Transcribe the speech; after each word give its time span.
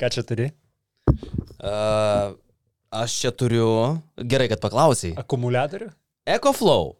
Ką 0.00 0.10
čia 0.14 0.24
turi? 0.26 0.50
Uh, 1.58 2.36
aš 2.94 3.16
čia 3.22 3.32
turiu, 3.34 3.68
gerai, 4.18 4.48
kad 4.52 4.62
paklausai. 4.62 5.14
Akumuliatorių? 5.20 5.90
EcoFlow. 6.28 6.94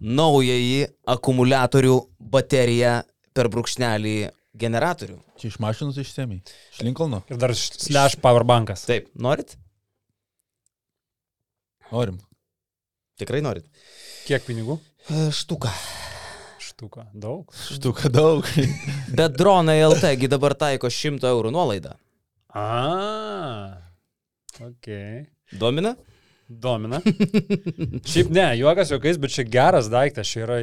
Naująjį 0.00 0.86
akumuliatorių 1.12 1.96
bateriją 2.32 2.94
per 3.36 3.50
brūkšnelį 3.52 4.14
generatorių. 4.60 5.18
Čia 5.40 5.50
iš 5.52 5.58
mašinos 5.62 5.98
išsėmiai. 6.00 6.40
Iš 6.74 6.82
Linkolno. 6.86 7.22
Ir 7.30 7.40
dar 7.40 7.52
slash 7.56 8.16
powerbankas. 8.20 8.86
Taip, 8.88 9.10
norit? 9.14 9.56
Norim. 11.92 12.20
Tikrai 13.20 13.42
norit. 13.44 13.66
Kiek 14.24 14.44
pinigų? 14.46 14.78
E, 15.10 15.28
Štuka. 15.34 15.72
Štuka. 16.80 17.04
Daug. 17.12 17.50
Štuka 17.52 18.08
daug. 18.08 18.46
Bet 19.18 19.34
dronai 19.36 19.82
LTgi 19.84 20.30
dabar 20.32 20.54
taiko 20.56 20.88
100 20.88 21.28
eurų 21.28 21.50
nuolaidą. 21.52 21.92
A. 22.56 23.82
Ok. 24.64 24.88
Domina? 25.60 25.92
Domina. 26.48 27.02
Šiaip 28.10 28.32
ne, 28.32 28.46
juokas 28.58 28.90
juokais, 28.94 29.20
bet 29.22 29.30
čia 29.36 29.44
geras 29.46 29.90
daiktas. 29.92 30.26
Čia 30.32 30.40
yra, 30.46 30.56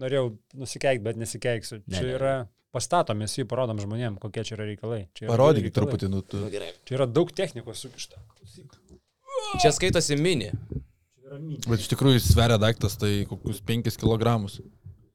norėjau 0.00 0.24
nusikeikti, 0.58 1.04
bet 1.04 1.20
nesikeiksiu. 1.20 1.82
Ne, 1.84 1.92
Čia 1.92 2.02
ne. 2.08 2.16
yra 2.16 2.32
pastatomės 2.74 3.36
jį, 3.38 3.44
parodom 3.50 3.78
žmonėm, 3.84 4.16
kokie 4.22 4.42
čia 4.48 4.56
yra 4.56 4.66
reikalai. 4.72 5.04
Čia 5.14 5.26
yra 5.28 5.34
Parodyk 5.34 5.68
reikalai. 5.68 5.76
truputį, 5.76 6.10
nu 6.16 6.24
tu. 6.24 6.40
Nu, 6.46 6.50
gerai. 6.56 6.72
Čia 6.88 6.96
yra 6.98 7.06
daug 7.10 7.30
technikos 7.36 7.84
sukišta. 7.84 8.18
Čia 9.60 9.70
skaitosi 9.76 10.16
mini. 10.18 10.50
Čia 10.72 11.28
yra 11.30 11.38
mini. 11.44 11.60
Bet 11.68 11.84
iš 11.84 11.92
tikrųjų 11.94 12.24
sveria 12.24 12.58
daiktas, 12.62 12.96
tai 12.98 13.12
kokius 13.30 13.60
5 13.70 14.00
kg. 14.02 14.38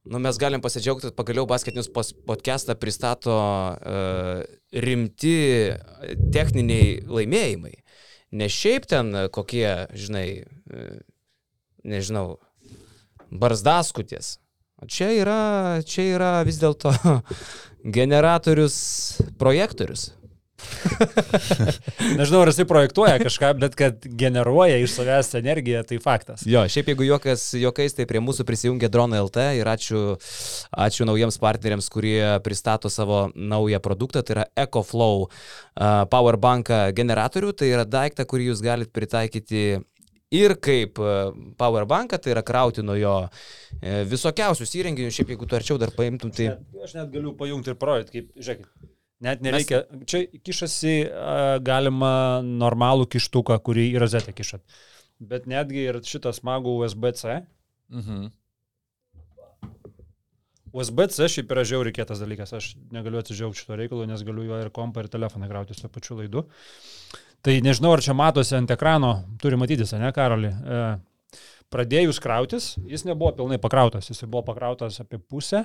Nu, 0.05 0.19
mes 0.21 0.37
galim 0.37 0.61
pasidžiaugti, 0.61 1.09
kad 1.09 1.15
pagaliau 1.17 1.47
basketinius 1.49 1.89
podcastą 2.29 2.75
pristato 2.77 3.33
uh, 3.33 4.43
rimti 4.69 5.37
techniniai 6.33 6.99
laimėjimai. 7.09 7.73
Ne 8.35 8.49
šiaip 8.51 8.85
ten 8.89 9.13
e, 9.15 9.21
kokie, 9.33 9.65
žinai, 9.95 10.27
uh, 10.43 10.97
nežinau, 11.87 12.37
barzdaskutės. 13.31 14.35
Čia 14.91 15.09
yra, 15.23 15.39
čia 15.87 16.05
yra 16.17 16.31
vis 16.45 16.59
dėlto 16.61 16.93
generatorius, 17.97 18.77
projektorius. 19.41 20.11
Nežinau, 22.19 22.41
ar 22.41 22.49
jisai 22.49 22.65
projektuoja 22.67 23.17
kažką, 23.19 23.51
bet 23.59 23.75
kad 23.77 24.05
generuoja 24.19 24.77
iš 24.81 24.95
savęs 24.95 25.33
energiją, 25.39 25.83
tai 25.87 25.99
faktas. 26.03 26.45
Jo, 26.47 26.63
šiaip 26.71 26.93
jeigu 26.93 27.07
juokas, 27.07 27.43
juokais, 27.59 27.95
tai 27.97 28.07
prie 28.09 28.21
mūsų 28.23 28.45
prisijungia 28.47 28.89
Drone 28.91 29.19
LT 29.25 29.47
ir 29.59 29.69
ačiū, 29.69 30.03
ačiū 30.85 31.07
naujiems 31.09 31.39
partneriams, 31.43 31.89
kurie 31.91 32.21
pristato 32.45 32.91
savo 32.91 33.25
naują 33.35 33.81
produktą, 33.83 34.23
tai 34.23 34.39
yra 34.39 34.47
EcoFlow 34.65 35.25
uh, 35.25 35.29
Powerbank 36.11 36.71
generatorių, 36.95 37.51
tai 37.59 37.73
yra 37.73 37.85
daiktą, 37.87 38.27
kurį 38.29 38.51
jūs 38.51 38.63
galite 38.65 38.95
pritaikyti 38.95 39.65
ir 40.35 40.57
kaip 40.63 40.99
Powerbanką, 41.59 42.19
tai 42.19 42.35
yra 42.35 42.43
krauti 42.47 42.85
nuo 42.85 42.97
jo 42.99 43.15
uh, 43.27 44.01
visokiausius 44.07 44.75
įrenginius, 44.79 45.19
šiaip 45.19 45.35
jeigu 45.35 45.47
tu 45.49 45.59
arčiau 45.59 45.79
dar 45.81 45.91
paimtum, 45.95 46.31
tai... 46.35 46.53
Net, 46.55 46.83
aš 46.87 46.99
net 47.01 47.11
galiu 47.13 47.35
pajungti 47.37 47.75
ir 47.75 47.81
projektą, 47.81 48.19
kaip, 48.19 48.35
žiūrėkit. 48.39 48.94
Net 49.25 49.43
nereikia. 49.45 49.83
Mes... 49.91 50.07
Čia 50.11 50.23
kišasi 50.45 50.95
galima 51.65 52.13
normalų 52.45 53.09
kištuką, 53.15 53.57
kurį 53.65 53.89
į 53.93 54.01
rozetę 54.03 54.35
kišat. 54.35 54.63
Bet 55.19 55.45
netgi 55.49 55.87
ir 55.89 56.01
šitą 56.05 56.33
smagų 56.35 56.79
USB-C. 56.83 57.39
Mhm. 57.93 58.25
USB-C 60.75 61.29
šiaip 61.31 61.53
yra 61.55 61.63
žiauriai 61.67 61.95
kietas 61.95 62.19
dalykas. 62.19 62.51
Aš 62.57 62.73
negaliu 62.91 63.21
atsidžiaugti 63.21 63.61
šito 63.61 63.77
reikalo, 63.79 64.03
nes 64.09 64.23
galiu 64.27 64.43
jo 64.49 64.59
ir 64.59 64.71
kompą, 64.75 65.05
ir 65.05 65.11
telefoną 65.11 65.47
grauti 65.47 65.77
su 65.77 65.87
pačiu 65.91 66.17
laidu. 66.19 66.43
Tai 67.45 67.55
nežinau, 67.63 67.93
ar 67.95 68.03
čia 68.03 68.15
matosi 68.17 68.57
ant 68.57 68.73
ekrano, 68.73 69.13
turi 69.39 69.55
matytis, 69.61 69.93
ne, 69.95 70.09
Karoli. 70.15 70.49
E, 70.51 70.81
pradėjus 71.71 72.19
krautis, 72.23 72.73
jis 72.89 73.05
nebuvo 73.07 73.31
pilnai 73.37 73.59
pakrautas, 73.61 74.09
jis 74.11 74.25
buvo 74.25 74.43
pakrautas 74.49 74.99
apie 75.03 75.21
pusę. 75.21 75.63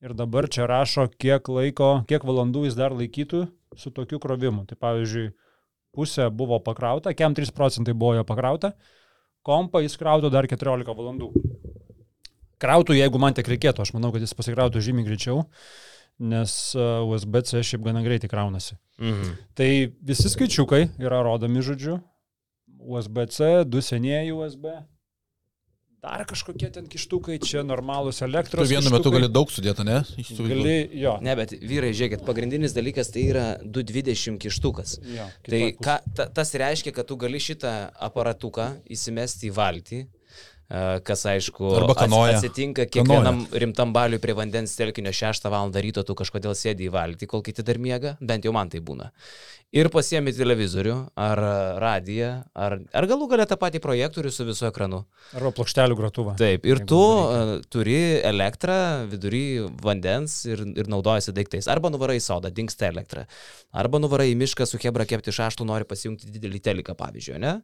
Ir 0.00 0.14
dabar 0.16 0.48
čia 0.48 0.64
rašo, 0.64 1.04
kiek 1.20 1.48
laiko, 1.52 1.90
kiek 2.08 2.24
valandų 2.24 2.64
jis 2.64 2.76
dar 2.78 2.94
laikytų 2.96 3.42
su 3.76 3.90
tokiu 3.92 4.16
krovimu. 4.22 4.64
Tai 4.68 4.78
pavyzdžiui, 4.80 5.26
pusė 5.92 6.30
buvo 6.32 6.56
pakrauta, 6.64 7.12
kem 7.12 7.36
3 7.36 7.52
procentai 7.52 7.92
buvo 7.92 8.14
jo 8.16 8.24
pakrauta, 8.24 8.72
kompą 9.44 9.82
jis 9.84 9.98
krautų 10.00 10.30
dar 10.32 10.48
14 10.48 10.96
valandų. 10.96 11.28
Krautų, 12.60 12.96
jeigu 12.96 13.20
man 13.20 13.36
tik 13.36 13.48
reikėtų, 13.52 13.84
aš 13.84 13.92
manau, 13.96 14.12
kad 14.14 14.24
jis 14.24 14.32
pasikrautų 14.36 14.80
žymiai 14.84 15.04
greičiau, 15.04 15.44
nes 16.20 16.54
uh, 16.76 17.04
USB-C 17.08 17.60
šiaip 17.64 17.84
gana 17.84 18.00
greitai 18.04 18.28
kraunasi. 18.32 18.76
Mhm. 19.00 19.36
Tai 19.56 19.70
visi 20.12 20.32
skaičiukai 20.32 20.86
yra 21.00 21.20
rodomi 21.24 21.64
žodžiu. 21.64 21.98
USB-C, 22.80 23.66
du 23.68 23.84
senieji 23.84 24.32
USB. 24.32 24.72
Dar 26.00 26.22
kažkokie 26.24 26.70
ten 26.72 26.86
kištukai, 26.88 27.34
čia 27.44 27.60
normalūs 27.66 28.22
Tu 28.22 28.24
elektros. 28.24 28.68
vienu 28.70 28.88
metu 28.88 29.02
kištukai. 29.10 29.18
gali 29.20 29.28
daug 29.32 29.50
sudėti, 29.52 29.84
ne? 29.84 29.98
Įsivaizduoju. 30.22 30.62
Gali, 30.62 30.76
jo. 31.02 31.12
Ne, 31.20 31.34
bet 31.36 31.52
vyrai, 31.60 31.90
žiūrėkit, 31.92 32.22
pagrindinis 32.24 32.72
dalykas 32.72 33.12
tai 33.12 33.26
yra 33.28 33.44
220 33.60 34.38
kištukas. 34.40 34.94
jo 35.04 35.26
Tai 35.44 35.60
ką, 35.76 35.98
ta, 36.16 36.26
tas 36.40 36.54
reiškia, 36.56 36.94
kad 36.96 37.04
tu 37.10 37.18
gali 37.20 37.36
šitą 37.36 37.74
aparatuką 38.08 38.70
įsimesti 38.96 39.50
į 39.50 39.54
valtį, 39.60 40.00
kas 41.04 41.24
aišku 41.26 41.72
atsitinka 41.90 42.86
kiekvienam 42.86 43.42
rimtam 43.50 43.94
baliui 43.94 44.22
prie 44.22 44.36
vandens 44.38 44.76
telkinio 44.78 45.10
6 45.10 45.50
val. 45.50 45.72
ryto 45.74 46.04
tu 46.06 46.14
kažkodėl 46.14 46.54
sėdi 46.54 46.86
į 46.86 46.92
valtį, 46.94 47.26
kol 47.26 47.42
kiti 47.42 47.64
dar 47.66 47.78
miega, 47.78 48.16
bent 48.20 48.44
jau 48.46 48.52
man 48.54 48.70
tai 48.70 48.78
būna. 48.78 49.10
Ir 49.70 49.86
pasiemi 49.86 50.32
televizorių, 50.34 50.94
ar 51.14 51.40
radiją, 51.78 52.30
ar, 52.58 52.74
ar 52.90 53.06
galų 53.06 53.28
galę 53.30 53.44
tą 53.46 53.54
patį 53.54 53.78
projektorių 53.84 54.32
su 54.34 54.46
visu 54.48 54.66
ekranu. 54.66 55.04
Arba 55.38 55.52
plokštelių 55.54 55.98
grotuvą. 55.98 56.34
Taip, 56.40 56.66
ir 56.66 56.82
tu 56.90 56.98
reikia. 56.98 57.44
uh, 57.52 57.68
turi 57.70 58.00
elektrą 58.32 58.78
vidury 59.12 59.44
vandens 59.84 60.40
ir, 60.50 60.64
ir 60.74 60.90
naudojasi 60.90 61.36
daiktais. 61.36 61.70
Arba 61.70 61.92
nuvarai 61.94 62.18
į 62.18 62.24
sodą, 62.24 62.50
dinksta 62.50 62.88
elektra. 62.90 63.28
Arba 63.70 64.02
nuvarai 64.02 64.32
į 64.32 64.40
mišką 64.42 64.66
su 64.66 64.80
hebra 64.82 65.06
kepti 65.06 65.30
šaštų, 65.38 65.68
nori 65.70 65.86
pasijungti 65.86 66.34
didelį 66.34 66.58
teliką, 66.66 66.98
pavyzdžiui, 66.98 67.38
ne? 67.38 67.60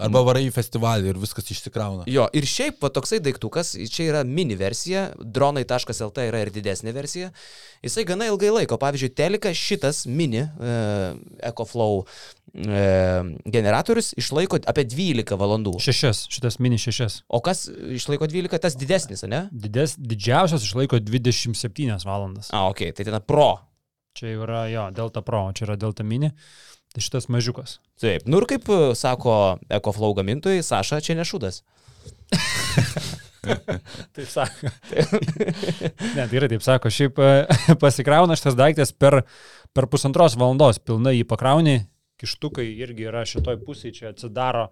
Arba 0.00 0.22
varai 0.24 0.46
į 0.46 0.54
festivalį 0.56 1.12
ir 1.12 1.20
viskas 1.20 1.52
išsikrauna. 1.52 2.08
Jo, 2.08 2.24
ir 2.32 2.41
šiaip 2.48 2.82
va, 2.82 2.90
toksai 2.92 3.20
daiktukas, 3.22 3.74
čia 3.92 4.08
yra 4.10 4.22
mini 4.26 4.56
versija, 4.58 5.08
dronai.lt 5.18 6.26
yra 6.28 6.42
ir 6.42 6.52
didesnė 6.54 6.94
versija. 6.96 7.30
Jisai 7.82 8.04
gana 8.08 8.28
ilgai 8.30 8.52
laiko. 8.52 8.78
Pavyzdžiui, 8.80 9.10
telikas 9.18 9.58
šitas 9.58 10.04
mini 10.06 10.44
e, 10.44 10.76
EcoFlow 11.50 12.02
e, 12.02 12.84
generatorius 13.56 14.12
išlaiko 14.20 14.60
apie 14.70 14.86
12 14.88 15.34
valandų. 15.40 15.74
Šešias, 15.82 16.26
šitas 16.32 16.60
mini 16.62 16.78
šešias. 16.82 17.22
O 17.28 17.42
kas 17.44 17.66
išlaiko 17.70 18.30
12, 18.30 18.62
tas 18.62 18.78
didesnis, 18.78 19.26
ne? 19.28 19.46
Dides, 19.50 19.96
didžiausias 19.98 20.64
išlaiko 20.68 21.02
27 21.02 22.06
valandas. 22.06 22.52
A, 22.54 22.68
ok, 22.70 22.88
tai 22.96 23.08
ten 23.08 23.20
pro. 23.26 23.52
Čia 24.12 24.34
yra, 24.36 24.66
jo, 24.68 24.90
Delta 24.92 25.22
Pro, 25.24 25.46
čia 25.56 25.64
yra 25.66 25.78
Delta 25.80 26.04
Mini. 26.04 26.28
Tai 26.92 27.00
šitas 27.00 27.30
mažiukas. 27.32 27.78
Taip, 28.00 28.26
nu 28.28 28.42
ir 28.42 28.46
kaip 28.50 28.66
e, 28.68 28.80
sako 28.98 29.56
EcoFlow 29.72 30.12
gamintojai, 30.18 30.60
Saša 30.60 31.00
čia 31.00 31.16
nešudas. 31.16 31.62
Taip 34.14 34.28
sako. 34.28 34.70
ne, 36.16 36.26
tai 36.28 36.38
yra 36.38 36.48
taip 36.50 36.62
sako. 36.62 36.90
Šiaip 36.94 37.18
e, 37.18 37.30
pasikrauna 37.82 38.36
šitas 38.38 38.56
daiktas 38.58 38.92
per, 38.94 39.22
per 39.74 39.88
pusantros 39.90 40.36
valandos, 40.38 40.78
pilnai 40.78 41.16
jį 41.16 41.26
pakrauni, 41.30 41.80
kištukai 42.22 42.68
irgi 42.84 43.08
yra 43.10 43.24
šitoj 43.26 43.58
pusėje, 43.66 43.96
čia 43.96 44.12
atsidaro 44.12 44.68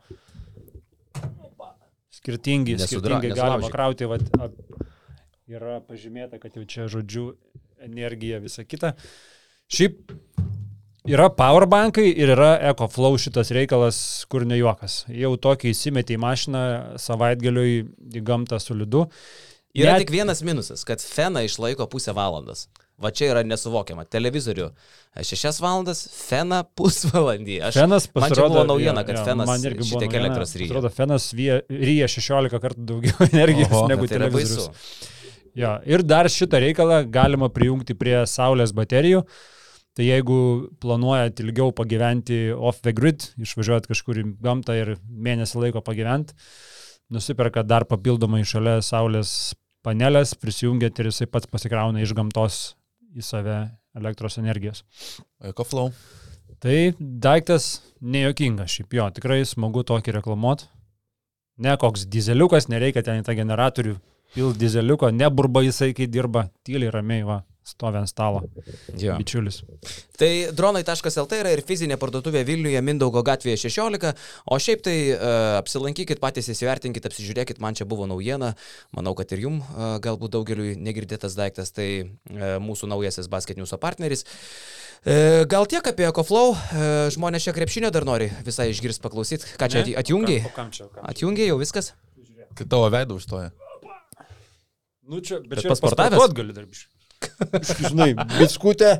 skirtingi, 2.14 2.76
Nesudra- 2.78 3.18
skirtingai 3.18 3.34
galima 3.34 3.72
krauti. 3.72 4.06
Vat, 4.10 4.26
ap, 4.38 4.54
yra 5.50 5.80
pažymėta, 5.82 6.38
kad 6.42 6.54
jau 6.54 6.62
čia 6.68 6.86
žodžiu 6.92 7.32
energija, 7.82 8.38
visa 8.44 8.62
kita. 8.68 8.94
Šiaip 9.70 10.12
yra 11.08 11.28
powerbankai 11.32 12.08
ir 12.12 12.32
yra 12.34 12.50
EcoFlow 12.72 13.16
šitas 13.20 13.50
reikalas, 13.56 14.00
kur 14.30 14.44
ne 14.48 14.58
juokas. 14.60 15.04
Jau 15.08 15.32
tokį 15.40 15.72
įsimetė 15.74 16.16
į 16.18 16.20
mašiną 16.24 16.64
savaitgaliui 17.00 17.78
į 18.20 18.22
gamtą 18.26 18.58
su 18.60 18.76
lidu. 18.76 19.06
Yra 19.76 19.94
Net- 19.94 20.02
tik 20.04 20.10
vienas 20.16 20.42
minusas, 20.42 20.82
kad 20.84 20.98
feną 21.00 21.44
išlaiko 21.46 21.86
pusę 21.90 22.12
valandos. 22.16 22.66
Va 23.00 23.08
čia 23.16 23.30
yra 23.32 23.40
nesuvokiama. 23.48 24.02
Televizorių 24.12 24.66
6 25.24 25.60
valandas, 25.64 26.02
feną 26.28 26.58
pusvalandį. 26.76 27.60
Aš, 27.70 27.78
Fenas 27.80 28.08
man 28.12 28.26
čia 28.26 28.34
pasirodo, 28.34 28.50
buvo 28.58 28.64
naujiena, 28.74 29.04
kad 29.08 29.16
jo, 29.16 29.22
fenas 29.24 29.48
man 29.48 29.62
irgi 29.64 29.86
buvo 29.86 30.02
naujiena. 30.02 30.18
elektros 30.26 30.52
ryja. 30.60 30.68
Atrodo, 30.74 30.90
fenas 30.92 31.30
ryja 31.32 32.10
16 32.12 32.60
kartų 32.60 32.84
daugiau 32.90 33.24
energijos 33.32 33.72
Oho, 33.72 33.86
negu 33.88 34.04
Tai 34.10 34.18
televizorius. 34.18 34.84
Jo, 35.56 35.70
ir 35.88 36.04
dar 36.06 36.28
šitą 36.30 36.60
reikalą 36.62 37.00
galima 37.10 37.48
prijungti 37.50 37.96
prie 37.98 38.20
saulės 38.28 38.74
baterijų. 38.76 39.24
Tai 40.00 40.06
jeigu 40.08 40.34
planuojat 40.80 41.42
ilgiau 41.42 41.74
pagyventi 41.76 42.36
off 42.56 42.78
the 42.80 42.94
grid, 42.96 43.26
išvažiuojat 43.36 43.84
kažkur 43.90 44.16
į 44.16 44.22
gamtą 44.40 44.72
ir 44.78 44.94
mėnesį 45.04 45.60
laiko 45.60 45.82
pagyventi, 45.84 46.32
nusiperka 47.12 47.60
dar 47.68 47.84
papildomai 47.84 48.40
šalia 48.48 48.78
saulės 48.80 49.52
panelės, 49.84 50.32
prisijungiat 50.40 50.96
ir 51.02 51.10
jisai 51.10 51.28
pats 51.28 51.50
pasikrauna 51.52 52.00
iš 52.00 52.14
gamtos 52.16 52.56
į 53.12 53.26
save 53.26 53.58
elektros 54.00 54.40
energijos. 54.40 54.86
EcoFlow. 55.52 55.92
Tai 56.64 56.78
daiktas 56.96 57.68
nejokingas 58.00 58.78
šiaip 58.78 58.96
jo, 58.96 59.10
tikrai 59.20 59.42
smagu 59.44 59.84
tokį 59.84 60.16
reklamuot. 60.16 60.64
Ne 61.60 61.76
koks 61.76 62.08
dizeliukas, 62.08 62.72
nereikia 62.72 63.04
ten 63.04 63.20
į 63.20 63.28
tą 63.28 63.36
generatorių 63.36 63.98
pil 64.32 64.56
dizeliuko, 64.56 65.12
neburba 65.12 65.60
jisai, 65.68 65.92
kai 65.92 66.08
dirba, 66.08 66.48
tyliai 66.64 66.96
ramiai 66.96 67.28
va, 67.28 67.42
stovi 67.66 68.00
ant 68.00 68.08
stalo. 68.10 68.40
Jo. 68.98 69.14
Bičiulis. 69.20 69.60
Tai 70.18 70.30
dronai.lt 70.56 71.36
yra 71.38 71.52
ir 71.54 71.62
fizinė 71.66 71.96
parduotuvė 72.00 72.42
Vilniuje 72.48 72.80
Mindaugo 72.82 73.22
gatvėje 73.26 73.60
16, 73.68 74.10
o 74.50 74.58
šiaip 74.60 74.82
tai 74.86 74.96
uh, 75.12 75.58
apsilankykit 75.60 76.20
patys, 76.22 76.48
įsivertinkit, 76.52 77.06
apsižiūrėkit, 77.06 77.60
man 77.62 77.78
čia 77.78 77.86
buvo 77.88 78.08
naujiena, 78.10 78.54
manau, 78.96 79.14
kad 79.18 79.30
ir 79.36 79.44
jum 79.46 79.60
uh, 79.62 79.96
galbūt 80.02 80.34
daugeliu 80.34 80.74
negirdėtas 80.80 81.36
daiktas, 81.38 81.70
tai 81.76 81.88
uh, 82.02 82.58
mūsų 82.64 82.90
naujasis 82.90 83.30
basketiniuso 83.30 83.78
partneris. 83.80 84.26
E, 85.00 85.46
Gal 85.48 85.64
tiek 85.64 85.86
apie 85.88 86.04
EcoFlow, 86.10 86.50
E, 86.52 86.88
žmonės 87.14 87.46
čia 87.46 87.54
krepšinio 87.56 87.88
dar 87.94 88.04
nori 88.04 88.26
visai 88.44 88.66
išgirsti, 88.74 89.00
paklausyti. 89.00 89.46
Ką 89.56 89.68
čia 89.72 89.80
ati- 89.80 89.94
atjungiai? 89.96 90.42
O 90.44 90.50
kam 90.52 90.68
čia? 90.74 90.84
o 90.84 90.92
kam 90.92 91.00
čia? 91.00 91.08
Atjungiai 91.14 91.46
jau 91.48 91.56
viskas? 91.56 91.92
Kai 92.58 92.66
tavo 92.68 92.90
veidą 92.92 93.16
užstoja. 93.16 93.48
Nu 95.08 95.22
čia, 95.24 95.40
bet, 95.40 95.56
Bet 95.56 95.64
čia 95.64 95.72
pasportavęs? 95.72 96.12
pasportuot 96.18 96.36
gali 96.36 96.52
darbiškai. 96.54 96.89
Žinai, 97.90 98.14
biskutė. 98.38 98.90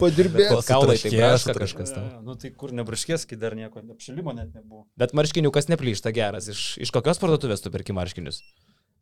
Padirbėt. 0.00 0.52
Kaulai 0.68 0.96
tai 1.00 1.12
braška 1.14 1.54
kažkas 1.56 1.94
tau. 1.94 2.04
Nu 2.24 2.36
tai 2.40 2.50
kur 2.56 2.74
nebraškės, 2.76 3.26
kai 3.30 3.38
dar 3.40 3.56
nieko, 3.58 3.82
apšilimo 3.94 4.34
net 4.36 4.52
nebuvo. 4.54 4.84
Bet 5.00 5.14
marškiniukas 5.16 5.70
neplyšta 5.72 6.12
geras. 6.16 6.50
Iš, 6.52 6.64
iš 6.84 6.92
kokios 6.94 7.20
parduotuvės 7.22 7.64
tu 7.64 7.72
perki 7.74 7.96
marškinius? 7.96 8.42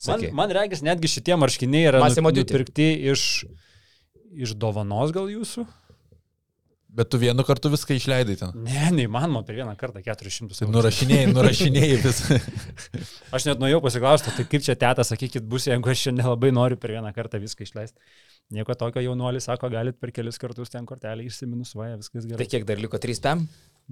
Man, 0.02 0.18
Sakė. 0.18 0.32
man 0.34 0.54
regis, 0.54 0.82
netgi 0.82 1.10
šitie 1.10 1.36
marškiniai 1.38 1.90
yra 1.92 2.02
nu- 2.02 2.32
nupirkti 2.34 2.88
iš, 3.12 3.44
iš 4.34 4.54
dovanos 4.58 5.14
gal 5.14 5.30
jūsų? 5.30 5.66
Bet 6.92 7.08
tu 7.08 7.16
vienu 7.16 7.40
kartu 7.48 7.70
viską 7.72 7.94
išleidai 7.96 8.34
ten. 8.36 8.50
Ne, 8.66 8.90
neįmanoma 8.92 9.40
per 9.48 9.56
vieną 9.56 9.72
kartą 9.80 10.02
400 10.04 10.58
Tai 10.58 10.66
nurašinėjai, 10.74 11.30
nurašinėjai 11.36 11.96
visą. 12.02 12.36
Aš 13.38 13.46
net 13.48 13.62
nuėjau 13.62 13.78
pasiklausti, 13.86 14.34
tai 14.36 14.44
kaip 14.44 14.66
čia 14.66 14.76
teta, 14.76 15.06
sakykit, 15.08 15.46
bus, 15.48 15.70
jeigu 15.70 15.88
aš 15.88 16.02
čia 16.04 16.12
nelabai 16.12 16.50
noriu 16.52 16.76
per 16.76 16.92
vieną 16.92 17.14
kartą 17.16 17.40
viską 17.40 17.64
išleisti. 17.64 17.96
Nieko 18.52 18.76
tokio 18.76 19.00
jaunuolis 19.00 19.48
sako, 19.48 19.70
galit 19.72 19.96
per 20.02 20.12
kelis 20.12 20.36
kartus 20.42 20.68
ten 20.74 20.84
kortelį 20.84 21.30
išsiminusuoja, 21.30 21.96
viskas 22.02 22.26
Tai 22.26 22.34
gerai. 22.34 22.48
kiek 22.52 22.68
dar 22.68 22.82
liko 22.84 23.00
3 23.00 23.22
pem? 23.24 23.46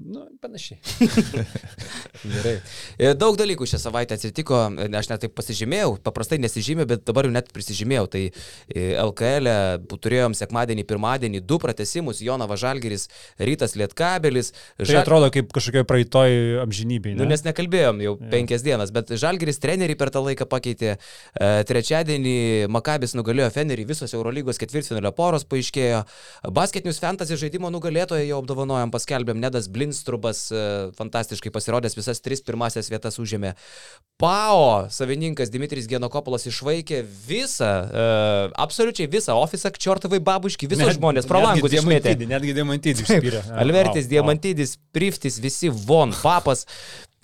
Nu, 0.06 0.26
panašiai. 0.40 0.78
Gerai. 2.34 2.54
E, 2.98 3.12
Daug 3.18 3.36
dalykų 3.38 3.66
šią 3.68 3.80
savaitę 3.82 4.16
atsitiko, 4.16 4.58
e, 4.80 4.88
aš 4.96 5.10
net 5.12 5.22
taip 5.24 5.34
pasižymėjau, 5.38 5.96
paprastai 6.04 6.38
nesižymėjau, 6.42 6.88
bet 6.92 7.04
dabar 7.08 7.28
jau 7.28 7.32
net 7.34 7.50
prisižymėjau. 7.54 8.06
Tai 8.12 8.22
e, 8.26 8.84
LKL 9.02 9.50
e 9.50 9.98
turėjom 10.00 10.36
sekmadienį, 10.38 10.84
pirmadienį 10.88 11.42
du 11.46 11.60
pratesimus, 11.62 12.22
Jonava 12.24 12.58
Žalgeris, 12.60 13.08
Rytas 13.40 13.76
Lietkabelis. 13.78 14.52
Tai 14.80 14.98
atrodo 15.02 15.30
kaip 15.34 15.52
kažkokioj 15.54 15.86
praeitoj 15.88 16.36
amžinybėje. 16.64 17.18
Nu, 17.20 17.28
nes 17.28 17.44
nekalbėjom 17.46 18.02
jau 18.04 18.16
ja. 18.16 18.30
penkias 18.32 18.64
dienas, 18.66 18.94
bet 18.94 19.12
Žalgeris 19.20 19.60
trenerių 19.62 19.98
per 20.00 20.12
tą 20.14 20.24
laiką 20.24 20.48
pakeitė. 20.50 20.96
E, 20.96 21.52
trečiadienį 21.68 22.36
Makabis 22.72 23.16
nugalėjo 23.18 23.50
Fenerį, 23.54 23.86
visos 23.92 24.16
Eurolygos 24.16 24.60
ketvirtfinalio 24.60 25.12
poros 25.16 25.46
paaiškėjo. 25.48 26.04
Basketinius 26.56 27.00
fantasy 27.02 27.38
žaidimo 27.40 27.70
nugalėtoją 27.72 28.26
jau 28.26 28.40
apdovanojom, 28.42 28.92
paskelbėm, 28.94 29.40
Nedas 29.42 29.68
Blinstrubas 29.70 29.89
e, 30.52 30.62
fantastiškai 30.96 31.52
pasirodęs, 31.54 31.96
visas 31.98 32.22
tris 32.24 32.42
pirmasias 32.46 32.90
vietas 32.92 33.18
užėmė. 33.22 33.54
Pao 34.20 34.86
savininkas 34.92 35.50
Dimitris 35.50 35.88
Genokopolas 35.90 36.46
išvaikė 36.50 37.02
visą, 37.26 37.70
e, 37.88 38.06
absoliučiai 38.60 39.10
visą 39.10 39.36
ofisą, 39.40 39.72
čiortavai 39.72 40.20
babuški, 40.24 40.68
visos 40.70 40.96
žmonės 40.98 41.28
pro 41.30 41.42
langus 41.44 41.72
išmėtė. 41.78 42.16
Netgi 42.30 42.56
diamantydį 42.56 43.06
išspyrė. 43.06 43.44
Alvertis, 43.62 44.00
Wow, 44.00 44.06
wow. 44.06 44.10
Diamantidis, 44.14 44.76
Priftis, 44.92 45.38
visi 45.42 45.68
von, 45.68 46.12
papas. 46.22 46.66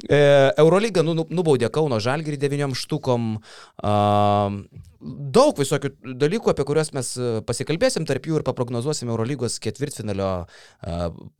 E, 0.08 0.52
Eurolyga 0.60 1.02
nu, 1.02 1.14
nu- 1.16 1.28
nubaudė 1.32 1.70
Kauno 1.72 1.96
Žalgirį 2.02 2.36
devyniom 2.42 2.74
štukom. 2.76 3.38
Daug 5.36 5.60
visokių 5.60 5.90
dalykų, 6.20 6.50
apie 6.52 6.64
kuriuos 6.68 6.90
mes 6.96 7.12
pasikalbėsim, 7.48 8.06
tarp 8.08 8.26
jų 8.28 8.40
ir 8.40 8.44
paprognozuosim 8.46 9.08
Eurolygos 9.12 9.58
ketvirtfinalio 9.62 10.30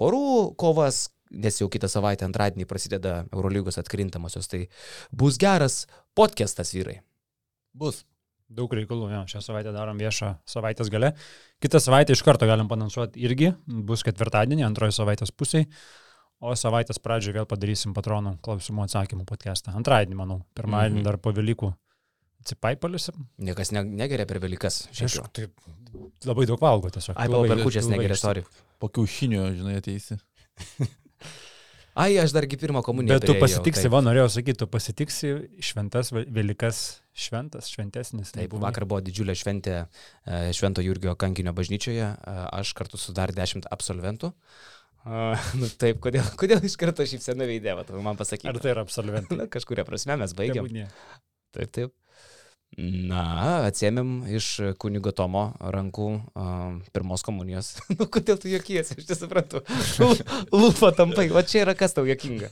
porų 0.01 0.55
kovas, 0.61 1.07
nes 1.37 1.61
jau 1.61 1.69
kitą 1.73 1.89
savaitę 1.93 2.27
antradienį 2.27 2.67
prasideda 2.69 3.15
Eurolygos 3.33 3.79
atkrintamosios. 3.83 4.49
Tai 4.53 4.63
bus 5.13 5.39
geras 5.43 5.85
podcastas 6.17 6.73
vyrai. 6.77 7.01
Bus. 7.77 8.05
Daug 8.47 8.71
reikalų, 8.79 9.09
jo, 9.11 9.21
šią 9.27 9.41
savaitę 9.43 9.73
darom 9.75 9.99
viešą 9.99 10.37
savaitės 10.47 10.87
gale. 10.93 11.09
Kitą 11.63 11.81
savaitę 11.83 12.15
iš 12.15 12.21
karto 12.23 12.47
galim 12.47 12.69
panansuoti 12.71 13.19
irgi, 13.27 13.49
bus 13.67 14.05
ketvirtadienį, 14.07 14.63
antroji 14.69 14.95
savaitės 14.95 15.33
pusė. 15.35 15.65
O 16.39 16.53
savaitės 16.55 17.01
pradžioje 17.03 17.35
vėl 17.41 17.49
padarysim 17.49 17.95
patronų 17.97 18.37
klausimų 18.45 18.85
atsakymų 18.85 19.25
podcastą. 19.27 19.73
Antradienį, 19.75 20.15
manau. 20.21 20.43
Pirmadienį 20.55 21.01
Mhm. 21.01 21.05
dar 21.09 21.19
po 21.19 21.33
Velykų 21.35 21.73
atsipaipaliusim. 22.45 23.27
Niekas 23.43 23.73
ne, 23.75 23.83
negeria 23.83 24.27
per 24.29 24.39
Velykas. 24.39 24.85
Aišku, 24.95 25.27
tai 25.35 25.49
labai 26.29 26.47
daug 26.47 26.61
valgo 26.63 26.93
tiesiog. 26.95 27.17
Ai, 27.19 27.27
buvo 27.33 27.49
per 27.51 27.65
kučias 27.65 27.89
negeria, 27.91 28.15
sorry. 28.21 28.45
Po 28.79 28.89
kiaušinio, 28.89 29.49
žinai, 29.59 29.79
ateisi. 29.83 30.21
Ai, 31.97 32.13
aš 32.21 32.35
dargi 32.37 32.59
pirmą 32.61 32.83
komuniją. 32.85 33.17
Bet 33.17 33.25
tu 33.25 33.35
pasitiksi, 33.41 33.87
taip. 33.87 33.93
va, 33.95 34.03
norėjau 34.05 34.29
sakyti, 34.35 34.59
tu 34.61 34.67
pasitiksi 34.69 35.31
šventas 35.65 36.11
Ve- 36.13 36.27
Velykas, 36.29 36.81
šventas, 37.17 37.71
šventesnis. 37.73 38.35
Taip, 38.37 38.51
negu- 38.51 38.61
vakar 38.61 38.85
buvo 38.85 39.01
didžiulė 39.07 39.33
šventė 39.39 39.77
e, 39.81 40.53
Švento 40.57 40.85
Jurgio 40.85 41.15
kankinio 41.17 41.55
bažnyčioje, 41.57 42.11
e, 42.13 42.35
aš 42.61 42.75
kartu 42.77 43.01
su 43.01 43.15
dar 43.17 43.33
dešimt 43.33 43.71
absolventų. 43.73 44.33
A, 45.07 45.37
nu, 45.61 45.71
taip, 45.81 46.03
kodėl, 46.05 46.27
kodėl 46.37 46.61
iš 46.69 46.77
karto 46.81 47.07
šypsena 47.09 47.49
veidė, 47.49 47.73
man 47.97 48.13
Ar 48.13 48.21
pasakyk. 48.21 48.61
tai 48.61 48.75
yra 48.75 48.85
absolventai? 48.85 49.39
Na, 49.41 49.49
kažkuria 49.49 49.87
prasme 49.89 50.19
mes 50.21 50.37
baigiam. 50.37 50.69
Tebūnie. 50.69 50.91
Taip, 51.57 51.73
taip. 51.73 51.95
Na, 52.77 53.23
atsėmėm 53.71 54.27
iš 54.37 54.47
kunigo 54.83 55.13
Tomo 55.17 55.47
rankų 55.73 56.07
uh, 56.13 56.75
pirmos 56.93 57.25
komunijos. 57.25 57.77
nu, 57.97 58.05
kodėl 58.13 58.37
tu 58.43 58.51
jokiesi, 58.53 58.99
aš 59.01 59.07
nesuprantu. 59.09 59.63
Lūpa 60.53 60.91
tampai, 60.97 61.31
o 61.33 61.41
čia 61.47 61.63
yra 61.65 61.77
kas 61.79 61.97
tau 61.97 62.05
jokinga. 62.09 62.51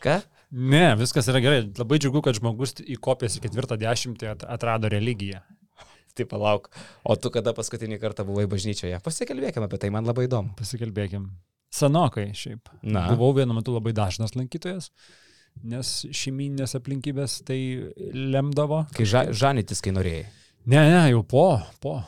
Ką? 0.00 0.20
Ne, 0.50 0.94
viskas 0.98 1.28
yra 1.30 1.42
gerai. 1.44 1.60
Labai 1.78 2.00
džiugu, 2.00 2.22
kad 2.24 2.38
žmogus 2.40 2.78
įkopęs 2.80 3.36
į 3.36 3.44
ketvirtą 3.44 3.76
dešimtį 3.78 4.32
at- 4.32 4.46
atrado 4.56 4.88
religiją. 4.90 5.42
Tai 6.16 6.26
palauk. 6.26 6.70
O 7.06 7.14
tu 7.20 7.30
kada 7.30 7.52
paskutinį 7.54 8.00
kartą 8.02 8.24
buvai 8.26 8.48
bažnyčioje? 8.50 8.96
Pasikalbėkime 9.04 9.68
apie 9.68 9.78
tai, 9.78 9.92
man 9.94 10.08
labai 10.08 10.24
įdomu. 10.26 10.56
Pasikalbėkim. 10.58 11.28
Senokai 11.70 12.30
šiaip. 12.34 12.72
Na. 12.82 13.04
Buvau 13.12 13.30
vienu 13.36 13.54
metu 13.54 13.76
labai 13.76 13.92
dažnas 13.94 14.34
lankytojas, 14.34 14.88
nes 15.66 15.90
šeiminės 16.16 16.76
aplinkybės 16.78 17.40
tai 17.48 17.58
lemdavo. 18.14 18.84
Kai 18.96 19.06
ža, 19.08 19.26
žanytis, 19.36 19.82
kai 19.84 19.92
norėjai. 19.96 20.24
Ne, 20.70 20.80
ne, 20.80 21.04
jau 21.10 21.22
po, 21.26 21.44
po. 21.82 21.98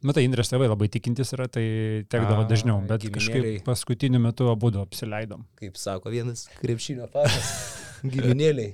Na 0.00 0.14
tai 0.16 0.22
Indrės 0.24 0.48
tėvai 0.48 0.70
labai 0.70 0.88
tikintis 0.88 1.34
yra, 1.36 1.44
tai 1.52 1.64
tekdavo 2.08 2.46
A, 2.46 2.48
dažniau, 2.48 2.78
bet 2.88 3.02
giminėliai. 3.04 3.58
kažkaip 3.60 3.66
paskutiniu 3.66 4.20
metu 4.22 4.48
abu 4.48 4.70
apsileidom. 4.80 5.42
Kaip 5.60 5.76
sako 5.76 6.12
vienas 6.14 6.46
krepšinio 6.62 7.10
fanas. 7.12 7.50
Giminėliai. 8.14 8.72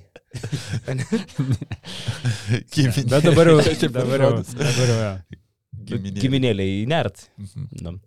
Giminė. 2.71 3.09
Bet 3.11 3.25
dabar 3.27 3.51
jau, 3.51 3.57
dabar 3.91 4.23
jau, 4.23 4.31
dabar 4.53 4.93
jau, 4.93 4.99
ja. 5.01 5.11
Giminė. 5.87 6.21
Giminėliai 6.23 6.85
nert. 6.87 7.27
Mhm. 7.41 7.67
Nu. 7.83 7.97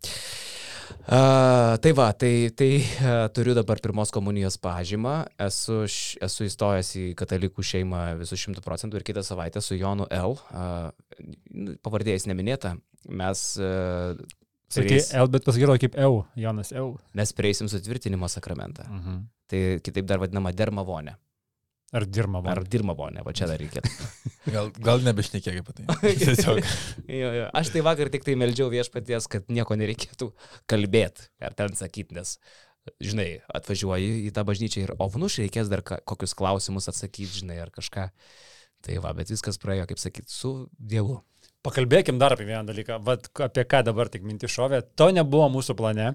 Uh, 1.01 1.75
tai 1.81 1.93
va, 1.97 2.11
tai, 2.13 2.51
tai 2.55 2.77
uh, 2.79 3.25
turiu 3.35 3.55
dabar 3.57 3.81
pirmos 3.83 4.13
komunijos 4.15 4.59
pažymą, 4.61 5.15
esu, 5.41 5.81
š- 5.89 6.19
esu 6.27 6.45
įstojęs 6.47 6.91
į 7.01 7.05
katalikų 7.19 7.65
šeimą 7.65 8.03
visų 8.21 8.37
šimtų 8.45 8.63
procentų 8.63 9.01
ir 9.01 9.07
kitą 9.09 9.25
savaitę 9.27 9.63
su 9.65 9.79
Jonu 9.81 10.07
L, 10.13 10.37
uh, 10.37 10.91
pavardėjais 11.83 12.29
neminėta, 12.31 12.77
mes, 13.09 13.43
uh, 13.65 14.13
Sakė 14.71 15.01
L, 15.19 15.27
bet 15.35 15.43
pasigirdo 15.49 15.75
kaip 15.83 15.97
EU, 15.99 16.21
Jonas 16.39 16.71
EU. 16.79 16.93
mes 17.19 17.33
prieisim 17.35 17.67
sutvirtinimo 17.73 18.29
sakramentą. 18.31 18.85
Mhm. 18.87 19.17
Tai 19.51 19.63
kitaip 19.83 20.07
dar 20.07 20.21
vadinama 20.23 20.53
dermavonė. 20.55 21.17
Ar 21.91 22.05
dirma 22.07 22.39
Ar 22.39 22.61
var? 22.61 22.67
dirmavonė, 22.71 23.25
va 23.27 23.33
čia 23.35 23.49
dar 23.51 23.59
reikėtų. 23.59 23.91
Gal, 24.55 24.71
gal 24.83 25.03
nebešnekėk 25.05 25.59
apie 25.61 25.75
tai. 25.77 25.85
Tiesiog. 26.21 26.61
jo, 27.11 27.31
jo. 27.37 27.47
Aš 27.61 27.73
tai 27.75 27.83
vakar 27.85 28.09
tik 28.15 28.25
tai 28.27 28.37
meldžiau 28.39 28.71
viešpaties, 28.73 29.27
kad 29.31 29.51
nieko 29.53 29.77
nereikėtų 29.79 30.31
kalbėti 30.71 31.27
ar 31.45 31.55
ten 31.59 31.75
sakyti, 31.79 32.17
nes, 32.17 32.37
žinai, 33.03 33.29
atvažiuoji 33.53 34.25
į 34.29 34.31
tą 34.35 34.47
bažnyčią 34.49 34.87
ir 34.87 34.95
ovnuš 35.03 35.41
reikės 35.43 35.71
dar 35.71 35.83
kokius 35.85 36.35
klausimus 36.39 36.89
atsakyti, 36.91 37.43
žinai, 37.43 37.59
ar 37.63 37.75
kažką. 37.75 38.09
Tai 38.87 38.97
va, 39.05 39.13
bet 39.19 39.29
viskas 39.35 39.61
praėjo, 39.61 39.91
kaip 39.91 40.01
sakyti, 40.01 40.33
su 40.33 40.55
Dievu. 40.79 41.19
Pakalbėkim 41.67 42.17
dar 42.21 42.33
apie 42.33 42.47
vieną 42.49 42.65
dalyką. 42.71 42.97
Vat 43.05 43.29
apie 43.45 43.67
ką 43.69 43.83
dabar 43.91 44.09
tik 44.09 44.25
minti 44.25 44.49
šovė. 44.49 44.81
To 44.97 45.11
nebuvo 45.13 45.51
mūsų 45.53 45.77
plane. 45.77 46.15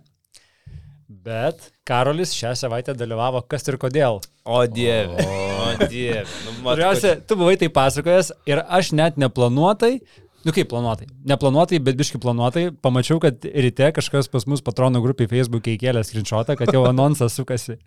Bet 1.05 1.69
Karolis 1.85 2.33
šią 2.33 2.55
savaitę 2.57 2.95
dalyvavo 2.97 3.43
kas 3.45 3.67
ir 3.69 3.77
kodėl. 3.81 4.23
O 4.45 4.61
Dieve, 4.65 5.21
o 5.21 5.85
Dieve. 5.85 6.25
Nu, 6.45 6.53
Pirmiausia, 6.65 7.15
tu 7.21 7.37
buvai 7.37 7.59
tai 7.61 7.69
pasakojęs 7.73 8.31
ir 8.49 8.63
aš 8.65 8.93
net 8.97 9.19
neplanuotai 9.21 9.99
Nu 10.45 10.53
kaip 10.53 10.67
planuotai? 10.69 11.07
Neplanuotai, 11.25 11.79
bet 11.81 11.95
biški 11.97 12.19
planuotai. 12.21 12.67
Pamačiau, 12.85 13.17
kad 13.17 13.47
ryte 13.49 13.87
kažkas 13.97 14.29
pas 14.29 14.43
mus 14.45 14.61
patronų 14.61 15.01
grupiai 15.01 15.29
Facebook'e 15.31 15.73
įkėlė 15.73 16.03
skrinčiotą, 16.05 16.53
kad 16.59 16.69
jau 16.69 16.83
anonsas 16.85 17.33
sukasi. 17.33 17.79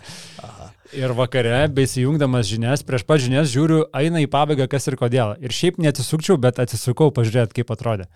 Aha. 0.42 0.72
Ir 0.98 1.14
vakare, 1.14 1.68
besijungdamas 1.70 2.48
žinias, 2.48 2.82
prieš 2.82 3.04
pat 3.06 3.22
žinias 3.22 3.52
žiūriu, 3.52 3.84
eina 3.94 4.24
į 4.24 4.26
pabaigą 4.32 4.66
kas 4.72 4.90
ir 4.90 4.98
kodėl. 4.98 5.36
Ir 5.38 5.54
šiaip 5.54 5.78
neatsisukčiau, 5.84 6.34
bet 6.42 6.58
atsisukau 6.58 7.12
pažiūrėti, 7.14 7.60
kaip 7.60 7.70
atrodė. 7.76 8.08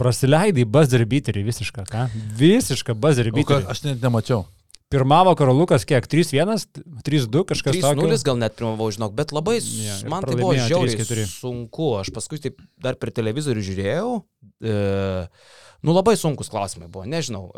Prasileidai 0.00 0.64
buzzer 0.64 1.04
beaterį 1.08 1.44
visišką, 1.50 1.84
ką? 1.90 2.06
Visišką 2.38 2.94
buzzer 2.98 3.28
beaterį. 3.34 3.68
aš 3.70 3.84
net 3.84 4.02
nemačiau. 4.04 4.44
Pirmavo 4.92 5.32
Karolukas 5.36 5.86
kiek? 5.88 6.04
3-1, 6.04 6.66
3-2 7.06 7.46
kažkas 7.48 7.78
3-0 7.80 8.24
gal 8.28 8.36
net 8.36 8.56
pirmavau, 8.58 8.90
žinok, 8.92 9.14
bet 9.16 9.32
labai, 9.32 9.56
ir 9.64 10.08
man 10.12 10.24
tai 10.26 10.36
buvo 10.36 10.52
žiauriai 10.52 10.98
3:4. 11.00 11.24
sunku. 11.30 11.94
Aš 12.02 12.10
paskui 12.12 12.40
taip 12.44 12.60
dar 12.76 12.98
per 13.00 13.08
televizorių 13.08 13.62
žiūrėjau. 13.68 14.10
E, 14.60 14.74
nu 15.82 15.94
labai 15.96 16.12
sunkus 16.20 16.50
klausimai 16.52 16.90
buvo, 16.92 17.06
nežinau. 17.08 17.48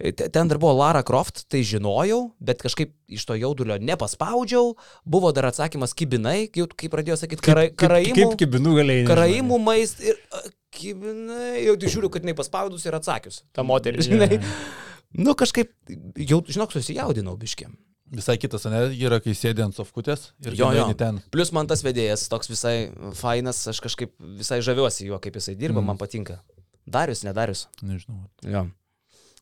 E, 0.00 0.12
te- 0.16 0.30
ten 0.32 0.48
dar 0.48 0.56
buvo 0.62 0.72
Lara 0.78 1.02
Croft, 1.04 1.44
tai 1.52 1.60
žinojau, 1.60 2.32
bet 2.40 2.64
kažkaip 2.64 2.94
iš 3.12 3.26
to 3.28 3.36
jaudulio 3.36 3.76
nepaspaudžiau. 3.76 4.72
Buvo 5.04 5.32
dar 5.36 5.50
atsakymas 5.52 5.92
kibinai, 5.92 6.48
kai, 6.48 6.64
kai 6.72 6.88
pradėjo 6.88 7.20
sakyti 7.20 7.44
kara, 7.44 7.68
karaimų. 7.68 8.16
Kaip 8.16 8.40
kibinų 8.40 8.78
galėjai. 8.80 9.04
Karaimų 9.12 9.60
maist 9.60 10.00
ir 10.00 10.16
a, 10.32 10.40
kibinai. 10.74 11.64
Jau 11.66 11.76
tai 11.80 11.90
žiūriu, 11.92 12.10
kad 12.14 12.24
jinai 12.24 12.36
paspaudus 12.38 12.86
ir 12.86 12.96
atsakius. 12.98 13.42
Ta 13.56 13.64
moteris, 13.66 14.08
žinai. 14.10 14.38
jo. 14.38 14.56
Nu 15.26 15.34
kažkaip, 15.34 15.72
jau, 16.22 16.40
žinok, 16.46 16.70
susijaudinau 16.76 17.36
biškiam. 17.40 17.72
Visai 18.10 18.34
kitas, 18.42 18.64
ne, 18.70 18.78
yra, 18.98 19.20
kai 19.22 19.32
sėdė 19.38 19.62
ant 19.68 19.74
sofkutės 19.76 20.28
ir 20.42 20.54
Jo, 20.58 20.72
jo. 20.74 20.84
ten. 20.98 21.20
Plus 21.30 21.52
man 21.54 21.68
tas 21.70 21.82
vedėjas 21.86 22.24
toks 22.30 22.50
visai 22.50 22.90
fainas, 23.18 23.60
aš 23.70 23.78
kažkaip 23.84 24.10
visai 24.38 24.58
žaviuosi 24.66 25.06
juo, 25.06 25.18
kaip 25.22 25.36
jisai 25.38 25.54
dirba, 25.58 25.78
Mm. 25.80 25.86
man 25.92 25.98
patinka. 25.98 26.40
Darius, 26.90 27.22
nedarius. 27.22 27.68
Nežinau. 27.86 28.24
Jo. 28.42 28.64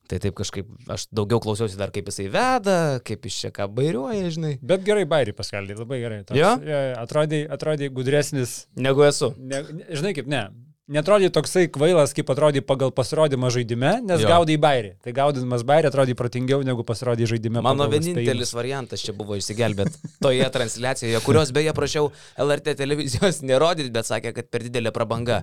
Tai 0.08 0.18
taip 0.24 0.36
kažkaip, 0.36 0.68
aš 0.88 1.06
daugiau 1.12 1.40
klausiausi 1.40 1.76
dar, 1.80 1.90
kaip 1.92 2.08
jisai 2.08 2.28
veda, 2.32 3.00
kaip 3.04 3.24
iš 3.28 3.40
čia 3.40 3.50
ką 3.52 3.68
bairiuoja, 3.72 4.28
žinai. 4.36 4.54
Bet 4.60 4.84
gerai, 4.84 5.04
bairį 5.08 5.32
paskaldė, 5.36 5.76
labai 5.76 6.00
gerai. 6.00 6.20
Toks, 6.28 6.36
Jo? 6.40 6.54
atrodė, 7.00 7.42
atrodė 7.52 7.88
gudresnis. 7.92 8.66
Negu 8.76 9.04
esu. 9.04 9.34
Ne, 9.36 9.62
žinai 9.92 10.14
kaip, 10.16 10.26
ne. 10.28 10.46
Netrodė 10.88 11.28
toksai 11.28 11.66
kvailas, 11.68 12.14
kaip 12.16 12.30
atrodė 12.32 12.62
pagal 12.64 12.88
pasirodymą 12.96 13.50
žaidime, 13.52 13.90
nes 14.08 14.22
Jo. 14.22 14.28
gaudai 14.30 14.54
bairį. 14.56 14.94
Tai 15.04 15.12
gaudamas 15.18 15.64
bairį 15.68 15.90
atrodė 15.90 16.14
protingiau 16.16 16.62
negu 16.64 16.80
pasirodė 16.88 17.26
žaidime. 17.28 17.60
Mano 17.60 17.84
vienintelis 17.92 18.54
variantas 18.56 19.04
čia 19.04 19.12
buvo 19.12 19.36
išsigelbėti 19.36 20.00
toje 20.24 20.46
transliacijoje, 20.54 21.20
kurios 21.26 21.52
beje 21.52 21.74
prašiau 21.76 22.08
LRT 22.40 22.72
televizijos 22.80 23.42
nerodyti, 23.44 23.92
bet 23.92 24.08
sakė, 24.08 24.32
kad 24.38 24.48
per 24.48 24.64
didelė 24.64 24.94
prabanga 24.96 25.42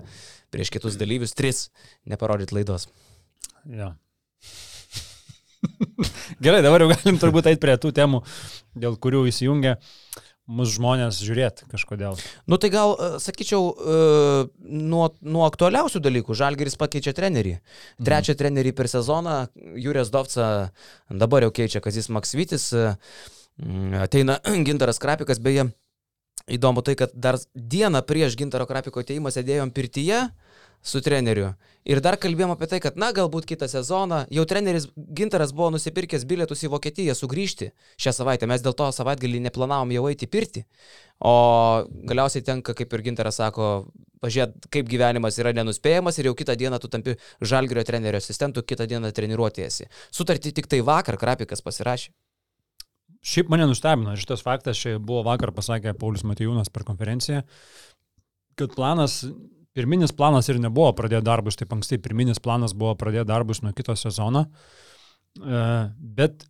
prieš 0.50 0.74
kitus 0.74 0.98
dalyvius 0.98 1.36
tris 1.38 1.68
neparodyti 2.10 2.58
laidos. 2.58 2.88
Jo. 3.70 3.92
Gerai, 6.42 6.58
dabar 6.66 6.82
jau 6.82 6.90
galim 6.90 7.22
turbūt 7.22 7.52
eiti 7.52 7.62
prie 7.62 7.78
tų 7.78 7.94
temų, 7.94 8.24
dėl 8.74 8.98
kurių 8.98 9.28
įsijungia 9.30 9.78
mūsų 10.46 10.78
žmonės 10.78 11.18
žiūrėti 11.26 11.66
kažkodėl. 11.70 12.18
Nu 12.46 12.58
tai 12.62 12.70
gal, 12.70 12.94
e, 12.94 13.08
sakyčiau, 13.22 13.70
e, 13.74 13.96
nuo, 14.62 15.08
nuo 15.20 15.46
aktualiausių 15.46 16.02
dalykų. 16.04 16.36
Žalgeris 16.38 16.78
pakeičia 16.78 17.14
trenerį. 17.16 17.56
Trečią 18.06 18.36
trenerį 18.38 18.74
per 18.76 18.90
sezoną, 18.92 19.48
Jūrės 19.56 20.12
Dovca 20.14 20.70
dabar 21.10 21.46
jau 21.46 21.50
keičia 21.50 21.82
Kazis 21.82 22.08
Maksvitis, 22.08 22.70
e, 22.72 22.94
mm, 23.62 24.06
ateina 24.06 24.38
Gintaras 24.68 25.02
Krapikas, 25.02 25.42
beje, 25.42 25.68
įdomu 26.46 26.82
tai, 26.86 26.94
kad 26.94 27.14
dar 27.14 27.40
dieną 27.54 28.04
prieš 28.06 28.38
Gintaro 28.38 28.68
Krapiko 28.70 29.02
ateimą 29.02 29.34
sėdėjom 29.34 29.74
pirtyje 29.74 30.28
su 30.86 31.02
treneriu. 31.02 31.50
Ir 31.86 32.00
dar 32.02 32.16
kalbėjom 32.18 32.52
apie 32.54 32.66
tai, 32.70 32.78
kad, 32.82 32.96
na, 32.98 33.12
galbūt 33.14 33.46
kitą 33.46 33.68
sezoną 33.70 34.24
jau 34.34 34.44
treneris 34.48 34.88
Gintaras 34.94 35.52
buvo 35.54 35.72
nusipirkęs 35.74 36.26
bilietus 36.26 36.64
į 36.66 36.70
Vokietiją 36.72 37.14
sugrįžti 37.14 37.70
šią 38.02 38.12
savaitę. 38.20 38.48
Mes 38.50 38.62
dėl 38.62 38.74
to 38.78 38.88
savaitgalį 38.94 39.44
neplanavom 39.44 39.94
jau 39.94 40.04
eiti 40.10 40.26
į 40.26 40.32
pirtį. 40.32 40.64
O 41.26 41.34
galiausiai 42.10 42.44
tenka, 42.46 42.74
kaip 42.78 42.94
ir 42.94 43.04
Gintaras 43.06 43.38
sako, 43.38 43.70
pažiūrėti, 44.22 44.70
kaip 44.74 44.90
gyvenimas 44.90 45.38
yra 45.42 45.54
nenuspėjamas 45.56 46.18
ir 46.18 46.30
jau 46.30 46.36
kitą 46.38 46.56
dieną 46.58 46.80
tu 46.82 46.90
tampi 46.92 47.16
žalgerio 47.40 47.86
trenerio 47.86 48.22
asistentu, 48.22 48.62
kitą 48.66 48.86
dieną 48.90 49.12
treniruotėjasi. 49.14 49.90
Sutartį 50.14 50.54
tik 50.58 50.70
tai 50.70 50.82
vakar 50.86 51.18
Krapikas 51.20 51.62
pasirašė. 51.66 52.14
Šiaip 53.26 53.50
mane 53.50 53.66
nustebino 53.66 54.14
šitas 54.18 54.44
faktas, 54.46 54.78
čia 54.78 55.00
buvo 55.02 55.24
vakar 55.26 55.50
pasakė 55.54 55.96
Paulius 55.98 56.22
Matijūnas 56.26 56.70
per 56.70 56.84
konferenciją, 56.86 57.42
kad 58.58 58.74
planas, 58.76 59.24
pirminis 59.76 60.14
planas 60.16 60.48
ir 60.48 60.58
nebuvo 60.62 60.88
pradėti 60.96 61.28
darbus 61.28 61.60
taip 61.60 61.76
anksti, 61.76 62.00
pirminis 62.02 62.40
planas 62.42 62.72
buvo 62.72 62.96
pradėti 62.98 63.28
darbus 63.28 63.60
nuo 63.62 63.74
kito 63.76 63.94
sezono, 63.98 64.46
E, 65.36 65.62
bet 66.18 66.46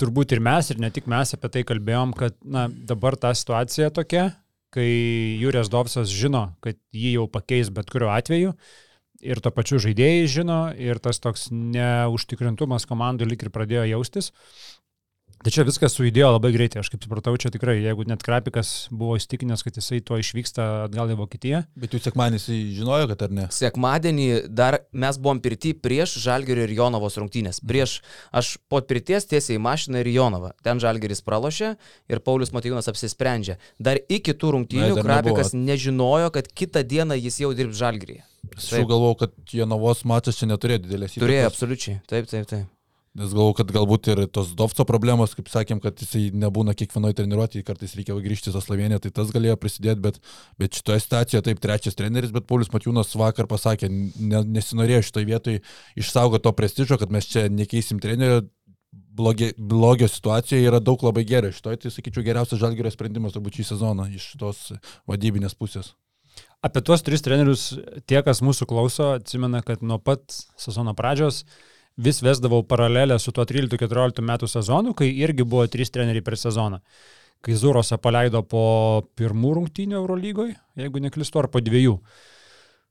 turbūt 0.00 0.34
ir 0.34 0.42
mes, 0.44 0.70
ir 0.72 0.80
ne 0.80 0.90
tik 0.94 1.08
mes 1.10 1.34
apie 1.36 1.50
tai 1.52 1.64
kalbėjom, 1.68 2.14
kad 2.16 2.36
na, 2.44 2.68
dabar 2.68 3.18
ta 3.20 3.32
situacija 3.36 3.90
tokia, 3.96 4.30
kai 4.74 4.86
Jūrės 5.40 5.70
Dovsas 5.72 6.12
žino, 6.14 6.50
kad 6.64 6.78
jį 6.94 7.16
jau 7.18 7.26
pakeis 7.30 7.72
bet 7.74 7.90
kuriuo 7.90 8.12
atveju. 8.14 8.54
Ir 9.20 9.40
to 9.44 9.50
pačiu 9.52 9.76
žaidėjai 9.82 10.28
žino, 10.32 10.60
ir 10.80 10.96
tas 11.04 11.20
toks 11.20 11.50
neužtikrintumas 11.52 12.86
komandų 12.88 13.26
lik 13.28 13.42
ir 13.44 13.50
pradėjo 13.52 13.82
jaustis. 13.90 14.30
Tai 15.40 15.48
čia 15.54 15.64
viskas 15.64 15.94
sujudėjo 15.96 16.34
labai 16.34 16.50
greitai, 16.52 16.82
aš 16.82 16.90
kaip 16.92 17.04
supratau, 17.06 17.32
čia 17.40 17.48
tikrai, 17.48 17.78
jeigu 17.80 18.04
net 18.04 18.20
Krapikas 18.20 18.90
buvo 18.92 19.14
įstikinęs, 19.16 19.62
kad 19.64 19.78
jisai 19.78 20.02
tuo 20.04 20.18
išvyksta 20.20 20.66
atgal 20.84 21.14
į 21.14 21.16
Vokietiją. 21.16 21.62
Bet 21.80 21.94
jūs 21.96 22.04
sekmanį 22.04 22.40
žinojo, 22.76 23.06
kad 23.08 23.22
ar 23.24 23.32
ne? 23.38 23.46
Sekmadienį 23.56 24.26
dar 24.52 24.82
mes 24.92 25.16
buvom 25.16 25.40
pirti 25.40 25.72
prieš 25.72 26.18
Žalgerio 26.20 26.66
ir 26.66 26.74
Jonovos 26.76 27.16
rungtynės. 27.16 27.62
Prieš 27.64 28.02
aš 28.36 28.58
po 28.68 28.82
pirties 28.84 29.24
tiesiai 29.30 29.56
į 29.56 29.62
mašiną 29.64 30.02
ir 30.02 30.10
Jonovą. 30.12 30.50
Ten 30.66 30.82
Žalgeris 30.82 31.24
pralošė 31.24 31.70
ir 32.12 32.20
Paulius 32.26 32.52
Matijūnas 32.52 32.90
apsisprendžia. 32.92 33.56
Dar 33.80 33.96
iki 34.12 34.34
tų 34.36 34.52
rungtynių 34.58 34.98
Na, 34.98 35.06
Krapikas 35.06 35.54
nebuvo. 35.54 35.70
nežinojo, 35.70 36.34
kad 36.36 36.50
kitą 36.52 36.84
dieną 36.84 37.16
jis 37.16 37.40
jau 37.40 37.54
dirbs 37.56 37.80
Žalgeryje. 37.80 38.26
Aš 38.58 38.74
jau 38.76 38.84
galvojau, 38.92 39.22
kad 39.24 39.56
Jonavos 39.56 40.04
mačas 40.04 40.36
čia 40.36 40.50
neturėjo 40.52 40.84
didelės 40.84 41.16
įtakos. 41.16 41.24
Turėjo 41.24 41.48
absoliučiai. 41.48 41.96
Taip, 42.12 42.28
taip, 42.28 42.48
taip. 42.50 42.68
Nes 43.18 43.32
galvoju, 43.34 43.56
kad 43.58 43.72
galbūt 43.74 44.08
ir 44.12 44.20
tos 44.30 44.52
Dovco 44.54 44.84
problemos, 44.86 45.32
kaip 45.34 45.48
sakėm, 45.50 45.80
kad 45.82 45.98
jisai 45.98 46.28
nebūna 46.30 46.76
kiekvienoje 46.78 47.16
treniruotėje, 47.18 47.64
kartais 47.66 47.96
reikia 47.98 48.14
grįžti 48.14 48.52
į 48.52 48.54
tą 48.54 48.60
Sloveniją, 48.62 49.00
tai 49.02 49.10
tas 49.16 49.32
galėjo 49.34 49.56
prisidėti, 49.58 49.98
bet, 50.04 50.20
bet 50.62 50.78
šitoje 50.78 51.02
situacijoje 51.02 51.42
taip 51.48 51.62
trečias 51.64 51.98
treneris, 51.98 52.30
bet 52.30 52.46
Paulius 52.46 52.70
Matijūnas 52.70 53.10
vakar 53.18 53.48
pasakė, 53.50 53.88
ne, 53.90 54.42
nesinorėjo 54.58 55.02
šitoje 55.08 55.26
vietoje 55.26 55.62
išsaugoti 55.98 56.44
to 56.44 56.52
prestižo, 56.60 57.00
kad 57.02 57.10
mes 57.10 57.26
čia 57.30 57.48
nekeisim 57.50 57.98
trenerio. 58.02 58.44
Blogio, 58.90 59.50
blogio 59.58 60.06
situacijoje 60.08 60.66
yra 60.66 60.78
daug 60.82 61.02
labai 61.04 61.22
gerai. 61.26 61.50
Šitoje, 61.54 61.80
tai 61.82 61.90
sakyčiau, 61.92 62.24
geriausias 62.26 62.58
žalgerio 62.62 62.90
sprendimas 62.94 63.34
turbūt 63.34 63.58
šį 63.58 63.66
sezoną 63.72 64.06
iš 64.16 64.30
tos 64.40 64.62
vadybinės 65.10 65.54
pusės. 65.58 65.92
Apie 66.64 66.82
tuos 66.86 67.04
tris 67.06 67.22
trenerius 67.26 67.66
tie, 68.10 68.18
kas 68.26 68.42
mūsų 68.44 68.66
klauso, 68.70 69.12
atsimena, 69.18 69.62
kad 69.66 69.82
nuo 69.86 69.98
pat 70.02 70.24
sezono 70.58 70.94
pradžios 70.98 71.42
vis 72.00 72.22
vesdavau 72.24 72.62
paralelę 72.66 73.18
su 73.18 73.32
tuo 73.32 73.44
13-14 73.44 74.24
metų 74.24 74.48
sezonu, 74.48 74.94
kai 74.96 75.10
irgi 75.22 75.44
buvo 75.44 75.66
trys 75.68 75.92
treneriai 75.92 76.24
per 76.24 76.38
sezoną. 76.40 76.80
Kai 77.40 77.56
Zurosą 77.56 77.96
paleido 78.00 78.42
po 78.44 78.64
pirmų 79.16 79.54
rungtynių 79.56 79.96
Eurolygoje, 79.96 80.58
jeigu 80.76 81.00
neklistu, 81.00 81.40
ar 81.40 81.48
po 81.48 81.62
dviejų. 81.64 81.96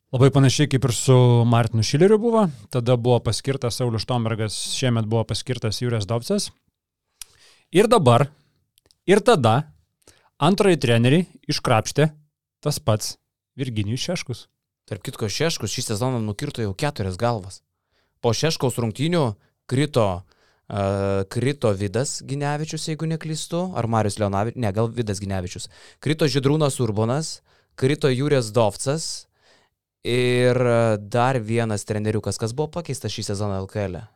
Labai 0.09 0.31
panašiai 0.33 0.69
kaip 0.71 0.87
ir 0.87 0.93
su 0.97 1.15
Martinu 1.45 1.85
Šileriu 1.85 2.17
buvo. 2.17 2.47
Tada 2.73 2.95
buvo 2.97 3.19
paskirtas 3.21 3.77
Saulis 3.77 4.07
Štombergas, 4.07 4.57
šiemet 4.73 5.05
buvo 5.05 5.21
paskirtas 5.29 5.83
Jūrės 5.83 6.09
Dovcas. 6.09 6.49
Ir 7.69 7.85
dabar, 7.85 8.25
ir 9.05 9.21
tada 9.21 9.69
antrąjį 10.41 10.81
trenerį 10.81 11.21
iškrapštė 11.53 12.09
tas 12.65 12.81
pats 12.81 13.19
Virginijus 13.59 14.01
Šeškus. 14.07 14.47
Tarp 14.89 15.05
kitko, 15.05 15.29
Šeškus 15.29 15.77
šį 15.77 15.91
sezoną 15.91 16.23
nukirto 16.25 16.65
jau 16.65 16.73
keturias 16.73 17.19
galvas. 17.21 17.61
Po 18.19 18.33
Šeškaus 18.35 18.77
rungtynių 18.81 19.23
krito, 19.69 20.07
uh, 20.21 21.23
krito 21.31 21.71
Vidas 21.77 22.19
Ginevičius, 22.25 22.89
jeigu 22.91 23.07
neklystu, 23.09 23.69
ar 23.79 23.87
Marius 23.87 24.19
Leonavičius, 24.19 24.59
ne, 24.59 24.73
gal 24.75 24.91
Vidas 24.93 25.21
Ginevičius. 25.23 25.69
Krito 26.03 26.27
Židrūnas 26.27 26.79
Urbonas, 26.83 27.39
krito 27.79 28.11
Jūrės 28.11 28.51
Dovcas 28.55 29.27
ir 30.03 30.59
dar 30.99 31.39
vienas 31.39 31.83
treneriukas, 31.87 32.39
kas 32.39 32.55
buvo 32.55 32.71
pakeistas 32.79 33.13
šį 33.15 33.31
sezoną 33.31 33.63
LKL. 33.65 33.99
-e. 33.99 34.07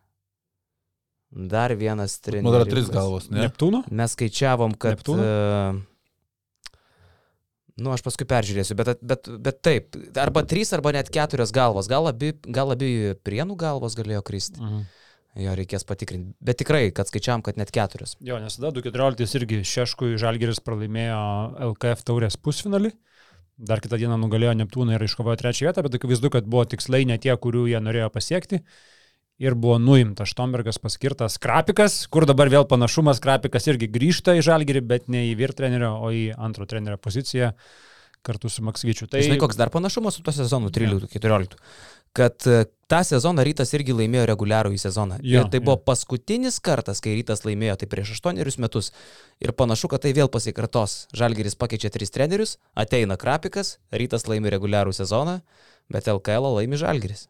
Dar 1.33 1.73
vienas 1.73 2.19
treneriukas. 2.19 2.51
Nu, 2.51 2.57
dar 2.59 2.69
tris 2.69 2.89
galvos, 2.93 3.29
ne? 3.29 3.47
Neptūno? 3.47 3.81
Mes 3.89 4.13
skaičiavom, 4.13 4.75
kad... 4.77 4.99
Neptūno? 4.99 5.23
Uh, 5.23 5.79
nu, 7.81 7.93
aš 7.93 8.03
paskui 8.05 8.27
peržiūrėsiu, 8.29 8.77
bet, 8.77 8.99
bet, 9.01 9.29
bet 9.45 9.61
taip, 9.65 9.97
arba 10.19 10.43
trys, 10.49 10.73
arba 10.75 10.93
net 10.95 11.09
keturios 11.13 11.53
galvos. 11.55 11.89
Gal 11.91 12.09
abi, 12.11 12.33
gal 12.45 12.73
abi 12.75 13.13
prienų 13.25 13.57
galvos 13.59 13.97
galėjo 13.99 14.21
kristi. 14.25 14.61
Mhm. 14.61 14.83
Jo 15.41 15.55
reikės 15.57 15.81
patikrinti. 15.89 16.35
Bet 16.45 16.59
tikrai, 16.61 16.91
kad 16.93 17.09
skaičiavam, 17.09 17.41
kad 17.41 17.57
net 17.57 17.71
keturios. 17.73 18.13
Jo, 18.21 18.37
nes 18.37 18.53
tada 18.53 18.69
2014 18.75 19.39
irgi 19.39 19.63
Šeškui 19.65 20.19
Žalgeris 20.21 20.61
pralaimėjo 20.61 21.21
LKF 21.71 22.05
taurės 22.05 22.37
pusfinalį. 22.37 22.93
dar 23.57 23.81
kitą 23.81 23.97
dieną 24.01 24.17
nugalėjo 24.17 24.53
Neptūną 24.57 24.95
ir 24.95 25.03
iškovojo 25.05 25.37
trečią 25.41 25.67
vietą, 25.67 25.81
bet 25.85 25.95
akivaizdu, 25.97 26.29
kad 26.33 26.45
buvo 26.45 26.65
tikslai 26.65 27.05
ne 27.05 27.17
tie, 27.17 27.33
kurių 27.37 27.67
jie 27.69 27.79
norėjo 27.81 28.09
pasiekti. 28.13 28.61
Ir 29.41 29.55
buvo 29.57 29.79
nuimtas 29.81 30.29
Štombergas 30.29 30.77
paskirtas 30.79 31.39
Krapikas, 31.41 32.03
kur 32.13 32.27
dabar 32.29 32.51
vėl 32.53 32.67
panašumas, 32.69 33.21
Krapikas 33.23 33.65
irgi 33.71 33.89
grįžta 33.91 34.37
į 34.37 34.43
Žalgirį, 34.45 34.83
bet 34.85 35.09
ne 35.09 35.25
į 35.31 35.33
vyr 35.39 35.55
trenerio, 35.57 35.95
o 35.97 36.11
į 36.13 36.27
antro 36.37 36.69
trenerio 36.69 36.99
poziciją 37.01 37.53
kartu 38.23 38.47
su 38.47 38.63
Maksvyčiu. 38.63 39.09
Tai 39.11 39.23
žinai, 39.25 39.39
koks 39.41 39.57
dar 39.59 39.73
panašumas 39.73 40.15
su 40.15 40.23
tuo 40.23 40.31
sezonu 40.35 40.69
13-14 40.71 41.57
kad 42.13 42.47
e, 42.47 42.65
tą 42.87 43.01
sezoną 43.03 43.43
rytas 43.47 43.73
irgi 43.73 43.95
laimėjo 43.97 44.27
reguliarų 44.29 44.75
į 44.75 44.79
sezoną. 44.83 45.17
Jo, 45.25 45.41
ir 45.41 45.49
tai 45.49 45.59
jo. 45.59 45.65
buvo 45.65 45.79
paskutinis 45.81 46.59
kartas, 46.63 47.01
kai 47.01 47.15
rytas 47.17 47.41
laimėjo, 47.47 47.79
tai 47.81 47.89
prieš 47.89 48.13
aštuonerius 48.15 48.59
metus. 48.61 48.91
Ir 49.41 49.55
panašu, 49.57 49.89
kad 49.91 50.05
tai 50.05 50.13
vėl 50.13 50.29
pasikartos. 50.31 51.07
Žalgeris 51.17 51.57
pakeičia 51.57 51.89
tris 51.93 52.13
trenerius, 52.13 52.59
ateina 52.77 53.17
Krapikas, 53.17 53.79
rytas 53.91 54.29
laimi 54.29 54.53
reguliarų 54.53 54.93
sezoną, 54.93 55.39
bet 55.93 56.09
LKL 56.13 56.53
laimi 56.59 56.77
Žalgeris. 56.77 57.27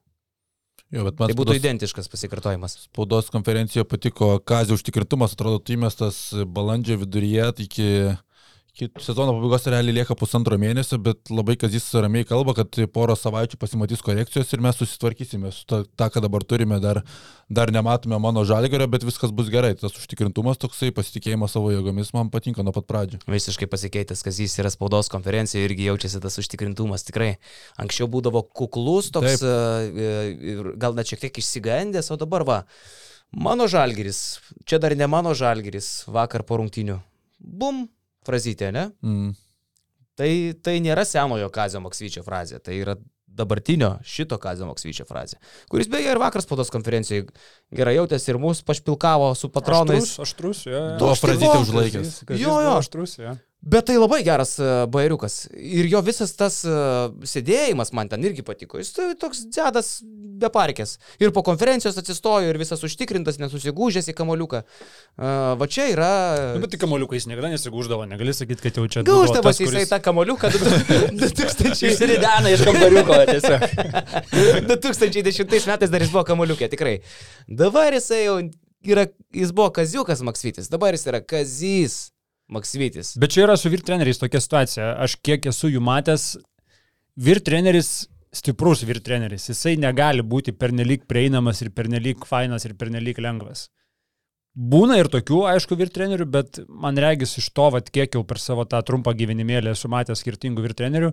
Jo, 0.93 1.03
bet 1.07 1.17
man 1.17 1.31
Tai 1.31 1.33
būtų 1.35 1.55
spaudos- 1.55 1.61
identiškas 1.63 2.07
pasikartojimas. 2.11 2.75
spaudos 2.85 3.31
konferencijoje 3.33 3.87
patiko 3.89 4.37
Kazio 4.45 4.75
užtikrintumas, 4.77 5.33
atrodo, 5.33 5.57
tu 5.59 5.73
įmestas 5.73 6.19
balandžio 6.45 6.99
viduryje 7.01 7.47
tai 7.57 7.65
iki, 8.73 8.89
sezono 9.05 9.33
pabaigos 9.35 9.67
realiai 9.69 9.93
lieka 9.99 10.15
pusantro 10.17 10.57
mėnesio, 10.57 10.97
bet 11.01 11.29
labai 11.29 11.53
Kazis 11.61 11.85
ramiai 11.93 12.25
kalba, 12.25 12.55
kad 12.57 12.79
porą 12.93 13.13
savaičių 13.17 13.59
pasimatys 13.61 14.01
korekcijos 14.05 14.49
ir 14.55 14.63
mes 14.65 14.79
susitvarkysime 14.79 15.51
su 15.53 15.67
ta, 15.69 15.83
ta 15.99 16.09
ką 16.13 16.23
dabar 16.25 16.45
turime, 16.47 16.79
dar, 16.81 17.03
dar 17.53 17.71
nematome 17.73 18.17
mano 18.21 18.41
žalgerio, 18.49 18.87
bet 18.89 19.05
viskas 19.05 19.33
bus 19.35 19.51
gerai. 19.53 19.75
Tas 19.77 19.93
užtikrintumas 19.99 20.57
toksai, 20.61 20.89
pasitikėjimas 20.95 21.53
savo 21.53 21.69
jėgomis 21.73 22.13
man 22.17 22.33
patinka 22.33 22.65
nuo 22.65 22.73
pat 22.73 22.89
pradžių. 22.89 23.21
Visiškai 23.29 23.69
pasikeitęs, 23.69 24.25
kas 24.25 24.41
jis 24.41 24.57
yra 24.63 24.73
spaudos 24.73 25.11
konferencijoje 25.13 25.69
irgi 25.69 25.89
jaučiasi 25.91 26.23
tas 26.23 26.41
užtikrintumas 26.41 27.05
tikrai. 27.05 27.35
Anksčiau 27.81 28.09
būdavo 28.09 28.41
kuklus, 28.57 29.13
toks 29.13 29.45
e, 29.45 29.53
e, 29.53 30.11
ir 30.55 30.75
gal 30.81 30.97
net 30.97 31.13
šiek 31.13 31.27
tiek 31.27 31.41
išsigandęs, 31.43 32.09
o 32.09 32.17
dabar 32.17 32.49
va, 32.49 32.61
mano 33.29 33.69
žalgeris, 33.69 34.39
čia 34.65 34.81
dar 34.81 34.97
ne 34.97 35.05
mano 35.05 35.37
žalgeris, 35.37 35.99
vakar 36.09 36.41
po 36.47 36.57
rungtinių. 36.57 36.97
Bum, 37.43 37.85
frazytė, 38.27 38.71
ne? 38.75 38.89
Mm. 39.05 39.33
Tai, 40.19 40.29
tai 40.61 40.77
nėra 40.83 41.05
senojo 41.09 41.49
Kazio 41.53 41.81
Maksvyčio 41.81 42.21
frazė, 42.25 42.59
tai 42.61 42.77
yra 42.83 42.97
dabartinio 43.33 43.95
šito 44.05 44.37
Kazio 44.41 44.67
Maksvyčio 44.69 45.07
frazė, 45.09 45.39
kuris 45.71 45.89
beje 45.89 46.11
ir 46.13 46.21
vakar 46.21 46.43
spaudos 46.45 46.69
konferencijoje 46.73 47.25
gerai 47.73 47.95
jautėsi 47.97 48.29
ir 48.29 48.39
mus 48.41 48.61
pašpilkavo 48.65 49.31
su 49.37 49.49
patronais. 49.53 50.05
Aštrus, 50.05 50.27
aštrus, 50.27 50.61
jo. 50.67 50.75
jo. 50.77 50.99
Tuo 51.01 51.09
Toks 51.13 51.23
frazytę 51.23 51.47
tyvokas 51.47 51.71
užlaikęs. 51.71 52.13
Jo, 52.37 52.59
jo. 52.61 52.75
Aštrus, 52.77 53.17
jo. 53.23 53.33
Bet 53.63 53.85
tai 53.87 53.95
labai 53.95 54.19
geras 54.27 54.57
uh, 54.59 54.83
bairiukas. 54.91 55.45
Ir 55.55 55.87
jo 55.87 56.01
visas 56.03 56.33
tas 56.35 56.57
uh, 56.67 57.13
sėdėjimas 57.23 57.93
man 57.95 58.09
ten 58.11 58.23
irgi 58.27 58.43
patiko. 58.43 58.75
Jis 58.81 58.91
tai 58.91 59.05
toks 59.19 59.45
dėdas 59.55 59.91
be 60.03 60.49
parkės. 60.51 60.97
Ir 61.23 61.31
po 61.31 61.45
konferencijos 61.47 61.95
atsistojo 62.01 62.49
ir 62.51 62.59
visas 62.59 62.83
užtikrintas, 62.83 63.39
nesusigūžęs 63.39 64.09
į 64.11 64.15
kamoliuką. 64.17 64.63
Uh, 65.15 65.53
va 65.61 65.67
čia 65.71 65.87
yra... 65.93 66.09
Nu, 66.57 66.63
bet 66.65 66.73
tik 66.75 66.83
kamoliukais 66.83 67.29
niekada 67.31 67.53
nesigūždavo, 67.53 68.03
negali 68.11 68.35
sakyti, 68.35 68.65
kad 68.65 68.81
jau 68.81 68.87
čia... 68.91 69.05
Gauždamas 69.07 69.47
tas, 69.47 69.61
jisai 69.63 69.85
kuris- 69.85 69.93
tą 69.93 70.01
kamoliuką 70.09 70.51
2000... 71.23 71.71
Išsiridena 71.93 72.51
iš 72.51 72.65
kambariuko 72.67 73.21
tiesiog. 73.31 73.63
2010 74.73 75.71
metais 75.71 75.93
dar 75.93 76.03
jis 76.03 76.11
buvo 76.11 76.25
kamoliukė, 76.27 76.67
tikrai. 76.73 76.97
Dabar 77.47 77.95
jisai 77.95 78.25
jau 78.25 78.41
yra, 78.83 79.07
jis 79.31 79.55
buvo 79.55 79.71
Kaziukas 79.79 80.25
Maksvitis, 80.27 80.67
dabar 80.73 80.97
jis 80.97 81.07
yra 81.07 81.23
Kazys 81.23 82.09
Maksvitis. 82.51 83.13
Bet 83.21 83.33
čia 83.35 83.45
yra 83.45 83.55
su 83.57 83.71
vyr 83.71 83.83
treneriais 83.85 84.19
tokia 84.19 84.41
situacija. 84.43 84.89
Aš 85.05 85.15
kiek 85.23 85.45
esu 85.49 85.71
jų 85.71 85.83
matęs, 85.83 86.33
vyr 87.15 87.39
treneris, 87.45 88.09
stiprus 88.33 88.83
vyr 88.87 88.99
treneris, 89.05 89.47
jisai 89.51 89.75
negali 89.79 90.25
būti 90.25 90.55
pernelyg 90.57 91.05
prieinamas 91.09 91.61
ir 91.63 91.71
pernelyg 91.75 92.25
fainas 92.27 92.65
ir 92.67 92.75
pernelyg 92.77 93.21
lengvas. 93.21 93.67
Būna 94.53 94.99
ir 95.01 95.09
tokių, 95.09 95.39
aišku, 95.49 95.77
vyr 95.79 95.89
trenerių, 95.89 96.27
bet 96.29 96.59
man 96.69 96.97
regis 97.01 97.39
iš 97.41 97.47
to, 97.57 97.71
vat, 97.73 97.89
kiek 97.93 98.13
jau 98.13 98.21
per 98.27 98.37
savo 98.41 98.67
tą 98.69 98.83
trumpą 98.85 99.15
gyvenimėlį 99.17 99.71
esu 99.71 99.89
matęs 99.89 100.21
skirtingų 100.21 100.65
vyr 100.67 100.75
trenerių, 100.77 101.09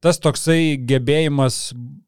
tas 0.00 0.20
toksai 0.24 0.78
gebėjimas 0.88 1.58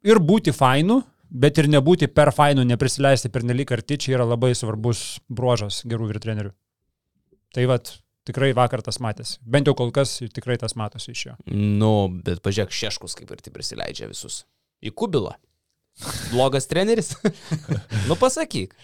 ir 0.07 0.21
būti 0.25 0.55
fainu, 0.57 1.03
bet 1.31 1.61
ir 1.61 1.69
nebūti 1.69 2.09
per 2.09 2.33
fainu, 2.33 2.65
neprisileisti 2.65 3.29
per 3.33 3.45
nelik 3.45 3.73
arti, 3.77 4.01
čia 4.01 4.17
yra 4.17 4.29
labai 4.29 4.55
svarbus 4.57 5.21
bruožas 5.29 5.83
gerų 5.85 6.09
vyr 6.09 6.23
trenerių. 6.25 6.55
Tai 7.55 7.67
vad, 7.69 7.93
tikrai 8.29 8.53
vakar 8.57 8.83
tas 8.85 9.01
matėsi. 9.03 9.39
Bent 9.43 9.69
jau 9.71 9.75
kol 9.79 9.93
kas 9.95 10.19
tikrai 10.35 10.59
tas 10.61 10.77
matosi 10.79 11.15
iš 11.15 11.27
jo. 11.31 11.35
Nu, 11.55 11.93
bet 12.25 12.43
pažiūrėk, 12.45 12.75
Šeškus 12.75 13.17
kaip 13.19 13.31
ir 13.35 13.43
tai 13.45 13.53
prisileidžia 13.55 14.11
visus. 14.11 14.43
Į 14.85 14.93
kubilą. 14.97 15.37
Blogas 16.31 16.69
treneris? 16.71 17.15
nu 18.09 18.17
pasakyk. 18.21 18.77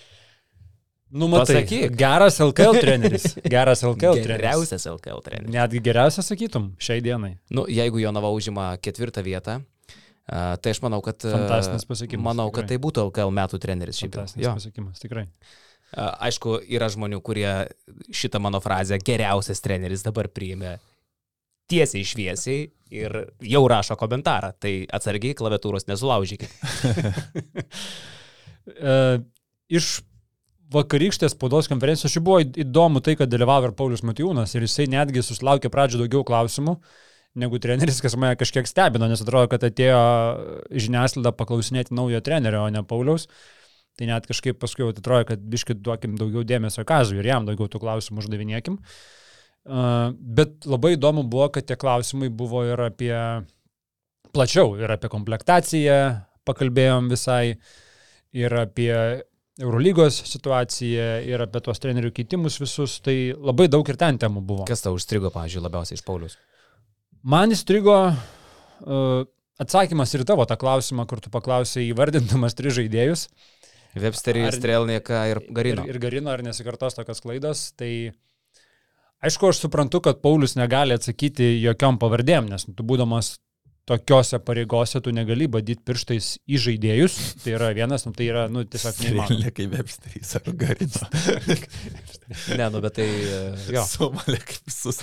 Nu, 1.16 1.28
matai, 1.30 1.60
Pasakyk. 1.62 1.92
geras 1.96 2.40
LKL 2.42 2.80
treneris. 2.82 3.24
Geras 3.54 3.84
LKL 3.86 4.18
treneris. 4.18 4.26
Geriausias 4.26 4.86
LKL 4.90 5.20
treneris. 5.22 5.52
Netgi 5.54 5.80
geriausias, 5.86 6.26
sakytum, 6.26 6.72
šiai 6.82 6.98
dienai. 7.04 7.36
Nu, 7.54 7.62
jeigu 7.70 8.00
Jonava 8.02 8.32
užima 8.34 8.72
ketvirtą 8.82 9.22
vietą, 9.24 9.60
tai 10.26 10.72
aš 10.74 10.80
manau, 10.82 10.98
kad... 11.06 11.22
a, 11.22 11.30
Fantastinis 11.36 11.86
pasiekimas, 11.86 12.26
Manau, 12.26 12.48
kad 12.50 12.66
tikrai. 12.66 12.74
tai 12.74 12.82
būtų 12.88 13.04
LKL 13.06 13.32
metų 13.38 13.60
treneris 13.62 14.02
šiaip. 14.02 14.18
Jo. 14.42 14.56
pasiekimas, 14.58 14.98
tikrai. 15.00 15.28
Aišku, 15.94 16.58
yra 16.66 16.90
žmonių, 16.92 17.22
kurie 17.24 17.48
šitą 18.10 18.42
mano 18.42 18.58
frazę 18.60 18.98
geriausias 18.98 19.62
treneris 19.64 20.02
dabar 20.04 20.28
priėmė 20.28 20.76
tiesiai 21.70 22.06
šviesiai 22.06 22.66
ir 22.94 23.16
jau 23.42 23.62
rašo 23.70 23.96
komentarą. 23.98 24.52
Tai 24.60 24.72
atsargiai 24.98 25.36
klaviatūros 25.38 25.88
nesulaužykit. 25.90 26.46
Iš 29.78 29.88
vakarykštės 30.74 31.36
spaudos 31.36 31.70
konferencijos 31.70 32.14
šiaip 32.14 32.26
buvo 32.26 32.40
įdomu 32.42 33.02
tai, 33.04 33.14
kad 33.18 33.30
dalyvavo 33.30 33.70
ir 33.70 33.74
Paulius 33.78 34.02
Matijūnas 34.06 34.54
ir 34.56 34.66
jisai 34.66 34.88
netgi 34.90 35.22
susilaukė 35.22 35.70
pradžio 35.70 36.02
daugiau 36.02 36.26
klausimų 36.26 36.76
negu 37.36 37.60
treneris, 37.62 38.00
kas 38.02 38.16
mane 38.18 38.38
kažkiek 38.40 38.66
stebino, 38.68 39.06
nes 39.10 39.22
atrodo, 39.22 39.50
kad 39.52 39.64
atėjo 39.66 40.00
žiniasklaida 40.72 41.34
paklausinėti 41.36 41.94
naujo 41.94 42.22
trenerio, 42.24 42.64
o 42.64 42.72
ne 42.72 42.82
Pauliaus. 42.88 43.28
Tai 43.96 44.08
net 44.10 44.26
kažkaip 44.28 44.58
paskui 44.60 44.84
jau 44.84 44.92
atrodo, 44.92 45.24
kad 45.30 45.44
biškit 45.52 45.80
duokim 45.80 46.18
daugiau 46.20 46.44
dėmesio 46.44 46.84
kazui 46.88 47.20
ir 47.20 47.30
jam 47.30 47.46
daugiau 47.48 47.70
tų 47.72 47.80
klausimų 47.80 48.24
uždavinėkim. 48.24 48.76
Uh, 49.66 50.12
bet 50.20 50.66
labai 50.68 50.94
įdomu 50.94 51.24
buvo, 51.26 51.48
kad 51.54 51.66
tie 51.66 51.78
klausimai 51.80 52.28
buvo 52.30 52.62
ir 52.68 52.82
apie 52.84 53.14
plačiau, 54.36 54.76
ir 54.78 54.92
apie 54.92 55.10
komplektaciją 55.10 55.96
pakalbėjom 56.46 57.08
visai, 57.10 57.56
ir 58.36 58.54
apie 58.54 58.92
Eurolygos 59.56 60.18
situaciją, 60.28 61.06
ir 61.24 61.42
apie 61.46 61.62
tuos 61.64 61.80
trenerių 61.80 62.12
keitimus 62.14 62.60
visus, 62.60 62.98
tai 63.00 63.32
labai 63.32 63.70
daug 63.72 63.88
ir 63.88 63.96
ten 63.96 64.20
temų 64.20 64.42
buvo. 64.44 64.66
Kas 64.68 64.84
tau 64.84 64.92
užstrigo, 64.98 65.32
pavyzdžiui, 65.32 65.64
labiausiai 65.64 65.96
iš 65.96 66.04
Paulius? 66.04 66.36
Man 67.26 67.54
įstrigo 67.56 67.96
uh, 68.12 69.24
atsakymas 69.58 70.12
ir 70.14 70.26
tavo 70.28 70.44
tą 70.46 70.58
klausimą, 70.60 71.06
kur 71.08 71.22
tu 71.24 71.32
paklausai 71.32 71.88
įvardindamas 71.88 72.54
tris 72.58 72.76
žaidėjus. 72.76 73.26
Websterį, 74.02 74.44
Strelnieką 74.56 75.24
ir 75.30 75.42
Garino. 75.56 75.86
Ir, 75.86 75.96
ir 75.96 76.02
Garino, 76.02 76.32
ar 76.34 76.44
nesikartos 76.46 76.98
tokios 76.98 77.22
klaidos. 77.24 77.70
Tai 77.78 77.90
aišku, 79.24 79.50
aš 79.50 79.64
suprantu, 79.64 80.02
kad 80.04 80.22
Paulius 80.24 80.56
negali 80.58 80.96
atsakyti 80.96 81.56
jokiom 81.64 82.00
pavardėm, 82.02 82.50
nes 82.52 82.68
tu 82.68 82.86
būdamas 82.86 83.36
tokiose 83.86 84.40
pareigose 84.42 85.00
tu 85.00 85.12
negali 85.14 85.46
badyti 85.50 85.84
pirštais 85.86 86.32
į 86.50 86.58
žaidėjus. 86.64 87.16
Tai 87.44 87.54
yra 87.54 87.70
vienas, 87.76 88.06
nu, 88.08 88.12
tai 88.16 88.26
yra, 88.32 88.46
nu, 88.50 88.64
tiesiog 88.66 88.98
neįmanoma. 89.04 89.52
Kaip 89.56 89.76
Websterys 89.76 90.34
ar 90.40 90.52
Garino. 90.62 91.10
Ne, 92.58 92.66
nu 92.74 92.82
bet 92.82 92.98
tai... 92.98 93.06
Jo, 93.70 93.86
Somalė 93.86 94.40
kaip 94.42 94.66
visus. 94.66 95.02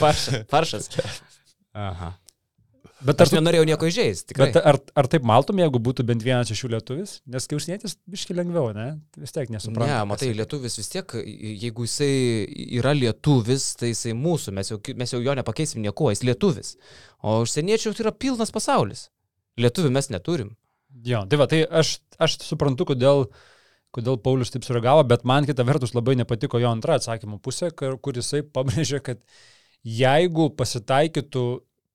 faršas. 0.00 0.42
faršas. 0.52 0.90
Aha. 1.72 2.12
Bet 3.06 3.20
Aš 3.22 3.30
tu, 3.30 3.36
nenorėjau 3.38 3.66
nieko 3.68 3.86
įžeisti, 3.86 4.34
bet 4.34 4.56
ar, 4.58 4.80
ar 4.98 5.06
taip 5.10 5.26
maltum, 5.26 5.60
jeigu 5.62 5.78
būtų 5.86 6.02
bent 6.06 6.24
vienas 6.26 6.50
iš 6.50 6.64
jų 6.64 6.70
lietuvis? 6.72 7.12
Nes 7.30 7.44
kiausinėtis 7.46 7.94
biški 8.10 8.34
lengviau, 8.34 8.72
ne? 8.74 8.88
Vis 9.20 9.34
tiek 9.34 9.52
nesupranta. 9.54 9.86
Ne, 9.86 9.98
matai, 10.10 10.32
tai. 10.32 10.38
lietuvis 10.40 10.74
vis 10.80 10.90
tiek, 10.90 11.14
jeigu 11.62 11.86
jisai 11.86 12.08
yra 12.80 12.94
lietuvis, 12.98 13.68
tai 13.78 13.92
jisai 13.92 14.16
mūsų, 14.18 14.54
mes 14.56 14.72
jau, 14.72 14.80
mes 14.98 15.14
jau 15.14 15.20
jo 15.22 15.36
nepakeisim 15.38 15.84
nieko, 15.84 16.08
jis 16.10 16.24
lietuvis. 16.26 16.72
O 17.22 17.36
užsieniečių 17.44 17.94
tai 17.94 18.06
yra 18.08 18.14
pilnas 18.26 18.50
pasaulis. 18.54 19.04
Lietuvių 19.62 19.94
mes 19.94 20.10
neturim. 20.10 20.50
Jo, 21.06 21.22
tai 21.30 21.38
va, 21.38 21.46
tai 21.50 21.62
aš, 21.70 22.00
aš 22.18 22.40
suprantu, 22.48 22.88
kodėl, 22.90 23.28
kodėl 23.94 24.18
Paulius 24.24 24.50
taip 24.50 24.66
sureagavo, 24.66 25.06
bet 25.06 25.22
man 25.28 25.46
kita 25.46 25.62
vertus 25.68 25.94
labai 25.94 26.16
nepatiko 26.18 26.58
jo 26.58 26.70
antra 26.72 26.98
atsakymo 26.98 27.38
pusė, 27.44 27.70
kur 27.70 27.94
kur 28.02 28.18
jisai 28.18 28.42
pabrėžė, 28.42 29.04
kad 29.06 29.22
jeigu 29.86 30.50
pasitaikytų 30.58 31.46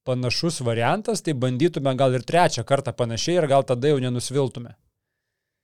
panašus 0.08 0.62
variantas, 0.66 1.22
tai 1.26 1.34
bandytume 1.34 1.96
gal 2.00 2.14
ir 2.18 2.24
trečią 2.28 2.64
kartą 2.68 2.94
panašiai 2.96 3.40
ir 3.42 3.48
gal 3.52 3.64
tada 3.68 3.94
jau 3.94 4.00
nenusviltume. 4.04 4.76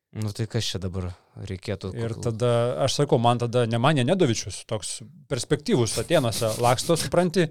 Nu 0.09 0.31
tai 0.33 0.47
kas 0.49 0.65
čia 0.65 0.79
dabar 0.81 1.11
reikėtų? 1.45 1.91
Ir 1.93 2.15
tada, 2.17 2.47
aš 2.81 2.95
sakau, 2.97 3.19
man 3.21 3.37
tada 3.37 3.67
Nemanė 3.69 4.01
Nedovičius, 4.09 4.63
toks 4.65 5.03
perspektyvus 5.29 5.93
Atenuose 6.01 6.49
laksto, 6.65 6.97
supranti, 6.97 7.45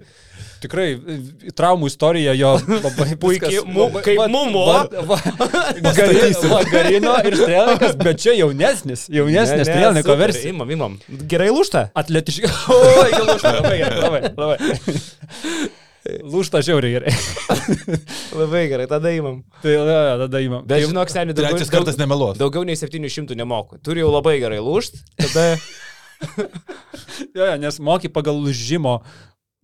tikrai 0.59 0.89
e, 0.97 1.15
traumų 1.55 1.87
istorija 1.87 2.33
jo 2.35 2.51
labai 2.67 3.15
Puikiai, 3.21 3.63
mu- 3.63 3.87
kaip 4.03 4.19
mumo. 4.27 4.65
Garino 6.73 7.15
ir 7.23 7.39
Strelnikas, 7.39 7.95
bet 8.03 8.19
čia 8.27 8.35
jaunesnis, 8.41 9.07
jaunesnis 9.07 9.63
Strelniko 9.71 10.19
versija. 10.19 10.51
Imam, 10.51 10.75
imam. 10.75 10.99
Gerai 11.31 11.47
lūšta. 11.55 11.87
Atletiškai. 12.03 12.51
O, 12.75 12.81
iki 13.07 13.23
lūšta, 13.23 13.55
labai 13.61 13.77
gerai, 13.85 14.01
labai, 14.03 14.21
labai. 14.35 15.69
Lūšta 16.07 16.61
žiauriai 16.63 16.95
gerai. 16.95 17.13
Labai 18.39 18.63
gerai, 18.71 18.87
tada 18.89 19.11
imam. 19.11 19.41
Tai 19.63 19.73
ja, 19.73 20.15
tada 20.23 20.41
įmam. 20.43 20.63
Bet 20.69 20.85
žinok, 20.85 21.11
seniai, 21.11 21.35
daugiau, 21.35 21.57
Trečias 21.57 21.73
kartas 21.73 21.99
nemeluos. 21.99 22.37
daugiau 22.39 22.63
nei 22.67 22.79
700 22.79 23.35
nemoku. 23.39 23.81
Turi 23.83 24.03
jau 24.03 24.11
labai 24.13 24.37
gerai 24.41 24.61
lūšt. 24.63 25.01
Tada 25.19 25.49
Jo, 27.35 27.45
jo, 27.45 27.57
nes 27.61 27.79
moki 27.83 28.09
pagal 28.11 28.39
lūžimo 28.43 28.99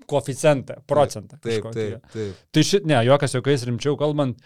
koeficientą, 0.09 0.79
procentą. 0.87 1.39
kažkokį, 1.43 1.87
jo. 1.95 1.99
taip. 2.13 2.43
Tai 2.53 2.63
šit, 2.67 2.85
ne, 2.87 2.99
juokas 3.07 3.33
juokais 3.35 3.65
rimčiau 3.67 3.97
kalbant, 3.99 4.37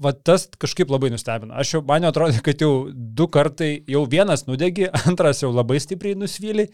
va 0.00 0.12
tas 0.14 0.46
kažkaip 0.60 0.90
labai 0.92 1.10
nustebino. 1.12 1.54
Aš 1.60 1.76
jau, 1.76 1.82
man 1.86 2.04
jau 2.04 2.12
atrodė, 2.12 2.42
kad 2.44 2.62
jau 2.62 2.72
du 2.92 3.26
kartai, 3.32 3.72
jau 3.90 4.04
vienas 4.10 4.46
nudegi, 4.48 4.88
antras 5.08 5.42
jau 5.44 5.52
labai 5.54 5.80
stipriai 5.82 6.18
nusvyli. 6.18 6.68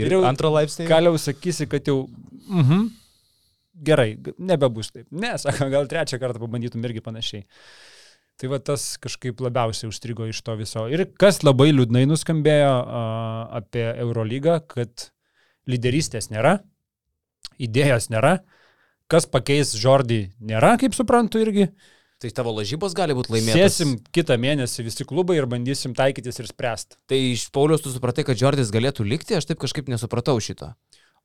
Ir 0.00 0.10
jau 0.16 0.24
antro 0.26 0.50
laipsnio. 0.50 0.88
Galiau 0.90 1.18
sakysi, 1.20 1.68
kad 1.70 1.86
jau, 1.86 2.04
mhm, 2.50 2.88
gerai, 3.74 4.14
nebebus 4.38 4.92
taip. 4.94 5.08
Ne, 5.10 5.34
sako, 5.42 5.68
gal 5.72 5.90
trečią 5.90 6.20
kartą 6.22 6.42
pabandytum 6.42 6.84
irgi 6.86 7.04
panašiai. 7.04 7.44
Tai 8.40 8.50
va 8.50 8.58
tas 8.58 8.96
kažkaip 8.98 9.38
labiausiai 9.44 9.92
užstrigo 9.92 10.26
iš 10.26 10.40
to 10.42 10.56
viso. 10.58 10.88
Ir 10.90 11.04
kas 11.20 11.44
labai 11.46 11.68
liūdnai 11.70 12.02
nuskambėjo 12.10 12.72
a, 12.82 13.02
apie 13.60 13.84
Eurolygą, 14.02 14.58
kad 14.72 15.10
lyderystės 15.70 16.32
nėra, 16.32 16.56
idėjos 17.62 18.10
nėra, 18.10 18.40
kas 19.10 19.28
pakeis 19.30 19.76
Žordį 19.78 20.24
nėra, 20.42 20.74
kaip 20.80 20.96
suprantu 20.98 21.44
irgi. 21.44 21.68
Tai 22.24 22.30
tavo 22.34 22.54
lažybos 22.56 22.94
gali 22.96 23.14
būti 23.14 23.34
laimėtos. 23.34 23.58
Sėsim 23.58 23.96
kitą 24.14 24.36
mėnesį 24.40 24.86
visi 24.86 25.06
klubai 25.06 25.36
ir 25.38 25.46
bandysim 25.50 25.94
taikytis 25.94 26.40
ir 26.40 26.48
spręsti. 26.48 26.96
Tai 27.10 27.18
iš 27.34 27.48
Paulius 27.54 27.84
tu 27.84 27.92
supratai, 27.92 28.24
kad 28.26 28.40
Jordis 28.40 28.70
galėtų 28.74 29.06
likti, 29.06 29.36
aš 29.36 29.50
taip 29.50 29.60
kažkaip 29.62 29.90
nesupratau 29.92 30.38
šito. 30.42 30.72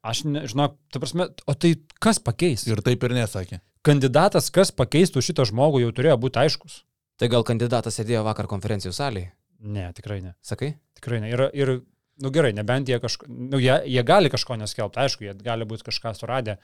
Aš 0.06 0.24
nežinau, 0.24 0.72
ta 0.94 1.02
prasme, 1.02 1.28
o 1.44 1.56
tai 1.56 1.74
kas 2.00 2.22
pakeis? 2.24 2.64
Ir 2.70 2.80
taip 2.86 3.04
ir 3.04 3.16
nesakė. 3.18 3.60
Kandidatas, 3.84 4.48
kas 4.52 4.72
pakeistų 4.76 5.24
šitą 5.24 5.46
žmogų, 5.50 5.84
jau 5.84 5.92
turėjo 5.96 6.16
būti 6.24 6.40
aiškus. 6.40 6.84
Tai 7.20 7.28
gal 7.32 7.44
kandidatas 7.48 8.00
sėdėjo 8.00 8.24
vakar 8.28 8.48
konferencijų 8.48 8.94
salėje? 8.96 9.34
Ne, 9.60 9.90
tikrai 9.96 10.22
ne. 10.24 10.36
Sakai? 10.46 10.74
Tikrai 10.96 11.20
ne. 11.24 11.32
Ir, 11.34 11.44
ir 11.52 11.72
nu 12.24 12.32
gerai, 12.36 12.54
nebent 12.56 12.88
jie 12.88 13.00
kažko, 13.04 13.28
nu 13.28 13.60
jie, 13.60 13.76
jie 13.92 14.04
gali 14.08 14.32
kažko 14.32 14.56
neskelbti, 14.60 15.02
aišku, 15.04 15.26
jie 15.28 15.36
gali 15.44 15.68
būti 15.68 15.88
kažką 15.90 16.14
suradę, 16.16 16.56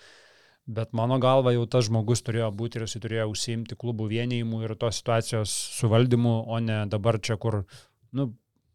bet 0.66 0.96
mano 0.96 1.18
galva 1.24 1.52
jau 1.56 1.66
tas 1.68 1.90
žmogus 1.90 2.24
turėjo 2.26 2.50
būti 2.56 2.80
ir 2.80 2.88
jis 2.88 2.98
turėjo 3.04 3.28
užsiimti 3.34 3.78
klubų 3.80 4.08
vienijimu 4.12 4.64
ir 4.64 4.76
tos 4.80 5.02
situacijos 5.02 5.52
suvaldymu, 5.80 6.38
o 6.48 6.60
ne 6.64 6.82
dabar 6.92 7.20
čia, 7.20 7.36
kur, 7.42 7.64
nu, 8.16 8.30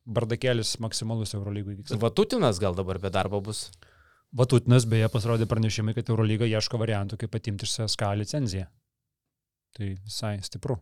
bardakėlis 0.05 0.77
maksimalus 0.85 1.35
Eurolygui 1.37 1.81
vyksta. 1.81 2.01
Vatutinas 2.01 2.61
gal 2.63 2.77
dabar 2.77 3.01
be 3.03 3.13
darbo 3.13 3.41
bus. 3.45 3.69
Vatutinas 4.37 4.87
beje 4.87 5.09
pasirodė 5.11 5.49
pranešimai, 5.51 5.95
kad 5.97 6.11
Eurolyga 6.13 6.47
ieško 6.47 6.79
variantų, 6.79 7.19
kaip 7.25 7.35
atimti 7.35 7.67
iš 7.67 7.81
CSK 7.81 8.13
licenciją. 8.21 8.69
Tai 9.75 9.89
visai 9.97 10.37
stipru. 10.47 10.79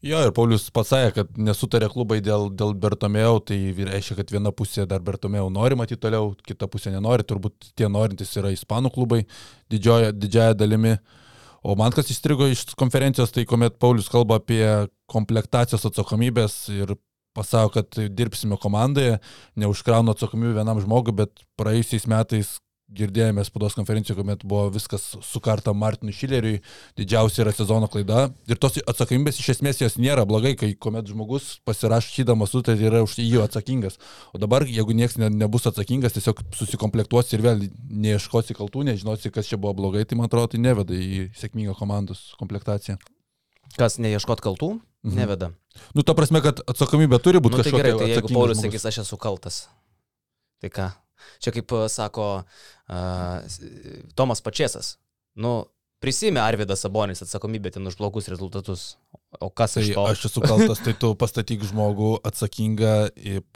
Jo, 0.00 0.20
ir 0.24 0.30
Paulius 0.32 0.68
pasakė, 0.72 1.10
kad 1.16 1.40
nesutarė 1.44 1.90
klubai 1.92 2.22
dėl, 2.24 2.46
dėl 2.56 2.72
Bertomeu, 2.80 3.40
tai 3.44 3.58
reiškia, 3.76 4.16
kad 4.22 4.30
viena 4.32 4.52
pusė 4.54 4.86
dar 4.88 5.02
Bertomeu 5.04 5.50
nori 5.52 5.76
matyti 5.76 6.00
toliau, 6.06 6.30
kita 6.46 6.70
pusė 6.72 6.94
nenori, 6.94 7.26
turbūt 7.28 7.72
tie 7.76 7.90
norintys 7.92 8.32
yra 8.40 8.54
ispanų 8.54 8.94
klubai 8.94 9.24
didžioja, 9.72 10.14
didžiaja 10.16 10.56
dalimi. 10.56 10.94
O 11.66 11.74
man 11.76 11.92
kas 11.92 12.08
įstrigo 12.14 12.46
iš 12.48 12.64
konferencijos, 12.78 13.34
tai 13.34 13.44
kuomet 13.48 13.76
Paulius 13.82 14.08
kalba 14.08 14.38
apie 14.40 14.62
komplektacijos 15.10 15.84
atsakomybės 15.90 16.56
ir 16.72 16.94
pasako, 17.36 17.82
kad 17.82 18.00
dirbsime 18.16 18.56
komandoje, 18.62 19.18
neužkrauna 19.58 20.14
atsakomybę 20.14 20.56
vienam 20.62 20.80
žmogui, 20.80 21.12
bet 21.18 21.44
praėjusiais 21.60 22.08
metais 22.08 22.56
girdėjome 22.88 23.42
spaudos 23.44 23.74
konferencijoje, 23.76 24.16
kuomet 24.16 24.44
buvo 24.48 24.70
viskas 24.72 25.02
sukarta 25.24 25.74
Martinui 25.76 26.14
Šileriui, 26.16 26.60
didžiausia 26.96 27.42
yra 27.44 27.52
sezono 27.52 27.88
klaida. 27.92 28.30
Ir 28.48 28.56
tos 28.56 28.78
atsakomybės 28.88 29.40
iš 29.42 29.50
esmės 29.56 29.82
jos 29.82 29.98
nėra 30.00 30.24
blogai, 30.28 30.54
kai 30.56 30.70
kuomet 30.74 31.10
žmogus 31.10 31.58
pasirašydamas 31.68 32.54
sutartį 32.54 32.88
yra 32.88 33.02
už 33.04 33.18
jį 33.20 33.42
atsakingas. 33.44 33.98
O 34.32 34.40
dabar, 34.40 34.64
jeigu 34.64 34.96
niekas 34.96 35.18
ne, 35.20 35.28
nebus 35.28 35.68
atsakingas, 35.68 36.16
tiesiog 36.16 36.40
susikomplektuosi 36.56 37.36
ir 37.36 37.44
vėl 37.44 37.66
neieškosi 37.92 38.56
kaltų, 38.56 38.86
nežinosi, 38.88 39.30
kas 39.34 39.50
čia 39.52 39.60
buvo 39.60 39.74
blogai, 39.82 40.06
tai 40.08 40.16
man 40.16 40.30
atrodo, 40.30 40.54
tai 40.54 40.62
neveda 40.64 40.96
į 40.96 41.28
sėkmingą 41.36 41.76
komandos 41.78 42.30
komplektaciją. 42.40 42.96
Kas 43.76 43.98
neieškot 44.00 44.40
kaltų, 44.40 44.78
Mhm. 45.04 45.14
neveda. 45.14 45.52
Nu, 45.94 46.02
ta 46.02 46.10
prasme, 46.14 46.40
kad 46.42 46.58
atsakomybė 46.66 47.20
turi 47.22 47.38
būti 47.38 47.54
Nu, 47.54 47.62
tai 47.62 47.70
kažkokia. 47.70 47.84
gerai, 47.84 47.98
tai 48.00 48.08
jeigu 48.16 48.32
Paulius 48.34 48.58
sakys, 48.58 48.84
aš 48.88 48.98
esu 49.04 49.16
kaltas. 49.16 49.68
Tai 50.60 50.70
ką? 50.74 50.88
Čia 51.38 51.52
kaip 51.54 51.70
uh, 51.72 51.86
sako 51.86 52.44
uh, 52.88 54.12
Tomas 54.18 54.42
Pačiasas. 54.44 54.96
Nu, 55.38 55.68
prisimė 56.02 56.40
Arvidas 56.42 56.82
Sabonis 56.84 57.22
atsakomybę 57.24 57.72
ten 57.74 57.86
už 57.86 57.96
blogus 57.98 58.28
rezultatus. 58.30 58.96
O 59.40 59.50
kas 59.50 59.76
Tai 59.76 59.82
iš 59.84 59.94
to? 59.94 60.04
aš 60.08 60.26
esu 60.30 60.42
kaltas, 60.44 60.82
tai 60.84 60.94
tu 60.98 61.12
pastatyk 61.18 61.64
žmogų 61.68 62.18
atsakingą 62.28 62.94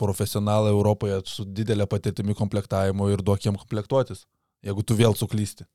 profesionalą 0.01 0.73
Europoje 0.75 1.23
su 1.27 1.47
didelė 1.47 1.87
patirtimi 1.90 2.37
komplektavimu 2.38 3.09
ir 3.12 3.23
duok 3.25 3.47
jiem 3.47 3.57
komplektuotis, 3.61 4.27
jeigu 4.62 4.85
tu 4.85 4.99
vėl 4.99 5.16
suklysti. 5.18 5.66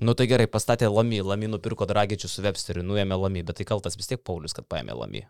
Nu 0.00 0.14
tai 0.16 0.24
gerai, 0.30 0.46
pastatė 0.48 0.88
Lamy, 0.88 1.18
Lamy 1.26 1.50
nupirko 1.50 1.84
Dragičių 1.84 2.30
su 2.30 2.42
Websteriu, 2.44 2.84
nuėmė 2.86 3.18
Lamy, 3.20 3.42
bet 3.44 3.58
tai 3.58 3.66
kaltas 3.68 3.98
vis 3.98 4.08
tiek 4.08 4.22
Paulius, 4.24 4.54
kad 4.56 4.64
paėmė 4.70 4.94
Lamy. 4.96 5.26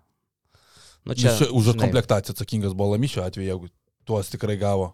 Nu 1.08 1.16
Čia, 1.16 1.32
čia 1.38 1.48
už 1.48 1.72
žinai, 1.72 1.86
komplektaciją 1.88 2.36
atsakingas 2.36 2.76
buvo 2.76 2.92
Lamišio 2.92 3.24
atveju, 3.24 3.48
jeigu 3.48 3.70
tuos 4.06 4.28
tikrai 4.30 4.58
gavo. 4.60 4.92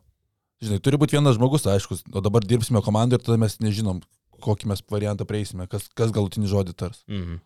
Žinai, 0.64 0.80
turi 0.80 0.96
būti 1.00 1.18
vienas 1.18 1.36
žmogus, 1.36 1.66
aiškus, 1.68 2.06
o 2.16 2.22
dabar 2.24 2.44
dirbsime 2.44 2.80
komandai 2.84 3.18
ir 3.18 3.24
tada 3.24 3.36
mes 3.40 3.58
nežinom, 3.60 4.00
kokį 4.44 4.70
mes 4.70 4.80
variantą 4.92 5.26
prieisime, 5.28 5.66
kas, 5.68 5.90
kas 5.96 6.14
galutinį 6.16 6.48
žodį 6.52 6.76
tars. 6.80 7.02
Mhm. 7.10 7.42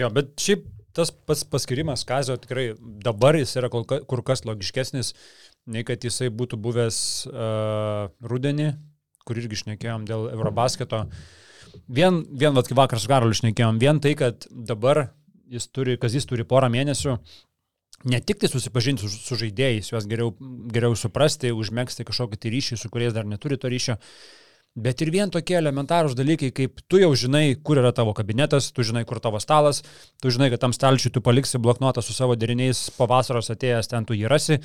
Jo, 0.00 0.10
bet 0.14 0.34
šiaip 0.38 0.66
tas 0.94 1.10
pats 1.10 1.44
paskirimas 1.46 2.02
Kazio 2.06 2.36
tikrai 2.38 2.72
dabar 3.04 3.38
jis 3.38 3.54
yra 3.58 3.70
kur 3.70 4.22
kas 4.26 4.44
logiškesnis, 4.46 5.12
nei 5.70 5.86
kad 5.86 6.02
jisai 6.02 6.30
būtų 6.34 6.58
buvęs 6.62 6.98
uh, 7.30 8.08
rudenį, 8.26 8.72
kur 9.26 9.38
irgi 9.38 9.62
šnekėjom 9.62 10.06
dėl 10.08 10.30
Eurobasketo. 10.32 11.04
Vien, 11.86 12.24
vien 12.34 12.56
vat, 12.56 12.66
kai 12.66 12.78
vakar 12.78 12.98
su 12.98 13.10
Karoliu 13.10 13.36
šnekėjom, 13.38 13.78
vien 13.82 14.00
tai, 14.02 14.16
kad 14.18 14.46
dabar 14.50 15.08
jis 15.50 15.68
turi, 15.70 15.98
Kazis 16.00 16.26
turi 16.26 16.46
porą 16.46 16.70
mėnesių, 16.72 17.18
ne 18.04 18.20
tik 18.20 18.40
tai 18.40 18.48
susipažinti 18.52 19.04
su, 19.04 19.10
su 19.12 19.40
žaidėjais, 19.40 19.90
juos 19.92 20.06
geriau, 20.10 20.34
geriau 20.72 20.96
suprasti, 20.96 21.52
užmėgsti 21.52 22.06
kažkokį 22.08 22.40
tai 22.40 22.54
ryšį, 22.54 22.78
su 22.80 22.92
kuriais 22.92 23.16
dar 23.16 23.28
neturi 23.28 23.60
to 23.60 23.72
ryšio, 23.72 23.98
Bet 24.78 25.02
ir 25.02 25.08
vien 25.10 25.30
tokie 25.34 25.56
elementarūs 25.58 26.14
dalykai, 26.14 26.52
kaip 26.54 26.78
tu 26.86 27.00
jau 27.00 27.08
žinai, 27.18 27.56
kur 27.58 27.80
yra 27.80 27.90
tavo 27.90 28.12
kabinetas, 28.14 28.68
tu 28.70 28.84
žinai, 28.86 29.02
kur 29.02 29.18
tavo 29.18 29.40
stalas, 29.42 29.82
tu 30.22 30.30
žinai, 30.30 30.46
kad 30.52 30.62
tam 30.62 30.70
stalčiui 30.72 31.10
tu 31.10 31.20
paliksi 31.20 31.58
bloknotą 31.58 32.04
su 32.06 32.14
savo 32.14 32.36
deriniais, 32.38 32.84
po 32.94 33.08
vasaros 33.10 33.50
atėjęs 33.50 33.90
ten 33.90 34.06
tu 34.06 34.14
jį 34.14 34.30
rasi, 34.30 34.60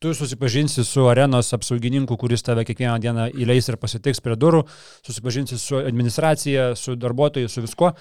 tu 0.00 0.12
susipažinsi 0.12 0.84
su 0.84 1.08
arenos 1.08 1.54
apsaugininku, 1.56 2.18
kuris 2.20 2.44
tave 2.44 2.66
kiekvieną 2.68 2.98
dieną 3.00 3.30
įleis 3.40 3.72
ir 3.72 3.80
pasitiks 3.80 4.20
prie 4.20 4.36
durų, 4.36 4.66
susipažinsi 5.08 5.56
su 5.56 5.80
administracija, 5.80 6.74
su 6.76 6.98
darbuotojai, 7.00 7.48
su 7.48 7.64
viskuo. 7.64 7.94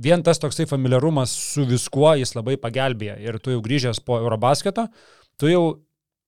Vien 0.00 0.22
tas 0.24 0.40
toksai 0.40 0.66
familiarumas 0.70 1.32
su 1.52 1.66
viskuo 1.68 2.14
jis 2.16 2.34
labai 2.36 2.56
pagelbėja. 2.60 3.18
Ir 3.20 3.38
tu 3.42 3.52
jau 3.52 3.62
grįžęs 3.64 4.00
po 4.06 4.18
Eurobasketo, 4.22 4.86
tu 5.36 5.50
jau 5.50 5.64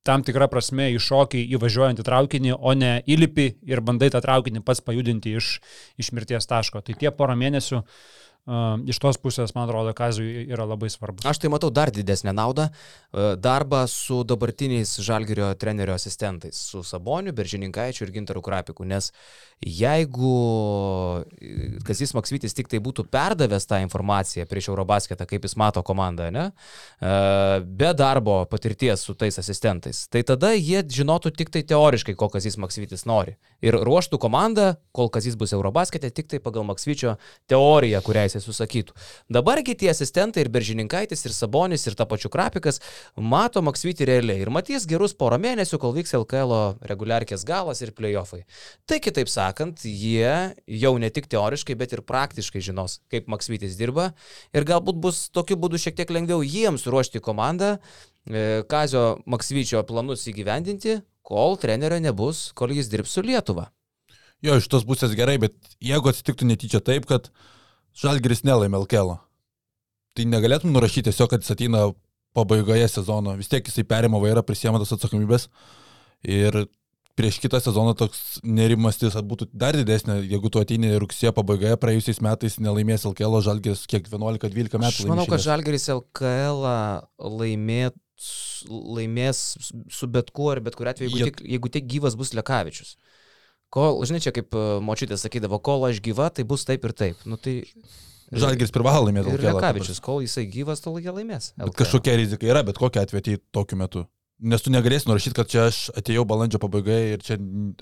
tam 0.04 0.20
tikrą 0.20 0.50
prasme 0.52 0.90
iššokiai 0.92 1.46
įvažiuojant 1.56 2.02
į 2.02 2.04
traukinį, 2.04 2.52
o 2.60 2.74
ne 2.76 2.98
įlipi 3.08 3.54
ir 3.64 3.80
bandai 3.80 4.10
tą 4.12 4.20
traukinį 4.20 4.60
pats 4.66 4.84
pajudinti 4.84 5.32
iš, 5.38 5.56
iš 5.96 6.12
mirties 6.12 6.44
taško. 6.50 6.84
Tai 6.84 6.96
tie 7.00 7.08
porą 7.08 7.38
mėnesių 7.40 7.80
uh, 7.80 7.96
iš 8.44 8.98
tos 9.00 9.16
pusės, 9.16 9.54
man 9.56 9.64
atrodo, 9.64 9.94
Kazui 9.96 10.44
yra 10.52 10.66
labai 10.68 10.90
svarbus. 10.92 11.24
Aš 11.24 11.40
tai 11.40 11.48
matau 11.48 11.70
dar 11.72 11.88
didesnę 11.94 12.34
naudą 12.36 12.68
e,- 12.68 13.36
darbą 13.48 13.86
su 13.88 14.22
dabartiniais 14.24 14.98
Žalgirio 15.00 15.54
trenerio 15.56 15.94
asistentais, 15.94 16.54
su 16.54 16.82
Saboniu, 16.82 17.32
Beržininkaičiu 17.32 18.04
ir 18.04 18.12
Gintaru 18.12 18.42
Krapiku, 18.42 18.84
nes 18.84 19.12
jeigu 19.64 21.24
e, 21.40 21.78
Kazis 21.84 22.12
Maksvitis 22.12 22.52
tik 22.52 22.68
tai 22.68 22.82
būtų 22.84 23.06
perdavęs 23.08 23.64
tą 23.66 23.80
informaciją 23.80 24.44
prieš 24.46 24.68
Eurobasketą, 24.68 25.26
kaip 25.26 25.42
jis 25.42 25.56
mato 25.56 25.82
komandą, 25.82 26.30
ne, 26.30 26.52
e, 27.00 27.60
be 27.64 27.94
darbo 27.94 28.44
patirties 28.44 29.00
su 29.00 29.14
tais 29.14 29.38
asistentais, 29.38 30.06
tai 30.08 30.22
tada 30.22 30.52
jie 30.52 30.82
žinotų 30.84 31.32
tik 31.32 31.48
tai 31.48 31.62
teoriškai, 31.62 32.14
ko 32.14 32.28
Kazis 32.28 32.58
Maksvitis 32.60 33.06
nori. 33.06 33.38
Ir 33.64 33.72
ruoštų 33.72 34.18
komandą, 34.20 34.76
kol 34.92 35.08
Kazis 35.08 35.34
bus 35.34 35.56
Eurobaskete, 35.56 36.10
tik 36.12 36.28
tai 36.28 36.38
pagal 36.44 36.68
Maksvičio 36.68 37.16
teoriją, 37.48 38.02
kurią 38.04 38.28
jis 38.28 38.33
tiesiai 38.34 38.44
susakytų. 38.44 38.94
Dabargi 39.32 39.74
tie 39.78 39.90
asistentai 39.92 40.44
ir 40.44 40.50
Beržininkaitis, 40.52 41.24
ir 41.26 41.34
Sabonis, 41.34 41.86
ir 41.86 41.96
ta 41.98 42.06
pačiu 42.06 42.30
Krapikas 42.32 42.80
mato 43.16 43.62
Maksvitį 43.64 44.08
realiai 44.08 44.42
ir 44.42 44.50
matys 44.50 44.86
gerus 44.90 45.14
porą 45.14 45.38
mėnesių, 45.42 45.78
kol 45.82 45.94
vyks 45.96 46.14
LKL 46.18 46.54
reguliarkės 46.90 47.44
galas 47.46 47.82
ir 47.82 47.94
playoffai. 47.96 48.44
Tai 48.86 49.00
kitaip 49.02 49.30
sakant, 49.30 49.84
jie 49.84 50.54
jau 50.66 50.94
ne 50.98 51.10
tik 51.10 51.28
teoriškai, 51.32 51.78
bet 51.78 51.94
ir 51.94 52.04
praktiškai 52.06 52.62
žinos, 52.64 53.00
kaip 53.12 53.30
Maksvitis 53.30 53.78
dirba 53.78 54.12
ir 54.54 54.66
galbūt 54.66 55.00
bus 55.00 55.28
tokiu 55.34 55.58
būdu 55.60 55.80
šiek 55.80 55.96
tiek 55.98 56.10
lengviau 56.10 56.42
jiems 56.44 56.86
ruošti 56.90 57.22
komandą, 57.24 57.76
e, 58.26 58.62
Kazio 58.68 59.20
Maksvyčio 59.26 59.82
planus 59.88 60.26
įgyvendinti, 60.30 61.00
kol 61.24 61.56
trenerio 61.60 62.00
nebus, 62.02 62.50
kol 62.54 62.74
jis 62.74 62.90
dirbs 62.92 63.16
su 63.16 63.24
Lietuva. 63.24 63.70
Jo, 64.44 64.58
iš 64.60 64.66
tos 64.68 64.84
pusės 64.84 65.14
gerai, 65.16 65.38
bet 65.40 65.54
jeigu 65.80 66.10
atsitiktų 66.10 66.50
netyčia 66.50 66.82
taip, 66.84 67.06
kad 67.08 67.30
Žalgiris 67.98 68.42
nelaimė 68.46 68.80
LKL, 68.84 69.14
tai 70.18 70.26
negalėtum 70.30 70.72
nurašyti 70.74 71.08
tiesiog, 71.10 71.30
kad 71.30 71.44
jis 71.44 71.54
ateina 71.54 71.84
pabaigoje 72.34 72.86
sezono. 72.90 73.36
Vis 73.38 73.50
tiek 73.52 73.66
jisai 73.70 73.84
perima 73.86 74.18
vairą, 74.22 74.42
prisėmė 74.46 74.80
tas 74.82 74.94
atsakomybės. 74.96 75.46
Ir 76.26 76.64
prieš 77.14 77.38
kitą 77.44 77.60
sezoną 77.62 77.92
toks 77.98 78.40
nerimastis 78.42 79.14
būtų 79.14 79.46
dar 79.54 79.76
didesnė, 79.78 80.16
jeigu 80.26 80.50
tu 80.50 80.58
ateini 80.58 80.96
rugsėjo 80.98 81.30
pabaigoje, 81.36 81.76
praėjusiais 81.78 82.18
metais 82.24 82.56
nelaimės 82.58 83.06
LKL, 83.06 83.38
Žalgiris 83.46 83.84
kiek 83.90 84.08
11-12 84.10 84.80
metų. 84.82 85.04
Aš 85.04 85.10
manau, 85.10 85.26
kad. 85.30 85.42
Žalgeris 85.44 85.86
LKL 85.94 86.66
laimėt, 87.38 87.94
laimės 88.70 89.44
su 89.94 90.08
bet 90.10 90.34
kuo 90.34 90.50
ir 90.56 90.62
bet 90.66 90.74
kuriu 90.78 90.90
atveju, 90.90 91.10
jeigu, 91.12 91.20
Jie- 91.22 91.30
tik, 91.30 91.44
jeigu 91.54 91.70
tik 91.78 91.86
gyvas 91.94 92.18
bus 92.18 92.34
Lekavičius. 92.34 92.96
Kol, 93.74 94.00
žinai, 94.06 94.22
čia 94.22 94.30
kaip 94.34 94.54
e, 94.54 94.64
močiutė 94.86 95.18
sakydavo, 95.18 95.58
kol 95.64 95.88
aš 95.88 95.98
gyva, 96.04 96.28
tai 96.30 96.44
bus 96.46 96.62
taip 96.68 96.84
ir 96.86 96.94
taip. 96.94 97.24
Nu, 97.26 97.38
tai, 97.40 97.62
Žalgiris 98.34 98.72
privalo 98.74 99.08
laimėti 99.08 99.32
Ir 99.32 99.40
LKL. 99.40 99.58
Lekavičius, 99.58 100.00
kol 100.02 100.22
jisai 100.24 100.46
gyvas, 100.50 100.82
tol 100.82 100.96
jie 101.02 101.12
laimės. 101.12 101.52
Kažkokia 101.76 102.16
rizika 102.18 102.48
yra, 102.48 102.62
bet 102.66 102.78
kokia 102.80 103.04
atveju 103.04 103.42
tokiu 103.54 103.78
metu. 103.80 104.04
Nes 104.44 104.64
tu 104.64 104.72
negalėsi 104.74 105.06
nurašyti, 105.06 105.36
kad 105.36 105.50
čia 105.50 105.66
aš 105.70 105.88
atėjau 105.94 106.24
balandžio 106.28 106.58
pabaigoje 106.62 107.14
ir 107.14 107.22
čia 107.22 107.36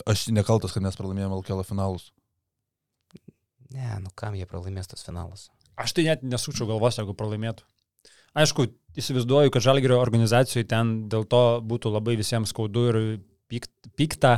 aš 0.09 0.27
nekaltas, 0.35 0.75
kad 0.75 0.85
mes 0.85 0.99
pralaimėjome 0.99 1.39
LKL 1.39 1.65
finalus. 1.65 2.11
Ne, 3.73 3.95
nu 4.03 4.13
kam 4.19 4.37
jie 4.37 4.45
pralaimės 4.49 4.91
tas 4.91 5.05
finalas? 5.07 5.49
Aš 5.81 5.95
tai 5.97 6.05
net 6.11 6.25
nesukčiau 6.27 6.69
galvos, 6.69 6.99
jeigu 7.01 7.17
pralaimėtų. 7.17 7.65
Aišku, 8.37 8.69
įsivaizduoju, 9.01 9.53
kad 9.53 9.65
Žalgirio 9.65 9.97
organizacijoje 10.01 10.69
ten 10.69 10.93
dėl 11.13 11.25
to 11.29 11.43
būtų 11.69 11.93
labai 11.93 12.19
visiems 12.21 12.53
skaudu 12.53 12.85
ir 12.91 13.01
pykt, 13.53 13.73
pikta, 13.97 14.35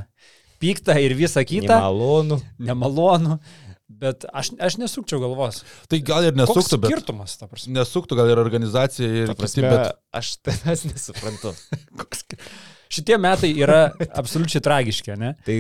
pikta 0.63 0.99
ir 1.03 1.17
visa 1.19 1.45
kita, 1.47 1.79
Malonu. 1.83 2.41
nemalonu, 2.59 3.39
bet 3.89 4.27
aš, 4.33 4.53
aš 4.63 4.79
nesukčiau 4.83 5.23
galvos. 5.23 5.63
Tai 5.91 6.01
gal 6.07 6.29
ir 6.29 6.37
nesuktų, 6.39 6.81
bet 6.83 6.93
skirtumas, 6.93 7.39
ta 7.41 7.49
prasme? 7.51 7.75
nesuktų 7.79 8.19
gal 8.19 8.31
ir 8.33 8.43
organizacija 8.43 9.09
ir 9.09 9.33
Ta 9.33 9.37
kiti, 9.37 9.41
prasme, 9.43 9.71
bet 9.71 10.21
aš 10.21 10.37
tavęs 10.45 10.87
nesuprantu. 10.91 11.55
Koks 12.01 12.27
Šitie 12.95 13.17
metai 13.19 13.51
yra 13.59 13.89
absoliučiai 14.15 14.63
tragiški, 14.63 15.17
ne? 15.19 15.33
Tai 15.47 15.57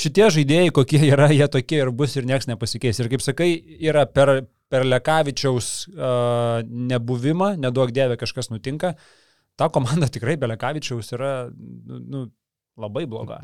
Šitie 0.00 0.28
žaidėjai, 0.30 0.70
kokie 0.74 1.00
yra, 1.08 1.26
jie 1.34 1.46
tokie 1.50 1.80
ir 1.82 1.90
bus 1.94 2.14
ir 2.14 2.26
niekas 2.28 2.46
nepasikeis. 2.46 3.00
Ir 3.02 3.08
kaip 3.10 3.24
sakai, 3.24 3.48
yra 3.82 4.04
per, 4.06 4.44
per 4.70 4.86
Lekavičiaus 4.86 5.70
uh, 5.90 6.60
nebuvimą, 6.62 7.56
neduok 7.60 7.90
dievė 7.96 8.16
kažkas 8.20 8.52
nutinka, 8.52 8.94
ta 9.58 9.68
komanda 9.74 10.06
tikrai 10.08 10.38
be 10.40 10.48
Lekavičiaus 10.52 11.10
yra 11.18 11.32
nu, 11.50 11.98
nu, 11.98 12.22
labai 12.80 13.06
bloga. 13.10 13.40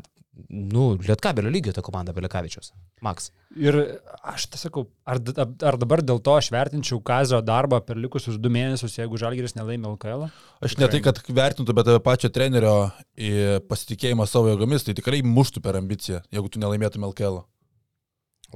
Nu, 0.49 0.91
Lietkabelio 1.01 1.49
lygio 1.49 1.73
ta 1.73 1.81
komanda 1.81 2.13
Belekavičius. 2.13 2.69
Max. 3.01 3.31
Ir 3.57 3.77
aš 4.21 4.45
tai 4.53 4.59
sakau, 4.61 4.85
ar, 5.09 5.19
ar 5.65 5.77
dabar 5.81 6.03
dėl 6.05 6.21
to 6.23 6.35
aš 6.37 6.51
vertinčiau 6.53 7.01
Kazio 7.05 7.39
darbą 7.45 7.79
per 7.85 7.97
likusius 7.97 8.37
du 8.41 8.51
mėnesius, 8.53 8.99
jeigu 8.99 9.17
Žalgiris 9.17 9.57
nelaimė 9.57 9.89
LKL? 9.95 10.27
aš 10.61 10.77
ne 10.77 10.89
tai, 10.93 11.01
kad 11.05 11.21
vertintų, 11.25 11.73
bet 11.77 11.91
pačio 12.05 12.29
trenerio 12.33 12.75
į 13.17 13.33
pasitikėjimą 13.69 14.29
savo 14.29 14.53
jėgomis, 14.53 14.85
tai 14.85 14.97
tikrai 14.97 15.23
muštų 15.25 15.63
per 15.65 15.79
ambiciją, 15.81 16.21
jeigu 16.33 16.53
tu 16.53 16.61
nelaimėtum 16.61 17.09
LKL. 17.09 17.41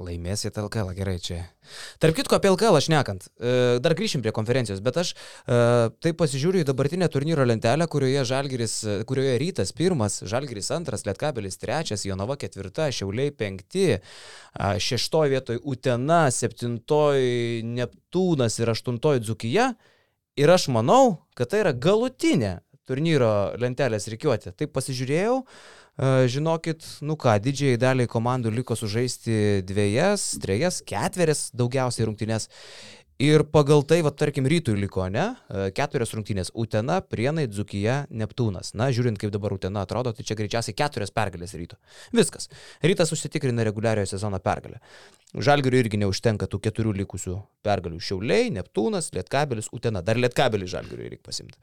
Laimėsit 0.00 0.56
LKL, 0.56 0.94
gerai 0.96 1.18
čia. 1.20 1.42
Tarp 2.00 2.16
kitko, 2.16 2.38
apie 2.38 2.48
LKL 2.48 2.78
aš 2.78 2.86
nekant. 2.88 3.26
E, 3.36 3.76
Dar 3.84 3.92
grįšim 3.92 4.22
prie 4.24 4.32
konferencijos, 4.32 4.80
bet 4.80 4.96
aš 5.02 5.10
e, 5.12 5.58
taip 6.00 6.16
pasižiūriu 6.16 6.62
į 6.62 6.68
dabartinę 6.70 7.10
turnyro 7.12 7.44
lentelę, 7.44 7.84
kurioje, 7.92 8.22
Žalgiris, 8.30 8.76
kurioje 9.10 9.34
rytas 9.42 9.74
pirmas, 9.76 10.22
Žalgiris 10.24 10.72
antras, 10.72 11.04
Lietkabelis 11.04 11.60
trečias, 11.60 12.06
Jonava 12.08 12.38
ketvirta, 12.40 12.88
Šiauliai 12.88 13.34
penkti, 13.36 14.00
šeštoji 14.56 15.34
vietoj 15.34 15.60
Utena, 15.68 16.22
septintoji 16.32 17.60
Neptūnas 17.76 18.56
ir 18.62 18.72
aštuntoji 18.72 19.26
Dzukija. 19.26 19.74
Ir 20.40 20.56
aš 20.56 20.70
manau, 20.72 21.18
kad 21.36 21.52
tai 21.52 21.66
yra 21.66 21.76
galutinė 21.76 22.62
turnyro 22.88 23.52
lentelės 23.60 24.08
reikiuoti. 24.08 24.56
Taip 24.56 24.72
pasižiūrėjau. 24.72 25.42
E, 25.42 25.81
Žinokit, 26.00 26.86
nu 27.04 27.18
ką, 27.20 27.34
didžiai 27.44 27.76
daliai 27.76 28.08
komandų 28.08 28.48
liko 28.56 28.72
sužaisti 28.78 29.60
dviejas, 29.68 30.38
trejas, 30.40 30.80
ketverias 30.88 31.50
daugiausiai 31.52 32.08
rungtynės. 32.08 32.48
Ir 33.22 33.44
pagal 33.44 33.84
tai, 33.86 34.00
va, 34.02 34.10
tarkim, 34.10 34.48
rytui 34.48 34.72
liko, 34.74 35.04
ne? 35.12 35.28
E, 35.46 35.68
Keturios 35.76 36.10
rungtynės- 36.16 36.50
Utena, 36.62 36.96
Prienai, 37.06 37.44
Dzukija, 37.46 38.08
Neptūnas. 38.10 38.72
Na, 38.74 38.88
žiūrint, 38.90 39.20
kaip 39.20 39.30
dabar 39.30 39.52
Utena 39.54 39.84
atrodo, 39.86 40.10
tai 40.16 40.24
čia 40.26 40.34
greičiausiai 40.34 40.74
keturios 40.74 41.12
pergalės 41.14 41.54
ryto. 41.54 41.76
Viskas. 42.10 42.48
Rytas 42.82 43.12
užsitikrina 43.14 43.62
reguliariojo 43.68 44.10
sezono 44.16 44.40
pergalę. 44.42 44.80
Žalgiriui 45.32 45.80
irgi 45.80 45.96
neužtenka 46.02 46.44
tų 46.50 46.58
keturių 46.66 46.92
likusių 46.98 47.38
pergalių. 47.64 47.96
Šiauliai, 48.04 48.50
Neptūnas, 48.52 49.08
Lietkabelis, 49.16 49.70
Utena. 49.72 50.02
Dar 50.04 50.20
Lietkabelį 50.20 50.68
Žalgiriui 50.68 51.08
reikia 51.14 51.24
pasimti. 51.24 51.56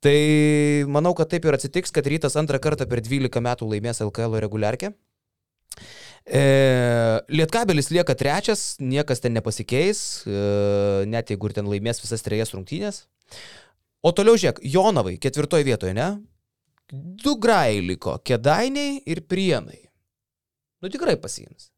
Tai 0.00 0.16
manau, 0.88 1.12
kad 1.18 1.28
taip 1.32 1.44
ir 1.44 1.58
atsitiks, 1.58 1.92
kad 1.92 2.08
rytas 2.08 2.38
antrą 2.40 2.60
kartą 2.62 2.86
per 2.88 3.02
12 3.04 3.42
metų 3.44 3.68
laimės 3.68 4.00
LKL 4.06 4.38
reguliarkę. 4.46 4.94
E, 6.24 6.42
Lietkabelis 7.28 7.90
lieka 7.92 8.16
trečias, 8.16 8.76
niekas 8.80 9.20
ten 9.20 9.36
nepasikeis, 9.36 10.22
e, 10.24 11.04
net 11.10 11.34
jeigu 11.34 11.50
ir 11.50 11.56
ten 11.58 11.68
laimės 11.68 12.00
visas 12.00 12.24
trejas 12.24 12.54
rungtynės. 12.56 13.04
O 14.02 14.14
toliau 14.16 14.40
žiūrėk, 14.40 14.62
Jonavai 14.64 15.18
ketvirtoje 15.20 15.68
vietoje, 15.68 15.92
ne? 15.98 16.14
Du 16.92 17.36
grai 17.40 17.82
liko, 17.84 18.16
Kedainiai 18.24 19.02
ir 19.04 19.22
Prienai. 19.28 19.82
Nu 20.82 20.90
tikrai 20.90 21.18
pasiims. 21.20 21.70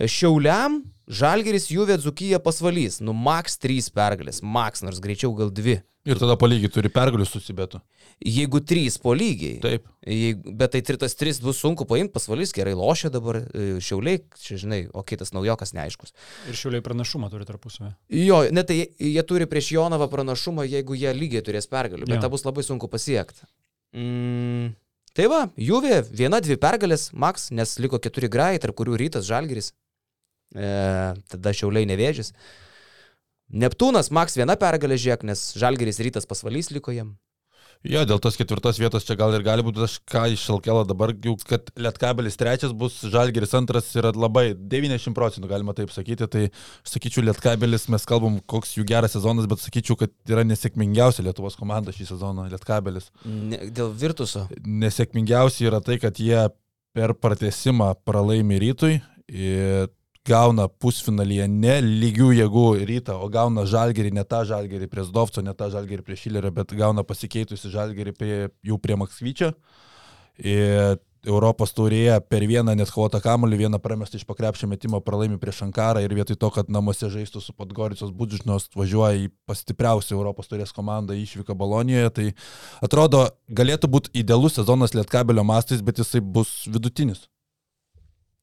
Šiauliam 0.00 0.82
Žalgeris 1.12 1.70
Juvė 1.72 1.98
Dzukyje 2.00 2.38
pasvalys. 2.42 3.00
Nu, 3.04 3.12
maks 3.12 3.58
3 3.60 3.90
pergalės, 3.94 4.42
maks, 4.42 4.84
nors 4.86 5.00
greičiau 5.02 5.34
gal 5.36 5.50
2. 5.52 5.80
Ir 6.02 6.18
tada 6.18 6.34
palygiai 6.34 6.70
turi 6.72 6.90
pergalių 6.90 7.22
susibėtų. 7.30 7.78
Jeigu 8.26 8.58
3 8.66 8.96
po 9.02 9.12
lygiai. 9.14 9.60
Taip. 9.62 9.84
Jeigu, 10.02 10.54
bet 10.58 10.72
tai 10.74 10.80
tas 10.98 11.14
3 11.18 11.38
bus 11.44 11.60
sunku 11.62 11.86
paimti, 11.86 12.10
pasvalys 12.16 12.50
gerai 12.54 12.72
lošia 12.74 13.10
dabar, 13.14 13.38
e, 13.44 13.76
šiauliai, 13.78 14.18
čia 14.42 14.58
žinai, 14.58 14.80
o 14.90 15.04
kitas 15.06 15.30
naujokas 15.30 15.74
neaiškus. 15.78 16.10
Ir 16.50 16.58
Šiauliai 16.58 16.82
pranašumą 16.82 17.30
turi 17.30 17.46
tarpusavę. 17.46 17.92
Jo, 18.10 18.42
net 18.50 18.66
tai 18.70 18.80
jie, 18.80 18.88
jie 19.14 19.22
turi 19.22 19.46
prieš 19.46 19.70
Jonavą 19.76 20.10
pranašumą, 20.10 20.66
jeigu 20.66 20.98
jie 20.98 21.14
lygiai 21.14 21.44
turės 21.46 21.70
pergalių, 21.70 22.08
bet 22.10 22.18
Jo. 22.18 22.24
tą 22.26 22.32
bus 22.34 22.42
labai 22.48 22.66
sunku 22.66 22.90
pasiekti. 22.90 23.46
Mm, 23.94 24.72
tai 25.16 25.28
va, 25.30 25.44
Juvė, 25.60 26.02
viena, 26.08 26.40
dvi 26.44 26.58
pergalės, 26.60 27.10
maks, 27.12 27.50
nes 27.54 27.76
liko 27.82 28.00
keturi 28.02 28.30
grai, 28.32 28.56
tarp 28.62 28.76
kurių 28.78 28.98
rytas 29.00 29.28
Žalgiris, 29.28 29.72
e, 30.54 30.68
tada 31.32 31.54
Šiauliai 31.56 31.88
nevėžys. 31.90 32.32
Neptūnas, 33.52 34.08
maks 34.14 34.38
viena 34.40 34.56
pergalė 34.56 34.96
žiek, 34.96 35.24
nes 35.28 35.50
Žalgiris 35.60 36.00
rytas 36.04 36.28
pasvalys 36.28 36.72
liko 36.72 36.94
jam. 36.96 37.16
Jo, 37.82 38.04
dėl 38.06 38.20
tos 38.22 38.36
ketvirtos 38.38 38.78
vietos 38.78 39.02
čia 39.02 39.16
gal 39.18 39.32
ir 39.34 39.42
gali 39.42 39.64
būti, 39.66 39.80
aš 39.82 39.96
ką 40.06 40.28
iš 40.30 40.44
Šalkelą 40.46 40.84
dabar, 40.86 41.10
jau 41.24 41.34
kad 41.42 41.72
Lietkabelis 41.74 42.38
trečias 42.38 42.74
bus, 42.78 43.00
Žalgeris 43.10 43.56
antras 43.58 43.88
yra 43.98 44.12
labai 44.14 44.52
90 44.54 45.16
procentų, 45.16 45.50
galima 45.50 45.74
taip 45.74 45.90
sakyti. 45.90 46.28
Tai 46.30 46.44
sakyčiau, 46.86 47.24
Lietkabelis, 47.26 47.88
mes 47.90 48.06
kalbam, 48.06 48.38
koks 48.46 48.76
jų 48.76 48.86
geras 48.86 49.16
sezonas, 49.16 49.48
bet 49.50 49.64
sakyčiau, 49.64 49.98
kad 49.98 50.14
yra 50.30 50.46
nesėkmingiausia 50.46 51.26
Lietuvos 51.26 51.58
komanda 51.58 51.94
šį 51.94 52.06
sezoną, 52.12 52.46
Lietkabelis. 52.52 53.10
Ne, 53.26 53.64
dėl 53.74 53.90
Virtuso. 53.98 54.46
Nesėkmingiausia 54.62 55.66
yra 55.72 55.82
tai, 55.82 55.98
kad 56.02 56.22
jie 56.22 56.46
per 56.94 57.16
pratesimą 57.18 57.96
pralaimi 58.06 58.62
rytui. 58.62 59.00
Ir 59.32 59.90
gauna 60.28 60.68
pusfinalyje 60.68 61.46
ne 61.50 61.78
lygių 61.82 62.32
jėgų 62.38 62.66
rytą, 62.86 63.18
o 63.18 63.28
gauna 63.32 63.64
žalgerį, 63.66 64.12
ne 64.14 64.24
tą 64.24 64.44
žalgerį 64.46 64.88
prie 64.90 65.06
Zdovco, 65.08 65.42
ne 65.42 65.54
tą 65.54 65.70
žalgerį 65.72 66.04
prie 66.06 66.18
Šilerio, 66.18 66.52
bet 66.54 66.74
gauna 66.78 67.02
pasikeitusi 67.06 67.72
žalgerį 67.72 68.14
prie, 68.18 68.36
jau 68.62 68.78
prie 68.78 68.98
Maksvyčio. 68.98 69.52
Ir 70.38 71.00
Europos 71.26 71.70
taurėje 71.70 72.16
per 72.26 72.42
vieną 72.50 72.74
net 72.74 72.90
kovotą 72.90 73.20
kamuolį, 73.22 73.60
vieną 73.60 73.78
pramestą 73.82 74.18
iš 74.18 74.24
pakrepšio 74.26 74.66
metimo 74.66 74.98
pralaimi 75.04 75.38
prieš 75.38 75.60
Ankarą 75.68 76.02
ir 76.02 76.14
vietoj 76.18 76.38
to, 76.38 76.50
kad 76.50 76.70
namuose 76.70 77.10
žaistų 77.12 77.42
su 77.42 77.54
Podgoricos 77.54 78.10
Budžžnos, 78.10 78.66
važiuoja 78.74 79.20
į 79.20 79.28
pastipriausią 79.46 80.16
Europos 80.16 80.50
taurės 80.50 80.74
komandą 80.74 81.14
išvyką 81.18 81.54
Balonijoje, 81.58 82.10
tai 82.16 82.26
atrodo 82.82 83.28
galėtų 83.46 83.90
būti 83.90 84.14
idealus 84.18 84.58
sezonas 84.58 84.96
Lietkabelio 84.98 85.46
mastais, 85.46 85.82
bet 85.82 86.02
jisai 86.02 86.22
bus 86.22 86.64
vidutinis. 86.66 87.28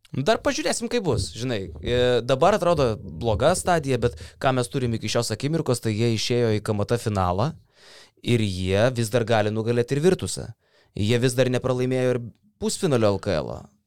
Dar 0.09 0.39
pažiūrėsim, 0.41 0.89
kaip 0.89 1.03
bus, 1.05 1.29
žinai. 1.37 1.69
E, 1.85 2.21
Dabar 2.25 2.57
atrodo 2.57 2.95
bloga 2.97 3.53
stadija, 3.55 3.99
bet 4.01 4.17
ką 4.41 4.55
mes 4.57 4.69
turim 4.71 4.95
iki 4.97 5.11
šios 5.11 5.29
akimirkos, 5.35 5.83
tai 5.83 5.93
jie 5.93 6.15
išėjo 6.15 6.55
į 6.57 6.63
KMT 6.65 6.97
finalą 7.03 7.51
ir 8.25 8.41
jie 8.41 8.87
vis 8.97 9.11
dar 9.13 9.23
gali 9.23 9.53
nugalėti 9.53 9.95
ir 9.95 10.01
Virtusą. 10.07 10.47
Jie 10.97 11.19
vis 11.21 11.37
dar 11.37 11.51
nepralaimėjo 11.53 12.15
ir 12.15 12.21
pusfinalio 12.59 13.13
LKL. 13.19 13.53
-o. 13.53 13.78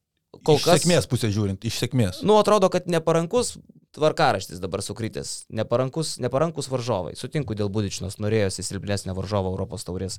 Kol 0.43 0.59
Iš 0.59 0.65
kas. 0.67 0.81
sėkmės 0.81 1.07
pusė 1.07 1.29
žiūrint, 1.31 1.63
iš 1.63 1.79
sėkmės. 1.79 2.21
Nu, 2.27 2.35
atrodo, 2.41 2.67
kad 2.73 2.89
neparankus 2.91 3.55
tvarkaraštis 3.93 4.57
dabar 4.59 4.81
sukrytęs. 4.81 5.45
Neparankus, 5.53 6.15
neparankus 6.19 6.67
varžovai. 6.71 7.13
Sutinku 7.15 7.53
dėl 7.57 7.69
Budičinos, 7.73 8.17
norėjosi 8.21 8.65
silpnesnę 8.65 9.13
varžovą 9.13 9.51
Europos 9.53 9.85
taurės 9.85 10.17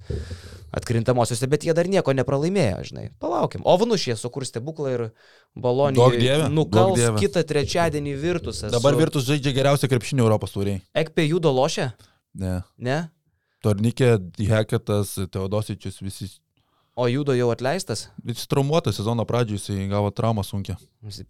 atkrintamosiose, 0.78 1.48
bet 1.50 1.66
jie 1.66 1.74
dar 1.76 1.90
nieko 1.90 2.14
nepralaimėjo, 2.14 2.84
žinai. 2.90 3.08
Palaukim. 3.22 3.64
O 3.66 3.74
Vanušė 3.80 4.14
sukurs 4.20 4.52
stebuklą 4.54 4.94
ir 4.94 5.04
dieve, 6.14 6.46
nukals 6.54 7.02
kitą 7.18 7.42
trečiadienį 7.50 8.14
Virtusą. 8.22 8.70
Dabar 8.74 8.96
Virtus 8.98 9.26
žaidžia 9.26 9.54
geriausią 9.58 9.90
krepšinį 9.90 10.22
Europos 10.22 10.54
tauriai. 10.54 10.78
Ekpė 10.94 11.26
judo 11.26 11.50
lošia? 11.54 11.90
Ne. 12.38 12.60
Ne? 12.78 13.02
Tornikė, 13.64 14.16
Heketas, 14.38 15.16
Teodosičius, 15.34 15.98
visi. 16.04 16.30
O 16.94 17.08
judo 17.10 17.34
jau 17.34 17.48
atleistas? 17.50 18.06
Jis 18.22 18.46
traumuotas 18.46 18.94
sezono 19.00 19.24
pradžioje, 19.26 19.58
jisai 19.58 19.88
gavo 19.90 20.12
traumą 20.14 20.44
sunkia. 20.46 20.76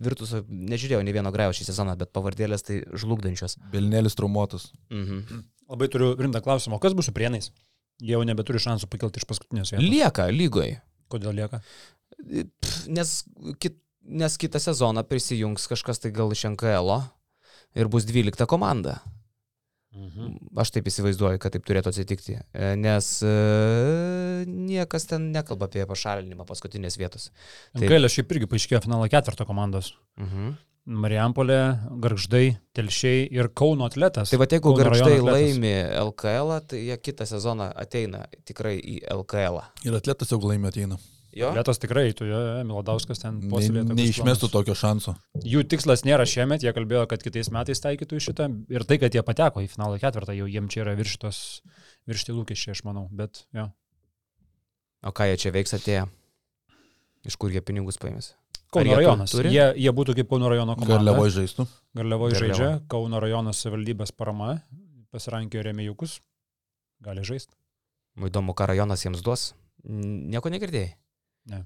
Virtuso 0.05 0.43
nežiūrėjau 0.45 1.01
ne 1.07 1.15
vieno 1.17 1.33
grėjo 1.33 1.55
šį 1.57 1.69
sezoną, 1.71 1.95
bet 2.01 2.13
pavardėlės 2.13 2.67
tai 2.67 2.83
žlugdančios. 2.93 3.57
Belnėlis 3.73 4.19
traumuotas. 4.19 4.69
Mhm. 4.93 5.41
Labai 5.73 5.89
turiu 5.89 6.13
rimtą 6.21 6.43
klausimą. 6.45 6.77
O 6.77 6.83
kas 6.83 6.93
bus 6.93 7.09
su 7.09 7.15
prienais? 7.17 7.49
Jie 8.03 8.13
jau 8.13 8.21
nebeturi 8.29 8.61
šansų 8.61 8.91
pakelti 8.93 9.23
iš 9.23 9.29
paskutinės 9.31 9.73
vietos. 9.73 9.89
Lieka 9.89 10.29
lygoje. 10.35 10.83
Kodėl 11.09 11.33
lieka? 11.41 11.63
Pff, 12.21 12.85
Nes, 12.93 13.15
kit, 13.63 13.79
nes 14.05 14.37
kitą 14.41 14.61
sezoną 14.61 15.07
prisijungs 15.09 15.65
kažkas 15.71 16.03
tai 16.03 16.13
gal 16.13 16.33
iš 16.35 16.45
NKL 16.53 16.99
ir 17.81 17.89
bus 17.89 18.05
12 18.05 18.45
komanda. 18.51 18.99
Mhm. 19.95 20.51
Aš 20.59 20.73
taip 20.75 20.89
įsivaizduoju, 20.91 21.39
kad 21.43 21.55
taip 21.55 21.65
turėtų 21.69 21.93
atsitikti. 21.93 22.37
E, 22.53 22.75
Nes 22.81 23.09
e, 23.23 23.33
niekas 24.51 25.07
ten 25.11 25.31
nekalba 25.35 25.69
apie 25.71 25.85
pašalinimą 25.87 26.47
paskutinės 26.49 26.99
vietos. 26.99 27.31
Taip. 27.77 27.89
Gailė 27.93 28.11
šiaip 28.11 28.35
irgi 28.35 28.51
paaiškėjo 28.51 28.85
finalo 28.89 29.09
ketvirto 29.13 29.47
komandos. 29.49 29.95
Mhm. 30.21 30.55
Marijampolė, 30.85 31.61
Garždai, 31.97 32.59
Telšiai 32.77 33.23
ir 33.33 33.49
Kauno 33.57 33.87
atletas. 33.89 34.29
Tai 34.29 34.37
va, 34.43 34.45
jeigu 34.45 34.75
atletas. 34.77 35.23
laimi 35.25 35.73
LKL, 35.97 36.59
tai 36.69 36.83
jie 36.91 36.99
kitą 37.01 37.25
sezoną 37.25 37.71
ateina 37.73 38.27
tikrai 38.45 38.77
į 38.83 38.99
LKL. 39.15 39.63
-ą. 39.63 39.65
Ir 39.89 39.97
atletas 39.97 40.29
jau 40.29 40.41
laimė 40.45 40.69
ateina. 40.69 40.99
Jo? 41.35 41.51
Atletas 41.51 41.81
tikrai, 41.83 42.13
tu 42.15 42.27
jo, 42.29 42.41
Miladauskas 42.67 43.19
ten 43.23 43.41
Ne, 43.41 43.49
puoselėja 43.51 43.89
tokius 43.89 43.99
neišmestų 44.01 44.51
tokio 44.53 44.77
šanso. 44.79 45.17
Jų 45.43 45.65
tikslas 45.67 46.05
nėra 46.07 46.27
šiemet, 46.31 46.63
jie 46.63 46.71
kalbėjo, 46.77 47.09
kad 47.11 47.25
kitais 47.27 47.51
metais 47.55 47.83
taikytų 47.83 48.21
šitą. 48.23 48.47
Ir 48.71 48.87
tai, 48.87 49.01
kad 49.03 49.15
jie 49.17 49.23
pateko 49.27 49.65
į 49.65 49.71
finalo 49.73 49.99
ketvirtą, 49.99 50.37
jau 50.39 50.47
jiems 50.51 50.71
čia 50.71 50.85
yra 50.85 50.95
virštos, 50.99 51.41
viršti 52.07 52.37
lūkesčiai, 52.37 52.77
aš 52.77 52.85
manau. 52.87 53.09
Bet, 53.11 53.43
jo. 53.57 53.67
O 55.05 55.13
ką 55.13 55.27
jie 55.33 55.41
čia 55.43 55.53
veiks 55.55 55.75
atėję? 55.77 56.07
Iš 57.27 57.37
kur 57.41 57.51
jie 57.53 57.61
pinigus 57.65 57.99
paėmės? 57.99 58.33
Kauno 58.75 58.97
rajonas. 58.99 59.31
turi? 59.35 59.51
Jie, 59.55 59.67
jie 59.85 59.93
būtų 59.95 60.15
kaip 60.19 60.31
Kauno 60.31 60.49
rajono 60.51 60.75
komanda. 60.79 60.97
Garliavoj 60.97 61.31
žaistų. 61.35 61.67
Garliavoj 61.99 62.33
Garliavoj. 62.35 62.55
žaidžia, 62.55 62.71
Kauno 62.91 63.21
rajonas 63.23 63.61
savivaldybės 63.63 64.15
parama, 64.17 64.57
pasirankėjo 65.15 65.63
remėjukus, 65.69 66.19
gali 67.05 67.23
žaisti. 67.27 67.55
Įdomu, 68.19 68.55
ką 68.55 68.71
rajonas 68.71 69.03
jiems 69.07 69.23
duos. 69.27 69.53
Nieko 69.85 70.51
negirdėjai? 70.51 70.95
Ne. 71.53 71.65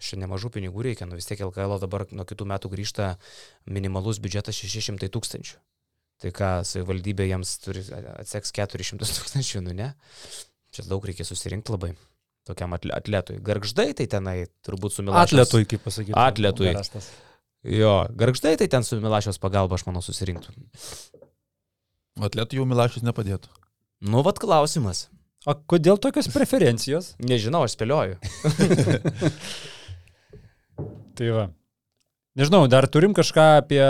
Šiandien 0.00 0.24
nemažų 0.28 0.48
pinigų 0.54 0.84
reikia, 0.86 1.04
nu 1.08 1.18
vis 1.18 1.26
tiek 1.28 1.40
LKL 1.44 1.76
dabar 1.82 2.06
nuo 2.16 2.24
kitų 2.24 2.46
metų 2.48 2.70
grįžta 2.72 3.10
minimalus 3.68 4.20
biudžetas 4.24 4.56
600 4.56 5.10
tūkstančių. 5.12 5.58
Tai 6.20 6.30
ką, 6.36 6.48
savivaldybė 6.68 7.26
jiems 7.28 7.52
turi 7.64 7.82
atseks 8.20 8.52
400 8.56 9.08
tūkstančių, 9.18 9.62
nu 9.66 9.76
ne? 9.76 9.90
Čia 10.72 10.86
daug 10.88 11.04
reikia 11.04 11.26
susirinkti 11.28 11.72
labai 11.74 11.92
tokiam 12.48 12.72
atle- 12.76 12.94
atletui. 12.96 13.40
Gargždai 13.44 13.90
tai 13.96 14.06
tenai 14.10 14.36
turbūt 14.64 14.96
su 14.96 15.04
Milašiaus. 15.04 15.34
Atletui, 15.34 15.66
kaip 15.68 15.84
pasakyti. 15.84 16.16
Atletui. 16.16 16.70
Geras 16.70 16.92
tas. 16.92 17.10
Jo, 17.66 18.06
gargždai 18.16 18.54
tai 18.60 18.70
ten 18.72 18.86
su 18.86 18.96
Milašiaus 19.02 19.40
pagalba, 19.42 19.76
aš 19.76 19.84
manau, 19.88 20.00
susirinktų. 20.04 20.54
Atletų 22.24 22.60
jau 22.60 22.66
Milašius 22.68 23.04
nepadėtų. 23.06 23.52
Nu, 24.08 24.22
vad 24.24 24.40
klausimas. 24.40 25.08
O 25.48 25.54
kodėl 25.72 25.96
tokios 25.96 26.28
preferencijos? 26.34 27.14
Nežinau, 27.30 27.64
aš 27.64 27.78
spėlioju. 27.78 28.18
Tai 31.16 31.28
va. 31.36 31.44
Nežinau, 32.38 32.66
dar 32.70 32.86
turim 32.92 33.12
kažką 33.16 33.46
apie 33.62 33.80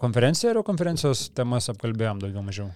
konferenciją 0.00 0.52
ar 0.52 0.56
jau 0.60 0.66
konferencijos 0.66 1.18
temas 1.36 1.68
apkalbėjom 1.72 2.20
daugiau 2.22 2.44
mažiau. 2.44 2.68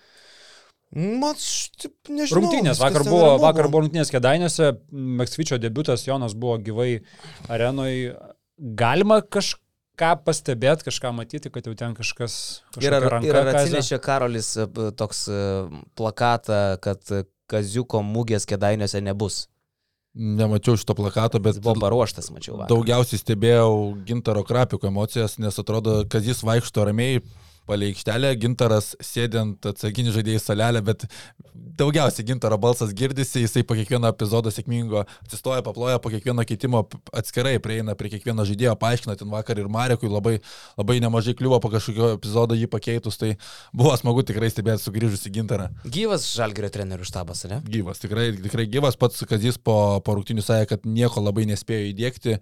Taip 0.88 1.92
nežinau. 2.09 2.40
Rungtynės, 2.40 2.81
vakar 2.81 3.05
buvo, 3.05 3.37
vakar 3.42 3.68
buvo 3.68 3.85
rungtynės 3.85 4.12
Kedainiuose, 4.12 4.73
Meksvičio 5.21 5.61
debutas, 5.61 6.07
Jonas 6.09 6.33
buvo 6.33 6.57
gyvai 6.64 7.05
arenoje. 7.53 8.16
Galima 8.59 9.21
kažką 9.21 10.14
pastebėti, 10.25 10.88
kažką 10.88 11.12
matyti, 11.14 11.53
kad 11.53 11.68
jau 11.68 11.77
ten 11.77 11.92
kažkas... 11.97 12.33
Ir 12.81 12.97
ar, 12.97 13.05
kažkokia 13.05 13.29
ir 13.29 13.35
ar 13.42 13.49
atsinešė 13.53 14.01
Karolis 14.03 14.49
e, 14.57 14.66
toks 14.97 15.29
e, 15.29 15.33
plakatą, 16.01 16.81
kad 16.83 17.05
Kaziuko 17.49 18.03
mūgės 18.05 18.47
kėdainiuose 18.49 19.01
nebus. 19.05 19.47
Nemačiau 20.19 20.75
šito 20.81 20.97
plakato, 20.99 21.39
bet 21.39 21.59
Jis 21.59 21.63
buvo 21.63 21.77
paruoštas, 21.83 22.31
mačiau. 22.35 22.57
vakar. 22.59 22.71
daugiausiai 22.73 23.21
stebėjau 23.21 23.75
Gintaro 24.09 24.43
Krapiko 24.45 24.89
emocijas, 24.89 25.37
nes 25.39 25.59
atrodo, 25.63 26.01
kad 26.11 26.25
jis 26.27 26.41
vaikšto 26.43 26.87
ramiai 26.89 27.21
palei 27.68 27.92
aikštelę, 27.92 28.33
Gintaras 28.40 28.94
sėdint 29.04 29.68
atsakinį 29.70 30.16
žaidėjų 30.16 30.42
salelę, 30.42 30.83
bet 30.87 31.07
daugiausiai 31.78 32.26
Gintaro 32.26 32.59
balsas 32.59 32.92
girdisi, 32.96 33.42
jisai 33.44 33.62
po 33.66 33.76
kiekvieno 33.78 34.11
epizodo 34.11 34.50
sėkmingo 34.50 35.04
atsistoja, 35.04 35.62
paploja, 35.66 36.00
po 36.02 36.11
kiekvieno 36.11 36.42
keitimo 36.48 36.83
atskirai 37.16 37.57
prieina 37.62 37.94
prie 37.98 38.11
kiekvieno 38.14 38.46
žaidėjo, 38.48 38.74
paaiškina, 38.81 39.14
ten 39.18 39.31
vakar 39.31 39.61
ir 39.61 39.70
Marekui 39.70 40.11
labai, 40.11 40.38
labai 40.78 40.98
nemažai 41.04 41.37
kliuvo 41.38 41.61
po 41.62 41.70
kažkokio 41.72 42.11
epizodo 42.16 42.59
jį 42.59 42.66
pakeitus, 42.72 43.18
tai 43.20 43.35
buvo 43.76 43.94
smagu 44.00 44.24
tikrai 44.26 44.50
stebėti 44.50 44.83
sugrįžusi 44.85 45.33
Gintarą. 45.35 45.68
Gyvas 45.87 46.26
Žalgirio 46.35 46.72
trenerių 46.74 47.07
štabas, 47.07 47.44
ne? 47.50 47.61
Gyvas, 47.68 48.02
tikrai, 48.02 48.31
tikrai 48.42 48.66
gyvas. 48.70 48.98
Pats 48.98 49.22
Kazis 49.31 49.61
po, 49.62 49.76
po 50.04 50.18
rungtinių 50.18 50.42
sakė, 50.44 50.72
kad 50.74 50.88
nieko 50.88 51.22
labai 51.22 51.46
nespėjo 51.50 51.92
įdėkti, 51.92 52.38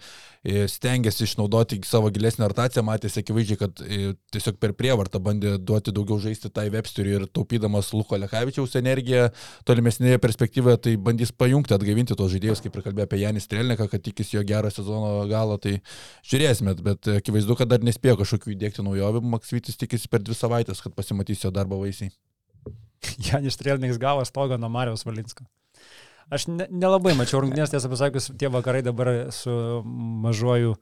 stengiasi 0.72 1.26
išnaudoti 1.26 1.80
savo 1.84 2.08
gilesnę 2.14 2.46
artaciją, 2.46 2.84
matėsi 2.86 3.20
akivaizdžiai, 3.20 3.60
kad 3.60 3.84
tiesiog 4.32 4.60
per 4.62 4.76
prievartą 4.78 5.15
bandė 5.22 5.57
duoti 5.59 5.94
daugiau 5.94 6.18
žaisti 6.22 6.50
tai 6.52 6.66
Websteriui 6.72 7.16
ir 7.18 7.26
taupydamas 7.29 7.92
Luko 7.96 8.18
Lekavičiaus 8.20 8.76
energiją 8.81 9.29
tolimesnėje 9.68 10.20
perspektyvoje, 10.22 10.81
tai 10.87 10.94
bandys 11.09 11.33
pajungti, 11.33 11.76
atgaivinti 11.76 12.16
tos 12.18 12.33
žaidėjus, 12.35 12.62
kaip 12.64 12.79
ir 12.79 12.87
kalbėjo 12.87 13.09
apie 13.09 13.20
Janis 13.22 13.48
Strelniką, 13.48 13.88
kad 13.92 14.05
tikisi 14.05 14.38
jo 14.38 14.44
gero 14.46 14.70
sezono 14.72 15.26
galo, 15.31 15.59
tai 15.62 15.79
žiūrėsime, 16.26 16.76
bet 16.87 17.11
akivaizdu, 17.18 17.59
kad 17.59 17.72
dar 17.72 17.85
nespėjo 17.87 18.20
kažkokių 18.22 18.55
įdėkti 18.57 18.87
naujovių, 18.87 19.24
Maksvitis 19.37 19.79
tikisi 19.81 20.11
per 20.12 20.24
dvi 20.24 20.37
savaitės, 20.38 20.81
kad 20.85 20.94
pasimatys 20.96 21.44
jo 21.44 21.52
darbo 21.55 21.81
vaisiai. 21.83 22.12
Janis 23.26 23.55
Strelniks 23.59 24.00
gavo 24.00 24.24
stogą 24.26 24.59
nuo 24.59 24.70
Marijos 24.72 25.07
Valinsko. 25.07 25.46
Aš 26.30 26.48
ne, 26.50 26.66
nelabai 26.70 27.12
mačiau 27.14 27.38
rungtynės, 27.44 27.70
tiesą 27.70 27.86
pasakius, 27.92 28.30
tie 28.38 28.48
vakarai 28.50 28.80
dabar 28.82 29.10
su 29.30 29.52
mažuoju 30.24 30.72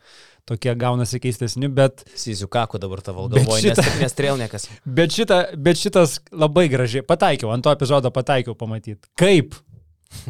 tokie 0.48 0.72
gaunasi 0.80 1.20
keistesni, 1.20 1.68
bet, 1.68 2.04
Sysiu 2.16 2.48
kaku 2.48 2.80
dabar 2.80 3.02
tavo 3.04 3.26
galvoje, 3.28 3.68
nes, 3.68 3.76
šitą- 3.78 4.00
nes 4.00 4.16
trelnekas. 4.16 4.68
bet, 4.84 5.12
šita, 5.12 5.38
bet 5.56 5.76
šitas 5.80 6.18
labai 6.32 6.66
gražiai 6.72 7.04
pataikiau, 7.04 7.52
ant 7.52 7.64
to 7.64 7.72
epizodo 7.76 8.10
pataikiau 8.10 8.56
pamatyti. 8.56 9.04
Kaip? 9.20 9.54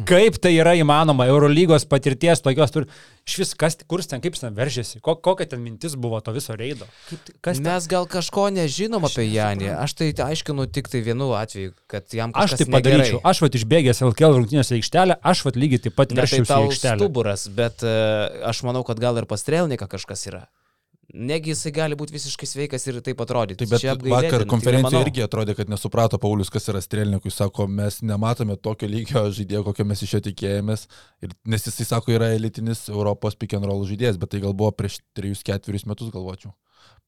Kaip 0.09 0.37
tai 0.43 0.51
yra 0.57 0.73
įmanoma? 0.75 1.27
Eurolygos 1.31 1.85
patirties 1.87 2.41
tokios 2.43 2.73
turi. 2.73 2.89
Iš 3.25 3.35
vis, 3.41 3.51
kas, 3.57 3.77
kur 3.89 4.03
ten, 4.05 4.21
kaip 4.21 4.35
ten 4.37 4.53
veržėsi? 4.53 4.99
Ko, 5.01 5.15
kokia 5.17 5.47
ten 5.49 5.61
mintis 5.63 5.95
buvo 5.97 6.19
to 6.21 6.33
viso 6.35 6.53
reido? 6.57 6.85
Kaip, 7.09 7.31
ten? 7.57 7.63
Mes 7.65 7.87
gal 7.89 8.05
kažko 8.09 8.49
nežinom 8.53 9.07
Aš 9.07 9.15
apie 9.15 9.25
Janį. 9.31 9.71
Aš 9.79 9.95
tai 9.97 10.09
aiškinu 10.27 10.67
tik 10.73 10.91
tai 10.91 11.01
vienu 11.05 11.31
atveju, 11.37 11.73
kad 11.89 12.05
jam 12.13 12.35
Aš 12.35 12.53
kažkas 12.53 12.61
tai 12.65 12.67
padaryčiau. 12.75 13.17
negerai. 13.17 13.31
Aš 13.31 13.41
vat 13.45 13.57
išbėgęs 13.61 14.03
LKL 14.11 14.37
rungtynėse 14.41 14.75
į 14.75 14.81
aikštelę, 14.83 15.17
aš 15.31 15.45
vat 15.47 15.57
lygiai 15.57 15.81
taip 15.87 15.95
pat 15.97 16.13
Ne, 16.13 16.21
tai 16.27 16.43
į 16.43 16.45
aikštelę. 16.45 16.99
stuburas, 17.01 17.47
bet 17.49 17.81
uh, 17.87 18.45
aš 18.51 18.61
manau, 18.67 18.83
kad 18.85 19.01
gal 19.01 19.17
ir 19.17 19.25
pastrelniką 19.25 19.89
kažkas 19.89 20.27
yra. 20.29 20.45
Negi 21.15 21.53
jisai 21.53 21.71
gali 21.71 21.95
būti 21.95 22.11
visiškai 22.11 22.47
sveikas 22.49 22.83
ir 22.91 22.97
taip 23.05 23.21
atrodyti. 23.23 23.61
Taip, 23.61 23.69
bet 23.71 23.81
Čia 23.85 23.93
vakar 23.95 24.41
tai 24.43 24.47
konferencijoje 24.51 24.83
nemanau. 24.83 25.03
irgi 25.07 25.23
atrodė, 25.23 25.55
kad 25.55 25.69
nesuprato 25.71 26.19
Paulius, 26.19 26.49
kas 26.51 26.67
yra 26.67 26.81
strelnikui. 26.83 27.31
Sako, 27.31 27.67
mes 27.71 28.01
nematome 28.03 28.57
tokio 28.59 28.89
lygio 28.91 29.23
žaidėjo, 29.31 29.63
kokio 29.69 29.85
mes 29.87 30.03
iš 30.03 30.13
jo 30.17 30.21
tikėjomės. 30.27 30.87
Ir, 31.23 31.31
nes 31.47 31.63
jisai 31.69 31.85
sako, 31.87 32.11
yra 32.17 32.33
elitinis 32.35 32.89
Europos 32.91 33.37
pick 33.39 33.55
and 33.55 33.63
roll 33.69 33.85
žaidėjas, 33.87 34.19
bet 34.19 34.33
tai 34.35 34.41
gal 34.43 34.51
buvo 34.53 34.73
prieš 34.75 34.99
3-4 35.15 35.85
metus, 35.87 36.11
galvočiau. 36.11 36.51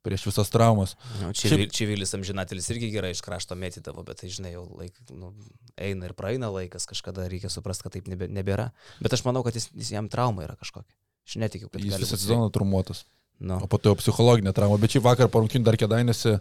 Prieš 0.08 0.24
visas 0.30 0.48
traumas. 0.54 0.94
Nu, 1.20 1.34
Šiaip- 1.36 1.52
Čivi- 1.68 1.68
Čivilis 1.74 2.14
amžinatelis 2.16 2.70
irgi 2.72 2.92
gerai 2.94 3.12
iš 3.12 3.20
krašto 3.26 3.58
mėtydavo, 3.60 4.06
bet 4.08 4.22
tai 4.22 4.30
žinai, 4.32 4.54
jau 4.54 4.64
laik, 4.78 4.94
nu, 5.12 5.34
eina 5.76 6.06
ir 6.08 6.14
praeina 6.16 6.48
laikas, 6.54 6.86
kažkada 6.88 7.28
reikia 7.28 7.50
suprasti, 7.52 7.84
kad 7.84 7.98
taip 7.98 8.08
nebėra. 8.08 8.70
Bet 9.04 9.12
aš 9.18 9.26
manau, 9.28 9.44
kad 9.44 9.58
jis, 9.58 9.68
jis 9.76 9.92
jam 9.98 10.08
trauma 10.08 10.46
yra 10.48 10.56
kažkokia. 10.56 10.96
Aš 11.28 11.36
netikiu, 11.44 11.68
kad 11.68 11.82
Jis 11.84 11.98
visą 12.00 12.16
sezoną 12.16 12.48
trumuotas. 12.56 13.04
Nu. 13.40 13.60
o 13.62 13.68
po 13.70 13.78
to 13.78 13.92
jau 13.92 14.00
psichologinė 14.00 14.54
trauma. 14.56 14.80
Bet 14.82 14.96
šį 14.96 15.04
vakar 15.06 15.30
po 15.30 15.44
rungtynių 15.44 15.68
dar 15.68 15.78
kėdainėsi. 15.78 16.38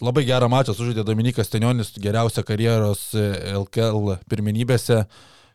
Labai 0.00 0.24
gerą 0.24 0.48
mačą 0.48 0.74
sužaidė 0.76 1.04
Dominikas 1.04 1.50
Tenionis, 1.52 1.92
geriausia 2.00 2.44
karjeros 2.46 3.10
e, 3.12 3.26
LKL 3.58 4.14
pirmenybėse. 4.30 5.02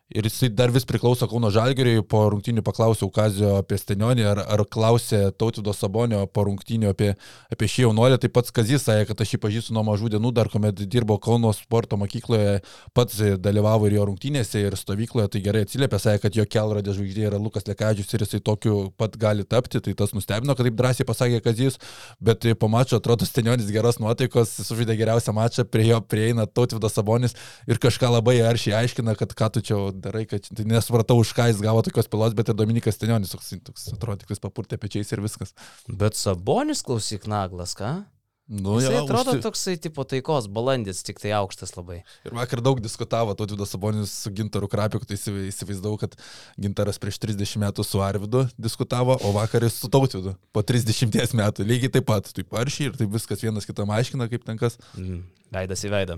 Ir 0.07 0.23
jisai 0.23 0.47
dar 0.47 0.71
vis 0.71 0.85
priklauso 0.87 1.27
Kauno 1.27 1.49
Žalgiriui, 1.51 1.99
po 2.07 2.21
rungtynių 2.31 2.61
paklausiau 2.63 3.09
Kazio 3.11 3.57
apie 3.59 3.75
Stenionį, 3.75 4.23
ar, 4.23 4.39
ar 4.55 4.61
klausė 4.71 5.33
Tautido 5.35 5.73
Sabonio 5.75 6.21
po 6.31 6.45
rungtynių 6.47 6.93
apie, 6.93 7.09
apie 7.51 7.67
šį 7.67 7.83
jaunuolį. 7.89 8.19
Taip 8.23 8.31
pat 8.37 8.47
Kazis 8.55 8.85
sakė, 8.87 9.09
kad 9.09 9.23
aš 9.25 9.33
jį 9.35 9.39
pažįstu 9.43 9.75
nuo 9.75 9.83
mažų 9.83 10.13
dienų, 10.13 10.31
dar 10.37 10.47
kuomet 10.53 10.79
dirbo 10.87 11.17
Kauno 11.19 11.51
sporto 11.51 11.99
mokykloje, 11.99 12.61
pats 12.95 13.19
dalyvavo 13.43 13.89
ir 13.89 13.97
jo 13.97 14.05
rungtynėse, 14.07 14.61
ir 14.63 14.77
stovykloje, 14.79 15.33
tai 15.33 15.41
gerai 15.43 15.65
atsiliepė, 15.67 15.99
sakė, 15.99 16.23
kad 16.23 16.39
jo 16.39 16.47
kelrodė 16.55 16.95
žvaigždė 16.95 17.27
yra 17.27 17.41
Lukas 17.43 17.67
Lekadžius 17.67 18.15
ir 18.15 18.23
jisai 18.23 18.39
tokiu 18.39 18.77
pat 18.95 19.19
gali 19.19 19.43
tapti, 19.43 19.83
tai 19.83 19.91
tas 19.91 20.15
nustebino, 20.15 20.55
kad 20.55 20.69
taip 20.69 20.79
drąsiai 20.79 21.09
pasakė 21.11 21.43
Kazis, 21.49 21.81
bet 22.23 22.47
po 22.63 22.71
mačo 22.71 23.01
atrodo 23.01 23.27
Stenionis 23.27 23.67
geros 23.75 23.99
nuotaikos, 23.99 24.55
sužaidė 24.71 24.95
geriausią 25.03 25.35
mačą, 25.35 25.67
prie 25.67 25.89
jo 25.91 25.99
prieina 25.99 26.47
Tautido 26.47 26.87
Sabonis 26.87 27.35
ir 27.67 27.83
kažką 27.83 28.15
labai 28.15 28.39
aršiai 28.47 28.85
aiškina, 28.85 29.19
kad 29.19 29.35
ką 29.35 29.51
tu 29.51 29.67
čia 29.67 29.83
darai, 30.01 30.25
kad 30.29 30.45
tai 30.55 30.65
nesupratau, 30.69 31.19
už 31.21 31.33
ką 31.37 31.49
jis 31.51 31.61
gavo 31.63 31.81
tokios 31.85 32.07
pilos, 32.11 32.33
bet 32.37 32.49
ir 32.49 32.55
Dominikas 32.57 32.97
Tenionis 33.01 33.31
toks, 33.33 33.53
toks 33.63 33.87
atrodo, 33.93 34.19
tik 34.23 34.29
jis 34.35 34.39
papurtė 34.43 34.77
pečiais 34.81 35.11
ir 35.11 35.21
viskas. 35.25 35.53
Bet 35.87 36.15
Sabonis 36.15 36.81
klausyk 36.85 37.27
naglas, 37.27 37.73
ką? 37.77 38.05
Nu, 38.47 38.77
Jis 38.79 38.85
jo, 38.87 38.99
atrodo 39.03 39.33
užsi- 39.35 39.41
toksai 39.43 39.73
tipo 39.75 40.05
taikos 40.07 40.45
balandis, 40.47 41.01
tik 41.03 41.17
tai 41.19 41.33
aukštas 41.35 41.73
labai. 41.75 41.97
Ir 42.23 42.31
vakar 42.31 42.61
daug 42.63 42.79
diskutavo 42.79 43.33
Tautvydas 43.35 43.73
Sabonis 43.75 44.13
su 44.23 44.31
Gintaru 44.31 44.69
Krapiu, 44.71 45.01
tai 45.03 45.17
įsiv- 45.17 45.41
įsivaizdavau, 45.49 45.99
kad 45.99 46.15
Gintaras 46.57 46.95
prieš 46.97 47.19
30 47.19 47.59
metų 47.59 47.83
su 47.83 47.99
Arvidu 47.99 48.45
diskutavo, 48.55 49.17
o 49.19 49.33
vakar 49.35 49.67
jis 49.67 49.75
su 49.81 49.89
Tautvydu 49.91 50.37
po 50.55 50.63
30 50.63 51.35
metų. 51.35 51.67
Lygiai 51.67 51.91
taip 51.91 52.05
pat, 52.07 52.31
taip 52.31 52.47
aršiai 52.55 52.87
ir 52.87 52.95
taip 52.95 53.11
viskas 53.11 53.43
vienas 53.43 53.67
kitam 53.67 53.91
aiškina, 53.91 54.29
kaip 54.31 54.45
ten 54.47 54.55
kas 54.57 54.77
Mm. 54.95 55.23
Veidas 55.51 55.83
į 55.83 55.91
veidą. 55.91 56.17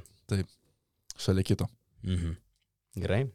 šalia 1.17 1.43
kito. 1.43 1.65
Mhm. 2.05 2.35
Gerai. 2.95 3.25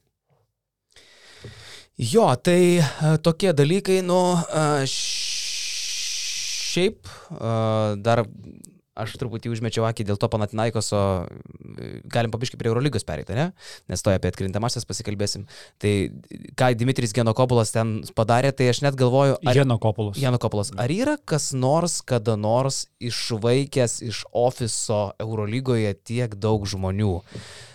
Jo, 1.95 2.27
tai 2.35 2.83
e, 2.83 2.85
tokie 3.23 3.53
dalykai, 3.55 4.01
nu, 4.03 4.35
e, 4.35 4.83
šiaip 6.75 7.07
e, 7.07 7.13
dar 8.03 8.25
aš 8.99 9.15
truputį 9.19 9.51
užmečiau 9.51 9.85
akį 9.89 10.07
dėl 10.07 10.19
to 10.19 10.29
Panatinaikoso, 10.31 10.99
galim 12.11 12.31
pabiškai 12.35 12.59
prie 12.59 12.71
Eurolygos 12.71 13.07
pereiti, 13.07 13.35
ne? 13.35 13.49
Nes 13.91 14.03
to 14.03 14.11
apie 14.15 14.31
atkrintamasis 14.31 14.87
pasikalbėsim. 14.87 15.47
Tai 15.83 15.93
ką 16.59 16.71
Dimitris 16.79 17.15
Genokopulas 17.15 17.75
ten 17.75 17.97
padarė, 18.15 18.53
tai 18.55 18.71
aš 18.71 18.85
net 18.87 18.99
galvoju, 18.99 19.41
ar... 19.43 19.59
Jeno 19.59 19.79
Kopulas. 19.83 20.19
Jano 20.23 20.39
Kopolas, 20.43 20.71
ar 20.79 20.95
yra 20.95 21.17
kas 21.19 21.51
nors, 21.59 22.01
kada 22.07 22.39
nors 22.39 22.85
išvaikęs 23.03 24.01
iš 24.07 24.25
ofiso 24.31 25.09
Eurolygoje 25.23 25.95
tiek 26.07 26.39
daug 26.39 26.67
žmonių? 26.71 27.19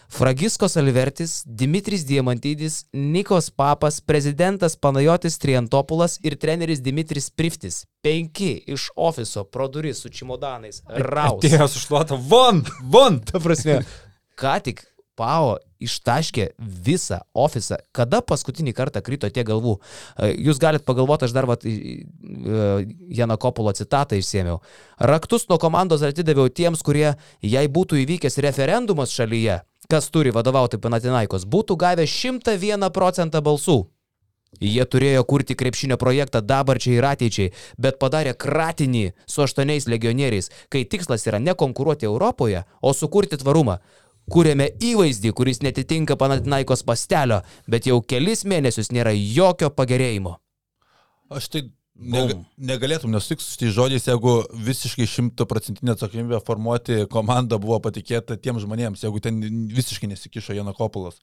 Fragiskos 0.09 0.75
Alvertis, 0.77 1.43
Dimitris 1.45 2.01
Diamantydis, 2.05 2.85
Nikos 2.93 3.49
Papas, 3.53 4.01
prezidentas 4.01 4.75
Panajotis 4.75 5.37
Triantopulas 5.37 6.17
ir 6.25 6.35
treneris 6.41 6.81
Dimitris 6.81 7.29
Priftis. 7.29 7.83
Penki 8.01 8.55
iš 8.67 8.89
ofiso 8.95 9.43
pro 9.43 9.67
duris 9.67 10.01
su 10.01 10.09
čimodanais. 10.09 10.81
Raus. 10.89 11.43
Atėjo 11.43 11.67
sušluota. 11.69 12.17
Von, 12.29 12.63
von. 12.89 13.19
Ta 13.21 13.39
prasme, 13.43 13.81
ką 14.41 14.57
tik 14.65 14.85
Pao 15.19 15.57
ištaškė 15.83 16.45
visą 16.87 17.17
ofisą. 17.35 17.75
Kada 17.95 18.21
paskutinį 18.23 18.71
kartą 18.75 19.01
krito 19.03 19.27
tie 19.35 19.43
galvų? 19.47 19.73
E, 20.15 20.29
Jūs 20.47 20.59
galite 20.63 20.85
pagalvoti, 20.87 21.27
aš 21.27 21.33
dar 21.35 21.47
vat, 21.47 21.65
į- 21.67 22.05
Jano 23.19 23.35
Kopulo 23.39 23.73
citatą 23.75 24.15
išsėmiau. 24.19 24.61
Raktus 25.11 25.45
nuo 25.51 25.57
komandos 25.59 26.03
atidaviau 26.07 26.47
tiems, 26.47 26.79
kurie, 26.87 27.17
jei 27.43 27.67
būtų 27.67 27.99
įvykęs 28.05 28.39
referendumas 28.47 29.11
šalyje, 29.11 29.59
kas 29.89 30.11
turi 30.13 30.29
vadovauti 30.29 30.77
Panatinaikos, 30.77 31.47
būtų 31.49 31.75
gavę 31.81 32.05
101 32.05 32.91
procentą 32.93 33.41
balsų. 33.41 33.79
Jie 34.61 34.85
turėjo 34.85 35.23
kurti 35.29 35.55
krepšinio 35.57 35.97
projektą 36.01 36.41
dabarčiai 36.41 36.97
ir 36.97 37.05
ateičiai, 37.05 37.53
bet 37.77 37.97
padarė 38.01 38.33
kratinį 38.33 39.03
su 39.29 39.43
aštuoniais 39.45 39.87
legionieriais, 39.89 40.49
kai 40.69 40.83
tikslas 40.85 41.25
yra 41.29 41.39
ne 41.41 41.53
konkuruoti 41.53 42.09
Europoje, 42.09 42.63
o 42.81 42.93
sukurti 42.93 43.37
tvarumą. 43.41 43.79
Kūrėme 44.29 44.69
įvaizdį, 44.91 45.33
kuris 45.33 45.61
netitinka 45.65 46.17
Panatinaikos 46.21 46.85
pastelio, 46.85 47.41
bet 47.65 47.89
jau 47.89 48.01
kelis 48.01 48.45
mėnesius 48.45 48.91
nėra 48.93 49.13
jokio 49.17 49.71
pagerėjimo. 49.73 50.37
Aš 51.33 51.49
tai 51.49 51.65
nega, 51.99 52.37
negalėtum 52.71 53.11
nesutikti 53.13 53.45
su 53.45 53.57
šiais 53.57 53.75
žodžiais, 53.75 54.07
jeigu 54.09 54.35
visiškai 54.69 55.07
šimtaprocentinė 55.09 55.95
atsakomybė 55.95 56.39
formuoti 56.47 57.03
komandą 57.11 57.59
buvo 57.61 57.79
patikėta 57.83 58.39
tiems 58.39 58.63
žmonėms, 58.65 59.03
jeigu 59.05 59.21
ten 59.23 59.41
visiškai 59.75 60.09
nesikišo 60.13 60.57
Jano 60.57 60.73
Kopulas. 60.77 61.19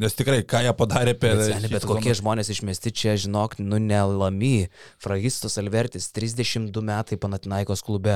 Nes 0.00 0.14
tikrai, 0.16 0.38
ką 0.48 0.62
jie 0.64 0.70
padarė 0.72 1.12
per... 1.12 1.34
Bet, 1.36 1.66
bet 1.68 1.82
sezoną- 1.82 1.98
kokie 1.98 2.14
žmonės 2.16 2.48
išmesti 2.54 2.88
čia, 2.96 3.18
žinok, 3.20 3.58
nu 3.60 3.76
nelami. 3.84 4.70
Fragistas 5.02 5.58
Alvertis, 5.60 6.06
32 6.16 6.80
metai 6.88 7.18
Panatinaikos 7.20 7.84
klube. 7.84 8.14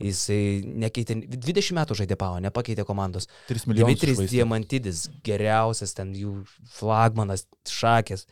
Jisai 0.00 0.64
nekeitė, 0.64 1.18
20 1.36 1.76
metų 1.76 1.98
žaidė 2.00 2.16
pavo, 2.16 2.40
nepakeitė 2.40 2.86
komandos. 2.88 3.28
3 3.50 3.68
milijonus. 3.68 4.00
Dimitris. 4.00 4.32
Diamantidis, 4.32 5.02
geriausias 5.28 5.92
ten 5.98 6.16
jų 6.16 6.38
flagmanas, 6.78 7.44
šakės. 7.68 8.24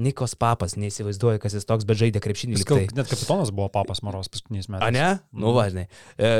Nikos 0.00 0.34
papas, 0.38 0.76
neįsivaizduoju, 0.80 1.40
kas 1.42 1.56
jis 1.58 1.68
toks, 1.68 1.86
bet 1.88 2.00
žaidė 2.00 2.22
krepšinį. 2.24 2.56
Jis 2.56 2.68
tai. 2.68 2.86
Net 2.96 3.10
kapitonas 3.10 3.52
buvo 3.54 3.68
papas 3.72 4.00
Maros 4.06 4.30
paskutiniais 4.32 4.70
metais. 4.70 4.86
A 4.86 4.92
ne? 4.94 5.08
Nu, 5.36 5.52
važinai. 5.56 5.86
E, 6.16 6.32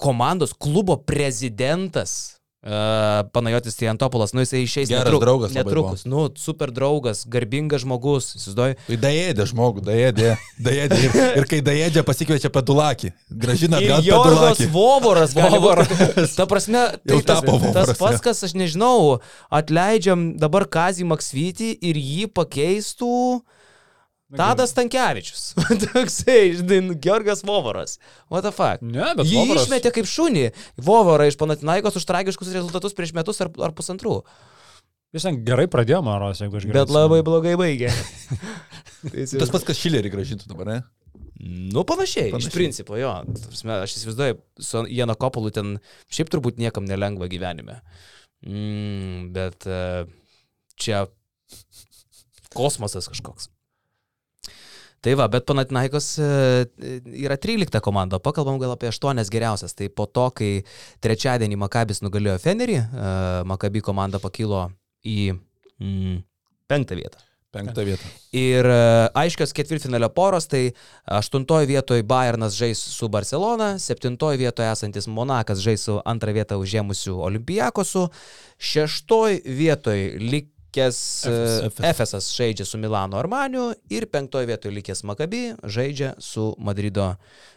komandos 0.00 0.54
klubo 0.56 0.96
prezidentas. 0.96 2.41
Uh, 2.62 3.26
Panajotis 3.34 3.74
Tiantopolas, 3.74 4.30
nu 4.30 4.44
jisai 4.44 4.60
išeis 4.62 4.86
Geras 4.86 5.08
netru- 5.08 5.18
draugas 5.18 5.50
netrukus. 5.50 6.04
Nu, 6.06 6.28
super 6.38 6.70
draugas, 6.70 7.24
garbingas 7.26 7.82
žmogus, 7.82 8.28
įsivaizduoju. 8.38 8.76
Tai 8.86 8.98
daėdė 9.02 9.46
žmogų, 9.50 9.82
daėdė, 9.88 10.36
daėdė. 10.62 10.98
Ir, 11.02 11.16
ir 11.40 11.48
kai 11.50 11.58
daėdė 11.66 12.04
pasikviečia 12.06 12.52
pedulakį, 12.54 13.10
gražina 13.34 13.80
atgal 13.82 14.06
pedulakį. 14.06 14.68
Vovoras, 14.76 15.34
Vovoras. 15.34 15.90
Ta 16.38 16.46
prasme, 16.46 16.84
tai 17.02 17.18
tas, 17.18 17.42
tapo 17.42 17.58
tas 17.58 17.66
Vovoras, 17.66 17.98
pats, 17.98 18.22
kas 18.28 18.46
aš 18.46 18.54
nežinau, 18.54 19.18
atleidžiam 19.50 20.28
dabar 20.38 20.68
Kazį 20.70 21.08
Maksvytį 21.10 21.72
ir 21.82 21.98
jį 21.98 22.30
pakeistų 22.30 23.42
Tadas 24.38 24.72
Tankievičius. 24.76 25.42
Toksai, 25.82 26.54
žinai, 26.60 26.80
nu, 26.86 26.96
Georgas 26.96 27.42
Vovoras. 27.44 27.98
What 28.32 28.46
the 28.46 28.52
fuck? 28.54 28.80
Ne, 28.84 29.12
bet 29.18 29.28
Jį 29.28 29.42
Vovoras- 29.42 29.66
išmetė 29.68 29.92
kaip 29.98 30.08
šunį. 30.08 30.46
Vovorą 30.80 31.28
iš 31.28 31.36
Panatinaikos 31.40 31.98
už 32.00 32.06
tragiškus 32.08 32.52
rezultatus 32.54 32.96
prieš 32.96 33.12
metus 33.16 33.42
ar, 33.44 33.52
ar 33.60 33.74
pusantrų. 33.76 34.22
Jis 35.12 35.26
ten 35.28 35.42
gerai 35.44 35.66
pradėjo 35.68 36.00
Maros, 36.06 36.40
jeigu 36.40 36.56
aš 36.56 36.64
gerai. 36.64 36.78
Bet 36.80 36.92
labai 36.94 37.20
blogai 37.26 37.52
baigė. 37.60 37.92
Tas 39.12 39.52
pats, 39.52 39.66
kas 39.68 39.76
Šilerį 39.82 40.12
gražintų 40.14 40.48
dabar, 40.48 40.70
ne? 40.70 40.78
Nu, 41.42 41.82
panašiai, 41.84 42.30
panašiai. 42.32 42.48
Iš 42.48 42.54
principo, 42.54 42.96
jo. 42.96 43.10
Prasme, 43.50 43.80
Aš 43.82 43.96
įsivaizduoju, 43.98 44.38
su 44.62 44.84
Jano 44.94 45.16
Kopulu 45.18 45.50
ten 45.52 45.74
šiaip 46.08 46.30
turbūt 46.32 46.60
niekam 46.62 46.86
nelengva 46.88 47.26
gyvenime. 47.28 47.80
Mm, 48.46 49.32
bet 49.34 49.66
e, 49.68 49.80
čia 50.80 51.04
kosmosas 52.56 53.10
kažkoks. 53.12 53.51
Tai 55.02 55.16
va, 55.18 55.26
bet 55.26 55.46
Panatinaikos 55.48 56.12
e, 56.22 56.26
yra 57.24 57.34
13 57.40 57.80
komanda, 57.82 58.20
pakalbam 58.22 58.60
gal 58.62 58.76
apie 58.76 58.86
8 58.92 59.18
geriausias. 59.34 59.74
Tai 59.74 59.88
po 59.90 60.06
to, 60.06 60.28
kai 60.38 60.52
trečiadienį 61.02 61.58
Makabis 61.64 62.04
nugalėjo 62.04 62.38
Fenerį, 62.44 62.78
e, 62.78 63.10
Makabi 63.50 63.82
komanda 63.82 64.22
pakilo 64.22 64.68
į 65.02 65.34
mm, 65.34 66.22
penktą 66.70 66.98
vietą. 67.00 67.18
Penktą 67.52 67.82
vietą. 67.84 68.06
Ir 68.32 68.64
e, 68.64 68.78
aiškios 69.24 69.50
ketvirtfinalio 69.58 70.08
poros, 70.14 70.46
tai 70.48 70.70
aštuntoje 71.18 71.66
vietoje 71.68 72.06
Bayernas 72.06 72.54
žais 72.56 72.80
su 72.80 73.10
Barcelona, 73.12 73.74
septintoje 73.82 74.38
vietoje 74.40 74.70
esantis 74.70 75.10
Monakas 75.10 75.60
žais 75.60 75.82
su 75.84 75.98
antrą 76.08 76.32
vietą 76.38 76.56
užėmusiu 76.62 77.18
Olimpijakosu, 77.26 78.06
šeštoje 78.70 79.42
vietoje 79.44 80.14
likęs 80.72 81.26
e, 81.26 81.66
Efes. 81.66 81.84
Efesas 81.84 82.36
žaidžia 82.36 82.64
su 82.64 82.78
Milano 82.78 83.16
Armaniu 83.18 83.74
ir 83.90 84.06
penktoje 84.06 84.46
vietoje 84.46 84.74
likęs 84.74 85.04
Makabi 85.04 85.54
žaidžia 85.64 86.14
su 86.18 86.54
Madrido 86.58 87.16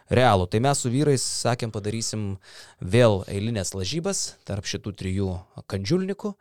Realu. 0.10 0.48
Tai 0.48 0.60
mes 0.60 0.78
su 0.78 0.90
vyrais 0.90 1.22
sakėm 1.22 1.72
padarysim 1.72 2.38
vėl 2.82 3.24
eilinės 3.28 3.74
lažybas 3.74 4.36
tarp 4.46 4.66
šitų 4.66 4.94
trijų 4.94 5.40
kandžiulnikų. 5.68 6.36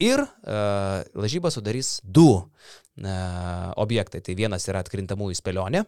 Ir 0.00 0.20
uh, 0.22 1.02
lažybą 1.12 1.50
sudarys 1.52 2.00
du 2.04 2.28
uh, 2.32 3.72
objektai. 3.76 4.20
Tai 4.20 4.34
vienas 4.34 4.68
yra 4.68 4.80
atkrintamųjų 4.80 5.36
spėlionė. 5.36 5.84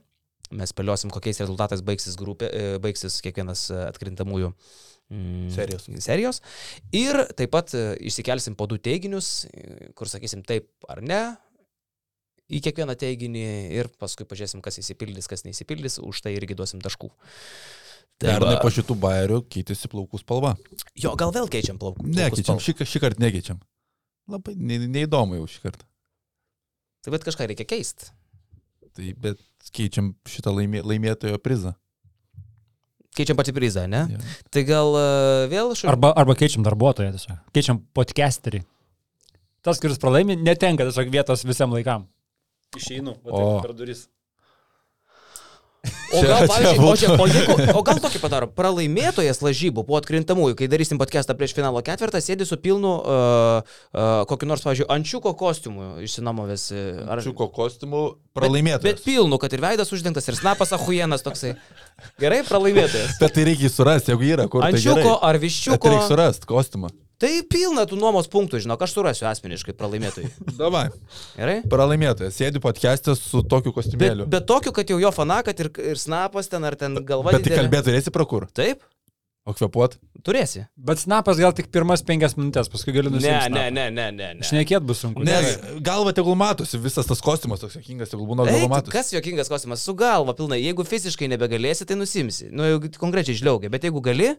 Mes 0.52 0.68
spėliosim, 0.68 1.08
kokiais 1.12 1.40
rezultatais 1.40 1.80
baigsis, 1.80 2.16
grupė, 2.18 2.48
e, 2.52 2.78
baigsis 2.82 3.22
kiekvienas 3.24 3.70
e, 3.72 3.78
atkrintamųjų 3.88 4.50
mm, 5.12 5.52
Serijos. 5.52 5.86
serijos. 6.04 6.40
Ir 6.96 7.20
taip 7.38 7.52
pat 7.52 7.74
e, 7.76 7.84
išsikelsim 8.08 8.56
po 8.58 8.66
du 8.70 8.80
teiginius, 8.80 9.44
e, 9.52 9.92
kur 9.98 10.10
sakysim 10.10 10.44
taip 10.48 10.70
ar 10.92 11.02
ne. 11.04 11.22
į 12.52 12.58
kiekvieną 12.66 12.96
teiginį 13.00 13.44
ir 13.78 13.88
paskui 14.00 14.26
pažiūrėsim, 14.28 14.60
kas 14.64 14.76
įsipildys, 14.82 15.28
kas 15.30 15.46
neįsipildys, 15.46 16.00
už 16.04 16.24
tai 16.24 16.34
irgi 16.36 16.56
duosim 16.58 16.82
taškų. 16.84 17.08
Pernai 18.22 18.58
po 18.62 18.70
šitų 18.70 18.96
bairių 19.02 19.38
keitėsi 19.50 19.88
plaukų 19.90 20.20
spalva. 20.20 20.52
Jo, 20.98 21.14
gal 21.18 21.32
vėl 21.34 21.48
keičiam 21.50 21.78
plaukų. 21.80 22.06
Nekeičiam, 22.12 22.60
šį, 22.62 22.74
šį 22.86 23.02
kartą 23.02 23.24
nekeičiam. 23.24 23.62
Labai 24.30 24.54
ne, 24.58 24.78
neįdomu 24.86 25.40
jau 25.40 25.48
šį 25.50 25.62
kartą. 25.64 25.88
Tai 27.02 27.14
bet 27.16 27.24
kažką 27.26 27.48
reikia 27.50 27.66
keisti. 27.66 28.12
Tai 28.94 29.08
bet 29.24 29.40
keičiam 29.74 30.12
šitą 30.28 30.52
laimė, 30.54 30.84
laimėtojo 30.86 31.40
prizą. 31.42 31.74
Keičiam 33.12 33.36
patį 33.36 33.52
prizą, 33.56 33.84
ne? 33.92 34.06
Jo. 34.14 34.20
Tai 34.52 34.62
gal 34.68 34.94
e, 34.96 35.06
vėl 35.52 35.74
šau... 35.76 35.90
Arba, 35.92 36.14
arba 36.16 36.36
keičiam 36.38 36.64
darbuotoją 36.64 37.12
tiesiog. 37.12 37.42
Keičiam 37.52 37.82
podcasterį. 37.96 38.62
Tas, 39.62 39.78
kuris 39.82 40.00
pralaimi, 40.00 40.38
netenka 40.40 40.86
tiesiog 40.88 41.12
vietos 41.12 41.44
visam 41.46 41.74
laikam. 41.76 42.08
Išeinu, 42.78 43.18
O. 43.28 43.60
per 43.60 43.74
duris. 43.76 44.06
O 45.82 46.20
gal, 46.22 46.44
čia 46.44 46.46
pavyzdžiui, 46.46 46.86
o, 46.86 46.92
čia, 46.94 47.08
o, 47.18 47.24
jeigu, 47.26 47.54
o 47.74 47.80
gal 47.82 47.98
tokį 48.04 48.20
padaro, 48.22 48.46
pralaimėtojas 48.54 49.40
lažybų 49.42 49.82
po 49.88 49.96
atkrintamųjų, 49.98 50.54
kai 50.60 50.68
darysim 50.70 51.00
podcastą 51.00 51.34
prieš 51.34 51.56
finalo 51.56 51.82
ketvirtą, 51.82 52.20
sėdi 52.22 52.46
su 52.46 52.54
pilnu 52.62 52.92
uh, 53.00 53.64
uh, 53.90 54.22
kokiu 54.30 54.46
nors, 54.46 54.62
pavyzdžiui, 54.62 54.86
ančiuko 54.94 55.32
kostiumu 55.40 55.96
išsinamovęs. 56.06 56.68
uh, 56.76 57.02
Ar... 57.10 57.24
Čiuko 57.26 57.48
kostiumų 57.56 58.02
Bet, 58.12 58.30
pralaimėtas. 58.38 58.84
bet 58.86 59.02
pilnu, 59.02 59.40
kad 59.42 59.56
ir 59.58 59.64
veidas 59.64 59.90
uždengtas, 59.96 60.30
ir 60.30 60.38
snapas 60.38 60.70
ahuienas 60.78 61.26
toksai. 61.26 61.56
Gerai, 62.22 62.44
pralaimėtojas. 62.46 63.18
Bet 63.18 63.34
tai 63.34 63.48
reikia 63.50 63.72
surasti, 63.72 64.14
jeigu 64.14 64.30
yra, 64.36 64.46
kur 64.52 64.62
tai 64.62 64.76
Ančiuko 64.76 65.00
gerai. 65.02 65.18
ar 65.32 65.40
Bet 65.40 65.48
viščiuko. 65.48 65.90
reikia 65.96 66.10
surasti 66.12 66.46
kostiumą. 66.52 66.94
Tai 67.22 67.30
pilna 67.46 67.84
tų 67.86 67.98
nuomos 68.00 68.26
punktų, 68.32 68.58
žinok, 68.64 68.80
aš 68.82 68.96
surasiu 68.96 69.28
asmeniškai 69.30 69.76
pralaimėtojui. 69.78 70.30
Davai. 70.58 70.88
Gerai? 71.36 71.60
Pralaimėtojas. 71.70 72.34
Sėdi 72.40 72.58
podcast'e 72.64 73.14
su 73.18 73.44
tokiu 73.46 73.70
Bet, 73.70 73.76
kostiumėliu. 73.78 74.26
bet 74.32 74.48
tokiu, 74.50 74.72
kad 74.74 74.90
jau 74.90 74.98
jo 74.98 75.12
fana, 75.14 75.38
kad 75.46 75.60
ir, 75.62 75.70
ir 75.92 76.00
snapas 76.02 76.50
ten, 76.50 76.66
ar 76.66 76.74
ten 76.80 76.98
galva. 77.06 77.30
Bet 77.36 77.46
didelė. 77.46 77.62
kalbėti 77.62 77.92
turėsi 77.92 78.14
pro 78.14 78.26
kur? 78.26 78.48
Taip, 78.50 78.82
O 79.42 79.50
kvepuot? 79.58 79.96
turėsi. 80.22 80.60
Bet 80.78 81.00
snapas 81.02 81.34
gal 81.42 81.50
tik 81.58 81.66
pirmas 81.74 81.98
penkias 82.06 82.36
minutės, 82.38 82.68
paskui 82.70 82.92
gali 82.94 83.10
Ne, 83.10 83.16
nusiimti. 83.16 83.50
ne, 83.50 83.64
ne, 83.74 83.86
ne, 83.90 84.04
ne. 84.14 84.28
ne. 84.38 84.44
Šnekėt 84.46 84.84
bus 84.86 85.00
sunku. 85.02 85.24
Ne, 85.26 85.34
galva 85.82 86.12
tegul 86.14 86.36
matosi, 86.38 86.78
visas 86.78 87.08
tas 87.10 87.18
kostiumas 87.26 87.58
toks 87.64 87.74
jokingas, 87.80 88.12
tegul 88.12 88.28
būna 88.30 88.46
Ei, 88.46 88.60
galva 88.60 88.76
matosi. 88.76 88.94
kas 88.94 89.10
jokingas 89.10 89.50
klausimas? 89.50 89.82
Su 89.82 89.96
galva 89.98 90.30
pilnai. 90.38 90.60
Jeigu 90.62 90.86
fiziškai 90.86 91.26
nebegalėsi, 91.34 91.88
tai 91.90 91.98
nusimsi. 91.98 92.52
Nu, 92.54 92.68
jau 92.70 92.78
konkrečiai 93.02 93.34
žliaugia. 93.42 93.66
Bet 93.74 93.82
jeigu 93.88 93.98
gali, 94.06 94.30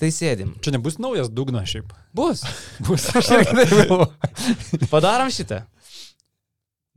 tai 0.00 0.10
sėdim. 0.14 0.54
Čia 0.64 0.74
nebus 0.76 0.96
naujas 1.02 1.28
dugnas 1.32 1.68
šiaip. 1.70 1.92
Bus. 2.16 2.42
Bus 2.86 3.06
aš 3.16 3.30
irgi 3.36 3.56
taip 3.58 3.74
galvoju. 3.80 4.88
Padarom 4.90 5.30
šitą. 5.34 5.62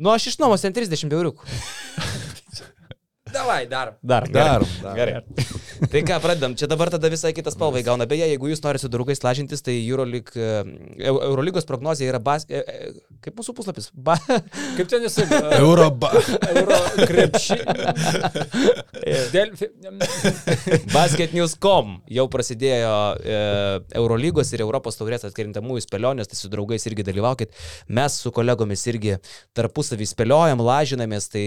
Nu, 0.02 0.10
aš 0.14 0.32
iš 0.34 0.40
nuomos 0.42 0.64
ten 0.64 0.74
30 0.76 1.12
euriukų. 1.14 1.46
Davai, 3.34 3.64
darom. 3.70 3.96
Darom. 4.06 4.34
Darom, 4.34 4.74
darom. 4.84 4.98
Gerai. 4.98 5.22
Tai 5.92 6.02
ką, 6.06 6.18
pradedam. 6.24 6.54
Čia 6.58 6.68
dabar 6.72 6.90
tada 6.94 7.10
visai 7.12 7.34
kitas 7.36 7.56
spalvai 7.58 7.82
gauna. 7.86 8.06
Beje, 8.10 8.28
jeigu 8.32 8.50
jūs 8.52 8.62
norite 8.64 8.84
su 8.86 8.90
draugais 8.92 9.22
lažintis, 9.24 9.64
tai 9.66 9.76
Eurolyg, 9.82 10.30
e, 10.36 10.50
Eu- 11.10 11.20
Eurolygos 11.30 11.66
prognozija 11.70 12.12
yra 12.14 12.20
bas... 12.24 12.46
e, 12.50 12.62
e, 12.62 12.92
Kaip 13.24 13.38
mūsų 13.40 13.56
puslapis? 13.58 13.90
Ba... 13.96 14.16
Kaip 14.78 14.90
ten 14.92 15.06
jisai? 15.06 15.26
Euroba. 15.60 16.10
Euro 16.54 16.80
krepšį. 17.08 17.60
Delfi. 19.34 19.70
Basketnews.com 20.94 21.96
jau 22.18 22.26
prasidėjo 22.32 22.94
e, 23.20 23.38
Eurolygos 24.00 24.52
ir 24.56 24.64
Europos 24.66 25.00
taurės 25.00 25.26
atkrintamųjų 25.28 25.86
spėlionės, 25.88 26.30
tai 26.32 26.40
su 26.40 26.52
draugais 26.52 26.86
irgi 26.90 27.06
dalyvaukit. 27.08 27.56
Mes 27.96 28.20
su 28.24 28.32
kolegomis 28.36 28.84
irgi 28.92 29.18
tarpusavį 29.58 30.08
spėliojam, 30.14 30.64
lažinamės, 30.64 31.30
tai 31.34 31.46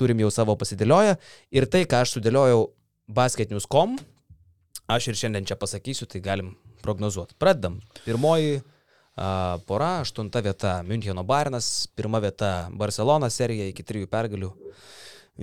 turim 0.00 0.24
jau 0.24 0.32
savo 0.34 0.56
pasidėlioję. 0.60 1.18
Ir 1.56 1.68
tai, 1.72 1.84
ką 1.88 2.04
aš 2.04 2.16
sudėliojau 2.18 2.66
basketnews.com, 3.08 3.96
aš 4.88 5.10
ir 5.10 5.18
šiandien 5.20 5.48
čia 5.48 5.56
pasakysiu, 5.60 6.08
tai 6.10 6.20
galim 6.24 6.52
prognozuoti. 6.84 7.36
Pradedam. 7.40 7.80
Pirmoji 8.04 8.60
a, 9.16 9.58
pora, 9.66 9.98
aštunta 10.04 10.42
vieta 10.44 10.78
Müncheno 10.86 11.24
Bairnas, 11.26 11.88
pirma 11.96 12.20
vieta 12.22 12.68
Barcelona 12.70 13.30
serija 13.32 13.68
iki 13.72 13.84
trijų 13.86 14.10
pergalių. 14.12 14.52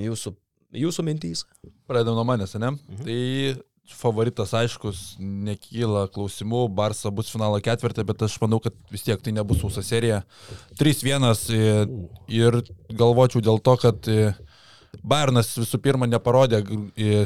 Jūsų, 0.05 0.35
jūsų 0.75 1.07
mintys. 1.07 1.45
Pradedam 1.89 2.19
nuo 2.19 2.27
manęs, 2.27 2.55
ne? 2.59 2.75
Mhm. 2.75 3.05
Tai 3.05 3.63
favoritas 3.93 4.53
aiškus, 4.57 5.01
nekyla 5.21 6.07
klausimų, 6.13 6.63
Barsa 6.73 7.11
bus 7.13 7.29
finalo 7.29 7.59
ketvirtė, 7.61 8.05
bet 8.07 8.23
aš 8.25 8.39
manau, 8.41 8.57
kad 8.63 8.73
vis 8.91 9.05
tiek 9.05 9.21
tai 9.21 9.33
nebus 9.35 9.61
sausa 9.61 9.83
serija. 9.85 10.23
3-1 10.79 11.27
e, 11.53 11.59
ir 12.33 12.57
galvočiau 12.89 13.43
dėl 13.45 13.61
to, 13.61 13.75
kad 13.83 14.09
Bayernas 15.03 15.53
visų 15.57 15.79
pirma 15.83 16.07
neparodė 16.09 16.61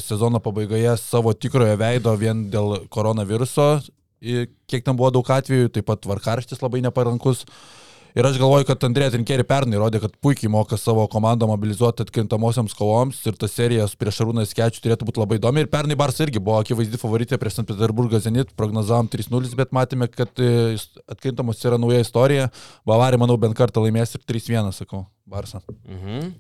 sezono 0.03 0.41
pabaigoje 0.43 0.95
savo 1.01 1.34
tikrojo 1.34 1.76
veido 1.80 2.15
vien 2.20 2.47
dėl 2.53 2.86
koronaviruso, 2.93 3.70
kiek 4.20 4.86
ten 4.86 4.97
buvo 4.97 5.11
daug 5.15 5.30
atvejų, 5.36 5.70
taip 5.74 5.88
pat 5.89 6.07
varkarštis 6.09 6.63
labai 6.63 6.82
neparankus. 6.86 7.45
Ir 8.17 8.26
aš 8.26 8.39
galvoju, 8.41 8.65
kad 8.65 8.82
Andrėja 8.88 9.13
Trinkeri 9.13 9.43
pernai 9.45 9.78
rodė, 9.78 9.99
kad 10.01 10.15
puikiai 10.24 10.49
moka 10.49 10.78
savo 10.82 11.03
komandą 11.11 11.45
mobilizuoti 11.49 12.01
atkrintamosiams 12.01 12.74
kovoms 12.78 13.20
ir 13.30 13.38
tas 13.38 13.53
serijas 13.53 13.93
prieš 13.99 14.24
Arūną 14.26 14.47
Skečių 14.49 14.82
turėtų 14.82 15.05
būti 15.05 15.22
labai 15.22 15.38
įdomi. 15.38 15.61
Ir 15.63 15.70
pernai 15.70 15.97
Bars 15.99 16.17
irgi 16.26 16.41
buvo 16.41 16.57
akivaizdi 16.63 16.97
favoritė 16.97 17.38
prieš 17.38 17.59
St. 17.59 17.67
Peterburgą 17.70 18.17
Zenit, 18.24 18.55
prognozavom 18.57 19.11
3-0, 19.13 19.53
bet 19.59 19.78
matėme, 19.78 20.09
kad 20.09 20.41
e, 20.41 20.74
atkrintamos 21.05 21.61
yra 21.70 21.78
nauja 21.82 22.01
istorija. 22.01 22.49
Bavarija, 22.89 23.22
manau, 23.22 23.38
bent 23.38 23.57
kartą 23.59 23.86
laimės 23.86 24.17
ir 24.17 24.26
3-1, 24.26 24.74
sakau, 24.82 25.05
Barsą. 25.30 25.61
Mhm. 25.86 26.34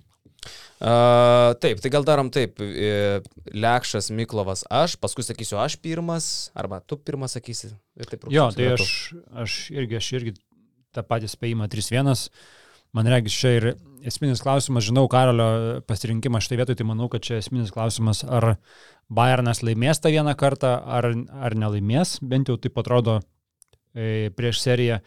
Uh, 0.79 1.51
taip, 1.59 1.81
tai 1.83 1.91
gal 1.91 2.05
darom 2.07 2.29
taip. 2.31 2.61
e, 2.63 3.19
Lekšas, 3.51 4.11
Miklovas, 4.15 4.63
aš, 4.71 4.95
paskui 5.01 5.25
sakysiu 5.25 5.59
aš 5.59 5.75
pirmas, 5.83 6.49
arba 6.55 6.79
tu 6.79 6.97
pirmas 6.97 7.35
sakysi. 7.35 7.73
Taip 7.99 8.29
Jo, 8.31 8.47
tai 8.55 8.71
aš, 8.77 9.13
aš 9.43 9.59
irgi, 9.75 9.99
aš 9.99 10.13
irgi 10.19 10.35
tą 10.95 11.03
patį 11.03 11.31
spėjimą 11.33 11.67
3-1. 11.71 12.29
Man 12.95 13.09
regis, 13.11 13.35
čia 13.37 13.51
ir 13.57 13.65
esminis 14.07 14.41
klausimas, 14.41 14.87
žinau 14.87 15.05
Karolio 15.11 15.81
pasirinkimą 15.85 16.39
štai 16.41 16.57
vietoj, 16.61 16.77
tai 16.79 16.87
manau, 16.89 17.09
kad 17.11 17.21
čia 17.25 17.37
esminis 17.37 17.73
klausimas, 17.75 18.23
ar 18.25 18.55
Bayernas 19.13 19.61
laimės 19.65 20.01
tą 20.01 20.13
vieną 20.13 20.33
kartą, 20.39 20.71
ar, 20.85 21.11
ar 21.37 21.57
nelaimės, 21.57 22.17
bent 22.25 22.49
jau 22.49 22.57
taip 22.61 22.79
atrodo 22.81 23.19
e, 23.93 24.31
prieš 24.37 24.63
seriją. 24.63 24.99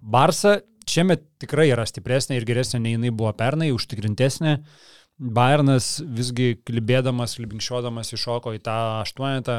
Barsa 0.00 0.56
šiemet 0.90 1.24
tikrai 1.42 1.68
yra 1.70 1.86
stipresnė 1.88 2.38
ir 2.38 2.46
geresnė 2.48 2.82
nei 2.82 2.96
jinai 2.96 3.12
buvo 3.14 3.32
pernai, 3.36 3.70
užtikrintesnė. 3.74 4.58
Bayernas 5.20 5.98
visgi 6.16 6.54
klibėdamas, 6.64 7.36
libinkščiodamas 7.40 8.14
iššoko 8.16 8.54
į 8.56 8.62
tą 8.64 8.76
aštuonetą. 9.02 9.58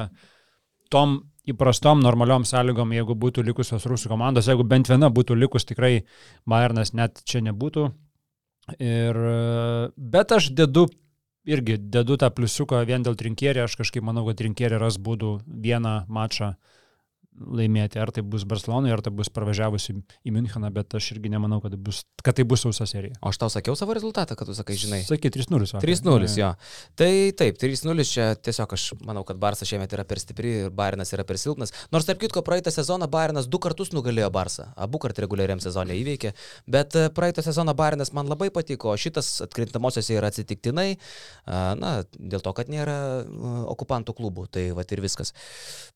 Tom 0.91 1.19
įprastom 1.49 2.01
normaliom 2.03 2.45
sąlygom, 2.45 2.93
jeigu 2.97 3.15
būtų 3.17 3.45
likusios 3.45 3.85
rusų 3.89 4.11
komandos, 4.11 4.49
jeigu 4.49 4.65
bent 4.67 4.89
viena 4.89 5.09
būtų 5.13 5.37
likus, 5.37 5.65
tikrai 5.69 6.01
Bayernas 6.49 6.93
net 6.97 7.21
čia 7.25 7.43
nebūtų. 7.45 7.91
Ir, 8.81 9.17
bet 9.97 10.33
aš 10.35 10.51
dedu 10.57 10.87
irgi 11.45 11.77
dedu 11.77 12.17
tą 12.21 12.29
pliusiuką 12.33 12.83
vien 12.85 13.03
dėl 13.05 13.17
trinkierį, 13.17 13.63
aš 13.65 13.79
kažkaip 13.79 14.05
manau, 14.05 14.23
kad 14.27 14.39
trinkierį 14.41 14.79
ras 14.81 14.99
būdų 15.01 15.39
vieną 15.45 16.03
mačą 16.09 16.53
laimėti, 17.39 17.99
ar 18.01 18.11
tai 18.13 18.23
bus 18.27 18.43
Barcelonai, 18.47 18.91
ar 18.93 19.01
tai 19.03 19.11
bus 19.15 19.29
pravažiavusi 19.33 19.95
į 20.27 20.33
Müncheną, 20.35 20.69
bet 20.73 20.93
aš 20.97 21.11
irgi 21.15 21.31
nemanau, 21.31 21.61
kad, 21.63 21.75
bus, 21.79 22.03
kad 22.23 22.35
tai 22.37 22.45
bus 22.47 22.63
sausa 22.65 22.85
serija. 22.89 23.15
O 23.21 23.31
aš 23.31 23.39
tau 23.41 23.49
sakiau 23.51 23.75
savo 23.79 23.95
rezultatą, 23.95 24.35
kad 24.37 24.49
tu 24.49 24.55
sakai, 24.57 24.75
žinai. 24.79 25.01
Sakai 25.07 25.31
3-0. 25.33 25.71
vakar. 25.71 25.85
3-0, 25.87 26.27
jo. 26.37 26.51
Tai 26.99 27.11
taip, 27.39 27.59
3-0 27.61 28.05
čia 28.07 28.27
tiesiog 28.35 28.75
aš 28.75 28.87
manau, 29.07 29.23
kad 29.27 29.39
Barsas 29.41 29.69
šiemet 29.69 29.93
yra 29.95 30.05
per 30.07 30.21
stipri 30.21 30.53
ir 30.65 30.73
Bayernas 30.75 31.13
yra 31.15 31.25
per 31.27 31.39
silpnas. 31.41 31.73
Nors, 31.93 32.07
tarp 32.09 32.21
kitko, 32.21 32.43
praeitą 32.45 32.73
sezoną 32.73 33.07
Bayernas 33.11 33.49
du 33.51 33.61
kartus 33.63 33.93
nugalėjo 33.95 34.29
Barsą. 34.33 34.69
Abu 34.75 35.01
kart 35.01 35.19
reguliariam 35.23 35.63
sezonė 35.63 35.97
įveikė. 36.01 36.33
Bet 36.71 36.97
e, 36.99 37.07
praeitą 37.15 37.45
sezoną 37.45 37.75
Bayernas 37.77 38.13
man 38.17 38.29
labai 38.31 38.51
patiko, 38.53 38.91
o 38.91 38.99
šitas 38.99 39.39
atkrintamosiose 39.47 40.19
yra 40.19 40.31
atsitiktinai. 40.31 40.89
a, 41.45 41.71
Na, 41.81 41.93
dėl 42.19 42.43
to, 42.43 42.51
kad 42.53 42.69
nėra 42.69 42.97
a, 43.23 43.55
okupantų 43.71 44.15
klubų. 44.19 44.47
Tai 44.51 44.67
va 44.77 44.85
ir 44.91 45.03
viskas. 45.03 45.31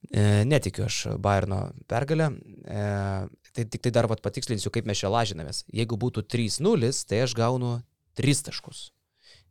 E, 0.09 0.45
Netikiu 0.47 0.87
aš 0.87 1.03
Bayerno 1.25 1.63
pergalę. 1.91 2.31
E, 2.69 2.85
Tai 3.55 3.63
tik 3.71 3.79
tai 3.85 3.91
dar 3.95 4.03
vat 4.11 4.19
patikslinsiu, 4.19 4.67
kaip 4.67 4.83
mes 4.83 4.99
čia 4.99 5.07
lažinamės. 5.07 5.61
Jeigu 5.71 5.95
būtų 5.95 6.25
3-0, 6.27 6.89
tai 7.07 7.21
aš 7.23 7.31
gaunu 7.39 7.69
3 8.19 8.41
taškus. 8.49 8.89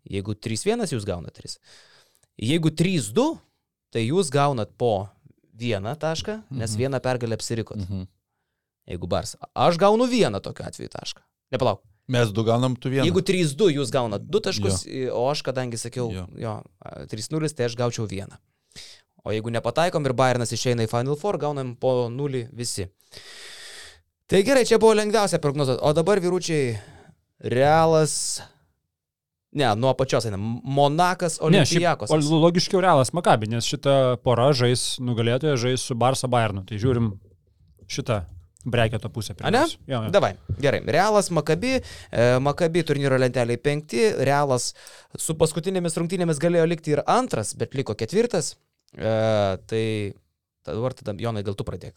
Jeigu 0.05 0.35
3-1, 0.37 0.85
jūs 0.93 1.07
gaunat 1.09 1.33
3. 1.41 1.55
Jeigu 2.37 2.69
3-2, 2.69 3.25
tai 3.95 4.03
jūs 4.05 4.29
gaunat 4.35 4.75
po 4.77 5.09
vieną 5.57 5.95
tašką, 5.97 6.35
nes 6.53 6.75
Mhm. 6.75 6.79
vieną 6.83 7.01
pergalę 7.01 7.33
apsirikot. 7.39 7.81
Mhm. 7.81 8.05
Jeigu 8.93 9.07
bars. 9.09 9.37
Aš 9.57 9.79
gaunu 9.81 10.05
vieną 10.05 10.43
tokiu 10.45 10.67
atveju 10.69 10.91
tašką. 10.93 11.23
Nepalauk. 11.57 11.81
Mes 12.07 12.29
du 12.29 12.45
gaunam 12.45 12.77
tu 12.77 12.91
vieną. 12.93 13.07
Jeigu 13.09 13.23
3-2, 13.25 13.71
jūs 13.73 13.89
gaunat 13.91 14.21
2 14.29 14.41
taškus, 14.45 14.85
o 15.17 15.31
aš, 15.33 15.41
kadangi 15.43 15.79
sakiau, 15.81 16.13
Jo. 16.13 16.27
jo, 16.37 16.63
3-0, 17.09 17.55
tai 17.57 17.65
aš 17.71 17.75
gaučiau 17.81 18.05
vieną. 18.07 18.37
O 19.25 19.33
jeigu 19.33 19.51
nepataikom 19.55 20.05
ir 20.05 20.13
Bayernas 20.17 20.53
išeina 20.53 20.85
į 20.85 20.91
Final 20.91 21.17
Four, 21.17 21.39
gaunam 21.41 21.75
po 21.81 22.11
0 22.13 22.43
visi. 22.53 22.85
Tai 24.29 24.41
gerai, 24.45 24.65
čia 24.69 24.77
buvo 24.81 24.93
lengviausia 24.97 25.41
prognozuoti. 25.41 25.81
O 25.85 25.93
dabar, 25.97 26.21
vyručiai, 26.21 26.75
Realas. 27.45 28.43
Ne, 29.55 29.69
nuo 29.79 29.91
apačios 29.93 30.25
eina. 30.27 30.37
Monakas, 30.39 31.39
Ne, 31.41 31.63
šiaip 31.65 31.71
Olimpijakos. 31.71 32.11
logiškiau 32.43 32.81
realas 32.83 33.13
Makabi, 33.15 33.47
nes 33.53 33.65
šita 33.71 34.17
pora 34.25 34.49
žais 34.53 34.97
nugalėtoja, 34.99 35.55
žais 35.61 35.85
su 35.87 35.95
Barsa 35.95 36.27
Bayernu. 36.27 36.65
Tai 36.67 36.79
žiūrim 36.81 37.13
šitą 37.87 38.25
breketo 38.67 39.09
pusę. 39.13 39.37
A 39.41 39.51
ne? 39.53 39.61
pirmiausia. 39.63 39.79
Jo, 39.87 40.01
jo. 40.07 40.11
Davai, 40.11 40.33
gerai. 40.59 40.81
Realas, 40.89 41.31
Makabi, 41.31 41.77
e, 42.11 42.39
Makabi 42.43 42.83
turnyro 42.83 43.19
lentelėje 43.21 43.63
penkti, 43.63 44.05
Realas 44.27 44.73
su 45.17 45.37
paskutinėmis 45.39 45.97
rungtynėmis 46.01 46.41
galėjo 46.43 46.67
likti 46.67 46.97
ir 46.97 47.05
antras, 47.07 47.55
bet 47.55 47.75
liko 47.79 47.95
ketvirtas. 47.95 48.57
E, 48.95 49.15
tai 49.71 49.85
dabar 50.67 50.95
tada, 50.97 51.15
Jonai, 51.19 51.45
gal 51.47 51.57
tu 51.59 51.67
pradėk. 51.67 51.97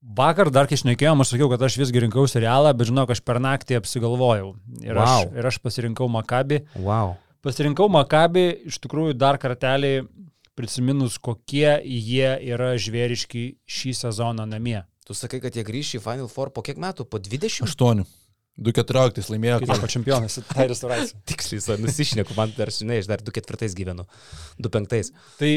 Vakar 0.00 0.48
dar 0.48 0.64
kai 0.68 0.78
šnekėjom, 0.80 1.20
aš 1.20 1.34
sakiau, 1.34 1.50
kad 1.52 1.60
aš 1.66 1.76
visgi 1.76 2.00
rinkausi 2.00 2.40
realą, 2.40 2.72
bet 2.72 2.88
žinau, 2.88 3.04
kad 3.08 3.18
aš 3.18 3.24
per 3.24 3.36
naktį 3.42 3.76
apsigalvojau. 3.82 4.54
Ir, 4.80 4.96
Vau. 4.96 5.26
aš, 5.26 5.34
ir 5.36 5.48
aš 5.50 5.58
pasirinkau 5.60 6.08
Makabi. 6.08 6.62
Wow. 6.80 7.18
Pasirinkau 7.44 7.88
Makabi 7.92 8.46
iš 8.70 8.80
tikrųjų 8.80 9.18
dar 9.20 9.36
kartelį 9.40 10.06
prisiminus, 10.56 11.18
kokie 11.20 11.76
jie 11.84 12.32
yra 12.52 12.72
žvėriški 12.80 13.44
šį 13.68 13.92
sezoną 14.00 14.48
namie. 14.48 14.80
Tu 15.04 15.16
sakai, 15.16 15.40
kad 15.42 15.56
jie 15.56 15.64
grįš 15.66 15.98
į 15.98 16.02
Final 16.04 16.32
Four 16.32 16.52
po 16.54 16.64
kiek 16.64 16.80
metų? 16.80 17.04
Po 17.08 17.20
20? 17.20 17.68
8. 17.68 18.04
2.14 18.60 19.32
laimėjo. 19.32 19.58
Kaip 19.62 19.72
sako 19.74 19.90
čempionas, 19.90 20.38
tai 20.50 20.66
restauracija. 20.70 21.20
Tiksliai, 21.30 21.78
nusišneku, 21.80 22.36
man 22.38 22.52
dar, 22.56 22.72
žinai, 22.74 23.00
aš 23.02 23.10
dar 23.10 23.22
24 23.24 23.76
gyvenu. 23.78 24.06
25. 24.60 25.12
Tai 25.40 25.52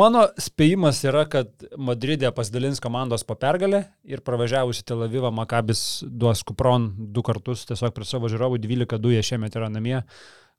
mano 0.00 0.24
spėjimas 0.40 1.00
yra, 1.06 1.24
kad 1.30 1.66
Madridė 1.80 2.32
pasidalins 2.36 2.82
komandos 2.84 3.24
po 3.26 3.36
pergalę 3.40 3.84
ir 4.08 4.24
pravažiavusi 4.24 4.84
Tel 4.88 5.04
Avivą 5.06 5.32
Makabis 5.34 6.04
duos 6.08 6.44
Kupron 6.46 6.90
du 7.14 7.24
kartus 7.24 7.66
tiesiog 7.68 7.94
prie 7.96 8.08
savo 8.08 8.30
žiūrovų 8.32 8.60
12-2 8.64 9.14
jie 9.16 9.28
šiemet 9.30 9.56
yra 9.60 9.70
namie, 9.72 10.00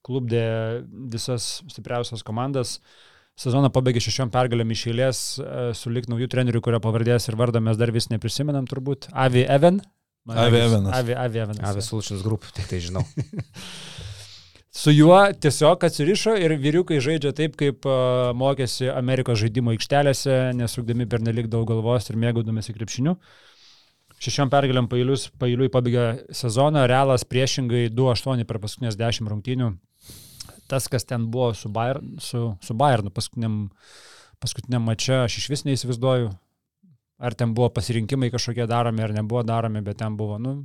klubdė 0.05 0.45
visas 1.13 1.59
stipriausias 1.69 2.25
komandas. 2.25 2.79
Sezoną 3.36 3.67
pabaigė 3.75 3.99
šešiom 3.99 4.29
pergalėm 4.31 4.69
iš 4.71 4.86
eilės, 4.93 5.21
e, 5.43 5.73
su 5.75 5.91
lik 5.91 6.05
naujų 6.07 6.29
trenerių, 6.31 6.61
kurio 6.63 6.79
pavardės 6.79 7.27
ir 7.27 7.36
vardą 7.36 7.59
mes 7.59 7.75
dar 7.75 7.91
vis 7.91 8.07
neprisimenam 8.07 8.69
turbūt. 8.69 9.09
Avi 9.11 9.43
Even. 9.43 9.81
Avi 10.26 10.57
Evenas. 10.57 10.93
Avi, 10.97 11.13
Evenas. 11.13 11.61
Avi 11.69 11.82
Solutions 11.86 12.23
Group, 12.26 12.47
tik 12.55 12.65
tai 12.69 12.80
žinau. 12.82 13.03
Su 14.76 14.91
juo 14.91 15.17
tiesiog 15.39 15.86
atsirišo 15.88 16.34
ir 16.41 16.57
vyriukai 16.59 16.97
žaidžia 16.99 17.32
taip, 17.38 17.53
kaip 17.59 17.86
uh, 17.88 18.34
mokėsi 18.36 18.89
Amerikos 18.91 19.39
žaidimo 19.39 19.71
aikštelėse, 19.71 20.55
nesukdami 20.57 21.07
per 21.07 21.23
nelik 21.23 21.47
daug 21.51 21.63
galvos 21.69 22.09
ir 22.11 22.17
mėgaudamėsi 22.19 22.76
krepšiniu. 22.76 23.15
Šešiom 24.26 24.51
pergalėm 24.51 24.89
pailius, 24.91 25.30
pailiui 25.39 25.69
pabaigė 25.71 26.07
sezoną, 26.34 26.88
realas 26.91 27.23
priešingai 27.28 27.86
2-8 27.93 28.43
per 28.49 28.59
paskutinės 28.63 28.97
10 28.99 29.32
rungtynių. 29.32 29.69
Tas, 30.71 30.89
kas 30.91 31.05
ten 31.05 31.30
buvo 31.32 31.53
su, 31.53 31.69
Bayer, 31.69 32.01
su, 32.19 32.47
su 32.63 32.76
Bayernu 32.76 33.13
paskutiniam, 33.13 33.67
paskutiniam 34.41 34.84
mače, 34.88 35.21
aš 35.28 35.38
iš 35.39 35.49
vis 35.53 35.65
neįsivaizduoju, 35.67 36.34
ar 37.20 37.36
ten 37.38 37.53
buvo 37.55 37.70
pasirinkimai 37.74 38.32
kažkokie 38.34 38.68
daromi, 38.70 39.03
ar 39.03 39.13
nebuvo 39.16 39.43
daromi, 39.47 39.82
bet 39.86 39.99
ten 40.01 40.18
buvo, 40.18 40.38
nu, 40.41 40.55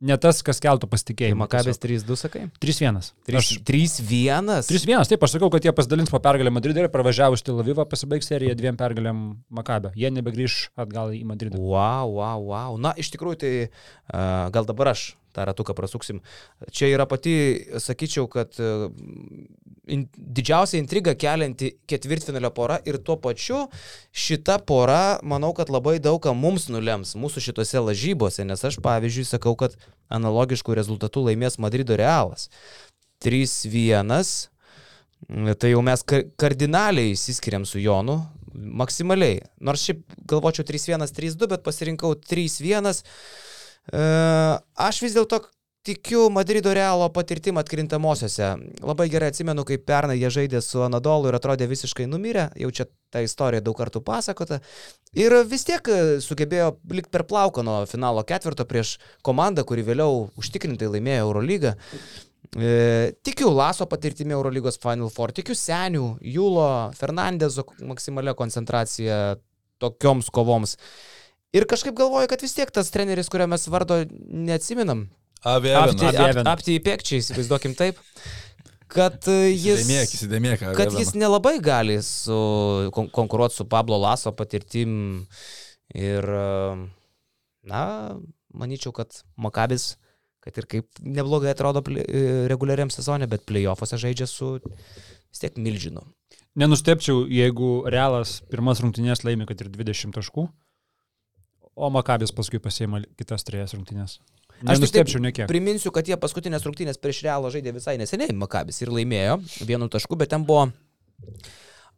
ne 0.00 0.16
tas, 0.16 0.40
kas 0.44 0.60
keltų 0.62 0.88
Tai 0.88 0.92
pasitikėjimą. 0.94 1.44
Makabės 1.44 1.80
3-2 1.82 2.16
sakai? 2.16 2.46
3-1. 2.62 3.12
Aš- 3.36 3.60
3-1? 3.68 4.50
3-1, 4.64 5.08
taip, 5.12 5.22
aš 5.26 5.36
sakau, 5.36 5.50
kad 5.52 5.64
jie 5.64 5.74
pasidalins 5.76 6.12
po 6.12 6.20
pergalę 6.24 6.52
Madridą 6.52 6.86
ir 6.86 6.92
pravažiavus 6.92 7.44
Tel 7.44 7.60
Avivą 7.60 7.84
pasibaigs 7.88 8.30
serija 8.32 8.56
dviem 8.56 8.78
pergalėm 8.80 9.22
Makabė. 9.52 9.92
Jie 10.00 10.10
nebegrįž 10.16 10.70
atgal 10.80 11.12
į 11.16 11.24
Madridą. 11.28 11.60
Wow, 11.60 12.16
wow, 12.16 12.40
wow. 12.48 12.80
Na, 12.80 12.94
iš 12.96 13.12
tikrųjų, 13.12 13.40
tai 13.44 13.54
uh, 13.68 14.48
gal 14.54 14.64
dabar 14.64 14.94
aš 14.96 15.10
tą 15.36 15.44
ratuką 15.48 15.74
prasuksim. 15.78 16.20
Čia 16.74 16.90
yra 16.94 17.06
pati, 17.10 17.34
sakyčiau, 17.82 18.26
kad 18.30 18.56
uh, 18.62 18.88
in, 19.90 20.06
didžiausia 20.14 20.80
intriga 20.80 21.14
kelianti 21.18 21.72
ketvirtfinalio 21.90 22.50
pora 22.54 22.78
ir 22.88 23.00
tuo 23.04 23.16
pačiu 23.20 23.64
šita 24.12 24.58
pora, 24.66 25.18
manau, 25.22 25.52
kad 25.56 25.72
labai 25.72 25.98
daug 26.02 26.20
ką 26.24 26.34
mums 26.36 26.68
nulems 26.72 27.16
mūsų 27.18 27.44
šitose 27.50 27.82
lažybose, 27.84 28.46
nes 28.46 28.64
aš, 28.66 28.80
pavyzdžiui, 28.84 29.26
sakau, 29.28 29.56
kad 29.58 29.76
analogiškų 30.12 30.76
rezultatų 30.78 31.28
laimės 31.30 31.58
Madrido 31.62 31.98
Realas. 31.98 32.48
3-1. 33.24 34.48
Tai 35.60 35.68
jau 35.68 35.80
mes 35.84 36.02
ka- 36.08 36.24
kardinaliai 36.40 37.12
įsiskiriam 37.12 37.66
su 37.68 37.78
Jonu, 37.82 38.22
maksimaliai. 38.54 39.42
Nors 39.60 39.84
šiaip 39.84 40.02
galvočiau 40.28 40.64
3-1, 40.66 41.12
3-2, 41.16 41.50
bet 41.50 41.64
pasirinkau 41.66 42.14
3-1. 42.16 43.04
E, 43.88 44.04
Aš 44.80 45.00
vis 45.06 45.16
dėlto 45.16 45.40
tikiu 45.86 46.28
Madrido 46.30 46.72
Realo 46.76 47.08
patirtim 47.12 47.58
atkrintamosiose. 47.60 48.50
Labai 48.84 49.08
gerai 49.12 49.30
atsimenu, 49.32 49.64
kaip 49.68 49.86
pernai 49.88 50.18
jie 50.20 50.28
žaidė 50.36 50.60
su 50.64 50.82
Anadolu 50.84 51.30
ir 51.30 51.38
atrodė 51.38 51.68
visiškai 51.70 52.04
numirę, 52.10 52.50
jau 52.60 52.70
čia 52.74 52.86
ta 53.10 53.22
istorija 53.24 53.64
daug 53.64 53.78
kartų 53.78 54.02
pasakota. 54.04 54.60
Ir 55.16 55.34
vis 55.48 55.64
tiek 55.68 55.88
e, 55.88 56.00
sugebėjo 56.24 56.74
likti 56.92 57.12
per 57.14 57.24
plauką 57.28 57.64
nuo 57.66 57.78
finalo 57.90 58.24
ketvirto 58.28 58.66
prieš 58.68 58.98
komandą, 59.26 59.64
kuri 59.68 59.86
vėliau 59.86 60.26
užtikrintai 60.40 60.90
laimėjo 60.92 61.24
Eurolygą. 61.24 61.76
E, 62.50 63.14
tikiu 63.24 63.48
Laso 63.54 63.86
patirtimi 63.86 64.36
Eurolygos 64.36 64.78
Final 64.82 65.10
Four, 65.14 65.32
tikiu 65.32 65.56
Senių, 65.56 66.16
Jūlo, 66.20 66.90
Fernandezo 66.98 67.64
maksimalia 67.86 68.36
koncentracija 68.36 69.38
tokioms 69.80 70.28
kovoms. 70.34 70.76
Ir 71.56 71.66
kažkaip 71.66 71.96
galvoju, 71.98 72.28
kad 72.30 72.42
vis 72.44 72.54
tiek 72.54 72.70
tas 72.70 72.92
treneris, 72.94 73.28
kurio 73.30 73.48
mes 73.50 73.66
vardo 73.70 74.04
neatsiminam, 74.30 75.08
apti, 75.42 76.76
į 76.76 76.82
pėkčiai, 76.84 77.22
įsivaizduokim 77.24 77.74
taip, 77.78 77.98
kad 78.90 79.16
e, 79.30 79.50
jis... 79.54 79.80
Įsidėmėk, 79.80 80.14
įsidėmėk. 80.18 80.64
Kad 80.78 80.94
jis 80.98 81.14
nelabai 81.16 81.56
gali 81.64 81.96
su, 82.04 82.36
kon, 82.94 83.08
konkuruoti 83.14 83.56
su 83.56 83.66
Pablo 83.70 83.98
Laso 84.02 84.34
patirtim 84.36 84.92
ir, 85.96 86.28
e, 86.28 86.76
na, 87.72 87.82
manyčiau, 88.52 88.94
kad 88.94 89.22
Makabis, 89.40 89.94
kad 90.44 90.56
ir 90.60 90.68
kaip 90.70 91.02
neblogai 91.02 91.50
atrodo 91.54 91.82
e, 91.90 92.46
reguliariam 92.52 92.92
sezonė, 92.92 93.30
bet 93.30 93.48
playoffuose 93.48 93.98
žaidžia 94.00 94.28
su 94.30 94.58
vis 94.60 95.42
tiek 95.42 95.58
milžinu. 95.58 96.04
Nenustepčiau, 96.58 97.24
jeigu 97.30 97.80
Realas 97.88 98.40
pirmas 98.50 98.82
rungtynės 98.82 99.22
laimi, 99.24 99.46
kad 99.48 99.62
ir 99.62 99.70
20 99.72 100.18
taškų, 100.18 100.50
o 101.80 101.90
Makabės 101.92 102.34
paskui 102.36 102.60
pasieima 102.62 103.02
kitas 103.18 103.46
trejas 103.46 103.74
rungtynės. 103.76 104.18
Nenustepčiau 104.66 105.22
nekiek. 105.24 105.48
Priminsiu, 105.48 105.92
kad 105.94 106.08
jie 106.08 106.18
paskutinės 106.20 106.66
rungtynės 106.66 107.00
prieš 107.00 107.22
Realą 107.24 107.48
žaidė 107.52 107.72
visai 107.78 107.96
neseniai 108.00 108.34
Makabis 108.36 108.82
ir 108.82 108.92
laimėjo 108.92 109.38
vienu 109.64 109.88
tašku, 109.92 110.18
bet 110.20 110.34
ten 110.34 110.44
buvo 110.44 110.66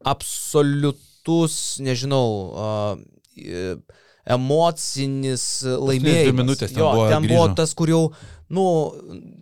absoliutus, 0.07 1.57
nežinau, 1.83 2.26
uh, 2.55 3.99
emocinis 4.22 5.45
laimėjimas. 5.66 6.28
dvi 6.28 6.37
minutės 6.39 6.70
ten 6.70 6.83
jo, 6.85 6.91
buvo, 6.95 7.09
ten 7.11 7.26
buvo 7.26 7.47
grįžo. 7.49 7.57
tas, 7.59 7.74
kur 7.78 7.91
jau, 7.91 8.03
nu, 8.53 8.65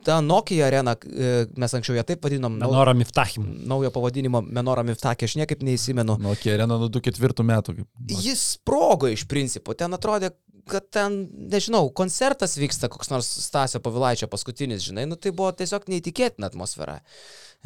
ta 0.07 0.21
Nokia 0.23 0.67
arena, 0.69 0.95
e, 0.95 1.31
mes 1.59 1.75
anksčiau 1.77 1.97
ją 1.99 2.05
taip 2.07 2.23
vadinom, 2.25 2.55
Menora 2.61 2.95
Miftachim. 2.95 3.47
naujo 3.67 3.91
pavadinimo 3.95 4.43
Menora 4.47 4.85
Miftakė, 4.87 5.27
aš 5.27 5.35
niekaip 5.41 5.65
neįsimenu. 5.67 6.19
Nu, 6.23 6.35
Kerena 6.39 6.79
nuo 6.79 6.89
24 6.89 7.45
metų. 7.47 7.75
kaip- 7.81 8.23
Jis 8.23 8.45
sprogo 8.57 9.11
iš 9.11 9.27
principo, 9.27 9.75
ten 9.75 9.91
atrodė, 9.93 10.31
kad 10.71 10.87
ten, 10.95 11.27
nežinau, 11.51 11.89
koncertas 11.93 12.55
vyksta, 12.57 12.89
koks 12.89 13.11
nors 13.11 13.27
Stasio 13.27 13.81
Pavilaičio 13.81 14.29
paskutinis, 14.31 14.85
žinai, 14.87 15.09
nu 15.09 15.17
tai 15.17 15.33
buvo 15.33 15.51
tiesiog 15.53 15.89
neįtikėtina 15.91 16.47
atmosfera. 16.47 17.01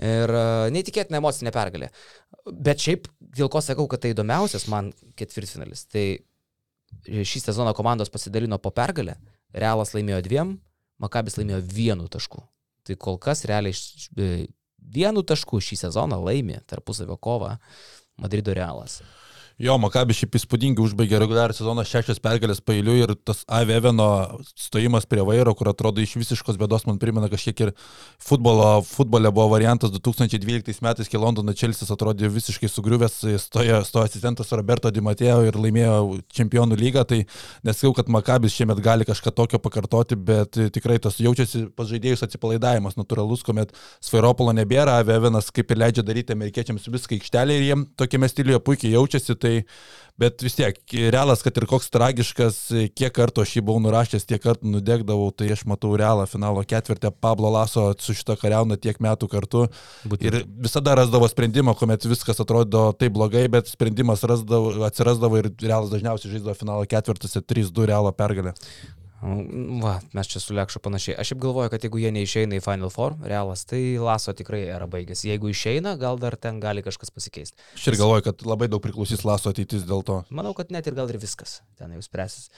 Ir 0.01 0.31
e, 0.31 0.45
neįtikėtina 0.75 1.21
emocinė 1.21 1.53
pergalė. 1.53 1.91
Bet 2.51 2.79
šiaip, 2.79 3.07
dėl 3.21 3.51
ko 3.53 3.61
sakau, 3.61 3.87
kad 3.89 4.01
tai 4.01 4.15
įdomiausias 4.15 4.67
man 4.69 4.93
ketvirtfinalis, 5.17 5.85
tai 5.93 6.19
šį 7.05 7.41
sezoną 7.45 7.75
komandos 7.77 8.09
pasidalino 8.09 8.59
po 8.59 8.71
pergalę, 8.71 9.17
Realas 9.55 9.93
laimėjo 9.95 10.23
dviem, 10.27 10.59
Makabis 11.05 11.39
laimėjo 11.39 11.61
vienu 11.69 12.09
tašku. 12.11 12.43
Tai 12.85 12.97
kol 13.01 13.19
kas 13.23 13.45
realiai 13.49 13.75
e, 13.75 14.47
vienu 14.79 15.25
tašku 15.25 15.61
šį 15.65 15.81
sezoną 15.87 16.19
laimė 16.21 16.61
tarpusavio 16.69 17.17
kovą 17.17 17.55
Madrido 18.21 18.55
Realas. 18.57 19.01
Jo, 19.55 19.77
Makabis 19.79 20.19
šiaip 20.19 20.35
įspūdingai 20.35 20.83
užbaigė 20.83 21.21
reguliarų 21.23 21.55
sezoną 21.55 21.85
šešias 21.87 22.19
pergalės 22.19 22.59
pailiui 22.59 23.05
ir 23.05 23.13
tas 23.23 23.45
Aveveno 23.47 24.07
stojimas 24.59 25.05
prie 25.07 25.23
vairo, 25.23 25.53
kur 25.55 25.69
atrodo 25.71 26.03
iš 26.03 26.17
visiškos 26.19 26.57
bėdos 26.59 26.89
man 26.89 26.97
primena 26.99 27.29
kažkiek 27.31 27.63
ir 27.63 27.71
futbolo, 28.19 28.81
futbole 28.83 29.31
buvo 29.31 29.53
variantas 29.53 29.93
2012 29.95 30.83
metais, 30.83 31.11
kai 31.11 31.21
Londono 31.23 31.55
Čelsis 31.55 31.93
atrodė 31.95 32.33
visiškai 32.35 32.67
sugriuvęs, 32.67 33.21
stojo, 33.45 33.79
stojo 33.87 34.09
asistentas 34.09 34.51
Roberto 34.59 34.91
Di 34.91 35.05
Mateo 35.07 35.45
ir 35.47 35.55
laimėjo 35.55 36.19
čempionų 36.35 36.81
lygą, 36.83 37.07
tai 37.07 37.21
nesakau, 37.63 37.95
kad 38.01 38.11
Makabis 38.11 38.59
šiemet 38.59 38.83
gali 38.83 39.07
kažką 39.07 39.31
tokio 39.39 39.63
pakartoti, 39.63 40.19
bet 40.19 40.59
tikrai 40.75 40.99
tas 40.99 41.21
jaučiasi 41.23 41.69
pažaidėjus 41.79 42.27
atsipalaidavimas 42.27 42.99
natūralus, 42.99 43.47
kuomet 43.47 43.71
Svairopolo 44.03 44.51
nebėra, 44.59 44.99
Avevenas 44.99 45.55
kaip 45.55 45.71
ir 45.71 45.83
leidžia 45.85 46.03
daryti 46.03 46.35
amerikiečiams 46.35 46.91
viską 46.91 47.21
aikštelėje 47.21 47.63
ir 47.63 47.67
jiem 47.71 47.89
tokiame 47.95 48.35
stiliuje 48.35 48.63
puikiai 48.67 48.97
jaučiasi, 48.99 49.39
tai 49.45 49.55
bet 50.21 50.43
vis 50.45 50.55
tiek, 50.55 50.79
realas, 51.11 51.43
kad 51.43 51.57
ir 51.59 51.67
koks 51.69 51.91
tragiškas, 51.93 52.59
kiek 52.95 53.13
kartų 53.15 53.43
aš 53.43 53.57
jį 53.57 53.65
buvau 53.67 53.83
nurašęs, 53.83 54.27
tiek 54.31 54.43
kartų 54.43 54.71
nudegdavau, 54.77 55.31
tai 55.35 55.51
aš 55.55 55.65
matau 55.71 55.95
realą 55.99 56.27
finalo 56.31 56.63
ketvirtę, 56.71 57.11
Pablo 57.25 57.51
Laso 57.55 57.89
su 57.99 58.15
šitą 58.17 58.39
kariauną 58.41 58.79
tiek 58.81 59.01
metų 59.03 59.29
kartu. 59.33 59.67
Būtent. 60.07 60.27
Ir 60.29 60.49
visada 60.67 60.95
rasdavo 61.01 61.29
sprendimą, 61.31 61.75
kuomet 61.79 62.07
viskas 62.07 62.43
atrodo 62.45 62.87
taip 62.99 63.17
blogai, 63.17 63.47
bet 63.53 63.71
sprendimas 63.73 64.23
rasdavo, 64.27 64.77
atsirasdavo 64.87 65.43
ir 65.43 65.51
realas 65.65 65.91
dažniausiai 65.93 66.37
žaisdavo 66.37 66.59
finalo 66.63 66.91
ketvirtose 66.91 67.43
3-2 67.43 67.91
realo 67.91 68.15
pergalę. 68.15 68.55
Va, 69.25 69.95
mes 70.13 70.29
čia 70.29 70.41
su 70.43 70.53
Lekšu 70.55 70.81
panašiai. 70.85 71.15
Aš 71.21 71.31
šiaip 71.31 71.41
galvoju, 71.41 71.71
kad 71.73 71.85
jeigu 71.87 72.01
jie 72.03 72.11
neišeina 72.13 72.59
į 72.59 72.63
Final 72.65 72.91
Four, 72.93 73.15
realas, 73.25 73.63
tai 73.65 73.81
Laso 74.03 74.35
tikrai 74.37 74.65
yra 74.69 74.85
baigęs. 74.91 75.23
Jeigu 75.25 75.49
išeina, 75.49 75.95
gal 76.01 76.19
dar 76.21 76.37
ten 76.37 76.59
gali 76.61 76.83
kažkas 76.85 77.09
pasikeisti. 77.15 77.57
Aš 77.79 77.87
ir 77.93 77.97
galvoju, 78.03 78.27
kad 78.27 78.45
labai 78.45 78.69
daug 78.69 78.83
priklausys 78.85 79.25
Laso 79.25 79.49
ateitis 79.55 79.87
dėl 79.89 80.05
to. 80.05 80.19
Manau, 80.29 80.53
kad 80.59 80.75
net 80.75 80.91
ir 80.91 80.99
gal 80.99 81.09
ir 81.09 81.17
viskas 81.23 81.63
ten 81.81 81.95
jau 81.97 82.03
spręsis. 82.05 82.51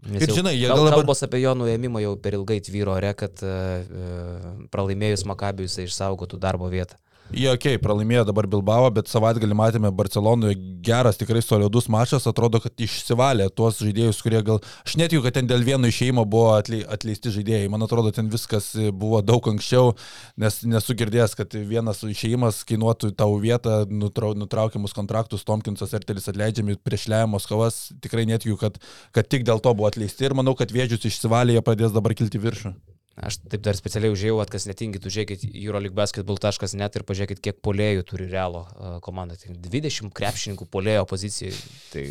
Nes 0.00 0.24
Ir 0.24 0.32
jau 0.32 0.38
žinai, 0.40 0.54
jie 0.56 0.66
gal 0.66 0.80
dabar- 0.80 0.98
Kalbos 1.02 1.22
apie 1.26 1.42
jo 1.44 1.52
nuėmimą 1.60 2.00
jau 2.02 2.16
per 2.16 2.34
ilgai 2.38 2.58
tvyro 2.64 2.94
ore, 2.96 3.12
kad 3.14 3.42
uh, 3.44 4.56
pralaimėjus 4.72 5.26
Makabiui 5.28 5.68
jisai 5.68 5.84
išsaugotų 5.86 6.40
darbo 6.40 6.70
vietą. 6.72 6.96
Jie, 7.30 7.46
okei, 7.46 7.76
okay, 7.76 7.78
pralaimėjo 7.78 8.24
dabar 8.26 8.48
Bilbao, 8.50 8.88
bet 8.90 9.06
savaitgalį 9.06 9.54
matėme 9.54 9.92
Barcelonoje 9.94 10.56
geras, 10.82 11.14
tikrai 11.20 11.38
solidus 11.44 11.86
mačas, 11.86 12.26
atrodo, 12.26 12.58
kad 12.58 12.82
išsivalė 12.82 13.46
tuos 13.54 13.78
žaidėjus, 13.78 14.18
kurie 14.26 14.40
gal... 14.48 14.58
Aš 14.82 14.96
netikiu, 14.98 15.22
kad 15.22 15.36
ten 15.38 15.46
dėl 15.46 15.62
vieno 15.62 15.86
išėjimo 15.86 16.24
buvo 16.26 16.56
atlei- 16.56 16.82
atleisti 16.90 17.30
žaidėjai, 17.36 17.70
man 17.70 17.86
atrodo, 17.86 18.10
ten 18.16 18.26
viskas 18.34 18.72
buvo 18.74 19.22
daug 19.22 19.46
anksčiau, 19.52 19.94
nes 20.42 20.58
nesu 20.66 20.98
girdėjęs, 20.98 21.38
kad 21.38 21.54
vienas 21.54 22.02
išėjimas 22.02 22.64
kainuotų 22.66 23.14
tau 23.14 23.38
vietą, 23.38 23.84
nutrau, 23.86 24.34
nutraukiamus 24.34 24.96
kontraktus, 24.98 25.46
Tomkinsas 25.46 25.94
ir 25.94 26.02
Telis 26.02 26.26
atleidžiami 26.34 26.80
prieš 26.82 27.06
Lejamos 27.14 27.46
kovas, 27.46 27.84
tikrai 28.02 28.26
netikiu, 28.26 28.58
kad, 28.58 28.82
kad 29.14 29.30
tik 29.30 29.46
dėl 29.46 29.62
to 29.62 29.70
buvo 29.78 29.86
atleisti. 29.86 30.26
Ir 30.26 30.34
manau, 30.34 30.58
kad 30.58 30.74
vėžius 30.74 31.06
išsivalė, 31.06 31.60
jie 31.60 31.68
pradės 31.70 31.94
dabar 31.94 32.18
kilti 32.18 32.42
viršų. 32.42 32.74
Aš 33.20 33.36
taip 33.52 33.62
dar 33.64 33.76
specialiai 33.76 34.14
užėjau, 34.14 34.38
kad 34.40 34.54
kas 34.54 34.66
netingit, 34.68 35.04
užėjkit 35.04 35.42
euroleaguebasketball.net 35.50 36.96
ir 36.96 37.04
pažiūrėkit, 37.08 37.42
kiek 37.44 37.58
polėjų 37.64 38.06
turi 38.08 38.28
realo 38.30 38.64
uh, 38.64 38.94
komanda. 39.04 39.36
Tai 39.40 39.56
20 39.60 40.12
krepšininkų 40.16 40.68
polėjo 40.72 41.04
pozicijai. 41.10 41.52
Tai, 41.92 42.04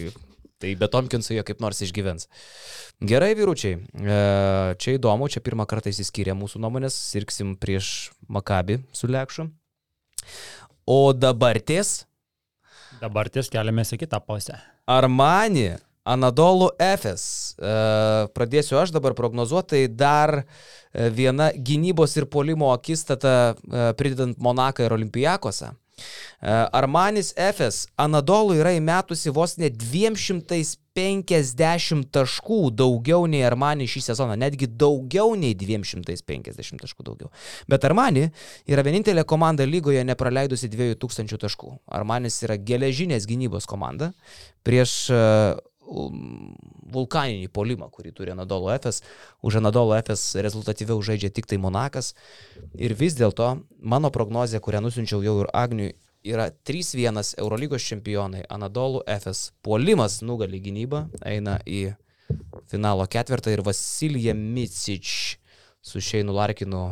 tai 0.61 0.75
be 0.77 0.89
Tomkinso 0.91 1.33
jie 1.33 1.45
kaip 1.47 1.63
nors 1.63 1.81
išgyvens. 1.85 2.29
Gerai, 3.09 3.31
vyručiai. 3.39 3.79
E, 3.79 4.19
čia 4.75 4.97
įdomu, 4.97 5.29
čia 5.31 5.39
pirmą 5.39 5.63
kartą 5.71 5.87
įsiskyrė 5.93 6.35
mūsų 6.35 6.59
nuomonės, 6.59 6.97
sirksim 7.13 7.55
prieš 7.55 8.11
Makabi 8.27 8.81
su 8.91 9.07
Lekšu. 9.07 9.47
O 10.83 10.99
dabar 11.15 11.61
ties 11.63 12.01
Dabar 12.99 13.29
ties 13.31 13.47
keliamės 13.47 13.93
į 13.95 14.01
kitą 14.01 14.19
pusę. 14.25 14.57
Armani, 14.89 15.77
Anadolu 16.09 16.71
Efes. 16.81 17.23
E, 17.59 17.73
pradėsiu 18.35 18.79
aš 18.81 18.93
dabar 18.95 19.13
prognozuoti, 19.17 19.75
tai 19.75 19.83
dar 19.93 20.39
e, 20.39 21.09
viena 21.13 21.51
gynybos 21.53 22.17
ir 22.17 22.25
polimo 22.31 22.73
akistata 22.73 23.53
e, 23.53 23.91
pridedant 23.99 24.41
Monaką 24.41 24.87
ir 24.87 24.97
Olimpijakosą. 24.97 25.75
E, 26.41 26.51
Armanis 26.71 27.33
Efes 27.37 27.87
Anadolu 27.99 28.55
yra 28.59 28.71
įmetusi 28.77 29.29
vos 29.35 29.57
ne 29.59 29.69
250 29.69 32.05
taškų 32.15 32.61
daugiau 32.79 33.27
nei 33.29 33.43
Armani 33.47 33.87
šį 33.89 34.01
sezoną, 34.09 34.35
netgi 34.39 34.67
daugiau 34.67 35.35
nei 35.39 35.53
250 35.59 36.79
taškų 36.83 37.01
daugiau. 37.07 37.29
Bet 37.71 37.81
Armani 37.87 38.23
yra 38.69 38.81
vienintelė 38.87 39.23
komanda 39.27 39.63
lygoje 39.67 40.03
nepraleidusi 40.07 40.67
2000 40.71 41.37
taškų. 41.43 41.69
Armanis 41.99 42.35
yra 42.47 42.55
geležinės 42.57 43.23
gynybos 43.29 43.65
komanda 43.69 44.07
prieš 44.63 44.91
vulkaninį 45.79 47.47
polimą, 47.53 47.89
kurį 47.93 48.11
turi 48.15 48.33
Anadolo 48.33 48.69
Efes. 48.73 49.01
Už 49.41 49.59
Anadolo 49.61 49.95
Efes 49.97 50.35
rezultatyviau 50.35 51.01
žaidžia 51.05 51.31
tik 51.33 51.49
tai 51.49 51.57
Monakas. 51.61 52.13
Ir 52.77 52.93
vis 52.97 53.17
dėlto 53.17 53.55
mano 53.79 54.11
prognozija, 54.13 54.61
kurią 54.61 54.83
nusinčiau 54.85 55.23
jau 55.25 55.39
ir 55.43 55.51
Agniui, 55.53 55.95
yra 56.23 56.49
3-1 56.51 57.35
Eurolygos 57.39 57.85
čempionai 57.87 58.43
Anadolu 58.49 59.01
Efes. 59.07 59.49
Puolimas 59.63 60.21
nugali 60.21 60.61
gynybą, 60.63 61.07
eina 61.25 61.59
į 61.65 61.93
finalo 62.69 63.07
ketvirtą 63.09 63.53
ir 63.53 63.63
Vasilija 63.65 64.35
Micič 64.37 65.37
su 65.81 66.01
Šeinu 66.03 66.35
Larkinu 66.35 66.83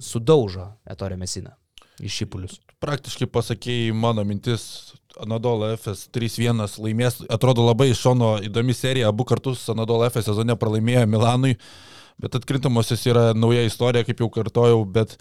sudaužo 0.00 0.70
Etorė 0.88 1.18
Mesiną 1.20 1.56
iš 1.98 2.22
šipulius. 2.22 2.58
Praktiškai 2.78 3.26
pasakėjai 3.34 3.94
mano 3.96 4.22
mintis, 4.26 4.94
Anadolo 5.22 5.72
FS 5.74 6.08
3-1 6.14 6.78
laimės, 6.82 7.20
atrodo 7.32 7.66
labai 7.66 7.90
iš 7.92 8.02
šono 8.06 8.36
įdomi 8.44 8.76
serija, 8.76 9.10
abu 9.12 9.26
kartus 9.28 9.66
Anadolo 9.72 10.06
FS 10.08 10.30
sezone 10.30 10.56
pralaimėjo 10.58 11.04
Milanui, 11.10 11.56
bet 12.22 12.38
atkrintamosios 12.38 13.04
yra 13.10 13.30
nauja 13.36 13.66
istorija, 13.66 14.06
kaip 14.06 14.22
jau 14.22 14.30
kartojau, 14.32 14.82
bet 14.84 15.16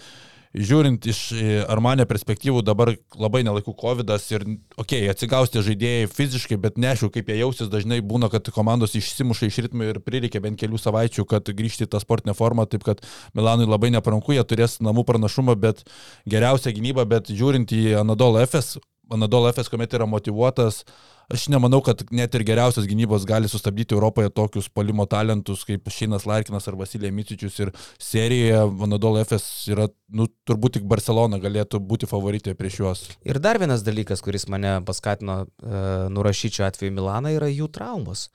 žiūrint 0.58 1.06
iš 1.10 1.20
e, 1.36 1.60
Armanio 1.70 2.06
perspektyvų, 2.10 2.62
dabar 2.66 2.94
labai 3.20 3.44
nelaikų 3.46 3.74
COVID 3.78 4.14
ir, 4.16 4.46
okei, 4.78 5.04
okay, 5.04 5.12
atsigausti 5.12 5.64
žaidėjai 5.66 6.10
fiziškai, 6.12 6.58
bet 6.62 6.80
neaišku, 6.82 7.12
kaip 7.14 7.30
jie 7.30 7.40
jausis, 7.42 7.72
dažnai 7.72 8.00
būna, 8.06 8.30
kad 8.34 8.50
komandos 8.56 8.96
išsimuša 8.98 9.50
iš 9.50 9.62
ritmo 9.68 9.88
ir 9.88 10.02
prireikia 10.04 10.42
bent 10.44 10.60
kelių 10.60 10.80
savaičių, 10.82 11.28
kad 11.30 11.52
grįžti 11.58 11.88
į 11.88 11.92
tą 11.94 12.02
sportinę 12.04 12.36
formą, 12.38 12.68
taip 12.70 12.86
kad 12.88 13.04
Milanui 13.38 13.70
labai 13.70 13.92
nepranku, 13.96 14.36
jie 14.36 14.46
turės 14.48 14.80
namų 14.84 15.06
pranašumą, 15.08 15.58
bet 15.60 15.84
geriausia 16.30 16.74
gynyba, 16.76 17.06
bet 17.10 17.34
žiūrint 17.34 17.74
į 17.76 18.00
Anadolo 18.02 18.42
FS, 18.46 18.80
Anadolo 19.14 19.52
FS, 19.52 19.70
kuomet 19.72 19.94
yra 19.96 20.06
motivuotas, 20.10 20.82
aš 21.32 21.48
nemanau, 21.52 21.80
kad 21.84 22.02
net 22.16 22.36
ir 22.36 22.44
geriausias 22.48 22.88
gynybos 22.88 23.26
gali 23.28 23.50
sustabdyti 23.52 23.96
Europoje 23.96 24.32
tokius 24.32 24.70
palimo 24.72 25.06
talentus 25.10 25.66
kaip 25.68 25.90
Šinas 25.92 26.28
Larkinas 26.28 26.68
ar 26.68 26.78
Vasilija 26.80 27.12
Micičius 27.12 27.60
ir 27.64 27.72
serijoje 28.00 28.62
Anadolo 28.88 29.24
FS 29.24 29.68
yra, 29.74 29.88
nu, 30.12 30.28
turbūt 30.48 30.78
tik 30.78 30.88
Barcelona 30.88 31.40
galėtų 31.44 31.82
būti 31.84 32.10
favoritė 32.10 32.56
prieš 32.60 32.80
juos. 32.82 33.04
Ir 33.28 33.42
dar 33.44 33.60
vienas 33.60 33.84
dalykas, 33.88 34.24
kuris 34.24 34.48
mane 34.52 34.78
paskatino 34.88 35.44
uh, 35.44 36.08
nurašyti 36.14 36.62
šiuo 36.62 36.70
atveju 36.70 36.96
Milaną, 36.96 37.36
yra 37.40 37.52
jų 37.52 37.72
traumos. 37.76 38.30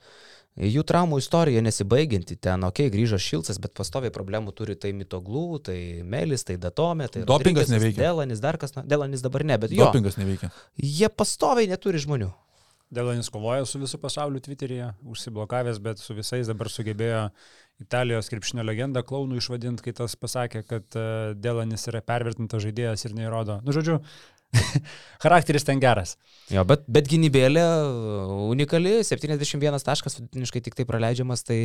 Jų 0.53 0.83
traumų 0.85 1.17
istorija 1.17 1.63
nesibaigianti. 1.65 2.37
Ten, 2.37 2.61
okei, 2.67 2.85
okay, 2.85 2.93
grįžo 2.93 3.17
Šilcas, 3.17 3.57
bet 3.61 3.73
pastoviai 3.77 4.13
problemų 4.13 4.53
turi 4.53 4.75
tai 4.77 4.91
Mitoglų, 4.93 5.47
tai 5.65 5.77
Melis, 6.05 6.45
tai 6.45 6.59
Datome, 6.61 7.07
tai 7.09 7.23
Dopingas 7.25 7.71
neveikia. 7.73 8.03
Delanis, 8.03 8.43
dar 8.43 8.59
kas, 8.61 8.75
na, 8.77 8.85
Delanis 8.85 9.25
dabar 9.25 9.45
ne, 9.49 9.57
bet 9.57 9.73
jo. 9.73 9.87
Dopingas 9.87 10.19
neveikia. 10.21 10.51
Jie 10.77 11.09
pastoviai 11.09 11.71
neturi 11.71 12.03
žmonių. 12.05 12.29
Delanis 12.93 13.31
kovoja 13.33 13.65
su 13.65 13.81
visų 13.81 13.97
pasauliu 14.03 14.37
Twitter'yje, 14.43 14.91
užsiblokavęs, 15.09 15.79
bet 15.81 16.01
su 16.01 16.13
visais 16.13 16.49
dabar 16.49 16.69
sugebėjo 16.69 17.23
Italijos 17.81 18.29
krepšinio 18.29 18.63
legendą 18.67 19.01
klaunų 19.05 19.39
išvadinti, 19.41 19.87
kai 19.87 19.95
tas 19.97 20.13
pasakė, 20.19 20.61
kad 20.69 20.97
e, 20.99 21.05
Delanis 21.41 21.87
yra 21.89 22.03
pervertintas 22.05 22.61
žaidėjas 22.63 23.07
ir 23.07 23.15
neįrodo. 23.17 23.57
Nu, 23.65 23.73
žodžiu, 23.73 23.97
charakteris 25.23 25.63
ten 25.63 25.79
geras. 25.81 26.15
Jo, 26.51 26.63
bet, 26.67 26.83
bet 26.91 27.07
gynybėlė 27.09 27.63
unikali, 28.51 28.95
71 29.07 29.79
taškas 29.87 30.19
vidutiniškai 30.19 30.61
tik 30.65 30.75
tai 30.77 30.85
praleidžiamas, 30.87 31.45
tai 31.47 31.59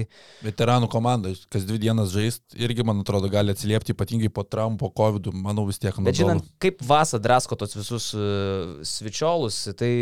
Veteranų 0.45 0.91
komanda, 0.93 1.33
kas 1.53 1.67
dvi 1.69 1.81
dienas 1.83 2.13
žaist, 2.15 2.45
irgi, 2.59 2.87
man 2.87 3.03
atrodo, 3.03 3.31
gali 3.33 3.55
atsiliepti 3.55 3.97
ypatingai 3.97 4.31
po 4.33 4.47
traumų, 4.47 4.79
po 4.81 4.93
COVID, 5.01 5.33
manau 5.35 5.67
vis 5.69 5.83
tiek. 5.83 5.97
Bet 6.07 6.21
žinant, 6.21 6.47
kaip 6.63 6.81
Vasa 6.89 7.21
drasko 7.23 7.59
tos 7.59 7.77
visus 7.79 8.13
uh, 8.17 8.79
svičiolus, 8.87 9.67
tai... 9.79 9.93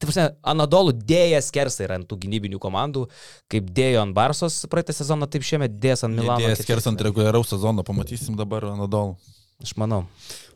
Taip, 0.00 0.12
Anadolų 0.48 0.94
dėjęs 1.04 1.50
kersai 1.52 1.84
yra 1.84 1.98
ant 1.98 2.06
tų 2.08 2.16
gynybinių 2.22 2.56
komandų, 2.62 3.02
kaip 3.52 3.66
dėjo 3.76 4.00
ant 4.00 4.14
Barsos 4.16 4.62
praeitą 4.72 4.94
sezoną, 4.96 5.28
taip 5.28 5.44
šiemet 5.44 5.74
dės 5.76 6.06
ant 6.06 6.16
Milano. 6.16 6.40
Milano. 6.40 6.56
Skersant 6.56 7.02
reguliaraus 7.04 7.52
sezono, 7.52 7.84
pamatysim 7.84 8.38
dabar 8.38 8.64
Anadolų. 8.70 9.18
Aš 9.62 9.74
manau. 9.74 10.04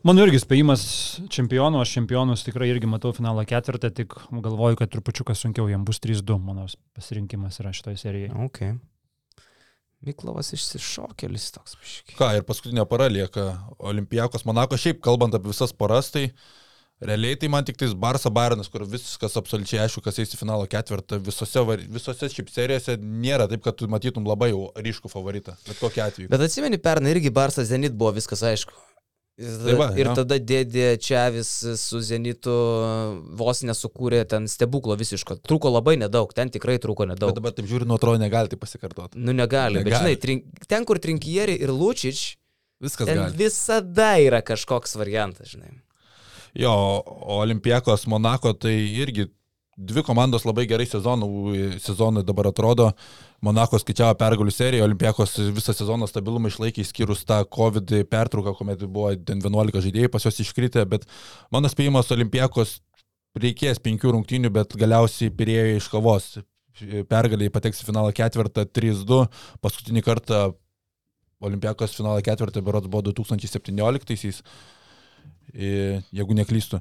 Mano 0.07 0.22
irgi 0.22 0.38
spėjimas 0.42 0.84
čempionų, 1.30 1.80
aš 1.82 1.96
čempionus 1.96 2.44
tikrai 2.46 2.68
irgi 2.70 2.86
matau 2.90 3.11
finalo 3.14 3.42
ketvirtą, 3.46 3.90
tik 3.94 4.14
galvoju, 4.30 4.78
kad 4.78 4.90
trupučiuką 4.94 5.34
sunkiau, 5.38 5.66
jam 5.70 5.82
bus 5.86 5.98
3-2, 6.03 6.38
mano 6.42 6.68
pasirinkimas 6.94 7.59
yra 7.62 7.74
šitoje 7.74 7.98
serijoje. 7.98 8.32
Ok. 8.46 8.62
Miklovas 10.07 10.50
išsišokėlis 10.57 11.50
toks. 11.55 11.76
Biški. 11.78 12.16
Ką, 12.18 12.32
ir 12.38 12.46
paskutinė 12.46 12.86
para 12.90 13.07
lieka 13.11 13.53
Olimpijakos 13.78 14.46
Monako. 14.48 14.78
Šiaip 14.78 14.98
kalbant 15.03 15.34
apie 15.38 15.53
visas 15.53 15.74
paras, 15.74 16.11
tai 16.14 16.28
realiai 17.03 17.38
tai 17.38 17.50
man 17.50 17.66
tik 17.66 17.78
tais 17.78 17.94
Barça 17.94 18.30
Bayernas, 18.34 18.70
kur 18.70 18.82
viskas 18.90 19.38
absoliučiai 19.38 19.84
aišku, 19.84 20.03
kas 20.03 20.18
eis 20.22 20.34
į 20.34 20.40
finalo 20.40 20.66
ketvirtą. 20.70 21.20
Visose, 21.22 21.62
visose 21.86 22.30
šiaip 22.34 22.50
serijose 22.50 22.98
nėra 22.98 23.46
taip, 23.50 23.62
kad 23.66 23.78
tu 23.78 23.90
matytum 23.90 24.26
labai 24.26 24.50
jau 24.50 24.64
ryškų 24.78 25.11
favoritą. 25.11 25.55
Bet 25.68 25.78
kokiu 25.82 26.07
atveju. 26.09 26.32
Bet 26.34 26.46
atsimeni, 26.50 26.82
pernai 26.82 27.14
irgi 27.14 27.34
Barsas 27.34 27.70
Zenit 27.70 27.94
buvo 27.94 28.14
viskas 28.18 28.42
aišku. 28.50 28.74
Ir 29.41 29.49
tada, 29.49 29.64
Tai 29.64 29.74
va, 29.80 29.87
ir 29.97 30.07
jo. 30.07 30.14
tada 30.18 30.37
dėdė 30.39 30.87
Čiavis 31.01 31.51
su 31.80 32.01
Zenitu 32.05 32.53
vos 33.41 33.62
nesukūrė 33.64 34.20
ten 34.28 34.45
stebuklo 34.51 34.93
visiško. 35.01 35.39
Trūko 35.49 35.72
labai 35.72 35.95
nedaug, 35.97 36.30
ten 36.37 36.51
tikrai 36.53 36.76
trūko 36.83 37.07
Bet 37.09 37.14
nedaug. 37.16 37.33
dabar 37.39 37.55
taip 37.57 37.66
žiūri, 37.70 37.89
nuo 37.89 37.97
atrodo 37.97 38.20
negali 38.20 38.53
tai 38.53 38.59
pasikartoti. 38.61 39.16
Nu 39.18 39.33
negali, 39.33 39.80
bet 39.80 39.89
Negali. 39.89 40.12
žinai, 40.12 40.20
trink, 40.20 40.66
ten 40.68 40.85
kur 40.85 41.01
Trinkieri 41.01 41.57
ir 41.64 41.72
Lučič, 41.72 42.37
Viskas 42.83 43.09
ten 43.09 43.16
gali. 43.22 43.37
visada 43.41 44.11
yra 44.20 44.43
kažkoks 44.45 44.97
variantas, 45.01 45.49
žinai. 45.57 45.72
Jo, 46.55 46.74
Olimpijakos 47.41 48.05
Monako 48.07 48.53
tai 48.53 48.74
irgi 49.01 49.30
dvi 49.76 50.02
komandos 50.04 50.44
labai 50.44 50.66
gerai 50.68 50.86
sezonų, 50.88 51.28
sezonai 51.82 52.22
dabar 52.26 52.50
atrodo. 52.50 52.90
Monako 53.42 53.80
skaičiavo 53.80 54.14
pergalių 54.20 54.52
seriją, 54.54 54.84
Olimpijakos 54.86 55.34
visą 55.56 55.74
sezoną 55.74 56.06
stabilumą 56.06 56.52
išlaikė, 56.52 56.84
skyrus 56.86 57.24
tą 57.26 57.40
COVID 57.50 57.94
pertrauką, 58.10 58.54
kuomet 58.58 58.84
buvo 58.84 59.10
11 59.14 59.82
žaidėjai 59.82 60.10
pas 60.12 60.26
juos 60.28 60.40
iškritę, 60.44 60.84
bet 60.86 61.06
mano 61.54 61.70
spėjimas 61.72 62.12
Olimpijakos 62.14 62.78
reikės 63.38 63.80
penkių 63.82 64.12
rungtynių, 64.14 64.52
bet 64.52 64.76
galiausiai 64.78 65.32
pirėjo 65.34 65.78
iš 65.78 65.88
kavos. 65.92 66.32
Pergaliai 67.08 67.52
pateks 67.52 67.82
į 67.82 67.88
finalą 67.88 68.12
ketvirtą 68.16 68.64
3-2, 68.68 69.24
paskutinį 69.64 70.04
kartą 70.04 70.42
Olimpijakos 71.42 71.96
finalą 71.98 72.22
ketvirtą 72.24 72.62
berots 72.62 72.88
buvo 72.92 73.10
2017-aisiais, 73.10 74.42
jeigu 75.52 76.36
neklystu. 76.38 76.78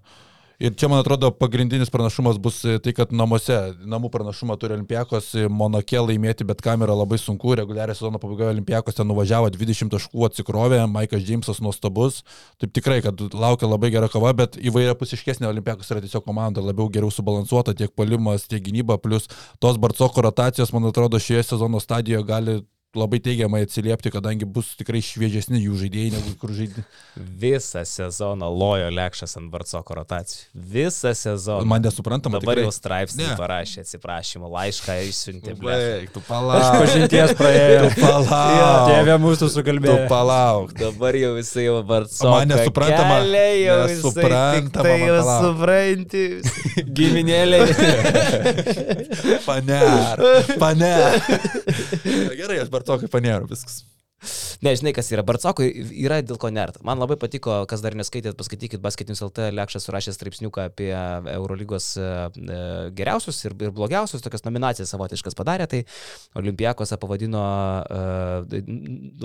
Ir 0.62 0.76
čia, 0.78 0.86
man 0.92 1.00
atrodo, 1.02 1.32
pagrindinis 1.34 1.90
pranašumas 1.90 2.38
bus 2.38 2.60
tai, 2.62 2.92
kad 2.94 3.10
namuose, 3.18 3.56
namų 3.90 4.12
pranašumą 4.14 4.54
turi 4.62 4.76
Olimpijakos, 4.76 5.32
Monake 5.50 5.98
laimėti, 5.98 6.46
bet 6.46 6.60
kam 6.62 6.84
yra 6.86 6.94
labai 6.94 7.18
sunku, 7.18 7.56
reguliariai 7.58 7.98
sezono 7.98 8.20
pabaigoje 8.22 8.52
Olimpijakos 8.54 9.00
ten 9.00 9.10
nuvažiavo 9.10 9.50
20 9.56 9.90
taškų 9.90 10.28
atsikrovė, 10.28 10.84
Maikas 10.92 11.24
Džeimsas 11.26 11.64
nuostabus, 11.66 12.20
taip 12.62 12.76
tikrai, 12.78 13.00
kad 13.02 13.24
laukia 13.34 13.72
labai 13.72 13.90
gera 13.96 14.12
kova, 14.14 14.36
bet 14.38 14.60
įvairia 14.62 14.94
pusiškesnė 15.00 15.50
Olimpijakos 15.50 15.90
yra 15.96 16.04
tiesiog 16.06 16.28
komanda, 16.30 16.62
labiau 16.62 16.94
geriau 16.94 17.10
subalansuota 17.10 17.74
tiek 17.74 17.96
palimas, 17.98 18.46
tiek 18.46 18.62
gynyba, 18.62 19.00
plus 19.02 19.26
tos 19.58 19.82
Barcoko 19.82 20.28
rotacijos, 20.30 20.76
man 20.78 20.86
atrodo, 20.92 21.18
šioje 21.18 21.56
sezono 21.56 21.82
stadijoje 21.82 22.30
gali 22.30 22.60
labai 22.96 23.20
teigiamai 23.24 23.62
atsiliepti, 23.64 24.12
kadangi 24.12 24.44
bus 24.46 24.74
tikrai 24.76 25.00
šviežesni 25.06 25.62
jų 25.64 25.78
žaidėjai 25.80 26.10
negu 26.12 26.34
kur 26.42 26.52
žaidė. 26.52 26.84
Visą 27.42 27.84
sezoną 27.88 28.50
lojo 28.52 28.90
Lekšas 28.92 29.38
ant 29.40 29.48
Barcoko 29.54 29.96
rotacijų. 29.96 30.50
Visą 30.74 31.14
sezoną. 31.16 31.64
Man 31.72 31.86
nesuprantama. 31.86 32.42
Dabar 32.42 32.56
tikrai. 32.60 32.66
jau 32.68 32.74
straipsnį 32.76 33.24
Ne. 33.30 33.36
parašė 33.40 33.86
atsiprašymą, 33.86 34.50
laišką 34.52 34.98
išsiuntė. 35.08 35.56
Baik, 35.62 36.12
tu 36.16 36.24
palauk. 36.28 36.82
Pažinties 36.84 37.32
praėjo. 37.40 37.86
Tu 37.96 38.02
palauk. 38.02 38.90
Tėvė 38.92 39.16
mūsų 39.24 39.40
Tu 39.46 39.50
sukalbėjo. 39.56 40.08
palauk. 40.12 40.74
Dabar 40.80 41.16
jau 41.16 41.32
jisai 41.40 41.66
jau 41.70 41.78
Barcoko. 41.88 42.34
Man 42.36 42.52
nesuprantama. 42.52 43.22
Jau 43.62 43.80
Nesuprantama, 43.88 44.84
Tai 44.84 44.98
jau 45.00 45.18
supranti. 45.46 46.26
Giminėliai. 46.98 47.72
Paner. 49.46 50.20
Paner. 50.60 51.20
Gerai, 52.38 52.60
aš 52.64 52.70
Bartokai 52.82 53.12
paneru 53.14 53.50
viskas. 53.52 53.84
Ne, 54.62 54.76
žinai, 54.78 54.92
kas 54.94 55.08
yra. 55.10 55.24
Barcoko 55.26 55.66
yra 55.66 56.20
dėl 56.22 56.38
ko 56.42 56.52
nert. 56.54 56.78
Man 56.86 57.00
labai 57.02 57.16
patiko, 57.18 57.64
kas 57.70 57.82
dar 57.82 57.96
neskaitėt, 57.98 58.36
paskaitykit 58.38 58.82
Basketinius 58.84 59.24
LT, 59.26 59.48
Lekšas 59.58 59.88
surašė 59.88 60.14
straipsniuką 60.14 60.68
apie 60.70 60.92
Eurolygos 61.34 61.88
e, 61.98 62.10
e, 62.38 62.60
geriausius 62.98 63.40
ir, 63.48 63.56
ir 63.66 63.72
blogiausius, 63.74 64.22
tokias 64.22 64.46
nominacijas 64.46 64.94
savotiškas 64.94 65.38
padarė, 65.38 65.66
tai 65.72 65.82
Olimpijakose 66.38 67.00
pavadino 67.02 67.42
e, 67.82 68.62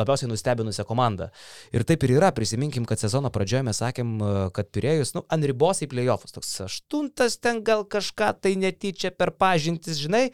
labiausiai 0.00 0.30
nustebinusią 0.30 0.86
komandą. 0.88 1.28
Ir 1.76 1.84
taip 1.88 2.06
ir 2.08 2.14
yra, 2.16 2.30
prisiminkim, 2.36 2.88
kad 2.88 3.02
sezono 3.02 3.28
pradžioje 3.34 3.66
mes 3.68 3.82
sakėm, 3.84 4.14
e, 4.16 4.30
kad 4.56 4.70
Pirėjus, 4.72 5.12
nu, 5.18 5.26
ant 5.28 5.44
ribos 5.44 5.84
į 5.84 5.90
playoffus, 5.92 6.32
toks 6.38 6.54
aštuntas 6.64 7.36
ten 7.44 7.60
gal 7.66 7.84
kažką 7.84 8.32
tai 8.40 8.54
netyčia 8.64 9.12
per 9.12 9.34
pažintis, 9.36 10.00
žinai. 10.00 10.30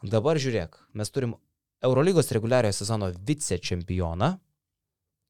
Dabar 0.00 0.40
žiūrėk, 0.40 0.80
mes 0.96 1.12
turim 1.12 1.36
Eurolygos 1.84 2.32
reguliariojo 2.34 2.74
sezono 2.80 3.10
vicečempioną 3.26 4.32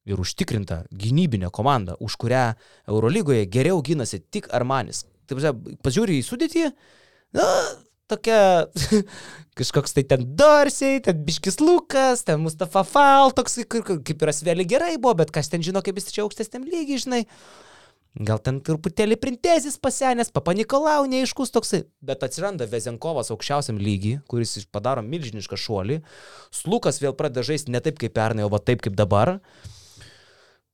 ir 0.09 0.19
užtikrintą 0.19 0.83
gynybinę 0.91 1.51
komandą, 1.53 1.95
už 1.99 2.15
kurią 2.17 2.53
Eurolygoje 2.87 3.45
geriau 3.45 3.81
gynasi 3.85 4.21
tik 4.31 4.49
Armanis. 4.53 5.03
Taip, 5.29 5.43
pažiūrė 5.85 6.17
į 6.17 6.25
sudėtį, 6.25 6.65
na, 7.37 7.45
tokia 8.09 8.65
kažkoks 9.59 9.93
tai 9.93 10.03
ten 10.09 10.25
Dorsiai, 10.39 11.01
ten 11.05 11.21
Biškis 11.25 11.59
Lukas, 11.61 12.25
ten 12.25 12.41
Mustafa 12.41 12.83
Fal, 12.87 13.33
toks 13.37 13.59
kaip 13.69 14.09
ir 14.09 14.33
Asveli 14.33 14.65
gerai 14.65 14.95
buvo, 14.97 15.19
bet 15.21 15.33
kas 15.35 15.51
ten 15.51 15.65
žino, 15.65 15.83
kaip 15.85 15.99
jis 15.99 16.09
čia 16.15 16.25
aukštesniam 16.25 16.65
lygiai, 16.65 17.03
žinai. 17.05 17.23
Gal 18.17 18.39
ten 18.41 18.57
truputėlį 18.65 19.19
printezis 19.21 19.77
pasenęs, 19.77 20.31
papanikolau, 20.33 21.05
neaiškus 21.07 21.53
toksai. 21.53 21.83
Bet 22.01 22.23
atsiranda 22.25 22.65
Vezenkovas 22.67 23.29
aukščiausiam 23.29 23.77
lygiai, 23.77 24.17
kuris 24.27 24.57
padaro 24.73 25.03
milžinišką 25.05 25.59
šuolį. 25.59 25.99
Slukas 26.49 26.97
vėl 27.03 27.13
pradeda 27.13 27.45
žaisti 27.45 27.71
ne 27.71 27.81
taip 27.85 28.01
kaip 28.01 28.15
pernai, 28.17 28.47
o 28.47 28.59
taip 28.59 28.81
kaip 28.81 28.97
dabar. 28.97 29.37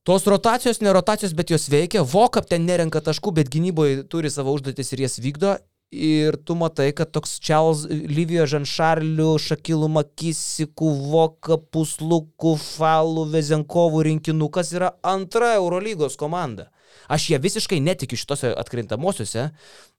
Tos 0.06 0.24
rotacijos, 0.30 0.80
ne 0.80 0.92
rotacijos, 0.96 1.34
bet 1.36 1.52
jos 1.52 1.68
veikia. 1.68 2.06
Vokap 2.06 2.48
ten 2.48 2.64
nerenka 2.64 3.02
taškų, 3.04 3.34
bet 3.36 3.50
gynyboje 3.52 4.06
turi 4.08 4.30
savo 4.32 4.54
užduotis 4.56 4.94
ir 4.94 5.04
jas 5.04 5.18
vykdo. 5.20 5.58
Ir 5.92 6.38
tu 6.42 6.56
matai, 6.58 6.88
kad 6.96 7.12
toks 7.14 7.36
Čels, 7.38 7.84
Lyvijo 7.86 8.46
Žanšarlių, 8.50 9.28
Šakilų 9.38 9.90
Makisikų, 9.94 10.88
Vokapų, 11.12 11.84
Slukų, 11.86 12.56
Falų, 12.58 13.28
Vezenkovų 13.34 14.02
rinkinukas 14.08 14.72
yra 14.74 14.96
antra 15.06 15.52
Eurolygos 15.60 16.18
komanda. 16.18 16.70
Aš 17.08 17.28
jie 17.30 17.38
visiškai 17.38 17.78
netikiu 17.80 18.18
šitose 18.18 18.50
atkrintamosiose, 18.58 19.50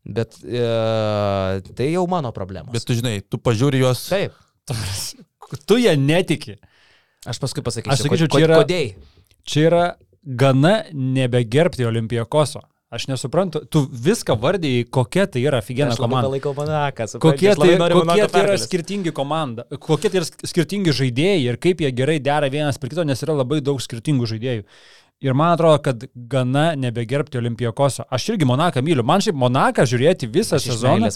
bet 0.05 0.37
e, 0.43 0.63
tai 1.77 1.91
jau 1.93 2.05
mano 2.11 2.31
problema. 2.35 2.71
Bet 2.73 2.85
tu 2.87 2.95
žinai, 2.97 3.21
tu 3.23 3.37
pažiūri 3.39 3.79
juos. 3.83 4.05
Taip. 4.11 4.33
Tu 5.67 5.77
ją 5.85 5.95
netiki. 5.99 6.57
Aš 7.27 7.39
paskui 7.43 7.63
pasakysiu, 7.63 7.93
Aš 7.95 8.03
sakyčiau, 8.05 8.27
čia 8.31 8.45
yra- 8.47 8.57
kodėl. 8.63 8.95
Čia 9.47 9.61
yra 9.69 9.83
gana 10.27 10.81
nebegerbti 10.91 11.85
Olimpijakoso. 11.87 12.61
Aš 12.89 13.09
nesuprantu, 13.11 13.65
tu 13.67 13.81
viską 13.91 14.37
vardėjai, 14.39 14.85
kokia 14.87 15.25
tai 15.27 15.41
yra 15.43 15.59
labai 15.99 15.99
komanda. 15.99 16.27
supranti, 17.11 17.19
Kokie 17.19 17.49
tai, 17.59 17.73
noriu 17.81 17.97
kokie 17.99 18.27
tai 18.31 18.43
yra 18.45 18.53
skirtingi 18.63 19.11
komanda, 19.11 19.65
kokie 19.75 20.09
tai 20.09 20.21
yra 20.21 20.27
sk- 20.29 20.47
skirtingi 20.47 20.93
žaidėjai 20.95 21.41
ir 21.49 21.57
kaip 21.59 21.83
jie 21.83 21.91
gerai 21.91 22.15
dera 22.23 22.47
vienas 22.49 22.79
per 22.79 22.87
kito, 22.93 23.03
nes 23.03 23.19
yra 23.27 23.35
labai 23.35 23.59
daug 23.59 23.79
skirtingų 23.83 24.29
žaidėjų. 24.31 24.63
Ir 25.21 25.33
man 25.33 25.55
atrodo, 25.55 25.79
kad 25.81 26.03
gana 26.13 26.75
nebegerbti 26.77 27.37
Olimpijakoso. 27.37 28.03
Aš 28.09 28.27
irgi 28.29 28.45
Monaką 28.45 28.83
myliu. 28.85 29.01
Man 29.03 29.23
šiaip 29.25 29.37
Monaką 29.41 29.81
žiūrėti 29.89 30.27
visą 30.29 30.59
sezoną 30.61 31.09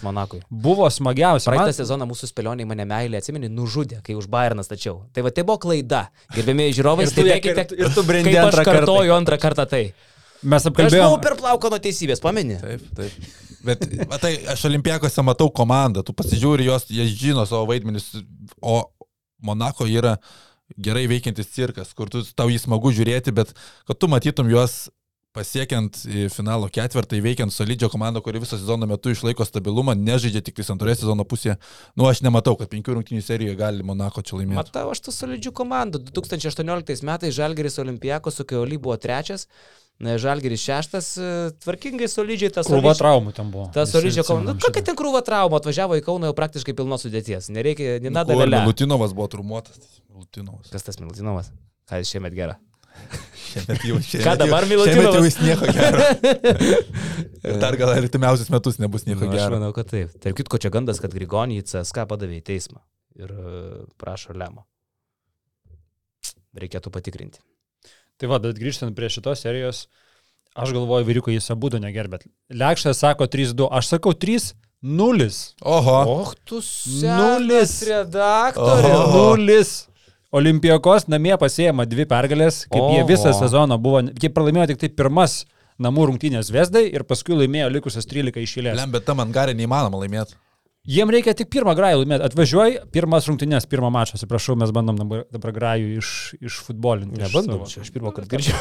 buvo 0.49 0.87
smagiausia. 0.89 1.51
Praeitą 1.51 1.67
Man, 1.69 1.75
sezoną 1.77 2.07
mūsų 2.09 2.31
spėlioniai 2.31 2.65
mane 2.65 2.87
meilė, 2.89 3.19
atsimeni, 3.21 3.51
nužudė, 3.53 3.99
kai 4.01 4.15
už 4.17 4.25
Bayerną 4.31 4.65
stačiau. 4.65 5.03
Tai 5.13 5.21
va 5.27 5.29
tai 5.29 5.45
buvo 5.45 5.59
klaida. 5.67 6.07
Gerbėmiai 6.33 6.73
žiūrovai, 6.73 7.05
tu 7.11 7.13
stebėkite, 7.13 7.67
ir 7.77 7.93
tu 7.93 8.05
brendi 8.07 8.33
kaip 8.33 8.41
aš 8.41 8.49
antrą 8.49 8.65
kartą. 8.65 8.79
kartoju 8.79 9.15
antrą 9.19 9.39
kartą 9.45 9.67
tai. 9.69 9.83
mes 10.41 10.65
Aš 10.65 10.71
buvau 10.71 10.87
apkalbėjome. 10.87 11.21
per 11.27 11.37
plauką 11.43 11.69
nuo 11.75 11.81
teisybės, 11.85 12.25
pameni? 12.25 12.57
Taip, 12.57 12.89
taip. 12.97 13.31
Bet 13.61 13.85
va, 14.09 14.17
tai 14.17 14.33
aš 14.49 14.65
olimpijakose 14.65 15.21
matau 15.21 15.51
komandą, 15.53 16.01
tu 16.01 16.17
pasižiūri 16.17 16.65
jos, 16.65 16.89
jie 16.89 17.05
žino 17.05 17.45
savo 17.45 17.67
vaidmenis, 17.69 18.09
o 18.57 18.81
Monako 19.45 19.85
yra 19.89 20.15
gerai 20.77 21.07
veikiantis 21.11 21.51
cirkas, 21.53 21.93
kur 21.97 22.11
tu, 22.11 22.23
tau 22.35 22.51
jį 22.51 22.61
smagu 22.63 22.93
žiūrėti, 22.95 23.33
bet 23.35 23.53
kad 23.87 23.99
tu 23.99 24.09
matytum 24.11 24.49
juos 24.51 24.89
pasiekiant 25.35 25.95
finalo 26.33 26.67
ketvirtą, 26.71 27.15
įveikiant 27.15 27.53
solidžią 27.55 27.87
komandą, 27.91 28.19
kuri 28.23 28.41
visą 28.43 28.57
sezono 28.59 28.87
metu 28.89 29.13
išlaiko 29.13 29.45
stabilumą, 29.47 29.95
nežaidžia 29.95 30.41
tik 30.43 30.59
antroje 30.73 30.97
sezono 30.99 31.23
pusėje, 31.23 31.55
nu 31.95 32.07
aš 32.09 32.23
nematau, 32.25 32.57
kad 32.59 32.71
penkių 32.71 32.97
rungtynių 32.97 33.23
serijoje 33.23 33.59
gali 33.59 33.85
Monako 33.87 34.25
čia 34.27 34.35
laimėti. 34.41 34.59
Matau, 34.59 34.89
aš 34.91 35.05
tų 35.07 35.15
solidžių 35.15 35.53
komandų. 35.55 36.03
2018 36.11 37.07
metais 37.07 37.37
Žalgeris 37.37 37.79
Olimpijakos 37.79 38.41
su 38.41 38.47
Keoli 38.47 38.79
buvo 38.81 38.97
trečias, 38.99 39.47
Žalgeris 40.01 40.63
šeštas, 40.65 41.07
e, 41.21 41.31
tvarkingai 41.61 42.07
solidžiai 42.09 42.49
tas 42.55 42.65
Krūva 42.69 42.95
traumų 42.97 43.33
ten 43.37 43.51
buvo. 43.53 43.67
Ta 43.75 43.83
Visi 43.85 43.93
solidžia 43.97 44.23
komanda. 44.25 44.55
Nu, 44.57 44.63
kokia 44.63 44.81
ten 44.87 44.97
krūva 44.97 45.21
trauma, 45.25 45.59
atvažiavo 45.61 45.99
į 45.99 46.03
Kauną 46.07 46.31
jau 46.31 46.35
praktiškai 46.37 46.73
pilnos 46.77 47.05
sudėties. 47.05 47.51
Nereikia, 47.53 47.99
Nu, 47.99 48.07
nina 48.09 48.23
kur 48.25 48.33
dalelė. 48.33 48.63
Milutinovas 48.65 49.13
buvo 49.13 49.27
trumuotas. 49.29 49.77
Milutinovas. 50.09 50.71
Kas 50.73 50.87
tas 50.87 50.97
Milutinovas? 51.03 51.51
Ką 51.89 52.01
jis 52.01 52.13
šiemet 52.15 52.33
gera? 52.37 52.57
Šiemet 53.51 53.85
jau, 53.87 53.99
šiemet 54.05 54.25
Ką 54.25 54.33
dabar 54.41 54.65
Milutinovas? 54.69 54.97
Šiemet 54.97 55.15
jau 55.15 55.23
jis 55.27 55.37
nieko 55.43 55.69
gero. 55.75 55.99
Ir 57.51 57.61
dar 57.61 57.77
gal 57.79 57.93
artimiausius 57.95 58.51
metus 58.53 58.77
nebus 58.81 59.05
nieko 59.07 59.25
Nu, 59.25 59.31
aš 59.33 59.37
gero. 59.39 59.57
manau, 59.59 59.71
kad 59.75 59.89
taip. 59.91 60.11
Tarp 60.21 60.37
kitko, 60.37 60.59
čia 60.61 60.69
gandas, 60.73 60.99
kad 61.03 61.13
Grigonį 61.15 61.61
į 61.61 61.67
CSK 61.71 62.05
padavė 62.09 62.37
į 62.41 62.43
teismą 62.51 62.81
ir 63.21 63.31
e, 63.33 63.63
prašo 64.01 64.33
Lemo. 64.37 64.65
Reikėtų 66.57 66.91
patikrinti. 66.93 67.41
Tai 68.21 68.29
va, 68.29 68.37
bet 68.37 68.59
grįžtant 68.61 68.93
prie 68.93 69.09
šitos 69.09 69.39
serijos, 69.41 69.85
aš 70.53 70.73
galvoju, 70.75 71.07
vyriukai 71.07 71.33
jis 71.33 71.49
abu 71.53 71.71
negerbėt. 71.73 72.27
Lekšas 72.53 73.01
sako 73.01 73.25
3-2, 73.25 73.65
aš 73.73 73.95
sakau 73.95 74.13
3-0. 74.13 75.31
Oho. 75.65 75.95
Och, 76.19 76.35
tu 76.45 76.59
Nulis. 77.01 77.79
redaktorė. 77.89 78.91
Nulis. 79.15 79.71
Olimpijakos 80.31 81.09
namie 81.11 81.33
pasėjama 81.35 81.83
dvi 81.89 82.05
pergalės, 82.07 82.61
kaip 82.69 82.85
Oho. 82.85 82.93
jie 82.93 83.07
visą 83.09 83.33
sezoną 83.35 83.75
buvo, 83.81 84.05
jie 84.15 84.29
pralaimėjo 84.31 84.69
tik 84.71 84.83
tai 84.85 84.89
pirmas 85.01 85.41
namų 85.81 86.11
rungtynės 86.11 86.53
Vesdai 86.53 86.85
ir 86.93 87.03
paskui 87.09 87.35
laimėjo 87.35 87.73
likusias 87.73 88.07
13 88.07 88.45
išėlės. 88.45 88.77
Lem, 88.77 88.93
bet 88.93 89.03
tam 89.09 89.19
ant 89.25 89.33
garė 89.35 89.57
neįmanoma 89.57 90.05
laimėti. 90.05 90.37
Jiem 90.81 91.11
reikia 91.13 91.35
tik 91.37 91.51
pirmą 91.53 91.75
grajų 91.77 91.99
laimėti. 92.01 92.25
Atvažiuoji, 92.25 92.77
pirmas 92.93 93.27
rungtynės, 93.29 93.67
pirmą 93.69 93.91
mačą, 93.93 94.15
atsiprašau, 94.17 94.55
mes 94.57 94.71
bandom 94.73 94.97
dabar, 94.97 95.27
dabar 95.29 95.53
grajų 95.53 95.91
iš, 95.99 96.13
iš 96.41 96.57
futbolinti. 96.65 97.21
savo. 97.29 97.67
čia 97.69 97.83
aš 97.83 97.91
pirmą 97.93 98.13
kartą 98.15 98.31
girdžiu. 98.33 98.55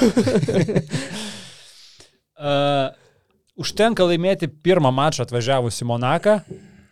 Uh, 2.36 2.92
užtenka 3.64 4.04
laimėti 4.04 4.50
pirmą 4.52 4.92
mačą 4.92 5.24
atvažiavus 5.24 5.80
į 5.80 5.88
Monaką 5.88 6.36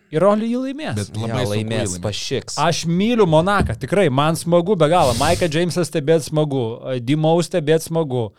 ir 0.09 0.25
Oli 0.25 0.49
jį 0.49 0.63
laimės. 0.63 0.97
Bet 0.97 1.21
labai 1.21 1.43
jį 1.45 1.51
laimės, 1.53 1.93
laimėt. 1.93 2.05
pašiks. 2.09 2.57
Aš 2.65 2.87
myliu 2.89 3.29
Monaką, 3.29 3.77
tikrai, 3.81 4.09
man 4.09 4.37
smagu 4.41 4.79
be 4.81 4.89
galo. 4.89 5.13
Maiką 5.21 5.51
Jamesą 5.53 5.85
stebėti 5.85 6.31
smagu, 6.31 6.65
Dimau 7.05 7.37
stebėti 7.45 7.91
smagu, 7.91 8.31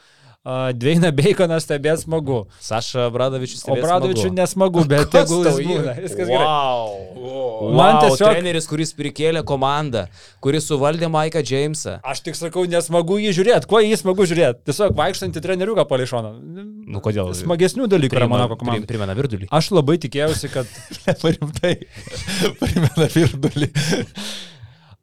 Dveina 0.48 1.10
Baconą 1.18 1.58
stebėti 1.60 2.06
smagu. 2.06 2.46
Saša 2.64 3.10
Bradovičius. 3.12 3.66
O 3.68 3.76
Bradovičių 3.76 4.30
nesmagu, 4.32 4.86
bet 4.88 5.10
tegul 5.12 5.44
jis 5.44 5.58
būna. 5.68 5.96
Viskas 6.00 6.30
gerai. 6.30 6.46
Wow. 6.46 7.74
Man 7.76 7.98
tiesiog- 8.00 8.14
tiesiog... 8.16 8.32
Treneris, 8.38 8.70
kuris 8.72 8.94
prikėlė 8.96 9.42
komandą, 9.48 10.06
kuris 10.40 10.70
suvaldė 10.70 11.10
Maiką 11.12 11.44
Jamesą. 11.44 11.98
Aš 12.08 12.22
tik 12.24 12.40
sakau, 12.40 12.64
nesmagu 12.72 13.18
jį 13.20 13.34
žiūrėti. 13.36 13.68
Kuo 13.68 13.82
jį 13.84 13.98
smagu 14.00 14.28
žiūrėti? 14.32 14.64
Tiesiog 14.70 14.96
vaikštantį 15.02 15.44
treneriuką 15.44 15.84
pališoną. 15.92 16.32
Nu 16.88 17.04
kodėl? 17.04 17.34
Smagesnių 17.36 17.90
dalykų 17.92 18.22
yra 18.22 18.30
Monako 18.32 18.62
komanda. 18.64 18.88
Primena 18.88 19.18
virdulį. 19.20 19.52
Aš 19.52 19.74
labai 19.76 20.00
tikėjausi, 20.00 20.54
kad... 20.56 20.72
Rimtai. 21.36 21.76
Primena 22.64 23.12
virdulį. 23.12 23.70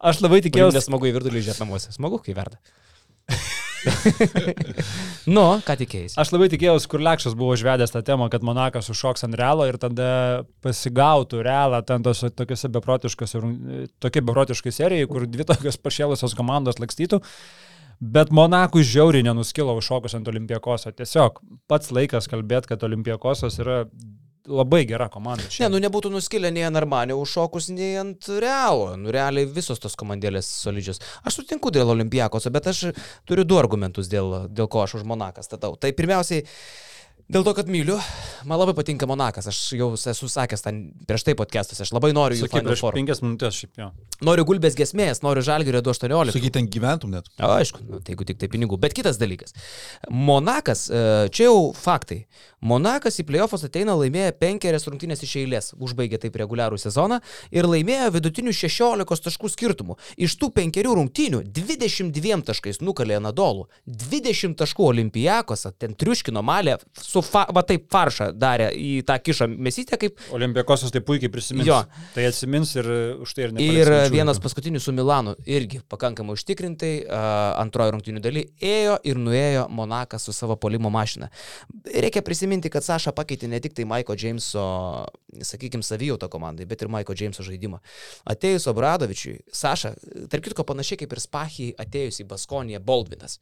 Aš 0.00 0.24
labai 0.24 0.40
tikėjausi, 0.48 0.80
Nesmagu 0.80 1.12
į 1.12 1.14
virdulį 1.20 1.44
žiūrėti 1.44 1.64
namuose. 1.66 1.92
Smagu, 1.92 2.24
kai 2.24 2.32
verda. 2.36 2.56
nu, 5.36 5.44
ką 5.66 5.76
tikėjai? 5.82 6.12
aš 6.20 6.32
labai 6.34 6.48
tikėjausi, 6.52 6.88
kur 6.90 7.02
Lekšas 7.04 7.36
buvo 7.38 7.54
užvedęs 7.56 7.94
tą 7.94 8.02
temą, 8.06 8.28
kad 8.32 8.46
Monakas 8.46 8.90
užšoks 8.92 9.26
ant 9.26 9.38
realo 9.38 9.66
ir 9.68 9.78
tada 9.82 10.08
pasigautų 10.64 11.42
realą 11.46 11.82
ten 11.86 12.06
tos 12.06 12.24
tokiuose 12.36 12.70
beprotiškose, 12.74 13.42
tokie 14.02 14.24
beprotiškai 14.24 14.74
serijai, 14.74 15.08
kur 15.10 15.28
dvi 15.30 15.46
tokios 15.48 15.80
pašėlusios 15.82 16.36
komandos 16.38 16.80
lakstytų. 16.82 17.22
Bet 17.96 18.28
Monakui 18.34 18.84
žiauriai 18.84 19.24
nenuskilo 19.24 19.72
užšokus 19.78 20.18
ant 20.18 20.26
Olimpiakoso. 20.28 20.90
Tiesiog 20.92 21.40
pats 21.70 21.88
laikas 21.96 22.28
kalbėti, 22.28 22.74
kad 22.74 22.84
Olimpiakosas 22.84 23.56
yra 23.62 23.86
labai 24.48 24.84
gera 24.88 25.08
komanda. 25.12 25.44
Ne, 25.44 25.52
šiandien. 25.52 25.74
nu 25.76 25.82
nebūtų 25.86 26.10
nuskilę 26.14 26.50
nei 26.54 26.64
ant 26.66 26.78
Armanio 26.78 27.18
užšokus, 27.20 27.68
nei 27.74 27.94
ant 28.00 28.28
Realo. 28.42 28.94
Nu, 29.00 29.12
realiai 29.14 29.48
visos 29.50 29.82
tos 29.82 29.96
komandėlės 29.98 30.48
solidžios. 30.62 31.02
Aš 31.26 31.40
sutinku 31.40 31.72
dėl 31.74 31.92
Olimpiakoso, 31.94 32.52
bet 32.54 32.70
aš 32.72 32.86
turiu 33.28 33.46
du 33.48 33.58
argumentus, 33.60 34.10
dėl, 34.12 34.46
dėl 34.48 34.70
ko 34.72 34.84
aš 34.84 35.00
už 35.00 35.06
Monaką 35.08 35.44
statau. 35.46 35.76
Tai 35.80 35.92
pirmiausiai, 35.96 36.46
dėl 37.32 37.44
to, 37.46 37.52
kad 37.58 37.70
myliu, 37.70 37.96
man 38.46 38.60
labai 38.60 38.74
patinka 38.76 39.06
Monakas. 39.08 39.48
Aš 39.50 39.60
jau 39.76 39.88
esu 39.96 40.28
sakęs 40.30 40.62
ten 40.64 40.82
prieš 41.08 41.24
tai 41.26 41.34
podcastus, 41.38 41.80
aš 41.82 41.92
labai 41.94 42.12
noriu 42.16 42.38
jų 42.38 42.48
Final 42.50 42.70
prieš 42.70 42.84
Four. 42.84 42.96
penkias 42.96 43.22
minutės 43.24 43.58
šiaip 43.58 43.80
jo. 43.80 43.90
Noriu 44.26 44.46
gulbės 44.48 44.76
gesmės, 44.78 45.20
noriu 45.24 45.42
žalgerio 45.44 45.82
218. 45.84 46.36
Sakai, 46.36 46.52
ten 46.54 46.68
gyventum 46.72 47.12
net. 47.12 47.28
O, 47.36 47.50
aišku, 47.58 47.82
nu, 47.84 48.00
tai 48.00 48.14
jeigu 48.14 48.26
tik 48.28 48.38
tai 48.40 48.48
pinigų. 48.52 48.78
Bet 48.80 48.94
kitas 48.96 49.18
dalykas. 49.20 49.52
Monakas, 50.08 50.86
e, 50.88 51.02
čia 51.34 51.50
jau 51.50 51.72
faktai. 51.76 52.22
Monakas 52.64 53.20
į 53.20 53.26
playoffus 53.28 53.66
ateina 53.66 53.92
laimėję 53.98 54.32
penkerias 54.40 54.86
rungtynės 54.88 55.20
iš 55.26 55.34
eilės, 55.42 55.68
užbaigė 55.76 56.18
taip 56.22 56.38
reguliarų 56.40 56.78
sezoną 56.80 57.20
ir 57.54 57.68
laimėjo 57.68 58.08
vidutinių 58.14 58.54
16 58.56 59.26
taškų 59.26 59.50
skirtumų. 59.52 59.98
Iš 60.16 60.38
tų 60.40 60.48
penkerių 60.56 60.96
rungtynių 60.96 61.42
22 61.52 62.40
taškais 62.48 62.80
nukalė 62.80 63.20
Nadolų, 63.22 63.66
20 63.84 64.56
taškų 64.58 64.88
Olimpijakose, 64.88 65.74
ten 65.76 65.94
triuškino 65.94 66.42
malę, 66.46 66.78
su 67.16 67.22
fa, 67.24 67.46
va 67.54 67.62
taip 67.66 67.86
faršą 67.92 68.30
darė 68.36 68.68
į 68.76 68.90
tą 69.08 69.16
kišą 69.22 69.48
mesytę 69.48 69.98
kaip 70.00 70.20
Olimpiakosas 70.36 70.92
tai 70.92 71.00
puikiai 71.06 71.30
prisimins. 71.32 71.68
Jo. 71.68 71.80
Tai 72.14 72.26
atsimins 72.28 72.74
ir 72.76 72.88
už 73.24 73.34
tai 73.36 73.46
ir 73.46 73.54
nepaliks 73.56 73.86
Ir 73.86 74.12
vienas 74.12 74.40
paskutinių 74.42 74.80
su 74.82 74.92
Milanu 74.96 75.36
irgi 75.48 75.80
pakankamai 75.88 76.36
užtikrintai, 76.36 76.92
uh, 77.06 77.56
antrojo 77.62 77.94
rungtynių 77.96 78.22
daly 78.24 78.44
ėjo 78.60 78.98
ir 79.06 79.20
nuėjo 79.20 79.66
Monakas 79.72 80.26
su 80.26 80.34
savo 80.36 80.58
polimo 80.60 80.90
mašina. 80.92 81.30
Reikia 81.86 82.22
prisiminti, 82.26 82.70
kad 82.72 82.84
Saša 82.84 83.14
pakeitė 83.16 83.48
ne 83.50 83.60
tik 83.62 83.76
tai 83.76 83.86
Maiko 83.88 84.16
Jameso, 84.18 84.66
sakykime, 85.46 85.84
savijautą 85.86 86.28
komandai, 86.32 86.66
bet 86.68 86.82
ir 86.82 86.92
Maiko 86.92 87.16
Jameso 87.16 87.44
žaidimą. 87.46 87.80
Atėjus 88.28 88.68
Obradovičiui, 88.72 89.38
Saša, 89.52 89.94
tarp 90.32 90.48
kitko 90.48 90.66
panašiai 90.68 91.04
kaip 91.04 91.14
ir 91.16 91.22
Spachijai 91.22 91.76
atėjus 91.86 92.20
į 92.24 92.28
Baskoniją 92.30 92.82
Baldvinas, 92.84 93.38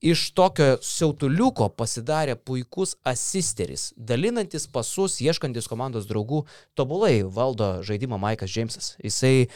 iš 0.00 0.28
tokio 0.38 0.76
siautuliuko 0.84 1.70
pasidarė 1.78 2.36
puikus 2.38 2.96
asisteris, 3.18 3.90
dalinantis 3.98 4.68
pasus, 4.70 5.18
ieškantis 5.20 5.66
komandos 5.68 6.06
draugų, 6.06 6.44
tobulai 6.78 7.20
valdo 7.26 7.78
žaidimą 7.86 8.20
Maikas 8.22 8.54
Jamesas. 8.54 8.94
Jisai 9.02 9.48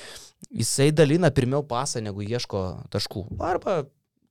jisai 0.50 0.90
dalina 0.92 1.30
pirmiau 1.30 1.62
pasą, 1.66 2.02
negu 2.02 2.24
ieško 2.24 2.62
taškų. 2.92 3.26
Arba, 3.42 3.82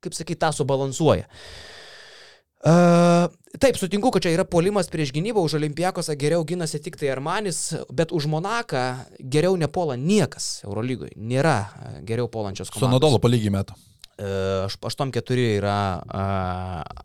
kaip 0.03 0.17
sakyt, 0.17 0.41
tą 0.41 0.51
subalansuoja. 0.55 1.29
Uh, 2.61 3.25
taip, 3.57 3.77
sutinku, 3.81 4.11
kad 4.13 4.21
čia 4.21 4.35
yra 4.35 4.43
polimas 4.45 4.89
prieš 4.91 5.09
gynybą, 5.15 5.41
už 5.41 5.57
Olimpijakosą 5.57 6.13
geriau 6.19 6.43
ginasi 6.45 6.77
tik 6.83 6.99
tai 6.99 7.09
Armanis, 7.09 7.71
bet 7.89 8.13
už 8.13 8.27
Monaką 8.29 8.83
geriau 9.17 9.55
nepuola 9.57 9.97
niekas 9.97 10.59
Eurolygoje. 10.67 11.15
Nėra 11.17 11.55
e, 11.57 11.93
geriau 12.05 12.29
puolančios 12.29 12.69
Su 12.69 12.77
komandos. 12.77 12.99
Nadolo 12.99 13.17
palygiai 13.23 13.55
metą. 13.55 13.77
Uh, 14.21 14.69
8-4 14.69 15.47
yra 15.57 15.79
uh, 16.05 17.01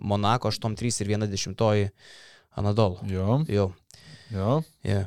Monako, 0.00 0.50
8-3 0.50 1.00
ir 1.04 1.12
1-10 1.16 1.90
Anadolo. 2.56 3.00
Jo, 3.08 3.42
Jau. 3.48 3.72
jo, 4.30 4.62
Yeah. 4.84 5.06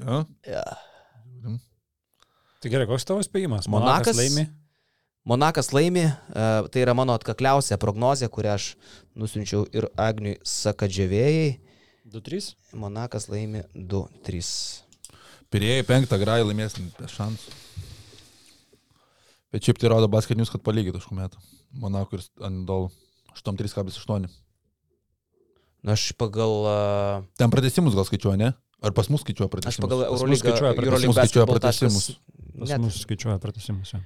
jo. 0.00 0.24
Yeah. 0.46 0.76
Tai 2.60 2.70
gerai, 2.72 2.86
koks 2.88 3.04
tavo 3.06 3.22
spėjimas? 3.22 3.68
Monakas 3.70 4.16
laimi. 4.16 4.46
Monakas 5.26 5.68
laimi, 5.74 6.06
e, 6.06 6.46
tai 6.72 6.80
yra 6.84 6.94
mano 6.94 7.14
atkakliausia 7.18 7.76
prognozija, 7.82 8.28
kurią 8.32 8.54
aš 8.56 8.66
nusinčiau 9.18 9.66
ir 9.76 9.88
Agniui 9.98 10.38
Sakadžiavėjai. 10.46 11.58
2-3. 12.06 12.52
Monakas 12.78 13.26
laimi 13.28 13.64
2-3. 13.74 14.82
Pirėjai 15.50 15.84
penktą 15.86 16.18
grąją 16.22 16.46
laimės 16.48 16.78
be 16.98 17.08
šansų. 17.10 17.54
Bet 19.52 19.66
šiaip 19.66 19.78
tai 19.78 19.90
rodo 19.92 20.08
basketinius, 20.10 20.50
kad 20.52 20.62
palygiai 20.66 20.94
taškų 20.96 21.14
metą. 21.18 21.38
Monako 21.76 22.18
ir 22.18 22.24
Andol 22.46 22.88
8,3,8. 23.36 24.28
Na, 25.86 25.92
aš 25.94 26.10
pagal... 26.18 26.52
e, 26.66 26.76
Ten 27.38 27.50
pratesimus 27.52 27.94
gal 27.94 28.06
skaičiuoja, 28.08 28.38
ne? 28.40 28.50
Ar 28.84 28.92
pas 28.96 29.08
mus 29.12 29.22
skaičiuoja 29.24 29.48
Aš 29.48 29.54
pratesimus? 29.54 29.86
pagal 29.86 30.02
Eurolygą. 30.10 30.52
pratęsimus. 30.82 31.16
taškas- 32.10 32.18
Pas 32.56 32.78
mus 32.82 33.00
skaičiuoja 33.04 33.38
pratesimus. 33.42 33.92
jo. 33.94 34.00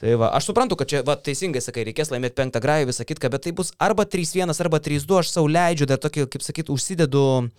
Tai 0.00 0.14
va, 0.16 0.30
aš 0.32 0.46
suprantu, 0.48 0.76
kad 0.80 0.88
čia, 0.88 1.02
va, 1.04 1.12
teisingai 1.20 1.60
sakai, 1.60 1.82
reikės 1.84 2.08
laimėti 2.08 2.32
penktą 2.38 2.56
grąją, 2.64 2.86
visą 2.88 3.04
kitką, 3.04 3.28
bet 3.34 3.42
tai 3.44 3.52
bus 3.52 3.74
arba 3.76 4.06
3-1, 4.08 4.48
arba 4.64 4.78
3-2, 4.80 5.18
aš 5.20 5.28
savo 5.34 5.44
leidžiu, 5.52 5.84
dar 5.90 5.98
tokį, 6.00 6.24
kaip 6.32 6.42
sakyt, 6.46 6.70
užsidedu... 6.72 7.50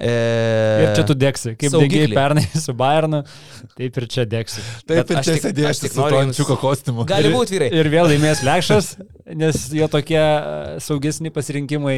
E, 0.00 0.84
Ir 0.84 0.92
čia 0.96 1.02
tu 1.04 1.12
dėksi, 1.18 1.50
kaip 1.60 1.72
saugiklį. 1.74 2.06
dėgiai 2.06 2.16
pernai 2.16 2.44
su 2.64 2.72
Bayernu, 2.78 3.18
taip 3.76 3.98
ir 4.00 4.06
čia 4.08 4.24
dėksi. 4.24 4.62
Taip, 4.88 5.00
Bet 5.02 5.10
ir 5.12 5.18
čia 5.26 5.34
sėdėsi 5.42 5.90
su 5.90 5.98
noriu 6.00 6.14
to 6.14 6.20
jums- 6.22 6.30
ančiuko 6.30 6.56
kostiumu. 6.62 7.04
Gali 7.10 7.32
būti 7.34 7.56
vyrai. 7.58 7.68
Ir 7.76 7.90
vėl 7.92 8.08
laimės 8.08 8.40
Lekšas, 8.46 8.88
nes 9.36 9.58
jo 9.76 9.88
tokie 9.92 10.16
e, 10.16 10.78
saugesni 10.80 11.32
pasirinkimai, 11.34 11.96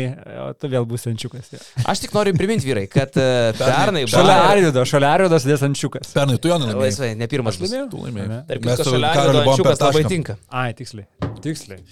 o 0.49 0.49
tu 0.59 0.71
vėl 0.73 0.89
būsi 0.89 1.13
ančiukas. 1.13 1.53
jo. 1.55 1.61
Aš 1.93 2.03
tik 2.07 2.17
noriu 2.17 2.35
priminti 2.35 2.67
vyrai, 2.67 2.89
kad 2.91 3.15
e, 3.15 3.29
pernai... 3.61 4.03
Šalia 4.11 4.39
Arvido, 4.49 4.83
šalia 4.89 5.13
Arvido 5.21 5.39
dės 5.39 5.63
ančiukas. 5.69 6.11
Pernai 6.17 6.41
tu 6.43 6.51
jo 6.51 6.59
nelaimėjai. 6.59 6.89
Laisvai, 6.89 7.13
ne 7.23 7.31
pirmas 7.31 7.61
bus. 7.61 7.71
laimėjau? 7.71 7.91
Tu 7.95 8.03
laimėjai. 8.09 8.43
Tarp 8.51 8.67
kitko, 8.67 8.89
šalia 8.97 9.15
per 9.21 9.41
ančiukas 9.45 9.87
labai 9.87 10.05
tinka. 10.11 10.39
Ai, 10.51 10.73
tiksliai. 10.75 11.07
Tiksliai. 11.43 11.83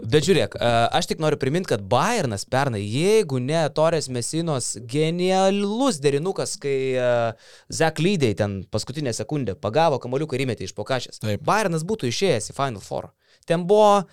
Bet 0.00 0.26
žiūrėk, 0.26 0.56
e, 0.58 0.70
aš 0.98 1.08
tik 1.10 1.22
noriu 1.22 1.38
priminti, 1.40 1.70
kad 1.72 1.82
Bayernas 1.90 2.46
pernai, 2.50 2.82
jeigu 2.82 3.40
ne 3.42 3.64
Torės 3.74 4.10
Mesinos 4.12 4.74
genialus 4.90 6.00
derinukas, 6.02 6.56
kai 6.60 6.76
uh, 6.98 7.50
Zek 7.72 8.00
Lydėjai 8.02 8.38
ten 8.38 8.56
paskutinę 8.70 9.14
sekundę 9.16 9.56
pagavo 9.58 10.00
kamoliuką 10.02 10.38
ir 10.38 10.46
įmetė 10.46 10.68
iš 10.68 10.76
pokašės. 10.78 11.22
Taip. 11.24 11.44
Bayernas 11.46 11.86
būtų 11.86 12.10
išėjęs 12.10 12.50
į 12.52 12.56
Final 12.56 12.84
Four. 12.84 13.12
Ten 13.48 13.66
buvo, 13.68 14.04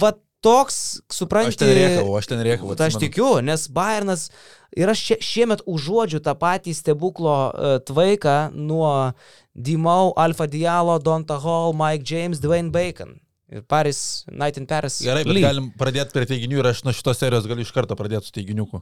va 0.00 0.12
toks, 0.44 1.00
supranti... 1.12 1.52
Aš 1.52 1.60
ten 1.60 1.72
rėkavau, 1.76 2.16
aš 2.18 2.28
ten 2.32 2.42
rėkavau. 2.44 2.76
Tai 2.78 2.88
aš 2.90 2.98
tikiu, 3.00 3.30
nes 3.44 3.66
Bayernas 3.72 4.28
ir 4.76 4.90
aš 4.92 5.04
šie, 5.08 5.18
šiemet 5.24 5.64
užuodžiu 5.68 6.22
tą 6.24 6.34
patį 6.40 6.74
stebuklo 6.76 7.36
uh, 7.50 7.78
tvaiką 7.84 8.38
nuo 8.56 9.12
Dimau, 9.54 10.14
Alfa 10.16 10.48
Dialo, 10.50 10.98
Donta 11.02 11.40
Hall, 11.42 11.76
Mike 11.76 12.06
James, 12.06 12.40
Dwayne 12.42 12.72
Bacon. 12.72 13.18
Ir 13.50 13.62
Paris, 13.66 14.24
Night 14.30 14.56
in 14.60 14.66
Paris. 14.70 15.00
Gerai, 15.02 15.24
bet 15.26 15.34
Lee. 15.34 15.42
galim 15.42 15.70
pradėti 15.78 16.14
prie 16.14 16.26
teiginių 16.30 16.60
ir 16.62 16.68
aš 16.70 16.84
nuo 16.86 16.92
šitos 16.94 17.18
serijos 17.18 17.48
galiu 17.50 17.64
iš 17.66 17.72
karto 17.74 17.96
pradėti 17.98 18.28
su 18.30 18.34
teiginiuku. 18.36 18.78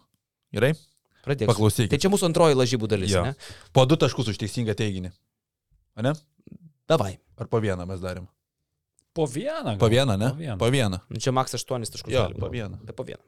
Gerai? 0.52 0.74
Pradėk. 1.24 1.48
Paklausykit. 1.48 1.88
Tai 1.94 1.98
čia 2.04 2.10
mūsų 2.12 2.28
antroji 2.28 2.56
lažybų 2.58 2.88
dalis, 2.92 3.12
Jo. 3.14 3.22
ne? 3.30 3.32
Po 3.72 3.86
du 3.88 3.96
taškus 4.00 4.28
už 4.34 4.36
teisingą 4.40 4.74
teiginį. 4.76 5.10
A 5.96 6.04
ne? 6.04 6.12
Davai. 6.88 7.14
Ar 7.40 7.48
po 7.48 7.60
vieną 7.64 7.86
mes 7.88 8.00
darėm? 8.04 8.28
Po 9.16 9.24
vieną. 9.26 9.72
gal? 9.74 9.80
Po 9.80 9.88
vieną, 9.88 10.16
ne? 10.20 10.28
Po 10.30 10.36
vieną. 10.36 10.58
Po 10.60 10.68
vieną. 10.70 11.00
Nu, 11.10 11.16
Čia 11.18 11.32
Max 11.32 11.54
8 11.56 11.88
taškus. 11.88 12.12
Jo, 12.12 12.28
po 12.38 12.48
vieną. 12.52 12.78
Tai 12.86 12.94
po 12.94 13.04
vieną. 13.08 13.24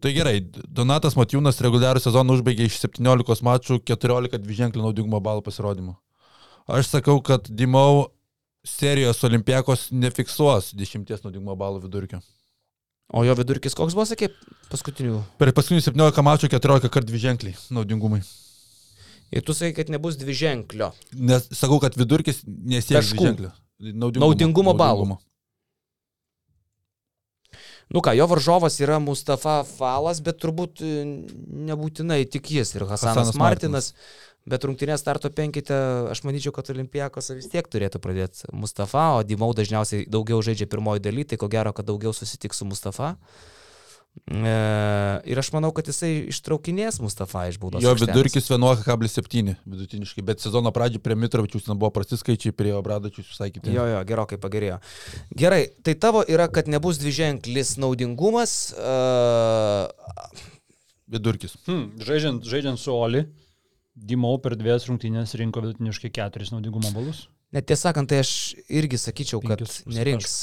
Tai 0.00 0.12
gerai, 0.16 0.40
Donatas 0.68 1.16
Matijūnas 1.18 1.58
reguliarų 1.60 2.00
sezoną 2.00 2.36
užbaigė 2.38 2.68
iš 2.68 2.78
17 2.86 3.42
mačų 3.44 3.80
14 3.84 4.38
dviženklių 4.40 4.80
naudingumo 4.86 5.20
balų 5.20 5.42
pasirodymų. 5.44 5.96
Aš 6.68 6.88
sakau, 6.94 7.18
kad 7.24 7.48
Dimau 7.50 8.12
serijos 8.66 9.22
olimpiakos 9.24 9.88
nefiksuos 9.92 10.72
10 10.76 11.08
naudingumo 11.24 11.56
balų 11.56 11.82
vidurkio. 11.86 12.20
O 13.10 13.24
jo 13.26 13.34
vidurkis 13.34 13.74
koks 13.74 13.96
buvo, 13.96 14.04
sakė, 14.06 14.28
paskutinių? 14.70 15.22
Per 15.40 15.50
paskutinius 15.56 15.88
17 15.90 16.22
mačų 16.22 16.50
14 16.52 16.92
kart 16.94 17.08
dvi 17.08 17.18
ženkliai 17.24 17.56
naudingumai. 17.74 18.20
Ir 19.34 19.42
tu 19.46 19.54
sakai, 19.54 19.72
kad 19.74 19.90
nebus 19.90 20.16
dvi 20.18 20.34
ženklio. 20.34 20.92
Nes 21.14 21.48
sakau, 21.54 21.80
kad 21.82 21.96
vidurkis 21.98 22.42
nesiekia 22.46 23.00
Taškų. 23.00 23.16
dvi 23.18 23.26
ženklio. 23.32 23.50
Naudingumo, 23.80 24.26
Naudingumo 24.28 24.72
balų. 24.76 25.04
naudingumo. 25.08 25.18
Nu 27.90 27.98
ką, 28.06 28.12
jo 28.14 28.26
varžovas 28.30 28.76
yra 28.78 29.00
Mustafa 29.02 29.64
Falas, 29.66 30.20
bet 30.22 30.36
turbūt 30.38 30.82
e, 30.86 30.90
nebūtinai 31.70 32.20
tik 32.30 32.52
jis 32.54 32.76
ir 32.76 32.84
Hasanas, 32.86 33.16
Hasanas 33.32 33.38
Martinas. 33.40 33.88
Bet 34.50 34.66
rungtynės 34.66 35.02
starto 35.02 35.30
penkite, 35.34 35.76
aš 36.10 36.24
manyčiau, 36.26 36.54
kad 36.56 36.72
Olimpijakos 36.72 37.30
vis 37.36 37.48
tiek 37.52 37.66
turėtų 37.70 38.02
pradėti 38.02 38.50
Mustafa, 38.56 39.06
o 39.18 39.22
Dimau 39.26 39.52
dažniausiai 39.54 40.08
daugiau 40.10 40.42
žaidžia 40.42 40.68
pirmoji 40.70 41.04
daly, 41.04 41.26
tai 41.28 41.38
ko 41.40 41.50
gero, 41.52 41.74
kad 41.76 41.86
daugiau 41.86 42.14
susitiks 42.16 42.62
su 42.62 42.68
Mustafa. 42.68 43.14
E, 44.26 44.52
ir 45.30 45.38
aš 45.38 45.52
manau, 45.54 45.70
kad 45.74 45.86
jisai 45.86 46.10
ištraukinės 46.32 46.98
Mustafa 47.02 47.44
iš 47.50 47.60
baudos. 47.62 47.82
Jo 47.82 47.92
aikštelės. 47.94 48.10
vidurkis 48.10 48.50
11,7 48.50 49.54
vidutiniškai, 49.70 50.24
bet 50.26 50.42
sezono 50.42 50.72
pradžioje 50.74 51.02
prie 51.04 51.16
Mitrovičius 51.18 51.68
ten 51.68 51.78
buvo 51.78 51.92
prasti 51.94 52.18
skaičiai, 52.18 52.54
prie 52.54 52.74
Obradočius 52.74 53.30
visai 53.30 53.52
kiti. 53.54 53.70
Jo, 53.74 53.86
jo, 53.86 54.00
gerokai 54.06 54.38
pagerėjo. 54.42 54.80
Gerai, 55.38 55.62
tai 55.86 55.94
tavo 55.94 56.24
yra, 56.26 56.50
kad 56.50 56.70
nebus 56.70 56.98
dviženklis 57.02 57.76
naudingumas. 57.82 58.56
Uh, 58.74 59.86
Vidurkis. 61.10 61.56
Hmm, 61.66 61.88
žaidžiant, 62.02 62.44
žaidžiant 62.46 62.78
su 62.78 62.94
Oli, 62.94 63.24
Dimau 64.00 64.38
per 64.40 64.56
dviejas 64.56 64.86
rungtynės 64.88 65.34
rinko 65.36 65.60
vidutiniškai 65.64 66.10
keturis 66.16 66.54
naudingumo 66.54 66.90
balus. 66.94 67.26
net 67.52 67.66
tiesą 67.68 67.90
sakant, 67.90 68.08
tai 68.08 68.22
aš 68.22 68.30
irgi 68.70 68.96
sakyčiau, 69.00 69.42
kad 69.44 69.60
Penkis 69.60 69.82
nerinks. 69.90 70.34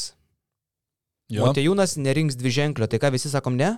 Jo. 1.32 1.48
Montejūnas 1.48 1.98
nerinks 2.00 2.38
dviženklio, 2.40 2.88
tai 2.88 3.00
ką 3.02 3.12
visi 3.16 3.32
sakom 3.32 3.58
ne? 3.60 3.74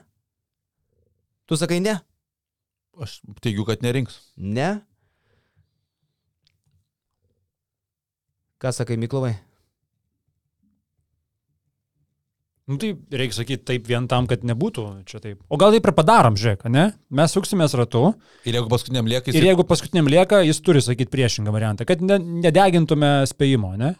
Tu 1.49 1.57
sakai 1.57 1.79
ne? 1.81 1.95
Aš 2.99 3.21
teigiu, 3.41 3.63
kad 3.65 3.81
nerinks. 3.85 4.19
Ne? 4.35 4.81
Ką 8.59 8.73
sakai, 8.75 8.99
Miklovai? 8.99 9.37
Nu 12.69 12.77
tai 12.77 12.91
reikia 13.09 13.39
sakyti 13.39 13.63
taip 13.65 13.87
vien 13.89 14.05
tam, 14.09 14.27
kad 14.29 14.43
nebūtų 14.45 14.83
čia 15.09 15.17
taip. 15.23 15.39
O 15.49 15.57
gal 15.57 15.73
taip 15.73 15.87
ir 15.89 15.93
padarom, 15.97 16.35
žiūrėk, 16.37 16.67
ne? 16.69 16.91
Mes 17.09 17.33
suksimės 17.33 17.73
ratu 17.77 18.11
Ir 18.45 18.59
jeigu 18.59 18.69
paskutiniam 18.69 19.09
lieka, 19.09 19.31
ir 19.31 19.39
jis... 19.39 19.47
jeigu 19.49 19.65
paskutiniam 19.65 20.11
lieka, 20.11 20.43
jis 20.45 20.61
turi 20.61 20.83
sakyti 20.85 21.09
priešingą 21.09 21.53
variantą, 21.55 21.87
kad 21.89 22.03
ne, 22.05 22.19
nedegintume 22.45 23.09
spėjimo, 23.31 23.73
ne? 23.79 23.95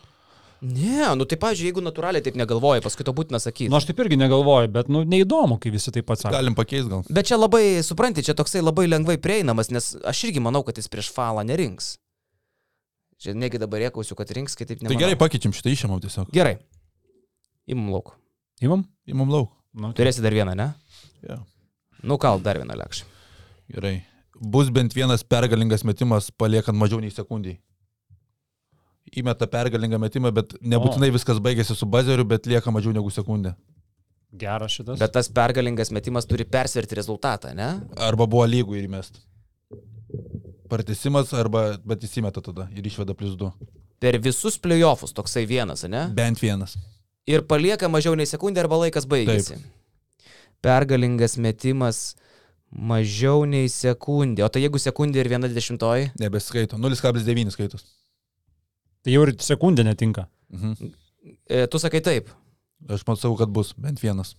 Ne, 0.61 1.07
nu 1.15 1.25
tai, 1.25 1.39
pavyzdžiui, 1.39 1.69
jeigu 1.71 1.81
natūraliai 1.81 2.21
taip 2.21 2.37
negalvoji, 2.37 2.83
paskui 2.83 3.07
to 3.07 3.13
būtina 3.15 3.39
sakyti. 3.41 3.71
Nu 3.71 3.79
aš 3.79 3.87
taip 3.89 4.03
irgi 4.03 4.19
negalvoju, 4.19 4.69
bet 4.75 4.91
nu 4.91 5.01
neįdomu, 5.07 5.55
kai 5.63 5.71
visi 5.73 5.93
taip 5.95 6.05
pat 6.11 6.21
sako. 6.21 6.35
Galim 6.35 6.57
pakeisti 6.57 6.91
gal. 6.91 7.05
Bet 7.07 7.31
čia 7.31 7.39
labai, 7.39 7.63
supranti, 7.85 8.25
čia 8.27 8.35
toksai 8.37 8.61
labai 8.61 8.85
lengvai 8.91 9.15
prieinamas, 9.23 9.71
nes 9.71 9.93
aš 10.03 10.25
irgi 10.27 10.43
manau, 10.43 10.61
kad 10.67 10.77
jis 10.77 10.91
prieš 10.91 11.13
falą 11.15 11.47
nerinks. 11.47 11.95
Čia 13.23 13.33
negi 13.39 13.59
dabar 13.59 13.81
riekausiu, 13.87 14.19
kad 14.19 14.29
rinks, 14.35 14.59
kai 14.59 14.67
taip 14.67 14.83
ne. 14.83 14.91
Tai 14.91 14.99
gerai, 14.99 15.15
pakeičiam 15.19 15.55
šitą 15.55 15.71
išėmą 15.71 16.03
tiesiog. 16.03 16.29
Gerai. 16.35 16.59
Imam 17.71 17.95
lauk. 17.95 18.19
Įmam? 18.63 18.83
Įmam 19.09 19.29
lauk. 19.31 19.51
Nu, 19.79 19.91
Turėsi 19.95 20.23
dar 20.25 20.33
vieną, 20.35 20.55
ne? 20.57 20.69
Ja. 21.23 21.39
Nu, 22.03 22.17
kal 22.21 22.41
dar 22.43 22.57
vieną 22.59 22.75
lekšį. 22.79 23.05
Gerai. 23.75 23.95
Bus 24.39 24.69
bent 24.73 24.93
vienas 24.95 25.23
pergalingas 25.23 25.83
metimas 25.87 26.29
paliekant 26.31 26.77
mažiau 26.79 26.99
nei 27.03 27.11
sekundį. 27.13 27.57
Įmeta 29.19 29.47
pergalingą 29.49 29.97
metimą, 30.01 30.29
bet 30.35 30.53
nebūtinai 30.61 31.09
viskas 31.15 31.39
baigėsi 31.41 31.75
su 31.75 31.87
bazeriu, 31.89 32.25
bet 32.29 32.45
lieka 32.49 32.71
mažiau 32.71 32.93
negu 32.93 33.09
sekundė. 33.11 33.55
geras 34.31 34.71
šitas. 34.77 34.99
Bet 35.01 35.11
tas 35.15 35.27
pergalingas 35.33 35.89
metimas 35.91 36.25
turi 36.29 36.45
persverti 36.45 36.95
rezultatą, 36.95 37.53
ne? 37.57 37.69
Arba 37.97 38.27
buvo 38.29 38.45
lygų 38.45 38.77
ir 38.77 38.85
įmest. 38.85 39.17
Partisimas 40.69 41.33
arba, 41.33 41.79
bet 41.85 42.03
jis 42.05 42.19
įmeta 42.21 42.41
tada 42.45 42.67
ir 42.77 42.85
išveda 42.85 43.15
plus 43.17 43.33
2. 43.39 43.49
Per 43.99 44.17
visus 44.21 44.59
playoffus 44.61 45.13
toksai 45.17 45.45
vienas, 45.49 45.83
ne? 45.89 46.05
Bent 46.13 46.39
vienas. 46.41 46.75
Ir 47.29 47.45
palieka 47.45 47.89
mažiau 47.91 48.15
nei 48.17 48.25
sekundę 48.29 48.63
arba 48.63 48.79
laikas 48.83 49.05
baigėsi. 49.09 49.59
Pergalingas 50.65 51.37
metimas 51.37 52.15
mažiau 52.69 53.45
nei 53.49 53.69
sekundė. 53.71 54.43
O 54.45 54.49
tai 54.49 54.63
jeigu 54.65 54.81
sekundė 54.81 55.21
ir 55.23 55.29
viena 55.31 55.49
dešimtoji? 55.51 56.11
Nebeskaito. 56.19 56.79
0,9 56.81 57.53
skaitos. 57.53 57.85
Tai 59.05 59.13
jau 59.13 59.23
ir 59.27 59.35
sekundė 59.43 59.85
netinka. 59.87 60.27
Mhm. 60.49 60.91
E, 61.49 61.65
tu 61.67 61.79
sakai 61.81 62.01
taip. 62.01 62.29
Aš 62.89 63.05
matau, 63.07 63.35
kad 63.37 63.51
bus 63.51 63.73
bent 63.77 64.01
vienas. 64.01 64.35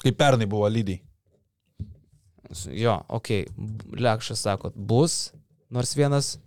Kaip 0.00 0.16
pernai 0.16 0.48
buvo 0.48 0.68
lydiai. 0.70 1.00
Jo, 2.74 3.00
okei. 3.08 3.44
Okay. 3.46 4.00
Lekšas 4.00 4.42
sako, 4.42 4.72
bus 4.74 5.30
nors 5.70 5.94
vienas, 5.94 6.38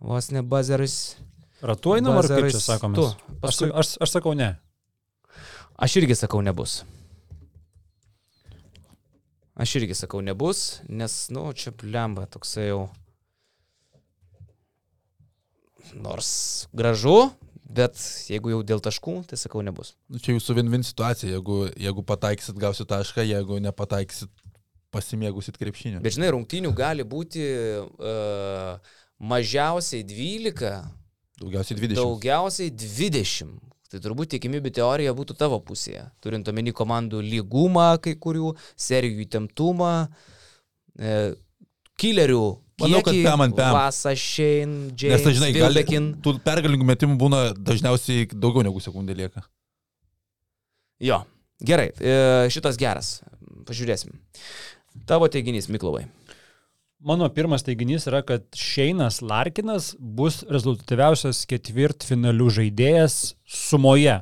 vos 0.00 0.30
ne 0.34 0.42
bazeris. 0.42 1.16
Ratu 1.64 1.96
einam 1.96 2.18
ar 2.20 2.28
kaip 2.28 2.50
čia 2.52 2.60
sakome? 2.60 2.98
tu. 2.98 3.06
Aš, 3.08 3.40
Paskui- 3.40 3.72
aš, 3.72 3.96
aš 4.04 4.12
sakau 4.12 4.34
ne. 4.36 4.56
Aš 5.78 6.00
irgi 6.00 6.16
sakau, 6.18 6.40
nebus. 6.42 6.80
Aš 9.58 9.76
irgi 9.78 9.94
sakau, 9.94 10.20
nebus, 10.22 10.80
nes, 10.90 11.12
nu, 11.34 11.44
čia 11.54 11.70
blemba 11.74 12.26
toksai 12.30 12.68
jau. 12.68 12.80
Nors 15.94 16.30
gražu, 16.74 17.30
bet 17.62 17.94
jeigu 18.26 18.52
jau 18.52 18.60
dėl 18.66 18.82
taškų, 18.82 19.14
tai 19.30 19.38
sakau, 19.38 19.62
nebus. 19.66 19.94
Nu, 20.10 20.18
čia 20.22 20.34
jūsų 20.34 20.58
win-win 20.58 20.82
situacija. 20.86 21.30
Jeigu, 21.36 21.60
jeigu 21.78 22.04
pataikysit, 22.10 22.58
gausit 22.58 22.90
tašką, 22.90 23.22
jeigu 23.26 23.60
nepataikysit, 23.62 24.30
pasimėgusit 24.94 25.58
krepšiniu. 25.62 26.02
Bet 26.02 26.18
žinai, 26.18 26.32
rungtynių 26.34 26.74
gali 26.74 27.06
būti 27.06 27.46
uh, 27.86 28.94
mažiausiai 29.18 30.02
12, 30.06 30.74
Daugiausiai 31.38 31.78
20. 31.78 31.94
daugiausiai 31.94 32.70
20. 32.74 33.58
Tai 33.88 34.00
turbūt 34.04 34.34
tikimybė 34.34 34.70
teorija 34.76 35.14
būtų 35.16 35.36
tavo 35.40 35.58
pusėje. 35.64 36.02
Turint 36.20 36.48
omeny 36.50 36.74
komandų 36.76 37.22
lygumą 37.24 37.94
kai 38.04 38.14
kurių, 38.20 38.50
serijų 38.76 39.22
įtemptumą, 39.24 39.92
e, 40.98 41.14
killerių. 42.00 42.42
Manau, 42.78 43.00
kad 43.02 43.16
kiekį, 43.16 43.24
pem 43.26 43.42
ant 43.42 43.56
pem. 43.58 43.72
Vasa, 43.74 44.12
Shane, 44.14 44.76
Nes 44.92 45.00
James, 45.02 45.24
tai 45.24 45.32
žinai, 45.34 45.48
gali, 45.56 45.64
Vilbekin. 45.80 46.12
tų 46.22 46.36
pergalingų 46.44 46.86
metimų 46.86 47.16
būna 47.18 47.40
dažniausiai 47.56 48.28
daugiau 48.34 48.62
negu 48.62 48.78
sekundė 48.84 49.16
lieka. 49.18 49.42
Jo, 51.02 51.22
gerai, 51.64 51.88
e, 51.98 52.14
šitas 52.54 52.78
geras. 52.78 53.16
Pažiūrėsim. 53.66 54.14
Tavo 55.08 55.26
teiginys, 55.32 55.66
Miklovai. 55.72 56.04
Mano 56.98 57.28
pirmas 57.30 57.62
teiginys 57.62 58.08
yra, 58.10 58.24
kad 58.26 58.42
Šeinas 58.58 59.20
Larkinas 59.22 59.92
bus 59.98 60.40
rezultatyviausias 60.50 61.44
ketvirtfinalių 61.46 62.48
žaidėjas 62.56 63.18
sumoje. 63.46 64.16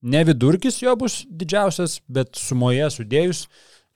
Ne 0.00 0.20
vidurkis 0.28 0.82
jo 0.82 0.92
bus 1.00 1.22
didžiausias, 1.28 1.98
bet 2.12 2.36
sumoje 2.36 2.90
sudėjus 2.92 3.46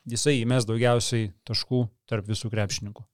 jisai 0.08 0.38
įmes 0.40 0.64
daugiausiai 0.68 1.34
taškų 1.48 1.82
tarp 2.08 2.28
visų 2.28 2.48
krepšininkų. 2.52 3.04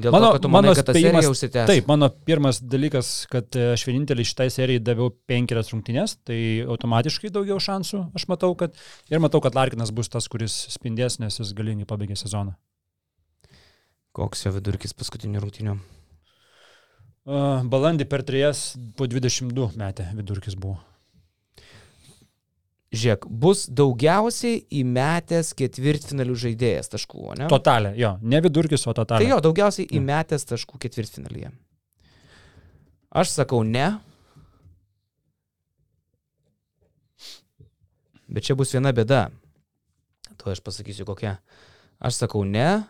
Dėl 0.00 0.14
Mano- 0.14 0.30
to, 0.30 0.38
kad 0.38 0.42
tu 0.42 0.48
manai, 0.48 0.70
mano 0.70 0.78
kad 0.78 0.86
ta 0.86 0.94
serija 0.94 1.30
užsitęs. 1.30 1.66
Taip, 1.66 1.86
mano 1.90 2.08
pirmas 2.10 2.60
dalykas, 2.62 3.10
kad 3.30 3.58
e, 3.58 3.72
aš 3.74 3.84
vienintelį 3.88 4.24
šitai 4.26 4.46
serijai 4.54 4.82
daviau 4.86 5.10
penkerias 5.28 5.72
rungtynės, 5.74 6.16
tai 6.24 6.62
automatiškai 6.62 7.30
daugiau 7.34 7.58
šansų 7.62 8.04
aš 8.16 8.26
matau, 8.30 8.54
kad 8.58 8.74
ir 9.10 9.22
matau, 9.22 9.42
kad 9.44 9.58
Larkinas 9.58 9.90
bus 9.94 10.08
tas, 10.08 10.30
kuris 10.30 10.56
spindės, 10.72 11.18
nes 11.22 11.42
jis 11.42 11.52
galingai 11.58 11.88
pabaigė 11.90 12.16
sezoną. 12.18 12.54
Koks 14.16 14.44
jo 14.46 14.52
vidurkis 14.56 14.94
paskutinių 14.98 15.42
rungtynių? 15.44 15.76
Uh, 17.30 17.60
balandį 17.70 18.06
per 18.10 18.24
trijas 18.26 18.72
po 18.98 19.06
22 19.06 19.68
metę 19.78 20.08
vidurkis 20.18 20.56
buvo. 20.58 20.78
Žiūrėk, 22.90 23.28
bus 23.30 23.68
daugiausiai 23.70 24.64
įmetęs 24.80 25.52
ketvirtfinalių 25.54 26.34
žaidėjas 26.42 26.90
taškų, 26.90 27.26
ne? 27.38 27.46
Totalė, 27.52 27.92
jo, 28.00 28.16
ne 28.26 28.40
vidurkis, 28.42 28.82
o 28.82 28.90
Tai 28.90 29.04
totalė. 29.04 29.28
jo, 29.30 29.36
daugiausiai 29.46 29.86
Jo. 29.86 30.00
įmetęs 30.00 30.48
taškų 30.50 30.80
ketvirtfinalyje. 30.82 31.52
Aš 33.14 33.30
sakau 33.36 33.62
ne. 33.62 33.92
Bet 38.30 38.46
čia 38.46 38.54
bus 38.58 38.74
viena 38.74 38.90
bėda. 38.94 39.28
To 40.42 40.50
aš 40.50 40.58
pasakysiu 40.62 41.06
kokia. 41.06 41.36
Aš 42.00 42.18
sakau 42.24 42.42
ne, 42.46 42.82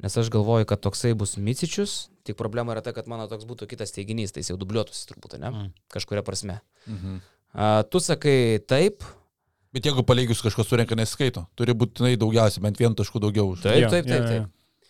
nes 0.00 0.16
aš 0.22 0.30
galvoju, 0.32 0.68
kad 0.68 0.80
toksai 0.82 1.12
bus 1.18 1.36
Micičius. 1.36 2.08
Tik 2.26 2.38
problema 2.38 2.74
yra 2.74 2.82
ta, 2.84 2.94
kad 2.96 3.08
mano 3.10 3.28
toks 3.30 3.46
būtų 3.48 3.68
kitas 3.70 3.94
teiginys, 3.96 4.32
tai 4.34 4.44
jis 4.44 4.52
jau 4.52 4.58
dubliuotųsi 4.60 5.06
turbūt, 5.08 5.38
ne? 5.40 5.50
Mm. 5.52 5.70
Kažkuria 5.92 6.24
prasme. 6.26 6.60
Mhm. 6.86 7.20
A, 7.50 7.82
tu 7.90 7.98
sakai 8.02 8.60
taip, 8.70 9.04
Bet 9.70 9.86
jeigu 9.86 10.02
palygius 10.02 10.40
kažkas 10.42 10.66
surenka 10.66 10.96
neskaito, 10.98 11.44
turi 11.54 11.74
būtinai 11.78 12.16
daugiausiai, 12.18 12.62
bent 12.64 12.80
vienu 12.80 12.96
tašku 12.98 13.20
daugiau. 13.22 13.52
už. 13.54 13.62
Taip, 13.62 13.86
taip, 13.92 14.06
taip, 14.08 14.24
jo. 14.24 14.26
taip. 14.26 14.88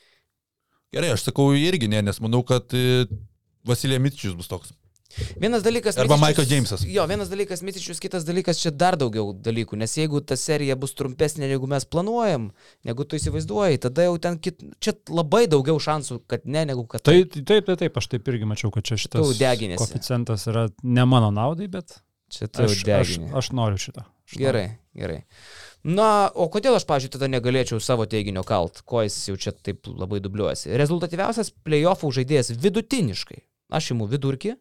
Gerai, 0.97 1.11
aš 1.15 1.27
sakau 1.29 1.51
irgi 1.55 1.87
ne, 1.91 2.01
nes 2.03 2.17
manau, 2.25 2.41
kad 2.47 2.73
e, 2.75 3.05
Vasilija 3.69 4.01
Mitčius 4.01 4.33
bus 4.39 4.49
toks. 4.49 4.73
Vienas 5.41 5.63
dalykas. 5.63 5.99
Arba 5.99 6.17
Michael 6.21 6.47
Jamesas. 6.49 6.85
Jo, 6.87 7.07
vienas 7.11 7.31
dalykas 7.33 7.65
Micičius, 7.67 8.01
kitas 8.03 8.27
dalykas 8.29 8.61
čia 8.63 8.71
dar 8.71 8.97
daugiau 9.01 9.33
dalykų, 9.35 9.79
nes 9.81 9.97
jeigu 9.99 10.23
ta 10.23 10.39
serija 10.39 10.77
bus 10.79 10.95
trumpesnė, 10.99 11.49
negu 11.51 11.67
mes 11.71 11.87
planuojam, 11.91 12.51
negu 12.87 13.07
tu 13.09 13.19
įsivaizduoji, 13.19 13.81
tada 13.87 14.07
jau 14.07 14.19
ten 14.23 14.39
kit... 14.43 14.63
čia 14.83 14.95
labai 15.11 15.47
daugiau 15.51 15.81
šansų, 15.83 16.21
kad 16.31 16.47
ne, 16.47 16.63
negu 16.71 16.87
kad 16.91 17.03
Tai 17.07 17.17
taip, 17.25 17.49
taip, 17.51 17.73
taip, 17.83 17.99
aš 17.99 18.11
taip 18.15 18.31
irgi 18.31 18.49
mačiau, 18.49 18.71
kad 18.75 18.87
čia 18.87 19.01
šitas 19.01 19.35
koeficientas 19.81 20.47
yra 20.51 20.69
ne 20.83 21.09
mano 21.11 21.33
naudai, 21.35 21.67
bet 21.73 21.99
čia 22.31 22.47
tu 22.47 22.69
aš, 22.69 22.85
aš, 23.01 23.17
aš 23.43 23.53
noriu 23.57 23.83
šitą. 23.83 24.07
Aš 24.07 24.37
noriu. 24.37 24.47
Gerai, 24.47 24.67
gerai. 24.95 25.21
Na, 25.81 26.29
o 26.37 26.47
kodėl 26.53 26.77
aš, 26.77 26.85
pažiūrėjau, 26.89 27.17
tada 27.17 27.29
negalėčiau 27.33 27.81
savo 27.83 28.05
teiginio 28.11 28.45
kalt, 28.47 28.83
ko 28.87 29.03
jis 29.07 29.17
jau 29.31 29.39
čia 29.41 29.55
taip 29.57 29.89
labai 29.89 30.21
dubliuojasi? 30.23 30.75
Rezultatyviausias 30.79 31.55
playoffų 31.65 32.13
žaidėjas 32.21 32.53
vidutiniškai. 32.61 33.41
Aš 33.71 33.93
imu 33.95 34.09
vidurkį, 34.11 34.55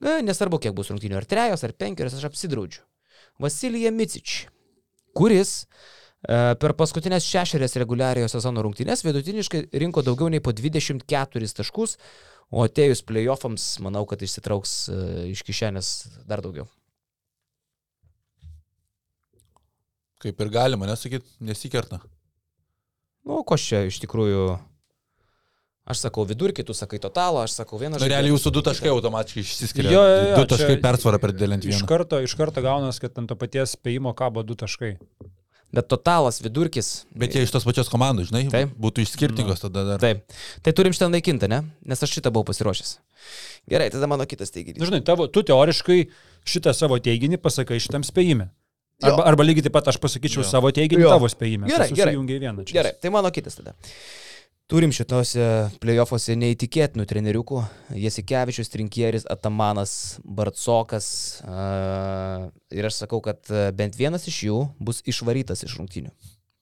e, 0.00 0.18
nesvarbu, 0.24 0.60
kiek 0.62 0.76
bus 0.76 0.92
rungtynių, 0.92 1.18
ar 1.18 1.26
trejos, 1.28 1.64
ar 1.66 1.74
penkerios, 1.74 2.16
aš 2.18 2.28
apsidraudžiu. 2.30 2.84
Vasilija 3.42 3.90
Micič, 3.94 4.40
kuris 5.18 5.52
e, 5.62 6.56
per 6.58 6.74
paskutinės 6.78 7.26
šešerias 7.26 7.78
reguliariojo 7.82 8.30
sezono 8.32 8.64
rungtynės 8.66 9.04
vidutiniškai 9.06 9.68
rinko 9.82 10.02
daugiau 10.06 10.30
nei 10.32 10.42
po 10.42 10.54
24 10.54 11.54
taškus, 11.60 11.98
o 12.48 12.64
atėjus 12.64 13.04
playoffams, 13.06 13.74
manau, 13.84 14.06
kad 14.08 14.22
išsitrauks 14.24 14.74
e, 14.88 15.00
iš 15.34 15.44
kišenės 15.46 15.92
dar 16.28 16.42
daugiau. 16.44 16.68
Kaip 20.18 20.40
ir 20.42 20.48
galima, 20.50 20.88
nesakyt, 20.90 21.26
nesikerta. 21.38 22.00
Nu, 23.28 23.44
ko 23.46 23.58
čia 23.60 23.84
iš 23.86 24.00
tikrųjų. 24.02 24.56
Aš 25.88 26.02
sakau 26.04 26.26
vidurkį, 26.28 26.66
tu 26.68 26.74
sakai 26.76 26.98
totalą, 27.00 27.46
aš 27.46 27.54
sakau 27.62 27.78
vieną 27.80 27.96
Na, 27.96 28.08
realiai 28.10 28.34
jūsų 28.34 28.50
du 28.52 28.60
taškai 28.66 28.90
automatiškai 28.92 29.40
išsiskiria. 29.40 29.92
Jo, 29.94 30.02
jo, 30.04 30.18
jo, 30.28 30.36
du 30.42 30.50
taškai 30.52 30.76
persvara 30.84 31.16
per 31.22 31.32
dėlint 31.32 31.64
Iš 31.64 31.78
vieną. 31.78 31.88
karto, 31.88 32.18
iš 32.20 32.34
karto 32.36 32.60
gaunas, 32.64 32.98
kad 33.00 33.16
ant 33.16 33.30
to 33.32 33.36
paties 33.40 33.72
spėjimo 33.78 34.12
kabo 34.18 34.44
du 34.44 34.52
taškai. 34.58 34.98
Bet 35.72 35.88
totalas 35.88 36.40
vidurkis. 36.44 37.06
Bet 37.16 37.34
jie 37.36 37.42
iš 37.44 37.50
tos 37.52 37.64
pačios 37.68 37.88
komandos, 37.92 38.28
žinai, 38.30 38.46
Taip. 38.52 38.70
būtų 38.80 39.02
iš 39.04 39.10
skirtingos 39.16 39.60
tada 39.64 39.82
dar. 39.84 39.98
Taip. 40.00 40.22
Tai 40.64 40.72
turim 40.76 40.92
šitą 40.96 41.08
naikinti, 41.12 41.48
ne? 41.48 41.62
Nes 41.84 42.00
aš 42.04 42.14
šitą 42.16 42.32
buvau 42.32 42.48
pasiruošęs. 42.48 42.94
Gerai, 43.68 43.90
tada 43.92 44.08
mano 44.08 44.24
kitas 44.28 44.48
teiginys. 44.52 44.80
Na, 44.80 44.88
žinai, 44.88 45.02
tavo, 45.04 45.26
tu 45.28 45.42
teoriškai 45.44 45.98
šitą 46.48 46.72
savo 46.76 46.96
teiginį 47.04 47.36
pasakai 47.44 47.80
šitam 47.84 48.04
spėjime. 48.04 48.48
Arba, 49.04 49.26
arba 49.30 49.44
lygiai 49.44 49.68
taip 49.68 49.76
pat 49.76 49.92
aš 49.92 50.00
pasakyčiau 50.02 50.40
Jo. 50.40 50.48
savo 50.48 50.72
teiginį 50.74 51.04
Jo. 51.04 51.12
tavo 51.16 51.28
spėjime. 51.28 51.68
Gerai, 51.68 51.90
gerai. 51.94 52.16
Vieną. 52.16 52.64
Gerai, 52.66 52.96
tai 53.00 53.12
mano 53.14 53.28
kitas 53.30 53.60
tada. 53.60 53.76
Turim 54.68 54.90
šitose 54.92 55.44
playoffuose 55.80 56.34
neįtikėtinų 56.36 57.06
treneriukų. 57.08 57.62
Jasikevičius, 57.96 58.68
Trinkieris, 58.68 59.24
Atamanas, 59.32 60.18
Bartsokas. 60.20 61.08
Ir 62.76 62.88
aš 62.90 62.98
sakau, 63.00 63.22
kad 63.24 63.48
bent 63.78 63.96
vienas 63.96 64.28
iš 64.28 64.42
jų 64.44 64.58
bus 64.76 65.00
išvarytas 65.08 65.64
iš 65.64 65.78
rungtynių. 65.80 66.12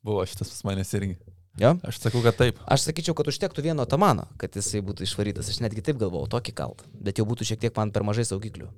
Buvo 0.07 0.23
šitas 0.23 0.55
pas 0.55 0.63
manęs 0.69 0.95
irgi. 0.95 1.19
Jo? 1.59 1.75
Aš 1.89 1.99
sakau, 2.05 2.23
kad 2.23 2.39
taip. 2.39 2.63
Aš 2.71 2.87
sakyčiau, 2.87 3.17
kad 3.19 3.27
užtektų 3.33 3.67
vieno 3.67 3.83
Atamano, 3.83 4.29
kad 4.39 4.55
jisai 4.55 4.85
būtų 4.87 5.03
išvarytas. 5.09 5.51
Aš 5.51 5.59
netgi 5.67 5.83
taip 5.83 5.99
galvojau, 5.99 6.31
tokį 6.39 6.55
kaltą. 6.55 6.87
Bet 6.95 7.19
jau 7.19 7.27
būtų 7.27 7.51
šiek 7.51 7.67
tiek 7.67 7.75
man 7.75 7.91
per 7.91 8.07
mažai 8.07 8.29
saugiklių. 8.29 8.71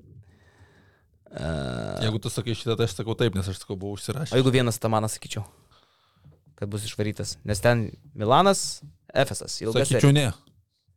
Jeigu 2.00 2.24
tu 2.24 2.32
sakai 2.32 2.56
šitą, 2.56 2.80
tai 2.80 2.88
aš 2.88 2.96
sakau 2.96 3.12
taip, 3.18 3.36
nes 3.36 3.44
aš 3.44 3.60
sakau, 3.60 3.76
buvau 3.76 3.92
o 3.92 4.00
užsirašęs. 4.00 4.38
jeigu 4.40 4.56
vienas 4.56 4.80
Atamanas, 4.80 5.18
sakyčiau, 5.18 5.44
kad 6.56 6.70
bus 6.72 6.88
išvarytas. 6.88 7.36
Nes 7.44 7.60
ten 7.60 7.90
Milanas, 8.16 8.80
Efesas. 9.14 9.56
Sakyčiau 9.59 10.12
ne. 10.14 10.28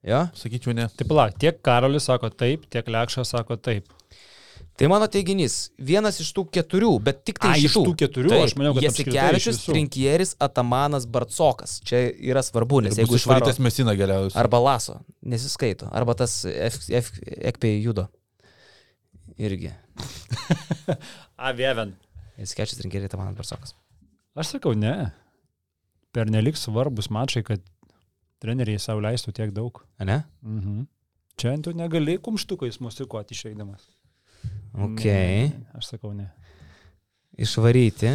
Jo? 0.07 0.25
Sakyčiau 0.37 0.75
ne. 0.75 0.87
Taip, 0.97 1.11
la, 1.15 1.29
tiek 1.31 1.59
Karolis 1.63 2.07
sako 2.09 2.31
taip, 2.33 2.65
tiek 2.73 2.87
Lekšas 2.89 3.35
sako 3.35 3.57
taip. 3.61 3.89
Tai 4.79 4.87
mano 4.89 5.05
teiginys, 5.11 5.55
vienas 5.77 6.17
iš 6.23 6.31
tų 6.33 6.45
keturių, 6.55 6.89
bet 7.05 7.19
tik 7.27 7.37
tai 7.43 7.51
A, 7.53 7.57
iš 7.59 7.75
tų 7.75 7.91
keturių? 7.99 8.31
Aš 8.39 8.55
maniau, 8.57 8.73
kad 8.73 8.87
Jasikevičius. 8.87 9.59
Trinkieris, 9.67 10.31
Atamanas, 10.41 11.05
Bartsokas. 11.11 11.75
Čia 11.85 11.99
yra 12.31 12.41
svarbu, 12.45 12.79
nes 12.87 12.95
Ir 12.95 13.03
jeigu 13.03 13.19
išvarytas 13.19 13.59
mesina 13.61 13.93
geriausiai. 13.99 14.39
Arba 14.41 14.61
Laso, 14.63 14.97
nesiskaito. 15.21 15.89
Arba 15.93 16.15
tas 16.17 16.39
Ekpei 16.47 17.75
judo. 17.83 18.07
Irgi. 19.37 19.69
A, 21.41 21.51
Vieven. 21.57 21.93
Jasikevičius, 22.41 22.81
Trinkieris, 22.81 23.11
Atamanas, 23.11 23.37
Bartsokas. 23.37 23.75
Aš 24.39 24.55
sakau 24.55 24.73
ne. 24.73 25.11
Per 26.15 26.31
nelik 26.31 26.57
svarbus 26.57 27.11
mačai, 27.13 27.43
kad 27.45 27.61
treneriai 28.41 28.81
savo 28.81 29.03
leistų 29.05 29.33
tiek 29.37 29.53
daug. 29.55 29.83
Ne? 29.99 30.23
Mhm. 30.41 30.83
Čia 31.39 31.55
tu 31.63 31.73
negali 31.73 32.17
kumštukais 32.21 32.79
musikuoti 32.83 33.33
išeidamas. 33.33 33.87
Ok. 34.73 35.03
Ne, 35.05 35.65
aš 35.77 35.93
sakau 35.93 36.11
ne. 36.13 36.27
Išvaryti. 37.39 38.11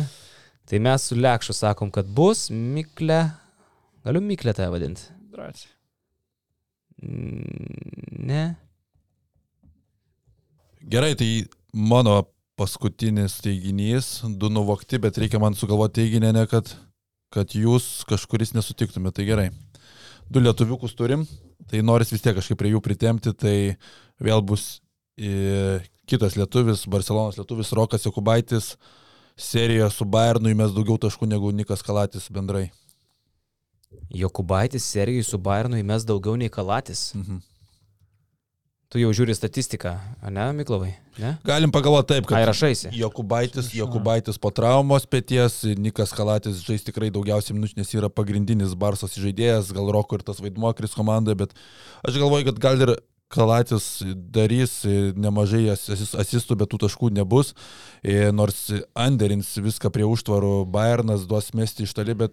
Tai 0.67 0.79
mes 0.83 1.09
su 1.09 1.17
Lekšu 1.19 1.55
sakom, 1.55 1.91
kad 1.91 2.07
bus 2.07 2.49
Miklė. 2.51 3.25
Galiu 4.07 4.23
Miklė 4.23 4.55
tave 4.55 4.71
vadinti. 4.75 5.09
Drąsiai. 5.33 5.73
Mm, 7.03 7.77
Ne. 8.27 8.57
Gerai, 10.87 11.15
tai 11.19 11.47
mano 11.75 12.23
paskutinis 12.57 13.41
teiginys, 13.45 14.23
du 14.39 14.49
nuvokti, 14.51 14.99
bet 15.03 15.19
reikia 15.21 15.41
man 15.43 15.55
sugalvoti 15.59 16.01
teiginį, 16.01 16.33
ne 16.35 16.45
kad, 16.51 16.71
kad 17.35 17.55
jūs 17.55 18.05
kažkuris 18.09 18.55
nesutiktumėte. 18.57 19.21
Tai 19.21 19.27
gerai. 19.29 19.49
Du 20.31 20.43
lietuviukus 20.43 20.95
turim, 20.99 21.23
tai 21.71 21.83
noris 21.87 22.11
vis 22.11 22.23
tiek 22.25 22.35
kažkaip 22.37 22.59
prie 22.59 22.73
jų 22.73 22.81
pritemti, 22.83 23.33
tai 23.33 23.57
vėl 24.23 24.43
bus 24.43 24.81
e, 25.15 25.79
kitas 26.11 26.35
lietuvis, 26.39 26.87
Barcelonas 26.91 27.39
lietuvis, 27.39 27.71
Rokas 27.77 28.07
Jokubaitis, 28.09 28.75
serijoje 29.39 29.93
su 29.95 30.07
Bayernu 30.09 30.51
įmės 30.51 30.75
daugiau 30.75 30.99
taškų 31.07 31.29
negu 31.31 31.53
Nikas 31.55 31.85
Kalatis 31.87 32.27
bendrai. 32.33 32.69
Jokubaitis 34.11 34.87
serijai 34.87 35.25
su 35.27 35.39
Bayernu 35.39 35.79
įmes 35.83 36.07
daugiau 36.09 36.35
nei 36.39 36.51
Kalatis. 36.53 37.13
Mhm. 37.15 37.43
Tu 38.93 39.01
jau 39.03 39.09
žiūri 39.11 39.35
statistiką, 39.35 39.97
ne, 40.31 40.45
Miklovai? 40.55 40.93
Ne? 41.19 41.33
Galim 41.45 41.73
pagalvoti 41.75 42.13
taip, 42.13 42.29
Ai, 42.31 42.45
kad 42.45 42.49
rašaisi. 42.53 42.93
Jokubaitis, 42.95 43.73
Jokubaitis 43.75 44.39
po 44.39 44.53
traumos 44.55 45.09
pėties, 45.11 45.57
Nikas 45.83 46.13
Kalatis 46.15 46.61
žais 46.63 46.85
tikrai 46.87 47.09
daugiausiai 47.11 47.57
minučių, 47.57 47.81
nes 47.81 47.91
yra 47.99 48.11
pagrindinis 48.15 48.77
Barsos 48.79 49.19
žaidėjas, 49.19 49.73
gal 49.75 49.91
Roko 49.91 50.21
ir 50.21 50.23
tas 50.29 50.39
vaidmuo 50.39 50.71
kris 50.79 50.95
komandoje, 50.95 51.35
bet 51.43 51.57
aš 52.07 52.21
galvoju, 52.23 52.47
kad 52.53 52.63
gal 52.63 52.87
ir 52.87 52.95
Kalatis 53.27 53.89
darys 54.31 54.77
nemažai 55.19 55.65
asis- 55.75 56.15
asistų, 56.15 56.55
bet 56.63 56.71
tų 56.71 56.85
taškų 56.87 57.11
nebus, 57.19 57.57
E, 58.07 58.31
nors 58.31 58.69
Anderins 58.95 59.49
viską 59.59 59.91
prie 59.91 60.07
užtvarų, 60.07 60.63
Bayernas 60.71 61.27
duos 61.27 61.51
mesti 61.59 61.83
iš 61.83 61.91
toli, 61.97 62.15
bet 62.15 62.31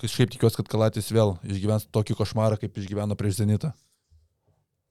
kažkaip 0.00 0.32
tikiuosi, 0.32 0.56
kad 0.56 0.68
Kalatis 0.72 1.12
vėl 1.12 1.36
išgyvens 1.44 1.84
tokį 1.92 2.16
košmarą, 2.16 2.56
kaip 2.56 2.72
išgyveno 2.80 3.12
prieš 3.14 3.42
Zenitą. 3.44 3.74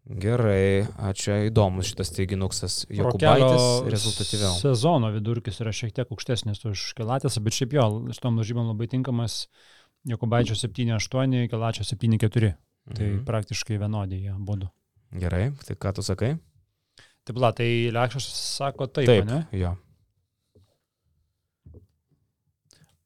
Gerai, 0.09 0.87
ačiū, 0.97 1.35
įdomus 1.51 1.91
šitas 1.91 2.09
teiginuksas. 2.15 2.79
Jokubaitis 2.89 3.85
rezultatyviau. 3.93 4.55
Sezono 4.57 5.11
vidurkis 5.13 5.59
yra 5.61 5.69
šiek 5.71 5.93
tiek 5.93 6.09
aukštesnis 6.09 6.63
už 6.65 6.93
Kelatės, 6.97 7.37
bet 7.39 7.53
šiaip 7.53 7.75
jo, 7.77 7.85
šitom 8.09 8.39
lažybom 8.41 8.71
labai 8.73 8.89
tinkamas 8.89 9.45
Jokubaičio 10.09 10.57
7-8, 10.57 11.47
Kelačio 11.53 11.85
7-4. 11.85 12.55
Tai 12.97 13.05
Mhm. 13.05 13.25
praktiškai 13.29 13.77
vienodį 13.77 14.17
jie 14.23 14.33
būdu. 14.41 14.67
Gerai, 15.13 15.51
tai 15.67 15.75
ką 15.75 15.93
tu 15.93 16.01
sakai? 16.01 16.39
Taip, 17.23 17.37
la, 17.37 17.51
tai 17.53 17.91
Lekšas 17.93 18.25
sako 18.57 18.87
taip, 18.87 19.05
Taip, 19.05 19.25
ne? 19.25 19.45
jo. 19.53 19.75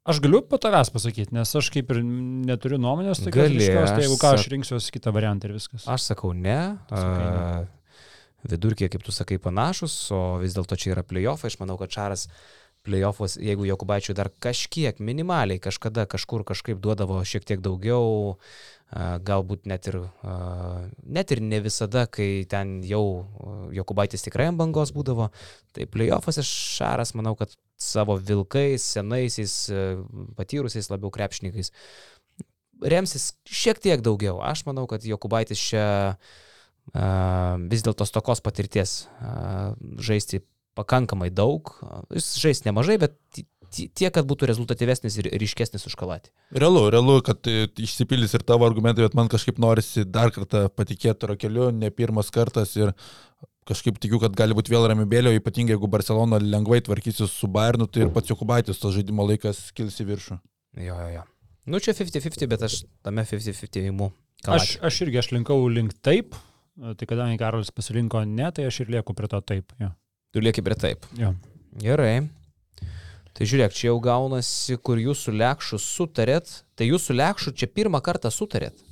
Aš 0.06 0.20
galiu 0.22 0.44
po 0.46 0.60
tavęs 0.62 0.92
pasakyti, 0.94 1.34
nes 1.34 1.50
aš 1.58 1.72
kaip 1.74 1.90
ir 1.96 2.04
neturiu 2.06 2.78
nuomonės, 2.78 3.24
tai 3.26 3.32
Gali, 3.34 3.58
kažkas, 3.58 3.94
tai 3.96 4.04
jeigu 4.04 4.18
ką, 4.22 4.34
aš 4.38 4.44
rinksiuosi 4.54 4.94
kitą 4.94 5.14
variantą 5.16 5.50
ir 5.50 5.56
viskas. 5.56 5.88
Aš 5.90 6.12
sakau 6.12 6.30
ne. 6.38 6.60
Sakai 6.92 7.24
ne. 7.26 7.96
Vidurkiai, 8.46 8.92
kaip 8.94 9.02
tu 9.02 9.10
sakai, 9.16 9.40
panašus, 9.42 9.96
o 10.14 10.20
vis 10.44 10.54
dėlto 10.54 10.78
čia 10.78 10.92
yra 10.94 11.02
playoffai. 11.02 11.50
Aš 11.50 11.58
manau, 11.58 11.80
kad 11.82 11.90
Čaras 11.90 12.28
playoffus, 12.86 13.36
jeigu 13.42 13.68
Jokubaičiui 13.68 14.16
dar 14.18 14.30
kažkiek 14.44 15.02
minimaliai 15.04 15.62
kažkada 15.62 16.06
kažkur 16.10 16.46
kažkaip 16.48 16.80
duodavo 16.84 17.20
šiek 17.26 17.48
tiek 17.48 17.62
daugiau, 17.66 18.38
galbūt 19.26 19.66
net 19.68 19.90
ir, 19.90 20.00
net 21.04 21.34
ir 21.34 21.42
ne 21.42 21.60
visada, 21.66 22.06
kai 22.08 22.46
ten 22.50 22.80
jau 22.86 23.26
Jokubaitis 23.76 24.24
tikrai 24.24 24.52
ant 24.52 24.62
bangos 24.62 24.94
būdavo, 24.96 25.32
tai 25.76 25.90
playoffuose 25.90 26.46
Šaras, 26.46 27.16
manau, 27.18 27.34
kad 27.36 27.54
savo 27.82 28.16
vilkais, 28.22 28.86
senaisiais, 28.96 29.56
patyrusiais 30.38 30.92
labiau 30.94 31.12
krepšininkais 31.12 31.74
remsis 32.84 33.34
šiek 33.48 33.80
tiek 33.84 34.04
daugiau. 34.04 34.40
Aš 34.44 34.66
manau, 34.68 34.86
kad 34.90 35.06
Jokubaitis 35.06 35.62
čia 35.62 35.86
a, 36.94 37.58
vis 37.72 37.86
dėlto 37.86 38.08
stokos 38.08 38.44
patirties 38.46 39.06
a, 39.20 39.74
žaisti 39.98 40.44
pakankamai 40.76 41.32
daug. 41.34 41.72
Jis 42.14 42.34
žais 42.44 42.64
nemažai, 42.68 43.00
bet 43.02 43.18
ti- 43.34 43.48
Tie- 43.76 43.90
Tiek, 43.92 44.12
kad 44.14 44.24
būtų 44.30 44.48
rezultatyvesnis 44.48 45.18
ir 45.20 45.26
ryškesnis 45.42 45.84
už 45.90 45.96
kalatį. 46.00 46.30
Realu, 46.56 46.86
realu, 46.94 47.18
kad 47.26 47.42
išsipildys 47.44 48.32
ir 48.38 48.44
tavo 48.48 48.64
argumentai, 48.64 49.04
bet 49.04 49.16
man 49.18 49.28
kažkaip 49.28 49.58
norisi 49.60 50.06
dar 50.08 50.30
kartą 50.32 50.70
patikėti 50.72 51.26
to 51.26 51.36
keliu, 51.36 51.72
ne 51.76 51.90
pirmas 51.92 52.30
kartas 52.32 52.72
ir 52.78 52.94
kažkaip 53.68 53.98
tikiu, 54.00 54.20
kad 54.22 54.38
gali 54.38 54.54
būti 54.56 54.72
vėl 54.72 54.86
ramybėlio, 54.88 55.34
ypatingai 55.42 55.76
jeigu 55.76 55.90
Barcelona 55.92 56.40
lengvai 56.40 56.80
tvarkysis 56.86 57.34
su 57.34 57.50
Bayernu, 57.52 57.88
tai 57.92 58.06
ir 58.06 58.14
pats 58.16 58.30
Jokubaitis 58.32 58.80
to 58.80 58.94
žaidimo 58.96 59.26
laikas 59.28 59.74
kils 59.76 59.98
į 60.00 60.08
viršų. 60.14 60.40
Jo, 60.86 60.96
jo, 61.02 61.10
jo. 61.18 61.24
Nu, 61.66 61.82
čia 61.82 61.92
50-50, 61.98 62.48
bet 62.54 62.62
aš 62.70 62.84
tame 63.04 63.26
50-50 63.28 63.82
įimu. 63.90 64.12
Aš, 64.46 64.78
aš 64.86 65.02
irgi 65.08 65.20
aš 65.20 65.32
linkau 65.34 65.58
link 65.68 65.98
taip, 66.06 66.38
tai 66.80 67.10
kadangi 67.10 67.42
Karolis 67.42 67.74
pasirinko 67.76 68.24
ne, 68.30 68.52
tai 68.54 68.70
aš 68.70 68.84
ir 68.86 68.94
lieku 68.94 69.18
prie 69.18 69.28
to 69.28 69.42
taip. 69.42 69.74
Jo. 69.82 69.92
Tu 70.36 70.42
lieki 70.44 70.60
prie 70.60 70.76
taip. 70.76 71.06
Jo. 71.16 71.30
Gerai. 71.80 72.26
Tai 73.36 73.46
žiūrėk, 73.48 73.72
čia 73.72 73.86
jau 73.88 74.02
gaunasi, 74.04 74.76
kur 74.84 75.00
jūs 75.00 75.22
su 75.24 75.32
Lekšu 75.32 75.80
sutarėt. 75.80 76.52
Tai 76.76 76.88
jūs 76.90 77.06
su 77.08 77.16
Lekšu 77.16 77.54
čia 77.56 77.70
pirmą 77.72 78.02
kartą 78.04 78.28
sutarėt. 78.28 78.84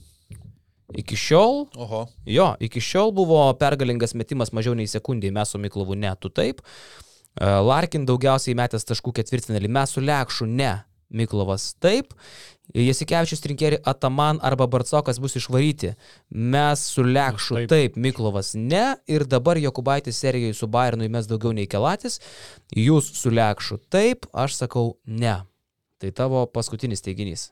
Iki 0.96 1.18
šiol, 1.20 1.66
Oho. 1.84 2.06
jo, 2.28 2.48
iki 2.64 2.80
šiol 2.84 3.12
buvo 3.16 3.42
pergalingas 3.60 4.16
metimas 4.16 4.54
mažiau 4.56 4.76
nei 4.78 4.88
sekundį, 4.88 5.34
mes 5.36 5.52
su 5.52 5.60
Miklovu 5.60 5.98
ne, 6.00 6.12
tu 6.16 6.32
taip. 6.32 6.64
E, 6.64 7.44
Larkin 7.44 8.08
daugiausiai 8.08 8.56
metęs 8.56 8.88
taškų 8.88 9.16
ketvirtinėlį, 9.20 9.72
mes 9.74 9.96
su 9.96 10.04
Lekšu 10.04 10.48
ne, 10.48 10.72
Miklovas 11.14 11.72
taip. 11.82 12.14
Jasikevičius 12.74 13.42
Trinkeri 13.44 13.78
Ataman 13.86 14.40
arba 14.42 14.68
Barcokas 14.68 15.20
bus 15.20 15.36
išvaryti. 15.36 15.94
Mes 16.30 16.86
su 16.90 17.04
Lekšu 17.04 17.56
Taip. 17.56 17.70
taip, 17.70 17.96
Miklovas 17.96 18.54
ne. 18.56 18.96
Ir 19.08 19.26
dabar 19.26 19.58
Jokubaitis 19.58 20.18
serijoje 20.18 20.54
su 20.54 20.68
Bayernui 20.68 21.10
mes 21.10 21.28
daugiau 21.28 21.54
nei 21.54 21.68
Kelatis. 21.68 22.20
Jūs 22.76 23.12
su 23.20 23.30
Lekšu 23.30 23.78
taip, 23.90 24.26
aš 24.34 24.56
sakau 24.64 24.96
ne. 25.06 25.42
Tai 26.02 26.12
tavo 26.12 26.46
paskutinis 26.46 27.04
teiginys. 27.04 27.52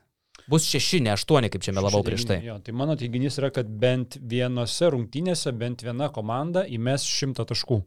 Bus 0.50 0.66
šeši, 0.66 1.00
ne 1.06 1.12
aštuoni, 1.14 1.50
kaip 1.52 1.62
čia 1.62 1.74
melavau 1.76 2.02
prieš 2.02 2.26
tai. 2.26 2.40
Jo, 2.42 2.58
tai 2.64 2.74
mano 2.74 2.96
teiginys 2.98 3.38
yra, 3.38 3.52
kad 3.54 3.68
bent 3.68 4.16
vienose 4.18 4.90
rungtynėse 4.90 5.52
bent 5.54 5.84
viena 5.86 6.08
komanda 6.10 6.64
įmes 6.66 7.06
šimtą 7.06 7.46
taškų. 7.52 7.78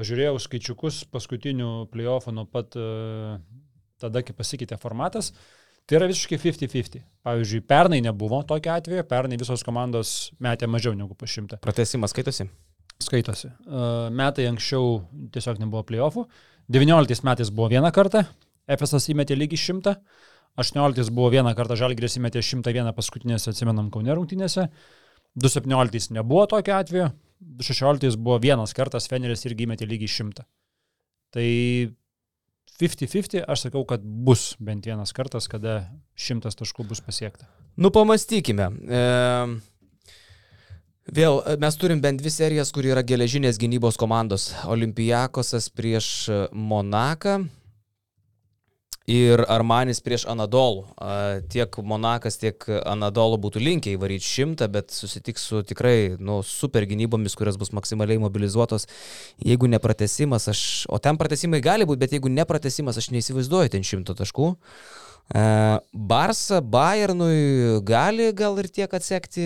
Pažiūrėjau 0.00 0.38
skaičiukus 0.40 1.02
paskutinių 1.12 1.90
playoffų 1.92 2.32
nuo 2.32 2.46
pat 2.48 2.76
uh, 2.78 3.36
tada, 4.00 4.24
kai 4.26 4.36
pasikeitė 4.36 4.78
formatas. 4.80 5.32
Tai 5.88 5.98
yra 5.98 6.08
visiškai 6.10 6.38
50-50. 6.38 7.04
Pavyzdžiui, 7.26 7.62
pernai 7.66 8.00
nebuvo 8.04 8.42
tokio 8.46 8.74
atveju, 8.76 9.04
pernai 9.10 9.38
visos 9.40 9.64
komandos 9.66 10.30
metė 10.42 10.68
mažiau 10.70 10.94
negu 10.94 11.16
po 11.18 11.28
šimtą. 11.30 11.58
Pratesimas 11.64 12.14
skaitosi. 12.14 12.46
Skaitosi. 13.00 13.50
Uh, 13.64 14.06
metai 14.14 14.46
anksčiau 14.50 15.00
tiesiog 15.34 15.58
nebuvo 15.62 15.82
playoffų. 15.88 16.26
19 16.70 17.24
metais 17.26 17.50
buvo 17.50 17.70
vieną 17.72 17.90
kartą, 17.96 18.22
FSS 18.70 19.10
įmetė 19.14 19.38
lygiai 19.38 19.58
100. 19.58 19.96
18 20.60 21.10
buvo 21.14 21.30
vieną 21.32 21.54
kartą 21.58 21.76
Žalgris 21.78 22.18
įmetė 22.20 22.42
101 22.44 22.92
paskutinėse, 22.94 23.50
atsimenam, 23.50 23.90
Kaune 23.90 24.14
rungtynėse. 24.14 24.68
2017 25.38 26.14
nebuvo 26.14 26.46
tokio 26.50 26.76
atveju. 26.76 27.10
2016 27.40 28.18
buvo 28.20 28.38
vienas 28.42 28.74
kartas, 28.76 29.08
Feneris 29.08 29.46
irgi 29.48 29.66
įmetė 29.66 29.88
lygiai 29.88 30.10
100. 30.10 30.44
Tai 31.34 31.48
50-50 32.80 33.44
aš 33.44 33.66
sakau, 33.66 33.84
kad 33.88 34.02
bus 34.02 34.54
bent 34.58 34.86
vienas 34.88 35.12
kartas, 35.16 35.48
kada 35.50 35.82
100 36.16 36.54
taškų 36.60 36.88
bus 36.88 37.02
pasiekta. 37.04 37.48
Nu, 37.80 37.92
pamastykime. 37.94 38.66
E, 38.88 39.02
vėl, 41.20 41.40
mes 41.60 41.78
turim 41.80 42.00
bent 42.02 42.20
dvi 42.22 42.32
serijas, 42.32 42.72
kur 42.74 42.88
yra 42.88 43.04
geležinės 43.06 43.60
gynybos 43.60 44.00
komandos. 44.00 44.50
Olimpijakosas 44.68 45.70
prieš 45.72 46.10
e, 46.28 46.42
Monaką 46.52 47.42
ir 49.10 49.42
Armanis 49.50 49.98
prieš 50.04 50.24
Anadolų. 50.30 50.84
Tiek 51.50 51.78
Monakas, 51.82 52.38
tiek 52.40 52.62
Anadolų 52.86 53.40
būtų 53.42 53.62
linkę 53.62 53.94
įvaryti 53.96 54.26
šimtą, 54.26 54.68
bet 54.72 54.94
susitiks 54.94 55.48
su 55.50 55.64
tikrai 55.66 56.14
nu, 56.18 56.40
super 56.46 56.86
gynybomis, 56.88 57.34
kurios 57.38 57.58
bus 57.60 57.74
maksimaliai 57.76 58.22
mobilizuotos. 58.22 58.86
Jeigu 59.42 59.70
nepratesimas, 59.72 60.48
aš, 60.52 60.64
o 60.88 61.00
ten 61.02 61.18
pratesimai 61.20 61.62
gali 61.64 61.88
būti, 61.88 62.04
bet 62.04 62.16
jeigu 62.16 62.32
nepratesimas, 62.32 63.00
aš 63.00 63.10
neįsivaizduoju 63.16 63.74
ten 63.74 63.86
šimto 63.86 64.16
taškų. 64.18 64.54
Barsa 65.92 66.58
Bayernui 66.60 67.80
gali 67.86 68.32
gal 68.34 68.58
ir 68.62 68.70
tiek 68.70 68.94
atsekti. 68.98 69.44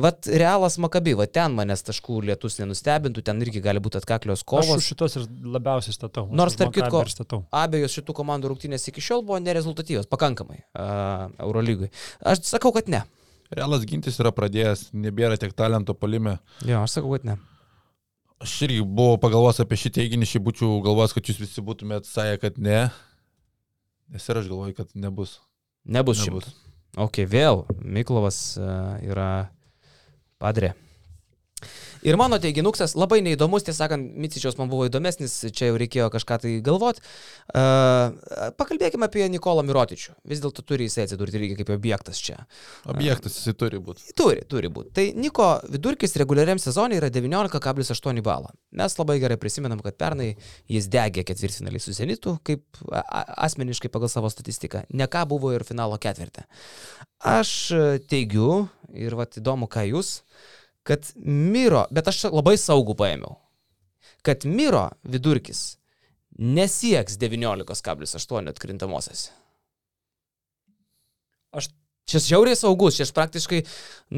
Vat 0.00 0.24
Realas 0.26 0.78
Makabi, 0.80 1.12
va 1.18 1.26
ten 1.28 1.52
manęs 1.52 1.82
taškų 1.84 2.22
lietus 2.24 2.56
nenustebintų, 2.60 3.20
ten 3.26 3.40
irgi 3.44 3.60
gali 3.60 3.80
būti 3.82 3.98
atkaklios 4.00 4.40
Aš 4.40 4.46
kovos. 4.48 4.70
už 4.80 4.86
šitos 4.92 5.16
ir 5.20 5.26
labiausiai 5.52 5.92
statau. 5.92 6.24
Aš 6.30 6.38
Nors, 6.38 6.56
tarp 6.56 6.72
kitko. 6.72 7.42
Abejos 7.52 7.92
šitų 7.98 8.14
komandų 8.16 8.52
rungtynės 8.54 8.88
iki 8.88 9.04
šiol 9.04 9.20
buvo 9.26 9.36
nerezultatyvios, 9.44 10.08
pakankamai 10.08 10.62
uh, 10.62 11.28
Eurolygui. 11.44 11.90
Aš 12.24 12.46
sakau, 12.48 12.72
kad 12.72 12.88
ne. 12.88 13.02
Realas 13.52 13.84
gintis 13.84 14.16
yra 14.22 14.32
pradėjęs, 14.32 14.88
nebėra 14.96 15.36
tiek 15.36 15.52
talento 15.52 15.92
palime. 15.92 16.38
Jo, 16.64 16.86
aš 16.86 16.96
sakau, 16.96 17.12
kad 17.12 17.28
ne. 17.28 17.36
Aš 18.42 18.56
irgi 18.64 18.80
buvau 18.80 19.20
pagalvos 19.20 19.60
apie 19.60 19.76
šį 19.78 19.92
teiginį, 19.98 20.26
šį 20.26 20.40
būčiau 20.48 20.80
galvos, 20.82 21.12
kad 21.12 21.28
jūs 21.28 21.38
visi 21.44 21.62
būtumėt 21.62 22.08
sąję, 22.08 22.40
kad 22.42 22.56
ne. 22.56 22.86
Nes 24.08 24.24
ir 24.28 24.40
aš 24.40 24.48
galvoju, 24.48 24.74
kad 24.80 24.88
nebus. 24.96 25.36
Nebus 25.84 26.24
Nebus. 26.24 26.48
šimtas. 26.48 26.60
Ok, 27.00 27.22
vėl 27.28 27.62
Miklovas 27.80 28.56
uh, 28.60 28.96
yra 29.04 29.50
padrė. 30.42 30.74
Ir 32.02 32.16
mano 32.18 32.38
teiginuksas 32.42 32.96
labai 32.98 33.20
neįdomus, 33.22 33.62
tiesą 33.62 33.84
sakant, 33.84 34.08
Micičiaus 34.18 34.56
man 34.58 34.70
buvo 34.70 34.88
įdomesnis, 34.88 35.36
čia 35.54 35.68
jau 35.68 35.76
reikėjo 35.78 36.08
kažką 36.10 36.38
tai 36.42 36.54
galvot. 36.64 36.98
Uh, 37.54 38.50
pakalbėkime 38.58 39.06
apie 39.06 39.28
Nikolą 39.30 39.62
Mirotičių. 39.66 40.16
Vis 40.28 40.42
dėlto 40.42 40.64
turi 40.66 40.88
jisai 40.88 41.06
atsidurti 41.06 41.38
irgi 41.38 41.60
kaip 41.60 41.70
objektas 41.76 42.18
čia. 42.22 42.40
Objektas 42.90 43.38
jisai 43.38 43.54
turi 43.58 43.78
būti. 43.82 44.10
Turi, 44.18 44.42
turi 44.50 44.70
būti. 44.74 44.90
Tai 44.98 45.06
Niko 45.22 45.52
vidurkis 45.70 46.18
reguliariam 46.18 46.58
sezonui 46.62 46.98
yra 46.98 47.12
19,8 47.14 48.22
balą. 48.26 48.50
Mes 48.74 48.98
labai 48.98 49.20
gerai 49.22 49.38
prisimenam, 49.38 49.82
kad 49.84 49.94
pernai 50.00 50.32
jis 50.70 50.90
degė 50.90 51.22
ketvirtfinalį 51.28 51.82
su 51.82 51.94
Zenitu, 51.94 52.34
kaip 52.42 52.82
asmeniškai 52.90 53.92
pagal 53.94 54.10
savo 54.10 54.32
statistiką. 54.32 54.88
Ne 54.90 55.06
ką 55.06 55.22
buvo 55.30 55.54
ir 55.54 55.62
finalo 55.68 56.02
ketvirtė. 56.02 56.48
Aš 57.22 57.50
e, 57.70 57.82
teigiu, 58.10 58.64
ir 58.94 59.14
vat 59.18 59.38
įdomu, 59.40 59.68
ką 59.72 59.84
jūs, 59.90 60.20
kad 60.86 61.06
Miro, 61.24 61.84
bet 61.94 62.08
aš 62.10 62.24
labai 62.32 62.56
saugų 62.60 62.96
paėmiau, 62.98 63.36
kad 64.26 64.44
Miro 64.48 64.88
vidurkis 65.04 65.76
nesieks 66.38 67.18
19,8 67.20 68.48
atkrintamosios. 68.54 69.30
Aš 71.52 71.70
Čia 72.02 72.18
žiauriai 72.18 72.58
saugus, 72.58 72.96
čia 72.98 73.04
aš 73.06 73.12
praktiškai, 73.14 73.60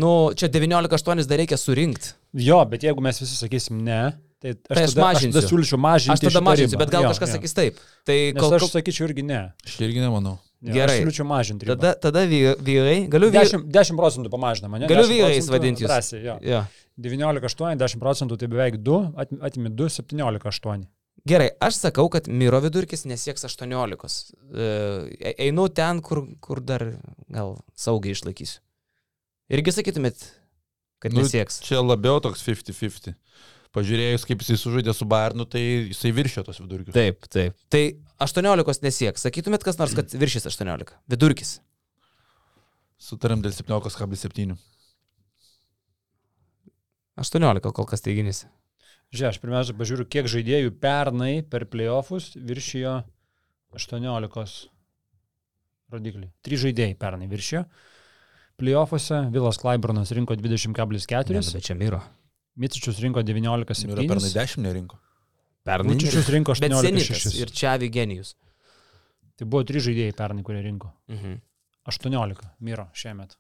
nu, 0.00 0.32
čia 0.32 0.48
19,8 0.48 1.20
dar 1.28 1.36
reikia 1.42 1.58
surinkti. 1.60 2.14
Jo, 2.40 2.62
bet 2.64 2.80
jeigu 2.86 3.02
mes 3.04 3.18
visi 3.20 3.36
sakysim 3.36 3.82
ne, 3.84 3.98
tai 4.40 4.54
aš, 4.54 4.62
Tai 4.70 4.78
aš 4.86 4.94
tada, 4.94 5.02
aš 5.02 5.04
mažinsiu. 5.04 5.34
tada 5.36 5.50
siūlyčiau 5.50 5.80
mažinti. 5.84 6.14
Aš 6.14 6.22
tada 6.24 6.40
mažinsiu, 6.46 6.72
ribą. 6.78 6.80
bet 6.86 6.94
gal 6.94 7.04
Jo, 7.04 7.10
kažkas 7.12 7.28
jo. 7.28 7.36
sakys 7.36 7.54
taip. 7.58 7.82
Tai 8.08 8.16
Nes 8.16 8.40
kol, 8.40 8.54
aš 8.56 8.64
kol, 8.64 8.70
sakyčiau 8.72 9.10
irgi 9.10 9.26
ne. 9.28 9.42
Aš 9.68 9.76
irgi 9.84 10.00
nemanau. 10.00 10.38
Jo, 10.64 10.72
Gerai. 10.72 10.94
Aš 10.96 11.02
siūlyčiau 11.04 11.26
mažinti. 11.28 11.66
ribą. 11.68 11.76
tada, 11.76 11.90
tada 12.00 12.22
vy- 12.30 12.56
vyrai, 12.64 12.96
galiu 13.12 13.28
vyrai. 13.28 13.44
10, 13.50 13.66
10 13.68 13.98
procentų 14.00 14.30
pamažinama, 14.32 14.78
ne? 14.80 14.86
Galiu 14.88 15.04
10 15.04 15.18
vyrais 15.18 15.48
vadinti 15.52 15.84
drąsiai, 15.84 16.22
jo. 16.24 16.38
Ja. 16.40 16.62
19,8, 16.96 17.76
10 17.82 18.00
procentų 18.00 18.38
tai 18.40 18.48
beveik 18.48 18.78
2, 18.80 19.12
at- 19.20 19.34
atimi 19.44 19.68
2, 19.68 19.90
17,8. 20.00 20.86
Gerai, 21.26 21.50
aš 21.60 21.78
sakau, 21.82 22.08
kad 22.12 22.26
Miro 22.28 22.60
vidurkis 22.60 23.04
nesieks 23.08 23.44
18. 23.44 24.32
E, 24.54 25.34
Einu 25.46 25.68
ten, 25.68 26.00
kur, 26.04 26.24
kur 26.40 26.60
dar 26.60 26.84
gal 27.32 27.58
saugiai 27.76 28.12
išlaikysiu. 28.16 28.60
Irgi 29.52 29.72
sakytumėt, 29.76 30.24
kad 31.00 31.12
Nu, 31.12 31.20
nesieks. 31.24 31.60
Čia 31.64 31.80
labiau 31.84 32.20
toks 32.24 32.42
50-50. 32.44 33.14
Pažiūrėjus, 33.74 34.22
kaip 34.28 34.38
jisai 34.44 34.56
sužaidė 34.60 34.92
su 34.94 35.04
Bayernu, 35.10 35.44
tai 35.50 35.60
jisai 35.90 36.12
viršė 36.14 36.44
tos 36.46 36.60
vidurkius. 36.62 36.94
Taip, 36.94 37.26
taip. 37.28 37.56
Tai 37.68 37.80
18 38.24 38.84
nesieks. 38.84 39.24
Sakytumėt 39.26 39.64
kas 39.66 39.78
nors, 39.80 39.94
kad 39.96 40.12
viršys 40.16 40.48
18. 40.50 40.96
Vidurkis. 41.12 41.58
Sutarėm 43.00 43.42
dėl 43.44 43.52
17,7. 43.52 44.56
18 47.20 47.72
kol 47.74 47.88
kas 47.88 48.02
teiginys. 48.02 48.44
Žiūrėk, 49.14 49.34
aš 49.36 49.40
pirmiausia 49.42 49.74
pažiūriu, 49.78 50.06
kiek 50.10 50.26
žaidėjų 50.30 50.72
pernai 50.82 51.34
per 51.46 51.68
playoffus 51.70 52.32
viršijo 52.34 52.96
18 53.76 54.70
rodiklį. 55.94 56.30
3 56.46 56.62
žaidėjai 56.64 56.96
pernai 56.98 57.28
viršijo. 57.30 57.62
Playoffuose 58.58 59.20
Vilas 59.34 59.58
Klaiburnas 59.58 60.12
rinko 60.14 60.36
20,4, 60.38 61.34
Ne, 61.34 61.42
nu, 61.42 61.54
bet 61.56 61.66
čia 61.66 61.78
Miro. 61.78 62.00
Micičius 62.58 63.00
rinko 63.02 63.22
Ir 63.22 63.26
pernai 63.26 64.30
19,7, 64.30 64.34
10 64.34 64.62
nerinko. 64.66 64.98
Pernai. 65.64 65.94
Vučičius 65.94 66.28
rinko 66.28 66.52
Bet 66.60 66.72
Zenitas 66.76 67.08
18,6. 67.24 67.38
ir 67.40 67.50
Čiavi 67.50 67.88
genijus. 67.90 68.34
Tai 69.38 69.46
buvo 69.48 69.64
3 69.64 69.80
žaidėjai 69.86 70.14
pernai, 70.14 70.44
kurie 70.46 70.60
rinko. 70.62 70.92
Mhm. 71.10 71.38
18 71.88 72.44
Miro 72.60 72.86
šiemet. 72.96 73.34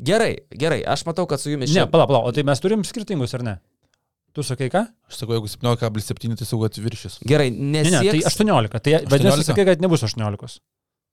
Gerai, 0.00 0.32
gerai, 0.56 0.80
aš 0.88 1.04
matau, 1.04 1.26
kad 1.28 1.40
su 1.40 1.50
jumis 1.52 1.68
Ne, 1.68 1.82
čia. 1.82 1.86
pala, 1.92 2.06
pala, 2.08 2.22
o 2.24 2.32
tai 2.32 2.42
mes 2.42 2.60
turim 2.60 2.80
skirtingus 2.88 3.34
ar 3.36 3.42
ne? 3.44 3.54
Tu 4.32 4.42
sakai 4.46 4.70
ką? 4.72 4.86
Aš 5.10 5.18
sakau, 5.20 5.34
jeigu 5.36 5.48
17,7, 5.50 6.36
tai 6.38 6.46
sakau, 6.48 6.62
kad 6.64 6.78
viršis. 6.80 7.18
Gerai, 7.28 7.50
Ne, 7.50 7.82
ne, 7.82 7.90
tai 7.90 8.04
nesieks. 8.14 8.26
18. 8.40 8.80
Tai 8.80 8.92
vadinasi, 9.10 9.42
18? 9.44 9.48
sakai, 9.50 9.64
kad 9.68 9.80
nebus 9.84 10.00
18. 10.06 10.60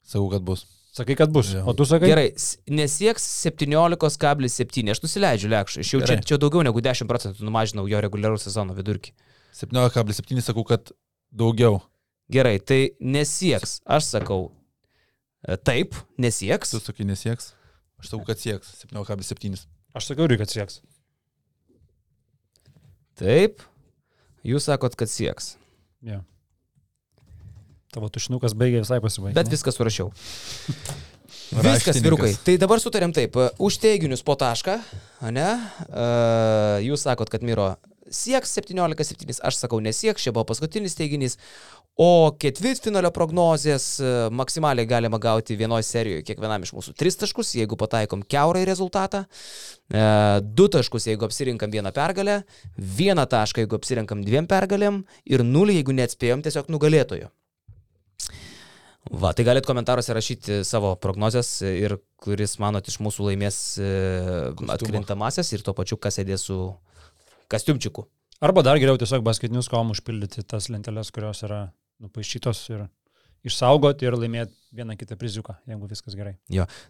Sakau, 0.08 0.30
kad 0.32 0.42
bus. 0.46 0.64
Sakai, 0.98 1.14
kad 1.20 1.30
bus. 1.34 1.52
O 1.62 1.74
tu 1.78 1.86
sakai? 1.86 2.10
Gerai, 2.10 2.30
nesieks 2.74 3.26
17,7. 3.46 4.88
Aš 4.94 5.02
nusileidžiu 5.04 5.52
lėkščiai. 5.52 5.86
Aš 5.86 5.92
jau 5.94 6.00
čia, 6.02 6.16
Gerai. 6.16 6.26
čia 6.26 6.40
daugiau 6.42 6.64
negu 6.66 6.82
10 6.82 7.10
procentų 7.10 7.46
numažinau 7.46 7.86
jo 7.90 8.02
reguliarų 8.02 8.40
sezono 8.42 8.74
vidurkį. 8.78 9.14
17,7 9.60 10.42
sakau, 10.46 10.66
kad 10.66 10.90
daugiau. 11.30 11.84
Gerai, 12.34 12.58
tai 12.60 12.80
nesieks. 12.98 13.78
Aš 13.86 14.10
sakau, 14.16 14.50
e, 15.46 15.58
taip, 15.58 15.94
nesieks. 16.18 16.74
Tu 16.74 16.82
sakai, 16.82 17.06
nesieks. 17.08 17.54
Aš 18.02 18.12
sakau, 18.12 18.26
kad 18.32 18.42
sieks 18.42 18.74
17,7. 18.88 19.68
Aš 19.98 20.10
sakiau, 20.10 20.30
reikia 20.30 20.50
sieks. 20.50 20.82
Taip. 23.18 23.62
Jūs 24.46 24.66
sakot, 24.70 24.98
kad 24.98 25.10
sieks. 25.14 25.56
Ja. 26.06 26.24
Tavo 27.96 28.10
tušinukas 28.12 28.56
baigė 28.58 28.82
visai 28.84 29.00
pasibaigti. 29.04 29.38
Bet 29.38 29.52
viską 29.52 29.74
surašiau. 29.76 30.12
Viskas, 31.48 32.02
vyrukai. 32.04 32.34
Tai 32.44 32.58
dabar 32.60 32.82
sutarėm 32.84 33.14
taip. 33.16 33.38
e, 33.40 33.50
Už 33.64 33.78
teiginius 33.80 34.24
po 34.26 34.36
tašką, 34.36 34.74
ne? 35.32 35.48
Uh, 35.88 36.76
jūs 36.84 37.06
sakot, 37.08 37.32
kad 37.32 37.46
Miro 37.46 37.78
sieks 38.12 38.52
17,7, 38.58 39.40
aš 39.44 39.60
sakau 39.60 39.80
nesieks, 39.84 40.24
čia 40.24 40.34
buvo 40.36 40.48
paskutinis 40.52 40.96
teiginys. 41.00 41.38
O 41.98 42.30
ketvirtfinalio 42.38 43.10
prognozijas 43.10 43.86
e, 43.98 44.10
maksimaliai 44.30 44.86
galima 44.86 45.18
gauti 45.18 45.56
vienoje 45.58 45.88
serijoje 45.88 46.28
kiekvienam 46.28 46.62
iš 46.62 46.76
mūsų 46.78 46.94
3 46.94 47.18
taškus, 47.24 47.56
jeigu 47.58 47.80
pataikom 47.80 48.22
keurai 48.22 48.62
rezultatą, 48.70 49.24
2 49.90 50.68
taškus, 50.76 51.08
jeigu 51.10 51.26
apsirinkam 51.26 51.74
vieną 51.74 51.90
pergalę, 51.96 52.44
1 52.78 53.24
tašką, 53.34 53.66
jeigu 53.66 53.80
apsirinkam 53.82 54.22
dviem 54.22 54.46
pergalėm 54.46 55.02
ir 55.26 55.42
0, 55.42 55.74
jeigu 55.74 55.98
neatspėjom 55.98 56.46
tiesiog 56.46 56.70
nugalėtojo. 56.70 57.32
Va, 59.12 59.32
tai 59.34 59.46
galit 59.48 59.66
komentaruose 59.66 60.14
rašyti 60.16 60.60
savo 60.68 60.96
prognozes 61.00 61.62
ir 61.64 61.98
kuris 62.20 62.58
manot 62.60 62.88
iš 62.92 63.00
mūsų 63.04 63.30
laimės 63.30 63.58
e, 63.80 63.88
atkrintamasias 64.74 65.52
ir 65.56 65.64
tuo 65.64 65.74
pačiu, 65.78 65.98
kas 66.02 66.18
sėdės 66.20 66.44
su 66.50 66.58
kostiumčiuku. 67.52 68.06
Arba 68.44 68.62
dar 68.66 68.78
geriau 68.78 69.00
tiesiog 69.00 69.24
basketinius 69.26 69.70
kom 69.72 69.90
užpildyti 69.96 70.44
tas 70.46 70.68
lenteles, 70.70 71.10
kurios 71.16 71.42
yra 71.48 71.64
nupaišytos 72.04 72.60
ir 72.76 72.84
išsaugoti 73.48 74.06
ir 74.06 74.18
laimėti 74.20 74.54
vieną 74.78 74.98
kitą 75.00 75.16
priziuką, 75.18 75.56
jeigu 75.70 75.88
viskas 75.90 76.14
gerai. 76.18 76.36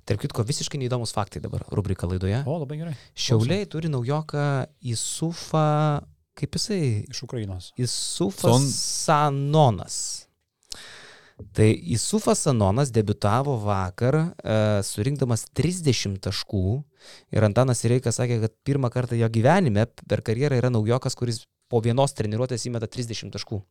Tarp 0.10 0.20
kitko, 0.24 0.44
visiškai 0.48 0.80
neįdomus 0.82 1.14
faktai 1.16 1.40
dabar 1.44 1.64
rubrika 1.72 2.10
laidoje. 2.10 2.42
O, 2.50 2.58
labai 2.64 2.80
gerai. 2.82 2.96
Šiauliai 3.16 3.68
turi 3.70 3.92
naujoką 3.94 4.44
Isufą, 4.92 6.02
kaip 6.38 6.58
jisai? 6.58 7.06
Iš 7.14 7.24
Ukrainos. 7.28 7.70
Isufas 7.78 8.42
Son- 8.50 8.72
Sanonas. 8.74 10.27
Tai 11.38 11.68
Isufas 11.94 12.40
Sanonas 12.40 12.90
debitavo 12.90 13.58
vakar, 13.62 14.16
e, 14.42 14.56
surinkdamas 14.82 15.46
30 15.54 16.18
taškų 16.26 16.64
ir 17.36 17.46
Antanas 17.46 17.84
Reikas 17.86 18.18
sakė, 18.18 18.40
kad 18.42 18.56
pirmą 18.66 18.90
kartą 18.94 19.18
jo 19.20 19.30
gyvenime 19.30 19.86
per 20.10 20.24
karjerą 20.26 20.58
yra 20.58 20.72
naujokas, 20.74 21.14
kuris 21.16 21.44
po 21.70 21.82
vienos 21.84 22.16
treniruotės 22.18 22.66
įmeta 22.66 22.90
30 22.90 23.30
taškų. 23.36 23.62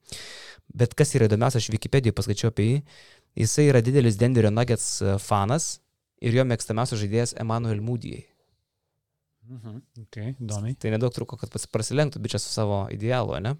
Bet 0.78 0.94
kas 0.94 1.16
yra 1.18 1.26
įdomiausia, 1.26 1.58
aš 1.58 1.72
Wikipedijoje 1.74 2.14
paskaičiau 2.14 2.52
apie 2.52 2.68
jį, 2.68 2.78
jisai 3.42 3.66
yra 3.72 3.82
didelis 3.82 4.18
Denverio 4.20 4.54
Nuggets 4.54 4.88
e, 5.02 5.18
fanas 5.18 5.80
ir 6.22 6.38
jo 6.38 6.46
mėgstamiausias 6.46 7.02
žaidėjas 7.02 7.34
Emanuel 7.42 7.82
Moody. 7.82 8.20
Mhm. 9.46 9.80
Ok, 10.06 10.20
įdomiai. 10.38 10.78
Tai 10.78 10.94
nedaug 10.94 11.14
truko, 11.14 11.38
kad 11.40 11.50
prasilenktų 11.50 12.22
bičias 12.22 12.46
su 12.46 12.54
savo 12.54 12.84
idealu, 12.94 13.40
ne? 13.42 13.56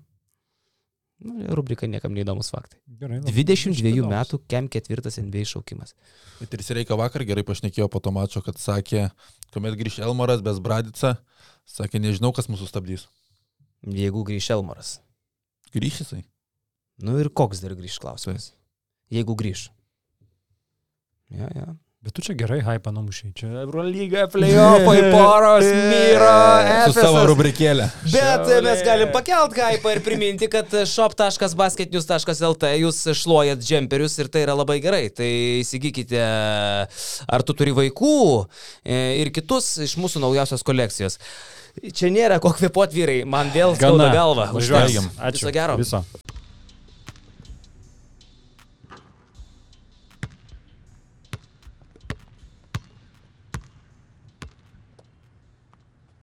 Nu, 1.17 1.39
rubrika 1.57 1.89
niekam 1.89 2.13
neįdomus 2.13 2.51
faktai. 2.53 2.79
Gerai. 3.01 3.23
labai 3.23 3.33
22 3.33 3.93
įdomus. 3.95 4.11
metų 4.13 4.41
kem 4.53 4.69
ketvirtas 4.69 5.17
NBA 5.23 5.47
šaukimas. 5.49 5.95
Bet 6.43 6.53
ir 6.53 6.65
Sireika 6.67 6.99
vakar 7.01 7.25
gerai 7.25 7.45
pašnekėjo 7.47 7.89
po 7.89 8.03
to 8.05 8.13
mačo, 8.13 8.43
kad 8.45 8.61
sakė, 8.61 9.07
kuomet 9.55 9.79
grįž 9.81 10.03
Elmaras 10.05 10.45
bez 10.45 10.61
Bradica, 10.61 11.15
sakė, 11.65 12.03
nežinau, 12.05 12.35
kas 12.37 12.51
mūsų 12.53 12.69
stabdys. 12.69 13.07
Jeigu 13.87 14.27
grįž 14.29 14.51
Elmaras. 14.59 14.99
Grįš 15.73 16.03
jisai. 16.05 16.23
Nu 17.01 17.17
ir 17.21 17.33
koks 17.33 17.65
dar 17.65 17.73
grįž 17.79 17.97
klausimas? 18.03 18.53
Jeigu 19.13 19.37
grįž. 19.39 19.71
Ja, 21.33 21.49
ja. 21.57 21.73
Bet 22.07 22.15
tu 22.15 22.23
čia 22.23 22.37
gerai 22.39 22.61
hype 22.63 22.91
numušiai. 22.95 23.33
Čia 23.35 23.49
Eurolyga, 23.65 24.29
playoffai, 24.31 25.01
poros, 25.15 25.65
Myra, 25.67 26.85
Su 26.87 26.93
savo 26.95 27.25
rubrikėlė. 27.27 27.89
Bet 28.05 28.45
Šiaulė. 28.47 28.61
mes 28.63 28.85
galim 28.87 29.11
pakelt 29.11 29.59
hypą 29.59 29.97
ir 29.97 30.01
priminti, 30.07 30.47
kad 30.53 30.71
shop.basketnews.lt 30.87 32.71
jūs 32.79 33.01
šluojat 33.25 33.59
džemperius 33.59 34.15
ir 34.23 34.31
tai 34.31 34.45
yra 34.47 34.55
labai 34.55 34.79
gerai. 34.85 35.03
Tai 35.11 35.27
įsigykite, 35.65 36.23
ar 37.27 37.47
tu 37.49 37.59
turi 37.59 37.75
vaikų 37.75 38.15
e, 38.39 39.03
ir 39.25 39.35
kitus 39.35 39.73
iš 39.89 39.99
mūsų 39.99 40.23
naujausios 40.29 40.63
kolekcijos. 40.63 41.19
Čia 41.91 42.15
nėra 42.15 42.39
ko 42.39 42.55
kvepuot 42.55 42.95
vyrai, 42.95 43.25
man 43.27 43.51
vėl 43.51 43.75
skauda 43.75 44.13
galva. 44.15 44.53
Važiuojam. 44.55 45.11
Ačiū. 45.19 45.43
Viso 45.43 45.57
gero. 45.59 45.83
Viso. 45.83 46.07